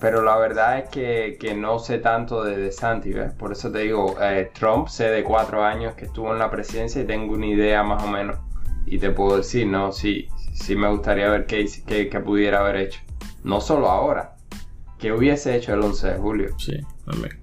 Pero 0.00 0.22
la 0.22 0.36
verdad 0.36 0.78
es 0.78 0.88
que, 0.90 1.36
que 1.40 1.54
no 1.54 1.80
sé 1.80 1.98
tanto 1.98 2.44
de 2.44 2.56
DeSantis, 2.56 3.16
¿ves? 3.16 3.32
Por 3.32 3.50
eso 3.50 3.72
te 3.72 3.80
digo, 3.80 4.16
eh, 4.22 4.52
Trump 4.56 4.86
sé 4.86 5.10
de 5.10 5.24
cuatro 5.24 5.64
años 5.64 5.94
que 5.94 6.04
estuvo 6.04 6.32
en 6.32 6.38
la 6.38 6.52
presidencia 6.52 7.02
y 7.02 7.04
tengo 7.04 7.34
una 7.34 7.46
idea 7.46 7.82
más 7.82 8.04
o 8.04 8.06
menos. 8.06 8.36
Y 8.86 8.98
te 8.98 9.10
puedo 9.10 9.38
decir, 9.38 9.66
no, 9.66 9.90
sí, 9.90 10.28
sí 10.54 10.76
me 10.76 10.88
gustaría 10.88 11.28
ver 11.28 11.46
qué, 11.46 11.66
qué 11.84 12.20
pudiera 12.20 12.60
haber 12.60 12.76
hecho. 12.76 13.00
No 13.48 13.60
solo 13.60 13.88
ahora, 13.90 14.36
que 14.98 15.12
hubiese 15.12 15.56
hecho 15.56 15.72
el 15.74 15.80
11 15.82 16.08
de 16.12 16.18
julio. 16.18 16.48
Sí, 16.58 16.78
también. 17.06 17.40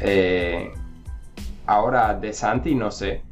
Eh, 0.00 0.72
ahora, 1.66 2.14
de 2.14 2.32
Santi 2.32 2.74
no 2.74 2.90
sé. 2.90 3.22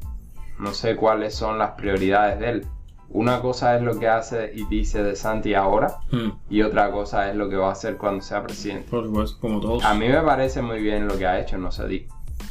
No 0.59 0.73
sé 0.75 0.95
cuáles 0.95 1.35
son 1.35 1.59
las 1.59 1.71
prioridades 1.71 2.39
de 2.39 2.51
él. 2.51 2.67
Una 3.09 3.41
cosa 3.41 3.77
es 3.77 3.83
lo 3.83 3.99
que 3.99 4.07
hace 4.09 4.53
y 4.55 4.67
dice 4.67 5.03
de 5.03 5.17
Santi 5.17 5.55
ahora 5.55 5.99
Mm. 6.13 6.29
y 6.51 6.63
otra 6.63 6.93
cosa 6.93 7.29
es 7.31 7.35
lo 7.37 7.49
que 7.49 7.57
va 7.57 7.71
a 7.71 7.73
hacer 7.73 7.97
cuando 7.97 8.23
sea 8.23 8.43
presidente. 8.45 8.89
Por 8.91 9.07
supuesto, 9.07 9.41
como 9.41 9.59
todos. 9.61 9.83
A 9.85 9.95
mí 9.95 10.07
me 10.07 10.21
parece 10.21 10.63
muy 10.63 10.81
bien 10.81 11.09
lo 11.09 11.17
que 11.19 11.27
ha 11.27 11.41
hecho, 11.41 11.57
no 11.59 11.73
sé, 11.73 11.89
di. 11.89 12.07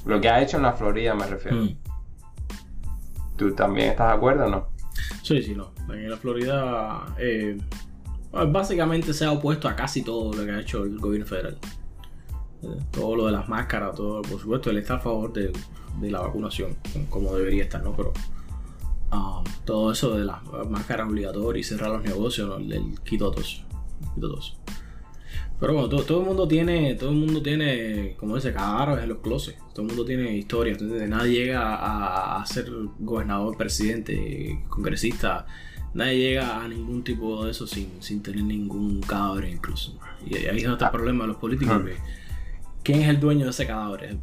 Lo 0.06 0.20
que 0.20 0.28
ha 0.28 0.42
hecho 0.42 0.58
en 0.58 0.64
la 0.64 0.74
Florida 0.74 1.14
me 1.14 1.28
refiero. 1.28 1.58
Mm. 1.58 1.78
¿Tú 3.38 3.54
también 3.54 3.92
estás 3.92 4.08
de 4.10 4.14
acuerdo 4.18 4.46
o 4.48 4.50
no? 4.50 4.68
Sí, 5.24 5.42
sí, 5.42 5.56
no. 5.56 5.72
En 5.94 6.10
la 6.10 6.18
Florida 6.18 7.06
eh, 7.18 7.58
básicamente 8.32 9.14
se 9.14 9.26
ha 9.26 9.32
opuesto 9.32 9.68
a 9.68 9.76
casi 9.76 10.04
todo 10.04 10.34
lo 10.34 10.46
que 10.46 10.52
ha 10.52 10.60
hecho 10.60 10.84
el 10.84 11.00
gobierno 11.00 11.26
federal. 11.26 11.58
Eh, 12.62 12.68
todo 12.92 13.16
lo 13.16 13.26
de 13.26 13.32
las 13.32 13.48
máscaras, 13.48 13.96
todo, 13.96 14.22
por 14.22 14.40
supuesto, 14.40 14.70
él 14.70 14.78
está 14.78 14.96
a 14.96 15.00
favor 15.00 15.34
de, 15.34 15.52
la 16.02 16.22
vacunación, 16.22 16.76
como 17.10 17.36
debería 17.36 17.64
estar, 17.64 17.84
¿no? 17.84 17.96
Pero 17.96 18.14
ah, 19.12 19.44
todo 19.66 19.92
eso 19.92 20.18
de 20.18 20.26
las 20.26 20.44
máscaras 20.70 21.10
obligatorias 21.10 21.66
y 21.66 21.70
cerrar 21.70 21.92
los 21.92 22.04
negocios, 22.04 22.48
¿no? 22.48 22.56
Todo 22.56 22.74
eso. 22.74 23.04
Quitó 23.04 23.32
todo 23.32 23.42
eso. 24.40 24.54
Pero 25.60 25.74
bueno, 25.74 25.90
todo, 25.90 26.22
el 26.22 26.26
mundo 26.26 26.48
tiene, 26.48 26.96
todo 26.96 27.10
el 27.10 27.18
mundo 27.18 27.42
tiene, 27.42 28.16
como 28.18 28.36
dice, 28.36 28.54
cadáveres 28.54 29.04
en 29.04 29.10
los 29.10 29.18
closets. 29.18 29.60
Todo 29.74 29.82
el 29.82 29.88
mundo 29.90 30.06
tiene 30.06 30.38
historias. 30.38 30.82
Entonces, 30.82 31.10
nadie 31.10 31.46
llega 31.46 32.40
a 32.40 32.46
ser 32.46 32.72
gobernador, 32.98 33.58
presidente, 33.58 34.64
congresista. 34.70 35.46
Nadie 35.94 36.18
llega 36.18 36.62
a 36.64 36.68
ningún 36.68 37.04
tipo 37.04 37.44
de 37.46 37.52
eso 37.52 37.66
sin, 37.66 38.02
sin 38.02 38.22
tener 38.22 38.44
ningún 38.44 39.02
cadáver 39.02 39.46
incluso. 39.46 39.98
Y 40.26 40.36
ahí 40.36 40.58
es 40.58 40.64
donde 40.64 40.74
está 40.74 40.86
el 40.86 40.92
problema 40.92 41.24
de 41.24 41.30
los 41.30 41.38
políticos. 41.38 41.76
Ah. 41.80 41.84
que 41.86 41.96
¿Quién 42.84 43.02
es 43.02 43.10
el 43.10 43.20
dueño 43.20 43.46
de 43.46 43.52
ese 43.52 43.66
cadáver? 43.68 44.04
Es 44.04 44.18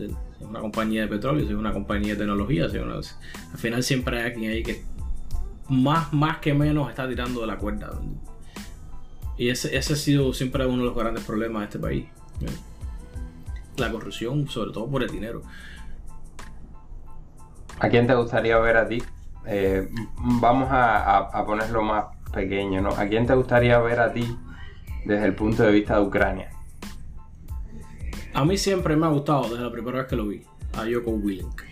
es 0.00 0.46
una 0.46 0.60
compañía 0.60 1.02
de 1.02 1.08
petróleo, 1.08 1.44
es 1.44 1.50
una 1.50 1.72
compañía 1.72 2.12
de 2.12 2.18
tecnología, 2.18 2.68
si 2.68 2.76
es 2.76 2.82
una- 2.82 2.96
al 2.96 3.58
final 3.58 3.82
siempre 3.82 4.18
hay 4.20 4.26
alguien 4.32 4.52
ahí 4.52 4.62
que 4.62 4.84
más, 5.68 6.12
más 6.12 6.38
que 6.38 6.54
menos 6.54 6.88
está 6.90 7.08
tirando 7.08 7.40
de 7.40 7.46
la 7.46 7.56
cuerda. 7.58 7.98
Y 9.36 9.48
ese, 9.48 9.76
ese 9.76 9.92
ha 9.94 9.96
sido 9.96 10.32
siempre 10.34 10.64
uno 10.66 10.78
de 10.78 10.84
los 10.88 10.94
grandes 10.96 11.24
problemas 11.24 11.60
de 11.60 11.64
este 11.66 11.78
país. 11.78 12.04
La 13.76 13.90
corrupción, 13.90 14.48
sobre 14.48 14.72
todo 14.72 14.88
por 14.90 15.02
el 15.02 15.10
dinero. 15.10 15.42
¿A 17.80 17.88
quién 17.88 18.06
te 18.06 18.14
gustaría 18.14 18.58
ver 18.58 18.76
a 18.76 18.88
ti? 18.88 19.02
Eh, 19.48 19.88
vamos 20.18 20.70
a, 20.70 20.98
a- 20.98 21.30
a 21.40 21.46
ponerlo 21.46 21.82
más 21.82 22.04
pequeño, 22.32 22.82
¿no? 22.82 22.90
¿A 22.90 23.06
quién 23.06 23.26
te 23.26 23.34
gustaría 23.34 23.78
ver 23.78 23.98
a 24.00 24.12
ti 24.12 24.36
desde 25.06 25.24
el 25.26 25.34
punto 25.34 25.62
de 25.62 25.72
vista 25.72 25.96
de 25.98 26.02
Ucrania? 26.02 26.50
A 28.34 28.44
mí 28.44 28.56
siempre 28.58 28.94
me 28.94 29.06
ha 29.06 29.08
gustado, 29.08 29.44
desde 29.48 29.64
la 29.64 29.72
primera 29.72 29.98
vez 29.98 30.06
que 30.06 30.16
lo 30.16 30.26
vi, 30.26 30.42
a 30.76 30.84
Yoko 30.86 31.10
Willink. 31.12 31.62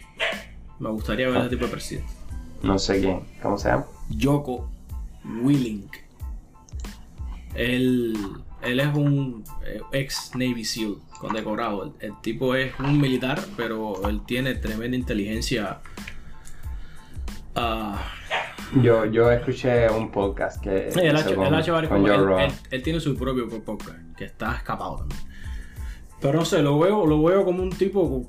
Me 0.78 0.88
gustaría 0.90 1.28
ver 1.28 1.38
ese 1.38 1.50
tipo 1.50 1.66
de 1.66 1.70
presidente. 1.70 2.10
No 2.62 2.78
sé 2.78 3.00
quién. 3.00 3.20
¿Cómo 3.42 3.58
se 3.58 3.68
llama? 3.68 3.84
Yoko 4.08 4.68
Willink. 5.42 5.94
Él, 7.54 8.14
él 8.62 8.80
es 8.80 8.94
un 8.94 9.44
eh, 9.64 9.80
ex 9.92 10.32
Navy 10.34 10.64
SEAL 10.64 10.96
condecorado. 11.20 11.84
El, 11.84 11.92
el 12.00 12.20
tipo 12.20 12.54
es 12.54 12.72
un 12.80 13.00
militar, 13.00 13.40
pero 13.56 14.08
él 14.08 14.22
tiene 14.26 14.54
tremenda 14.54 14.96
inteligencia. 14.96 15.80
Ah, 17.56 18.02
Yo, 18.82 19.06
yo 19.06 19.30
escuché 19.30 19.88
un 19.88 20.10
podcast 20.10 20.62
que 20.62 20.90
sí, 20.90 21.00
él, 21.00 21.16
ha 21.16 21.20
hecho, 21.20 21.34
con, 21.36 21.46
él 21.46 21.54
ha 21.54 21.60
hecho 21.60 21.72
varios 21.72 21.90
Él, 21.92 22.00
él- 22.46 22.52
él 22.70 22.82
tiene 22.82 23.00
su 23.00 23.16
propio 23.16 23.48
podcast 23.64 23.98
que 24.16 24.24
está 24.24 24.56
escapado 24.56 24.96
también. 24.96 25.20
Pero 26.20 26.38
no 26.40 26.44
sé, 26.44 26.62
lo 26.62 26.78
veo, 26.78 27.06
lo 27.06 27.22
veo 27.22 27.44
como 27.44 27.62
un 27.62 27.70
tipo 27.70 28.26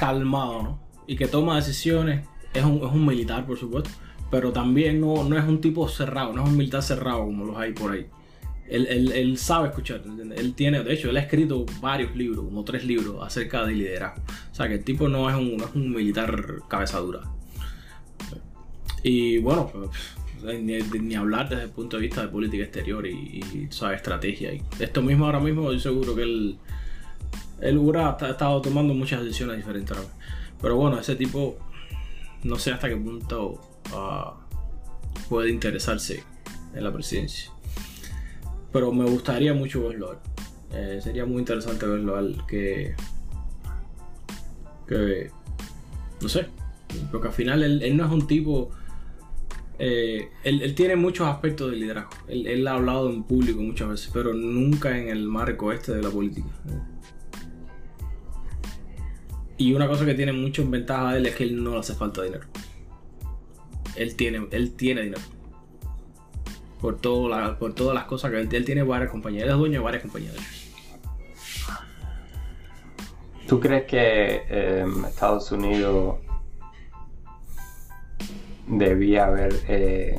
calmado, 0.00 0.62
¿no? 0.62 0.80
Y 1.06 1.16
que 1.16 1.26
toma 1.26 1.56
decisiones. 1.56 2.26
Es 2.54 2.64
un, 2.64 2.76
es 2.76 2.92
un 2.92 3.04
militar, 3.04 3.44
por 3.46 3.58
supuesto. 3.58 3.90
Pero 4.30 4.52
también 4.52 5.00
no, 5.00 5.24
no 5.24 5.36
es 5.38 5.44
un 5.44 5.60
tipo 5.60 5.88
cerrado, 5.88 6.32
no 6.32 6.42
es 6.44 6.48
un 6.50 6.56
militar 6.56 6.82
cerrado 6.82 7.24
como 7.24 7.44
los 7.46 7.56
hay 7.56 7.72
por 7.72 7.92
ahí. 7.92 8.06
Él, 8.68 8.86
él- 8.88 9.12
él 9.12 9.38
sabe 9.38 9.68
escuchar. 9.68 10.02
Él 10.36 10.54
tiene, 10.54 10.82
de 10.84 10.92
hecho, 10.94 11.08
él 11.10 11.16
ha 11.16 11.20
escrito 11.20 11.64
varios 11.80 12.14
libros, 12.14 12.44
como 12.44 12.62
tres 12.64 12.84
libros, 12.84 13.16
acerca 13.26 13.64
de 13.64 13.72
liderazgo. 13.72 14.22
O 14.50 14.54
sea, 14.54 14.68
que 14.68 14.74
el 14.74 14.84
tipo 14.84 15.08
no 15.08 15.28
es 15.30 15.36
un, 15.36 15.56
no 15.56 15.64
es 15.64 15.74
un 15.74 15.90
militar 15.92 16.44
cabeza 16.68 16.98
dura. 16.98 17.20
Y 19.02 19.38
bueno, 19.38 19.70
pues, 19.72 20.60
ni, 20.62 21.14
hablar 21.14 21.48
desde 21.48 21.64
el 21.64 21.70
punto 21.70 21.96
de 21.96 22.02
vista 22.02 22.22
de 22.22 22.28
política 22.28 22.64
exterior 22.64 23.06
y, 23.06 23.40
y 23.40 23.68
sabe, 23.70 23.96
estrategia. 23.96 24.52
Y 24.52 24.62
esto 24.78 25.02
mismo 25.02 25.26
ahora 25.26 25.40
mismo, 25.40 25.72
yo 25.72 25.78
seguro 25.78 26.14
que 26.14 26.22
él, 26.22 26.58
él 27.60 27.78
hubiera 27.78 28.16
estado 28.20 28.60
tomando 28.60 28.94
muchas 28.94 29.22
decisiones 29.22 29.56
diferentes 29.56 29.96
ahora. 29.96 30.08
Pero 30.60 30.76
bueno, 30.76 30.98
ese 30.98 31.16
tipo, 31.16 31.56
no 32.42 32.56
sé 32.56 32.72
hasta 32.72 32.88
qué 32.88 32.96
punto 32.96 33.60
ah, 33.92 34.34
puede 35.28 35.50
interesarse 35.50 36.24
en 36.74 36.84
la 36.84 36.92
presidencia. 36.92 37.50
Pero 38.72 38.92
me 38.92 39.04
gustaría 39.04 39.54
mucho 39.54 39.88
verlo. 39.88 40.20
Eh, 40.72 41.00
sería 41.02 41.24
muy 41.24 41.38
interesante 41.38 41.86
verlo 41.86 42.16
a 42.16 42.20
él 42.20 42.42
que. 42.46 42.94
que. 44.86 45.30
no 46.20 46.28
sé. 46.28 46.46
Porque 47.10 47.28
al 47.28 47.34
final 47.34 47.62
él, 47.62 47.96
no 47.96 48.04
es 48.06 48.10
un 48.10 48.26
tipo. 48.26 48.70
eh, 49.78 50.28
él, 50.44 50.74
tiene 50.74 50.96
muchos 50.96 51.26
aspectos 51.28 51.70
de 51.70 51.76
liderazgo. 51.76 52.10
Él, 52.28 52.66
ha 52.66 52.72
hablado 52.74 53.10
en 53.10 53.22
público 53.24 53.60
muchas 53.60 53.88
veces, 53.88 54.10
pero 54.12 54.32
nunca 54.34 54.96
en 54.98 55.08
el 55.08 55.26
marco 55.26 55.72
este 55.72 55.92
de 55.92 56.02
la 56.02 56.10
política. 56.10 56.48
Y 59.56 59.74
una 59.74 59.88
cosa 59.88 60.06
que 60.06 60.14
tiene 60.14 60.32
mucho 60.32 60.62
en 60.62 60.70
ventaja 60.70 61.16
él 61.16 61.26
es 61.26 61.34
que 61.34 61.44
él 61.44 61.62
no 61.62 61.72
le 61.72 61.78
hace 61.80 61.94
falta 61.94 62.22
dinero. 62.22 62.46
Él 63.96 64.14
tiene, 64.14 64.46
él 64.52 64.72
tiene 64.74 65.02
dinero. 65.02 65.22
Por, 66.80 67.00
todo 67.00 67.28
la- 67.28 67.58
por 67.58 67.74
todas 67.74 67.92
las 67.94 68.04
cosas 68.04 68.30
que 68.30 68.38
él, 68.56 68.64
tiene 68.64 68.84
varias 68.84 69.10
compañías. 69.10 69.44
Él 69.44 69.50
es 69.50 69.56
dueño 69.56 69.80
de 69.80 69.84
varias 69.84 70.02
compañías. 70.02 70.34
¿Tú 73.48 73.58
crees 73.58 73.84
que 73.86 74.42
eh, 74.48 74.86
Estados 75.08 75.50
Unidos 75.50 76.18
debía 78.68 79.26
haber 79.26 79.54
eh, 79.68 80.18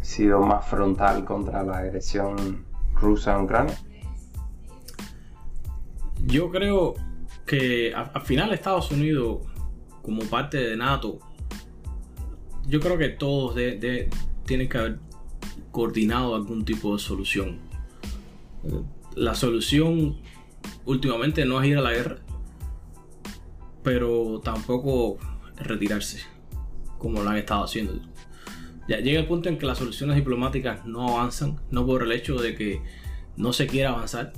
sido 0.00 0.40
más 0.40 0.66
frontal 0.66 1.24
contra 1.24 1.62
la 1.62 1.78
agresión 1.78 2.64
rusa 2.94 3.36
en 3.36 3.44
Ucrania? 3.44 3.78
Yo 6.26 6.50
creo 6.50 6.94
que 7.46 7.92
al 7.94 8.22
final 8.22 8.52
Estados 8.52 8.90
Unidos, 8.90 9.40
como 10.02 10.22
parte 10.22 10.56
de 10.58 10.76
NATO, 10.76 11.18
yo 12.66 12.80
creo 12.80 12.96
que 12.96 13.10
todos 13.10 13.54
de- 13.54 13.76
de- 13.78 14.10
tienen 14.46 14.68
que 14.68 14.78
haber 14.78 14.98
coordinado 15.70 16.34
algún 16.34 16.64
tipo 16.64 16.92
de 16.94 16.98
solución. 16.98 17.58
La 19.14 19.34
solución 19.34 20.16
últimamente 20.86 21.44
no 21.44 21.60
es 21.60 21.68
ir 21.68 21.76
a 21.78 21.82
la 21.82 21.92
guerra, 21.92 22.18
pero 23.82 24.40
tampoco 24.42 25.18
retirarse, 25.56 26.20
como 27.04 27.22
lo 27.22 27.28
han 27.28 27.36
estado 27.36 27.64
haciendo. 27.64 28.00
Ya 28.88 28.98
llega 28.98 29.20
el 29.20 29.26
punto 29.26 29.50
en 29.50 29.58
que 29.58 29.66
las 29.66 29.76
soluciones 29.76 30.16
diplomáticas 30.16 30.86
no 30.86 31.06
avanzan, 31.06 31.60
no 31.70 31.84
por 31.84 32.02
el 32.02 32.12
hecho 32.12 32.36
de 32.36 32.54
que 32.54 32.80
no 33.36 33.52
se 33.52 33.66
quiera 33.66 33.90
avanzar, 33.90 34.32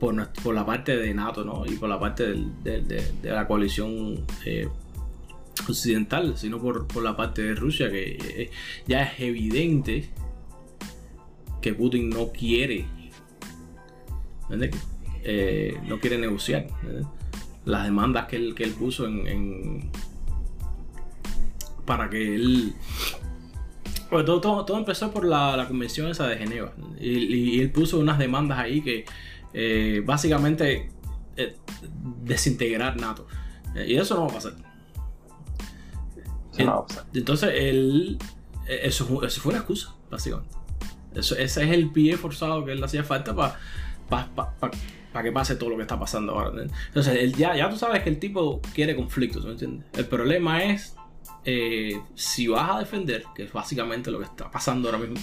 por, 0.00 0.14
la 0.54 0.66
parte 0.66 0.96
de 0.96 1.12
NATO 1.12 1.64
y 1.66 1.74
por 1.76 1.90
la 1.90 2.00
parte 2.00 2.34
de, 2.64 3.12
la 3.22 3.46
coalición 3.46 4.24
eh, 4.46 4.68
occidental, 5.68 6.38
sino 6.38 6.60
por, 6.60 7.02
la 7.02 7.14
parte 7.14 7.42
de 7.42 7.54
Rusia, 7.54 7.90
que 7.90 8.16
eh, 8.18 8.50
ya 8.88 9.02
es 9.02 9.20
evidente 9.20 10.08
que 11.60 11.74
Putin 11.74 12.08
no 12.08 12.32
quiere. 12.32 12.86
Eh, 15.24 15.78
no 15.86 16.00
quiere 16.00 16.16
negociar. 16.16 16.68
Las 17.66 17.84
demandas 17.84 18.28
que 18.28 18.36
él, 18.36 18.54
que 18.54 18.64
él 18.64 18.72
puso 18.72 19.06
en- 19.06 19.90
para 21.84 22.08
que 22.10 22.34
él 22.34 22.74
bueno, 24.10 24.24
todo, 24.26 24.40
todo- 24.42 24.64
todo 24.66 24.78
empezó 24.78 25.10
por 25.10 25.24
la, 25.24 25.56
la 25.56 25.66
convención 25.66 26.08
esa 26.10 26.26
de 26.26 26.36
Geneva. 26.36 26.72
Y, 27.00 27.08
y- 27.10 27.56
y 27.56 27.60
él 27.60 27.70
puso 27.72 27.98
unas 27.98 28.18
demandas 28.18 28.58
ahí 28.58 28.82
que 28.82 29.06
eh, 29.54 30.02
básicamente 30.04 30.90
eh, 31.36 31.56
desintegrar 32.22 33.00
NATO. 33.00 33.26
Eh, 33.74 33.86
y 33.88 33.96
eso 33.96 34.14
no 34.14 34.22
va 34.26 34.30
a 34.30 34.34
pasar. 34.34 34.52
Eso 36.52 36.64
no 36.64 36.72
va 36.72 36.78
a 36.80 36.86
pasar. 36.86 37.04
Entonces, 37.14 37.50
él, 37.54 38.18
eso, 38.68 39.06
fu- 39.06 39.22
eso 39.24 39.40
fue 39.40 39.50
una 39.50 39.60
excusa, 39.60 39.94
básicamente. 40.10 40.54
Eso, 41.14 41.34
ese 41.36 41.64
es 41.64 41.70
el 41.70 41.90
pie 41.90 42.16
forzado 42.18 42.64
que 42.66 42.72
él 42.72 42.84
hacía 42.84 43.04
falta 43.04 43.34
para 43.34 45.22
que 45.22 45.32
pase 45.32 45.56
todo 45.56 45.70
lo 45.70 45.76
que 45.76 45.82
está 45.82 45.98
pasando 45.98 46.32
ahora. 46.38 46.64
Entonces, 46.88 47.16
él 47.18 47.34
ya, 47.34 47.56
ya 47.56 47.70
tú 47.70 47.76
sabes 47.76 48.02
que 48.02 48.10
el 48.10 48.18
tipo 48.18 48.60
quiere 48.74 48.94
conflictos, 48.94 49.44
¿me 49.46 49.52
entiendes? 49.52 49.86
El 49.94 50.06
problema 50.06 50.64
es 50.64 50.96
eh, 51.44 52.00
si 52.14 52.48
vas 52.48 52.70
a 52.70 52.78
defender, 52.78 53.24
que 53.34 53.44
es 53.44 53.52
básicamente 53.52 54.10
lo 54.10 54.18
que 54.18 54.24
está 54.24 54.50
pasando 54.50 54.88
ahora 54.88 54.98
mismo, 54.98 55.16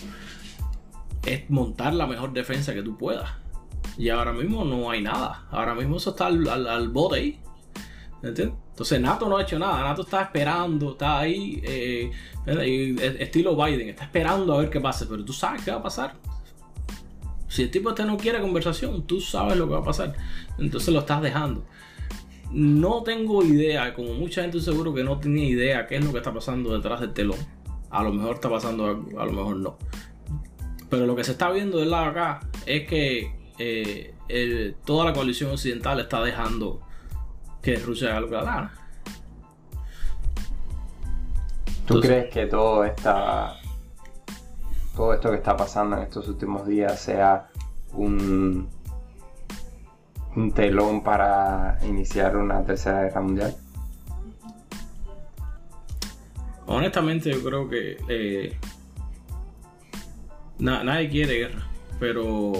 es 1.25 1.49
montar 1.49 1.93
la 1.93 2.07
mejor 2.07 2.33
defensa 2.33 2.73
que 2.73 2.81
tú 2.81 2.97
puedas. 2.97 3.29
Y 3.97 4.09
ahora 4.09 4.31
mismo 4.31 4.63
no 4.63 4.89
hay 4.89 5.01
nada. 5.01 5.45
Ahora 5.51 5.75
mismo 5.75 5.97
eso 5.97 6.11
está 6.11 6.27
al, 6.27 6.47
al, 6.47 6.67
al 6.67 6.89
bote 6.89 7.15
ahí. 7.17 7.39
¿Me 8.21 8.29
entiendes? 8.29 8.57
Entonces 8.71 9.01
NATO 9.01 9.27
no 9.27 9.35
ha 9.37 9.41
hecho 9.41 9.59
nada. 9.59 9.81
NATO 9.81 10.03
está 10.03 10.21
esperando, 10.21 10.91
está 10.91 11.19
ahí, 11.19 11.61
eh, 11.65 12.11
estilo 13.19 13.55
Biden, 13.55 13.89
está 13.89 14.05
esperando 14.05 14.53
a 14.53 14.59
ver 14.59 14.69
qué 14.69 14.79
pasa. 14.79 15.05
Pero 15.09 15.25
tú 15.25 15.33
sabes 15.33 15.63
qué 15.63 15.71
va 15.71 15.77
a 15.77 15.83
pasar. 15.83 16.15
Si 17.49 17.63
el 17.63 17.71
tipo 17.71 17.89
este 17.89 18.05
no 18.05 18.15
quiere 18.15 18.39
conversación, 18.39 19.05
tú 19.05 19.19
sabes 19.19 19.57
lo 19.57 19.67
que 19.67 19.73
va 19.73 19.79
a 19.79 19.83
pasar. 19.83 20.15
Entonces 20.57 20.93
lo 20.93 21.01
estás 21.01 21.21
dejando. 21.21 21.65
No 22.51 23.03
tengo 23.03 23.43
idea, 23.43 23.93
como 23.93 24.13
mucha 24.13 24.41
gente 24.41 24.59
seguro 24.59 24.93
que 24.93 25.03
no 25.03 25.19
tiene 25.19 25.43
idea 25.43 25.85
qué 25.87 25.97
es 25.97 26.05
lo 26.05 26.11
que 26.11 26.17
está 26.17 26.33
pasando 26.33 26.73
detrás 26.73 26.99
del 27.01 27.13
telón. 27.13 27.37
A 27.91 28.03
lo 28.03 28.11
mejor 28.11 28.35
está 28.35 28.49
pasando 28.49 28.85
algo, 28.85 29.19
a 29.19 29.25
lo 29.25 29.31
mejor 29.31 29.55
no. 29.57 29.77
Pero 30.89 31.05
lo 31.05 31.15
que 31.15 31.23
se 31.23 31.31
está 31.33 31.51
viendo 31.51 31.77
del 31.77 31.91
lado 31.91 32.05
acá 32.05 32.39
es 32.65 32.87
que 32.87 33.35
eh, 33.59 34.13
el- 34.27 34.75
toda 34.85 35.05
la 35.05 35.13
coalición 35.13 35.51
occidental 35.51 35.99
está 35.99 36.23
dejando 36.23 36.81
que 37.61 37.75
Rusia 37.75 38.09
haga 38.09 38.21
lo 38.21 38.27
que 38.29 38.35
la 38.35 38.43
gana. 38.43 38.73
¿Tú 41.85 41.95
Entonces- 41.95 42.09
crees 42.11 42.33
que 42.33 42.45
todo 42.47 42.83
esta, 42.85 43.55
todo 44.95 45.13
esto 45.13 45.29
que 45.31 45.37
está 45.37 45.57
pasando 45.57 45.97
en 45.97 46.03
estos 46.03 46.27
últimos 46.27 46.67
días 46.67 46.99
sea 47.01 47.47
un, 47.93 48.69
un 50.39 50.51
telón 50.53 51.03
para 51.03 51.77
iniciar 51.85 52.37
una 52.37 52.63
tercera 52.63 53.03
guerra 53.03 53.21
mundial? 53.21 53.55
Honestamente, 56.65 57.31
yo 57.31 57.43
creo 57.43 57.67
que 57.67 57.97
eh, 58.07 58.55
na- 60.59 60.83
nadie 60.83 61.09
quiere 61.09 61.33
guerra, 61.39 61.67
pero 61.99 62.53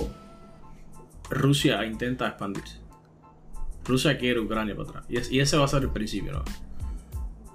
Rusia 1.30 1.86
intenta 1.86 2.28
expandirse. 2.28 2.78
Rusia 3.86 4.18
quiere 4.18 4.40
Ucrania 4.40 4.76
para 4.76 4.90
atrás. 4.90 5.06
Y, 5.10 5.18
es- 5.18 5.32
y 5.32 5.40
ese 5.40 5.58
va 5.58 5.66
a 5.66 5.68
ser 5.68 5.84
el 5.84 5.90
principio, 5.92 6.32
¿no? 6.34 6.44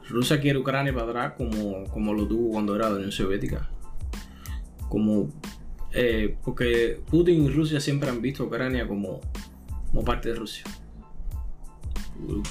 Rusia 0.09 0.41
quiere 0.41 0.59
Ucrania 0.59 0.93
para 0.95 1.07
atrás 1.09 1.33
como, 1.37 1.85
como 1.91 2.13
lo 2.15 2.27
tuvo 2.29 2.53
cuando 2.53 2.77
era 2.77 2.89
la 2.89 2.97
Unión 2.97 3.13
Soviética. 3.13 3.69
Como. 4.89 5.31
eh, 5.93 6.37
porque 6.45 7.01
Putin 7.11 7.45
y 7.45 7.49
Rusia 7.51 7.81
siempre 7.81 8.09
han 8.11 8.21
visto 8.21 8.45
Ucrania 8.45 8.87
como, 8.87 9.21
como 9.95 10.05
parte 10.05 10.31
de 10.31 10.35
Rusia. 10.35 10.65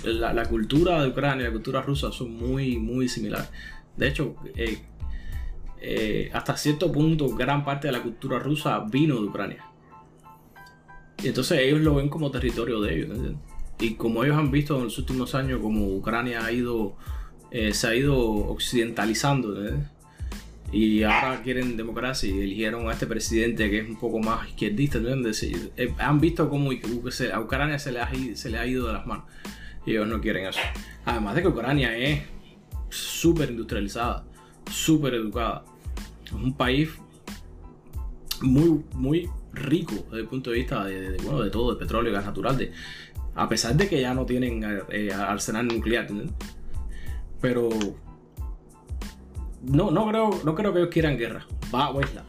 La, 0.05 0.45
cultura 0.45 1.01
de 1.01 1.09
Ucrania 1.09 1.43
y 1.43 1.47
la 1.47 1.51
cultura 1.51 1.81
rusa 1.81 2.11
son 2.11 2.37
muy, 2.37 2.77
muy 2.77 3.09
similares. 3.09 3.49
De 3.97 4.07
hecho, 4.07 4.35
eh, 4.55 4.81
eh, 5.81 6.29
hasta 6.33 6.55
cierto 6.55 6.89
punto, 6.89 7.27
gran 7.35 7.65
parte 7.65 7.87
de 7.87 7.93
la 7.93 8.01
cultura 8.01 8.39
rusa 8.39 8.79
vino 8.89 9.15
de 9.15 9.27
Ucrania. 9.27 9.65
Y 11.21 11.27
entonces 11.27 11.59
ellos 11.59 11.81
lo 11.81 11.95
ven 11.95 12.07
como 12.07 12.31
territorio 12.31 12.79
de 12.79 12.95
ellos. 12.95 13.17
Y 13.79 13.95
como 13.95 14.23
ellos 14.23 14.37
han 14.37 14.49
visto 14.49 14.77
en 14.77 14.85
los 14.85 14.97
últimos 14.97 15.35
años, 15.35 15.59
como 15.61 15.87
Ucrania 15.87 16.45
ha 16.45 16.51
ido, 16.51 16.95
eh, 17.51 17.73
se 17.73 17.87
ha 17.87 17.95
ido 17.95 18.17
occidentalizando. 18.17 19.53
Y 20.73 21.03
ahora 21.03 21.39
quieren 21.43 21.77
democracia 21.77 22.27
y 22.27 22.41
eligieron 22.41 22.89
a 22.89 22.93
este 22.93 23.05
presidente 23.05 23.69
que 23.69 23.81
es 23.81 23.87
un 23.87 23.99
poco 23.99 24.17
más 24.17 24.49
izquierdista. 24.49 24.97
eh, 24.97 25.93
han 25.99 26.19
visto 26.19 26.49
cómo 26.49 26.71
a 26.71 27.39
Ucrania 27.39 27.77
se 27.77 27.91
le, 27.91 27.99
ha, 27.99 28.65
ido 28.65 28.87
de 28.87 28.93
las 28.93 29.05
manos. 29.05 29.25
Y 29.85 29.91
ellos 29.91 30.07
no 30.07 30.19
quieren 30.19 30.47
eso. 30.47 30.59
Además 31.05 31.35
de 31.35 31.43
que 31.43 31.47
Ucrania 31.49 31.95
es 31.95 32.23
súper 32.89 33.51
industrializada, 33.51 34.25
súper 34.71 35.13
educada. 35.13 35.63
Es 36.25 36.31
un 36.31 36.57
país 36.57 36.89
muy, 38.41 38.83
muy 38.95 39.29
rico 39.53 39.93
desde 40.05 40.21
el 40.21 40.27
punto 40.27 40.49
de 40.49 40.57
vista 40.57 40.85
de, 40.85 41.17
bueno, 41.17 41.41
de 41.41 41.51
todo, 41.51 41.75
de 41.75 41.79
petróleo 41.79 42.11
gas 42.11 42.25
natural. 42.25 42.57
De, 42.57 42.71
a 43.35 43.47
pesar 43.47 43.75
de 43.75 43.87
que 43.87 44.01
ya 44.01 44.15
no 44.15 44.25
tienen 44.25 44.63
eh, 44.89 45.13
arsenal 45.13 45.67
nuclear. 45.67 46.07
¿entiendes? 46.09 46.35
Pero 47.39 47.69
no, 49.63 49.91
no, 49.91 50.07
creo, 50.07 50.41
no 50.43 50.55
creo 50.55 50.73
que 50.73 50.79
ellos 50.79 50.91
quieran 50.91 51.17
guerra. 51.17 51.45
Va 51.73 51.85
a 51.85 51.91
Westland. 51.91 52.27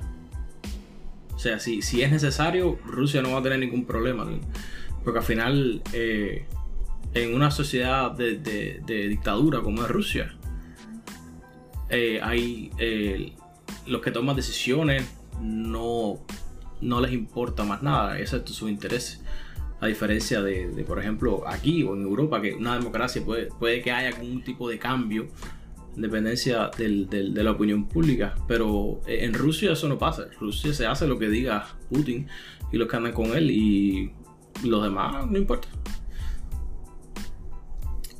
O 1.35 1.39
sea, 1.39 1.59
si, 1.59 1.82
si 1.82 2.02
es 2.02 2.11
necesario, 2.11 2.78
Rusia 2.86 3.20
no 3.20 3.32
va 3.32 3.40
a 3.40 3.43
tener 3.43 3.59
ningún 3.59 3.85
problema. 3.85 4.27
Porque 5.02 5.19
al 5.19 5.24
final, 5.24 5.82
eh, 5.93 6.47
en 7.12 7.35
una 7.35 7.51
sociedad 7.51 8.11
de, 8.12 8.39
de- 8.39 9.09
dictadura 9.09 9.61
como 9.61 9.82
es 9.82 9.89
Rusia, 9.89 10.35
eh, 11.90 12.20
hay 12.23 12.70
eh, 12.78 13.32
los 13.86 14.01
que 14.01 14.11
toman 14.11 14.36
decisiones 14.36 15.05
no, 15.40 16.20
no 16.81 17.01
les 17.01 17.12
importa 17.12 17.65
más 17.65 17.82
nada, 17.82 18.19
excepto 18.19 18.52
sus 18.52 18.70
intereses. 18.70 19.23
A 19.81 19.86
diferencia 19.86 20.40
de, 20.40 20.69
de, 20.70 20.85
por 20.85 20.98
ejemplo, 20.98 21.44
aquí 21.47 21.82
o 21.82 21.94
en 21.94 22.02
Europa, 22.02 22.40
que 22.40 22.55
una 22.55 22.78
democracia 22.78 23.23
puede, 23.23 23.47
puede 23.47 23.82
que 23.82 23.93
haya 23.93 24.16
algún 24.16 24.43
tipo 24.43 24.69
de 24.70 24.78
cambio, 24.78 25.27
dependencia 25.96 26.70
del- 26.76 27.08
del- 27.08 27.34
de 27.34 27.44
la 27.44 27.52
opinión 27.52 27.86
pública. 27.86 28.34
Pero 28.48 29.00
eh, 29.06 29.24
en 29.24 29.34
Rusia 29.34 29.72
eso 29.72 29.88
no 29.88 29.98
pasa. 29.98 30.24
En 30.24 30.38
Rusia 30.40 30.72
se 30.74 30.86
hace 30.86 31.06
lo 31.06 31.18
que 31.18 31.28
diga 31.28 31.66
Putin 31.90 32.26
y 32.72 32.76
los 32.76 32.88
que 32.88 32.96
andan 32.96 33.12
con 33.12 33.26
él 33.36 33.50
y 33.50 34.12
los 34.64 34.82
demás 34.82 35.26
no 35.30 35.38
importa. 35.38 35.68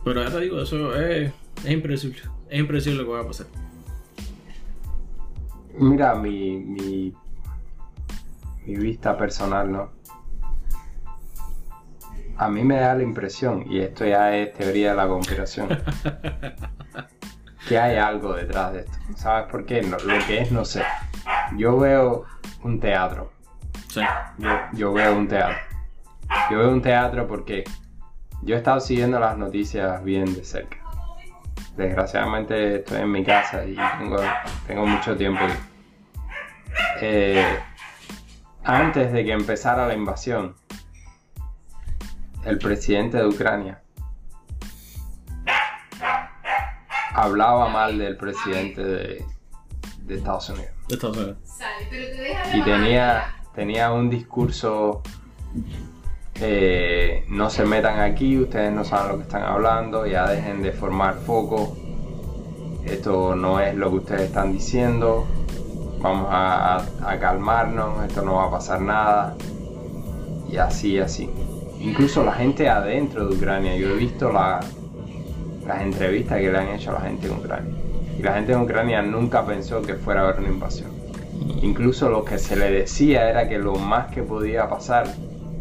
Pero 0.05 0.23
ya 0.23 0.31
te 0.31 0.41
digo, 0.41 0.61
eso 0.61 0.95
es, 0.97 1.33
es 1.65 1.71
impredecible. 1.71 2.21
Es 2.51 2.61
impredecible 2.61 2.99
lo 2.99 3.05
que 3.07 3.13
va 3.15 3.21
a 3.21 3.27
pasar. 3.27 3.47
Mira, 5.79 6.15
mi, 6.15 6.59
mi, 6.59 7.13
mi 8.67 8.77
vista 8.77 9.17
personal, 9.17 9.73
¿no? 9.73 9.91
a 12.37 12.49
mí 12.49 12.65
me 12.65 12.75
da 12.81 12.97
la 12.97 13.05
impresión, 13.05 13.65
y 13.71 13.79
esto 13.79 14.05
ya 14.05 14.37
es 14.37 14.53
teoría 14.55 14.91
de 14.91 14.97
la 14.97 15.07
conspiración, 15.07 15.69
que 17.69 17.79
hay 17.79 17.97
algo 17.97 18.35
detrás 18.35 18.73
de 18.73 18.81
esto. 18.81 18.93
¿Sabes 19.17 19.51
por 19.51 19.65
qué? 19.65 19.83
No, 19.83 19.97
lo 19.99 20.27
que 20.27 20.43
es 20.43 20.53
no 20.53 20.65
sé. 20.65 20.83
Yo 21.57 21.79
veo 21.79 22.25
un 22.63 22.81
teatro. 22.81 23.33
Sí. 23.89 24.01
Yo, 24.39 24.51
yo 24.73 24.93
veo 24.93 25.17
un 25.17 25.29
teatro. 25.29 25.57
Yo 26.51 26.59
veo 26.59 26.71
un 26.71 26.83
teatro 26.83 27.27
porque 27.27 27.65
yo 28.43 28.55
he 28.55 28.59
estado 28.59 28.81
siguiendo 28.81 29.19
las 29.19 29.37
noticias 29.37 30.03
bien 30.05 30.35
de 30.35 30.45
cerca. 30.45 30.79
Desgraciadamente 31.77 32.77
estoy 32.77 33.01
en 33.01 33.11
mi 33.11 33.25
casa 33.25 33.65
y 33.65 33.77
tengo, 33.99 34.17
tengo 34.67 34.87
mucho 34.87 35.17
tiempo. 35.17 35.45
Eh, 37.01 37.59
antes 38.63 39.13
de 39.13 39.25
que 39.25 39.33
empezara 39.33 39.87
la 39.87 39.95
invasión, 39.95 40.55
el 42.45 42.59
presidente 42.59 43.17
de 43.17 43.27
Ucrania 43.27 43.84
hablaba 47.15 47.69
mal 47.69 47.97
del 47.99 48.17
presidente 48.17 48.83
de, 48.85 49.25
de 50.03 50.15
Estados 50.15 50.49
Unidos. 50.51 50.71
De 50.89 50.95
Estados 50.97 51.17
Unidos. 51.17 51.37
Y 52.55 52.63
tenía, 52.63 53.35
tenía 53.55 53.93
un 53.93 54.11
discurso, 54.11 55.03
eh, 56.41 57.25
no 57.29 57.49
se 57.51 57.65
metan 57.65 58.01
aquí, 58.01 58.39
ustedes 58.39 58.73
no 58.73 58.85
saben 58.85 59.13
lo 59.13 59.17
que 59.19 59.23
están 59.23 59.43
hablando, 59.45 60.07
ya 60.07 60.29
dejen 60.29 60.63
de 60.63 60.73
formar 60.73 61.15
foco, 61.15 61.77
esto 62.85 63.35
no 63.35 63.61
es 63.61 63.75
lo 63.75 63.91
que 63.91 63.97
ustedes 63.97 64.23
están 64.23 64.53
diciendo, 64.53 65.27
vamos 66.01 66.27
a, 66.31 66.77
a- 66.77 67.11
a 67.13 67.19
calmarnos, 67.21 68.05
esto 68.05 68.23
no 68.23 68.35
va 68.35 68.45
a 68.47 68.51
pasar 68.51 68.81
nada, 68.81 69.37
y 70.51 70.57
así, 70.57 70.99
así. 70.99 71.31
Incluso 71.81 72.25
la 72.25 72.33
gente 72.33 72.69
adentro 72.69 73.27
de 73.29 73.37
Ucrania, 73.37 73.77
yo 73.77 73.89
he 73.91 73.95
visto 73.97 74.33
la- 74.33 74.61
las 75.67 75.83
entrevistas 75.83 76.39
que 76.39 76.51
le 76.51 76.59
han 76.59 76.69
hecho 76.69 76.91
a 76.91 76.95
la 76.95 77.01
gente 77.01 77.27
en 77.27 77.33
Ucrania, 77.35 77.75
y 78.19 78.23
la 78.23 78.35
gente 78.35 78.53
en 78.53 78.61
Ucrania 78.61 79.03
nunca 79.03 79.45
pensó 79.45 79.83
que 79.83 79.95
fuera 79.95 80.21
a 80.21 80.25
haber 80.25 80.41
una 80.41 80.49
invasión. 80.49 80.91
Incluso 81.63 82.09
lo 82.09 82.25
que 82.25 82.39
se 82.39 82.57
le 82.57 82.71
decía 82.71 83.29
era 83.29 83.49
que 83.49 83.59
lo 83.59 83.75
más 83.75 84.11
que 84.13 84.23
podía 84.23 84.69
pasar 84.69 85.07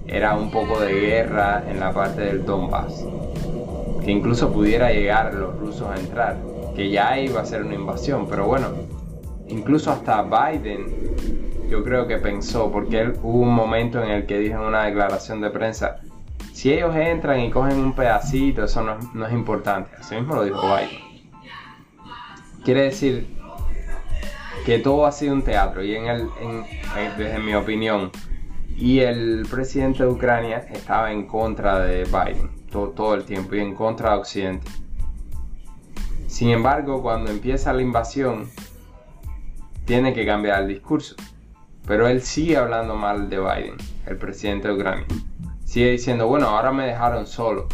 era 0.08 0.36
un 0.36 0.52
poco 0.52 0.80
de 0.80 0.94
guerra 0.94 1.64
en 1.68 1.80
la 1.80 1.92
parte 1.92 2.22
del 2.22 2.46
Donbass. 2.46 3.06
Que 4.04 4.12
incluso 4.12 4.52
pudiera 4.52 4.92
llegar 4.92 5.34
los 5.34 5.58
rusos 5.58 5.88
a 5.90 6.00
entrar. 6.00 6.38
Que 6.76 6.90
ya 6.90 7.18
iba 7.20 7.42
a 7.42 7.46
ser 7.46 7.64
una 7.64 7.76
invasión. 7.76 8.28
Pero 8.30 8.46
bueno, 8.46 8.68
incluso 9.48 9.92
hasta 9.92 10.24
Biden 10.24 10.86
yo 11.70 11.84
creo 11.84 12.06
que 12.08 12.18
pensó, 12.18 12.72
porque 12.72 13.00
él 13.00 13.14
hubo 13.24 13.40
un 13.40 13.54
momento 13.54 14.04
en 14.04 14.10
el 14.10 14.26
que 14.26 14.38
dijo 14.38 14.56
en 14.56 14.68
una 14.68 14.84
declaración 14.84 15.42
de 15.42 15.50
prensa, 15.50 16.02
si 16.64 16.72
ellos 16.72 16.96
entran 16.96 17.42
y 17.42 17.52
cogen 17.52 17.78
un 17.78 17.92
pedacito, 17.94 18.64
eso 18.64 18.82
no, 18.82 19.26
es- 19.28 19.34
importante. 19.34 19.92
Así 20.00 20.16
mismo 20.16 20.36
lo 20.36 20.46
dijo 20.46 20.62
Biden. 20.62 21.30
Quiere 22.64 22.84
decir 22.84 23.28
que 24.66 24.80
todo 24.80 25.06
ha 25.06 25.12
sido 25.12 25.34
un 25.34 25.42
teatro 25.42 25.84
y 25.84 25.94
en 25.94 26.06
el, 26.06 26.22
en- 26.40 26.64
desde 27.18 27.38
mi 27.40 27.54
opinión, 27.54 28.12
y 28.78 29.00
el 29.02 29.46
presidente 29.52 30.04
de 30.04 30.10
Ucrania 30.10 30.60
estaba 30.72 31.12
en 31.12 31.28
contra 31.28 31.80
de 31.80 32.06
Biden 32.06 32.50
todo, 32.72 32.92
todo 32.92 33.16
el 33.16 33.26
tiempo 33.26 33.56
y 33.56 33.60
en 33.60 33.76
contra 33.76 34.12
de 34.14 34.20
Occidente. 34.20 34.72
Sin 36.28 36.48
embargo, 36.48 37.02
cuando 37.02 37.30
empieza 37.30 37.74
la 37.74 37.82
invasión, 37.82 38.48
tiene 39.84 40.14
que 40.14 40.26
cambiar 40.26 40.62
el 40.62 40.70
discurso. 40.70 41.18
Pero 41.86 42.08
él 42.08 42.22
sigue 42.22 42.56
hablando 42.56 42.96
mal 42.96 43.30
de 43.30 43.38
Biden, 43.38 43.76
el 44.08 44.16
presidente 44.16 44.70
de 44.70 44.76
Ucrania. 44.76 45.06
Sigue 45.74 45.90
diciendo, 45.90 46.28
bueno, 46.28 46.50
ahora 46.50 46.72
me 46.72 46.86
dejaron 46.86 47.26
solo. 47.26 47.68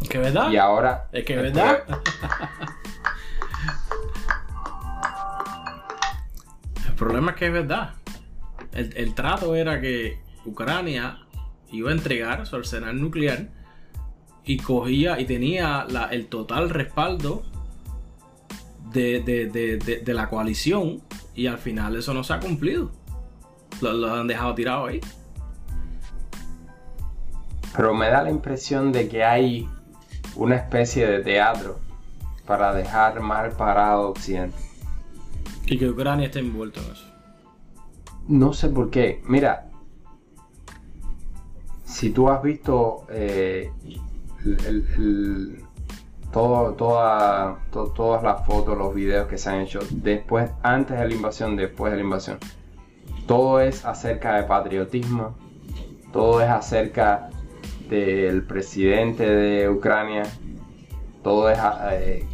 Es 0.00 0.08
que 0.08 0.16
verdad. 0.16 0.50
Y 0.50 0.56
ahora... 0.56 1.08
Es 1.12 1.26
que 1.26 1.36
verdad. 1.36 1.84
El 6.88 6.94
problema 6.94 7.32
es 7.32 7.36
que 7.36 7.46
es 7.48 7.52
verdad. 7.52 7.90
El, 8.72 8.96
el 8.96 9.14
trato 9.14 9.54
era 9.54 9.78
que 9.80 10.18
Ucrania 10.46 11.18
iba 11.70 11.90
a 11.90 11.92
entregar 11.92 12.46
su 12.46 12.56
arsenal 12.56 12.98
nuclear 12.98 13.48
y 14.44 14.56
cogía 14.56 15.20
y 15.20 15.26
tenía 15.26 15.84
la- 15.90 16.06
el 16.06 16.28
total 16.28 16.70
respaldo 16.70 17.42
de, 18.90 19.20
de- 19.20 19.46
de- 19.50 19.76
de- 19.76 19.98
de 20.00 20.14
la 20.14 20.30
coalición 20.30 21.02
y 21.34 21.46
al 21.46 21.58
final 21.58 21.94
eso 21.96 22.14
no 22.14 22.24
se 22.24 22.32
ha 22.32 22.40
cumplido. 22.40 22.90
Lo, 23.82 23.92
lo 23.92 24.14
han 24.14 24.26
dejado 24.26 24.54
tirado 24.54 24.86
ahí. 24.86 25.00
Pero 27.76 27.94
me 27.94 28.08
da 28.08 28.22
la 28.22 28.30
impresión 28.30 28.90
de 28.92 29.08
que 29.08 29.22
hay 29.24 29.68
una 30.34 30.56
especie 30.56 31.06
de 31.06 31.20
teatro 31.22 31.78
para 32.46 32.72
dejar 32.72 33.20
mal 33.20 33.52
parado 33.52 34.02
a 34.04 34.08
Occidente. 34.10 34.56
Y 35.66 35.78
que 35.78 35.88
Ucrania 35.88 36.26
está 36.26 36.38
envuelto 36.38 36.80
en 36.80 36.92
eso. 36.92 37.06
No 38.28 38.52
sé 38.52 38.68
por 38.68 38.90
qué. 38.90 39.22
Mira, 39.26 39.68
si 41.84 42.10
tú 42.10 42.28
has 42.30 42.42
visto 42.42 43.06
eh, 43.10 43.70
el- 44.44 44.60
el- 44.66 44.86
el- 44.96 45.64
todo, 46.32 46.72
toda- 46.74 47.58
to- 47.70 47.88
todas 47.88 48.22
las 48.22 48.44
fotos, 48.46 48.76
los 48.76 48.94
videos 48.94 49.26
que 49.28 49.38
se 49.38 49.50
han 49.50 49.60
hecho 49.60 49.80
después, 49.90 50.50
antes 50.62 50.98
de 50.98 51.08
la 51.08 51.14
invasión, 51.14 51.56
después 51.56 51.92
de 51.92 51.98
la 51.98 52.04
invasión, 52.04 52.38
todo 53.26 53.60
es 53.60 53.84
acerca 53.84 54.36
de 54.36 54.42
patriotismo, 54.44 55.34
todo 56.12 56.40
es 56.40 56.48
acerca 56.48 57.30
del 57.88 58.42
presidente 58.42 59.28
de 59.28 59.68
Ucrania, 59.68 60.22
todo 61.22 61.48
es 61.50 61.58
eh, 61.92 62.24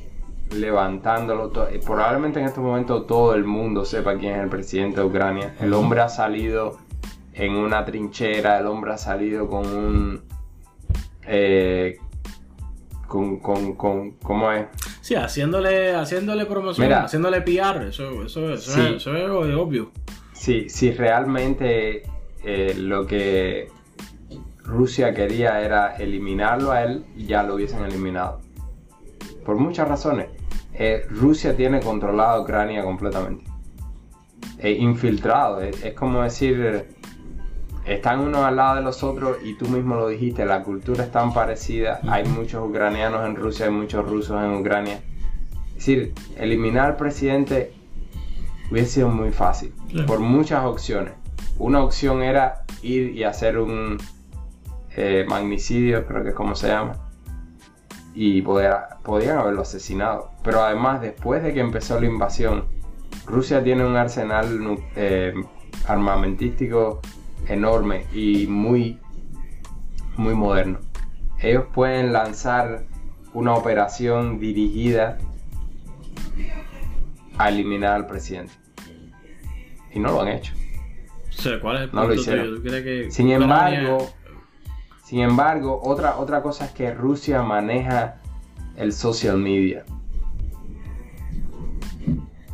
levantándolo. 0.53 1.49
to- 1.51 1.69
eh, 1.69 1.81
Probablemente 1.85 2.41
en 2.41 2.47
este 2.47 2.61
momento 2.61 3.03
todo 3.03 3.35
el 3.35 3.45
mundo 3.45 3.85
sepa 3.85 4.17
quién 4.17 4.35
es 4.35 4.43
el 4.43 4.49
presidente 4.49 5.01
de 5.01 5.07
Ucrania. 5.07 5.55
El 5.61 5.73
hombre 5.75 6.01
ha 6.01 6.09
salido 6.09 6.79
en 7.35 7.53
una 7.55 7.85
trinchera, 7.85 8.59
el 8.59 8.67
hombre 8.67 8.93
ha 8.93 8.99
salido 8.99 9.49
con 9.49 9.67
un... 9.67 10.23
eh, 11.27 11.97
con, 13.09 13.41
con, 13.41 13.75
con, 13.75 14.13
¿cómo 14.23 14.51
es? 14.53 14.67
Sí, 15.03 15.15
haciéndole, 15.15 15.95
haciéndole 15.95 16.47
promoción, 16.47 16.87
Mira. 16.87 17.05
haciéndole 17.05 17.43
PR, 17.43 17.89
eso, 17.89 18.23
eso, 18.25 18.53
eso, 18.53 18.71
Sí. 18.73 18.81
es, 18.81 18.97
eso 18.97 19.15
es 19.17 19.29
obvio. 19.55 19.91
Si, 20.33 20.69
si 20.71 20.93
realmente 20.93 22.03
eh, 22.43 22.75
lo 22.77 23.07
que 23.07 23.69
Rusia 24.65 25.13
quería 25.15 25.61
era 25.61 25.97
eliminarlo 25.97 26.73
a 26.73 26.83
él, 26.83 27.05
ya 27.17 27.43
lo 27.43 27.55
hubiesen 27.55 27.85
eliminado. 27.85 28.41
Por 29.45 29.57
muchas 29.57 29.89
razones. 29.89 30.29
Eh, 30.75 31.05
Rusia 31.11 31.57
tiene 31.57 31.81
controlado 31.81 32.31
a 32.39 32.41
Ucrania 32.43 32.83
completamente. 32.83 33.45
E 34.59 34.73
infiltrado. 34.73 35.61
Es, 35.61 35.85
es 35.85 35.95
como 35.95 36.23
decir, 36.23 36.87
están 37.85 38.21
unos 38.21 38.45
al 38.45 38.57
lado 38.57 38.77
de 38.77 38.83
los 38.83 39.03
otros 39.03 39.39
y 39.43 39.55
tú 39.55 39.67
mismo 39.69 39.97
lo 39.97 40.09
dijiste, 40.09 40.45
la 40.45 40.63
cultura 40.63 41.05
es 41.05 41.11
tan 41.11 41.35
parecida. 41.35 42.01
Hay 42.09 42.25
muchos 42.25 42.69
ucranianos 42.69 43.27
en 43.27 43.35
Rusia, 43.35 43.67
hay 43.67 43.73
muchos 43.73 44.09
rusos 44.09 44.41
en 44.43 44.55
Ucrania. 44.55 45.01
Es 45.69 45.75
decir, 45.75 46.15
eliminar 46.37 46.91
al 46.91 46.97
presidente 46.97 47.73
hubiese 48.71 48.91
sido 48.91 49.09
muy 49.09 49.31
fácil, 49.31 49.73
por 50.07 50.21
muchas 50.21 50.65
opciones. 50.65 51.15
Una 51.59 51.83
opción 51.83 52.23
era 52.23 52.65
ir 52.83 53.11
y 53.11 53.25
hacer 53.25 53.59
un 53.59 53.99
eh, 54.97 55.25
magnicidio, 55.29 56.07
creo 56.07 56.23
que 56.23 56.31
es 56.31 56.35
como 56.35 56.55
se 56.55 56.69
llama, 56.69 56.95
y 58.15 58.43
poder, 58.43 58.75
podían 59.03 59.39
haberlo 59.39 59.63
asesinado. 59.63 60.31
Pero 60.43 60.63
además, 60.63 61.01
después 61.01 61.43
de 61.43 61.55
que 61.55 61.61
empezó 61.61 61.99
la 61.99 62.07
invasión, 62.07 62.65
Rusia 63.27 63.63
tiene 63.63 63.85
un 63.85 63.97
arsenal 63.97 64.79
eh, 64.97 65.35
armamentístico 65.87 67.01
enorme 67.49 68.07
y 68.13 68.47
muy, 68.47 68.99
muy 70.17 70.35
moderno. 70.35 70.79
Ellos 71.41 71.65
pueden 71.73 72.13
lanzar 72.13 72.85
una 73.35 73.55
operación 73.55 74.39
dirigida 74.39 75.19
a 77.39 77.49
eliminar 77.49 77.95
al 77.95 78.07
presidente. 78.07 78.53
Y 79.93 79.99
no 79.99 80.13
lo 80.13 80.23
han 80.23 80.29
hecho. 80.29 80.55
O 81.29 81.33
sea, 81.33 81.61
¿cuál 81.61 81.77
es 81.77 81.83
el 81.83 81.93
No 81.93 82.07
lo 82.07 82.15
hicieron. 82.15 82.45
tuyo? 82.45 82.57
¿Tú 82.57 82.63
crees 82.63 82.85
que 82.85 83.11
Sin 83.11 83.31
embargo, 83.31 84.11
sin 85.13 85.21
embargo, 85.21 85.79
otra, 85.85 86.17
otra 86.17 86.41
cosa 86.41 86.65
es 86.65 86.71
que 86.71 86.95
Rusia 86.95 87.43
maneja 87.43 88.15
el 88.77 88.95
social 88.95 89.37
media. 89.37 89.85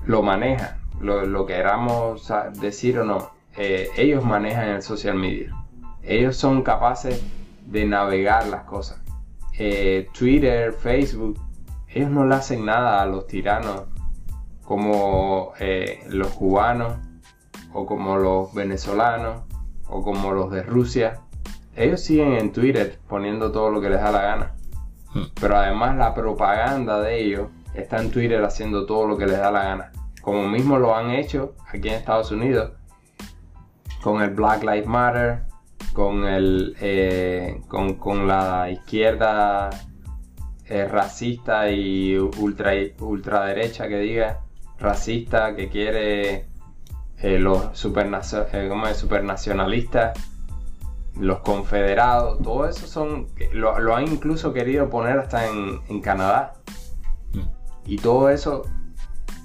Lo 0.05 0.25
maneja, 0.25 0.81
lo, 1.01 1.25
lo 1.25 1.47
queramos 1.47 2.33
decir 2.61 2.99
o 2.99 3.05
no. 3.05 3.31
eh, 3.57 3.91
ellos 3.97 4.25
manejan 4.25 4.71
el 4.71 4.83
social 4.83 5.15
media. 5.15 5.55
Ellos 6.03 6.37
son 6.37 6.63
capaces 6.65 7.23
de 7.65 7.85
navegar 7.87 8.49
las 8.49 8.65
cosas. 8.65 9.01
Eh, 9.57 10.09
Twitter, 10.13 10.73
Facebook, 10.73 11.39
ellos 11.87 12.11
no 12.11 12.27
le 12.27 12.35
hacen 12.35 12.67
nada 12.67 13.01
a 13.01 13.07
los 13.07 13.29
tiranos 13.29 13.85
como 14.65 15.53
eh, 15.61 16.01
los 16.09 16.27
cubanos 16.31 16.95
o 17.73 17.87
como 17.87 18.17
los 18.17 18.53
venezolanos 18.53 19.45
o 19.87 20.03
como 20.03 20.33
los 20.33 20.51
de 20.51 20.65
Rusia. 20.65 21.21
Ellos 21.79 22.01
siguen 22.01 22.35
en 22.35 22.53
Twitter 22.53 22.99
poniendo 23.09 23.53
todo 23.53 23.71
lo 23.71 23.81
que 23.81 23.91
les 23.91 24.01
da 24.01 24.11
la 24.11 24.23
gana. 24.23 24.55
Hmm. 25.15 25.25
Pero 25.41 25.57
además 25.57 25.97
la 25.97 26.15
propaganda 26.15 27.01
de 27.01 27.23
ellos 27.23 27.49
está 27.75 28.01
en 28.01 28.11
Twitter 28.11 28.43
haciendo 28.45 28.87
todo 28.87 29.07
lo 29.07 29.17
que 29.17 29.27
les 29.27 29.39
da 29.39 29.51
la 29.51 29.63
gana. 29.63 29.93
Como 30.21 30.49
mismo 30.49 30.79
lo 30.79 30.95
han 30.95 31.11
hecho 31.11 31.55
aquí 31.73 31.89
en 31.89 31.95
Estados 31.95 32.31
Unidos 32.31 32.73
con 34.03 34.23
el 34.23 34.31
Black 34.31 34.63
Lives 34.63 34.87
Matter, 34.87 35.45
con 35.93 36.25
el 36.25 36.77
eh, 36.81 37.61
con, 37.69 37.95
con 37.95 38.29
la 38.29 38.71
izquierda 38.71 39.71
eh, 40.67 40.87
racista 40.87 41.71
y 41.71 42.17
ultra 42.19 42.73
ultraderecha 43.01 43.89
que 43.89 43.99
diga 43.99 44.41
racista 44.79 45.57
que 45.57 45.69
quiere 45.69 46.47
eh, 47.21 47.39
los 47.39 47.65
eh, 47.65 48.95
supernacionalistas 48.95 50.19
los 51.19 51.41
confederados 51.41 52.43
todo 52.43 52.69
eso 52.69 52.87
son 52.87 53.29
lo, 53.53 53.79
lo 53.79 53.97
han 53.97 54.07
incluso 54.09 54.53
querido 54.53 54.89
poner 54.89 55.19
hasta 55.19 55.47
en, 55.49 55.81
en 55.89 56.01
Canadá 56.01 56.55
Mm. 57.33 57.41
y 57.85 57.97
todo 57.97 58.31
eso 58.31 58.63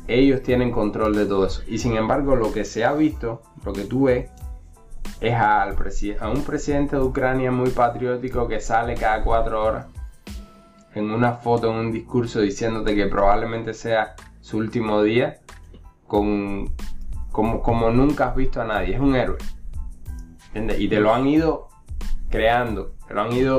ellos 0.08 0.42
tienen 0.42 0.72
control 0.72 1.16
de 1.16 1.26
todo 1.26 1.46
eso 1.48 1.64
y 1.68 1.78
sin 1.78 1.96
embargo 1.98 2.36
lo 2.36 2.52
que 2.52 2.66
se 2.66 2.86
ha 2.86 2.94
visto 2.94 3.42
lo 3.66 3.74
que 3.74 3.84
tú 3.84 4.06
ves 4.06 4.30
es 5.20 5.34
al 5.34 5.76
a 6.20 6.30
un 6.30 6.44
presidente 6.44 6.96
de 6.96 7.02
Ucrania 7.02 7.52
muy 7.52 7.70
patriótico 7.70 8.48
que 8.48 8.60
sale 8.60 8.96
cada 8.96 9.24
cuatro 9.24 9.64
horas 9.64 9.88
en 10.96 11.10
una 11.10 11.34
foto, 11.34 11.72
en 11.72 11.78
un 11.78 11.92
discurso 11.92 12.40
diciéndote 12.42 12.96
que 12.96 13.08
probablemente 13.08 13.74
sea 13.74 14.16
su 14.42 14.58
último 14.58 15.02
día 15.02 15.40
con 16.08 16.72
como, 17.32 17.62
como 17.62 17.90
nunca 17.90 18.28
has 18.28 18.36
visto 18.36 18.62
a 18.62 18.66
nadie. 18.66 18.94
Es 18.94 19.02
un 19.02 19.16
héroe. 19.16 19.38
Y 20.56 20.88
te 20.88 21.00
lo 21.00 21.14
han 21.14 21.28
ido 21.28 21.70
creando, 22.30 22.94
te 23.08 23.14
lo 23.14 23.22
han 23.22 23.34
ido 23.34 23.58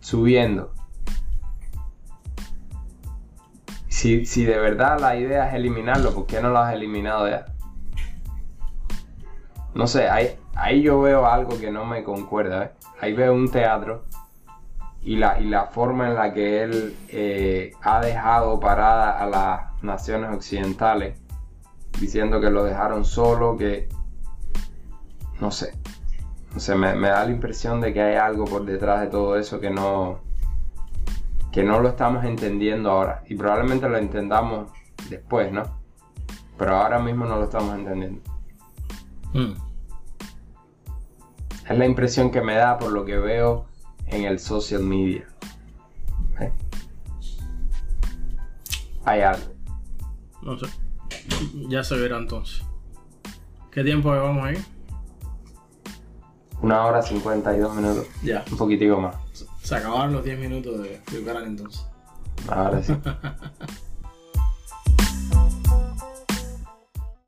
subiendo. 0.00 0.72
Si, 3.88 4.24
si 4.26 4.44
de 4.44 4.58
verdad 4.58 5.00
la 5.00 5.16
idea 5.16 5.48
es 5.48 5.54
eliminarlo, 5.54 6.14
¿por 6.14 6.26
qué 6.26 6.40
no 6.40 6.50
lo 6.50 6.58
has 6.58 6.72
eliminado 6.72 7.28
ya? 7.28 7.46
No 9.74 9.86
sé, 9.86 10.08
ahí, 10.08 10.38
ahí 10.54 10.82
yo 10.82 11.00
veo 11.00 11.26
algo 11.26 11.58
que 11.58 11.70
no 11.70 11.84
me 11.84 12.02
concuerda. 12.02 12.64
¿eh? 12.64 12.70
Ahí 13.00 13.12
veo 13.12 13.34
un 13.34 13.50
teatro 13.50 14.04
y 15.02 15.16
la, 15.16 15.40
y 15.40 15.44
la 15.44 15.66
forma 15.66 16.08
en 16.08 16.14
la 16.14 16.32
que 16.32 16.62
él 16.62 16.96
eh, 17.08 17.72
ha 17.82 18.00
dejado 18.00 18.58
parada 18.60 19.18
a 19.18 19.26
las 19.26 19.82
naciones 19.82 20.30
occidentales, 20.30 21.18
diciendo 22.00 22.40
que 22.40 22.50
lo 22.50 22.64
dejaron 22.64 23.04
solo, 23.04 23.56
que 23.56 23.88
no 25.40 25.50
sé, 25.50 25.74
no 26.52 26.60
sé, 26.60 26.74
me, 26.74 26.94
me 26.94 27.08
da 27.08 27.24
la 27.24 27.30
impresión 27.30 27.80
de 27.80 27.92
que 27.92 28.00
hay 28.00 28.16
algo 28.16 28.44
por 28.44 28.64
detrás 28.64 29.00
de 29.02 29.06
todo 29.08 29.36
eso 29.36 29.60
que 29.60 29.70
no, 29.70 30.20
que 31.52 31.62
no 31.62 31.80
lo 31.80 31.88
estamos 31.88 32.24
entendiendo 32.24 32.90
ahora 32.90 33.22
y 33.28 33.34
probablemente 33.34 33.88
lo 33.88 33.96
entendamos 33.96 34.70
después, 35.08 35.52
¿no? 35.52 35.62
Pero 36.56 36.76
ahora 36.76 36.98
mismo 36.98 37.24
no 37.24 37.36
lo 37.36 37.44
estamos 37.44 37.74
entendiendo. 37.74 38.20
Mm. 39.32 39.52
Es 41.68 41.78
la 41.78 41.86
impresión 41.86 42.30
que 42.30 42.40
me 42.40 42.54
da 42.54 42.78
por 42.78 42.92
lo 42.92 43.04
que 43.04 43.16
veo 43.18 43.66
en 44.06 44.24
el 44.24 44.38
social 44.38 44.82
media. 44.82 45.26
¿Eh? 46.40 46.52
Hay 49.04 49.20
algo. 49.20 49.52
No 50.42 50.58
sé. 50.58 50.66
Ya 51.68 51.84
se 51.84 51.96
verá 51.96 52.16
entonces. 52.16 52.64
¿Qué 53.70 53.84
tiempo 53.84 54.12
llevamos 54.12 54.44
ahí? 54.44 54.56
Una 56.62 56.84
hora 56.86 57.02
52 57.02 57.74
minutos. 57.74 58.06
Ya. 58.22 58.44
Un 58.50 58.56
poquitico 58.56 59.00
más. 59.00 59.16
Se 59.62 59.76
acabaron 59.76 60.12
los 60.12 60.24
10 60.24 60.38
minutos 60.38 60.82
de, 60.82 61.00
de 61.10 61.20
Ucrania 61.20 61.46
entonces. 61.46 61.86
Ahora 62.48 62.82
sí. 62.82 62.94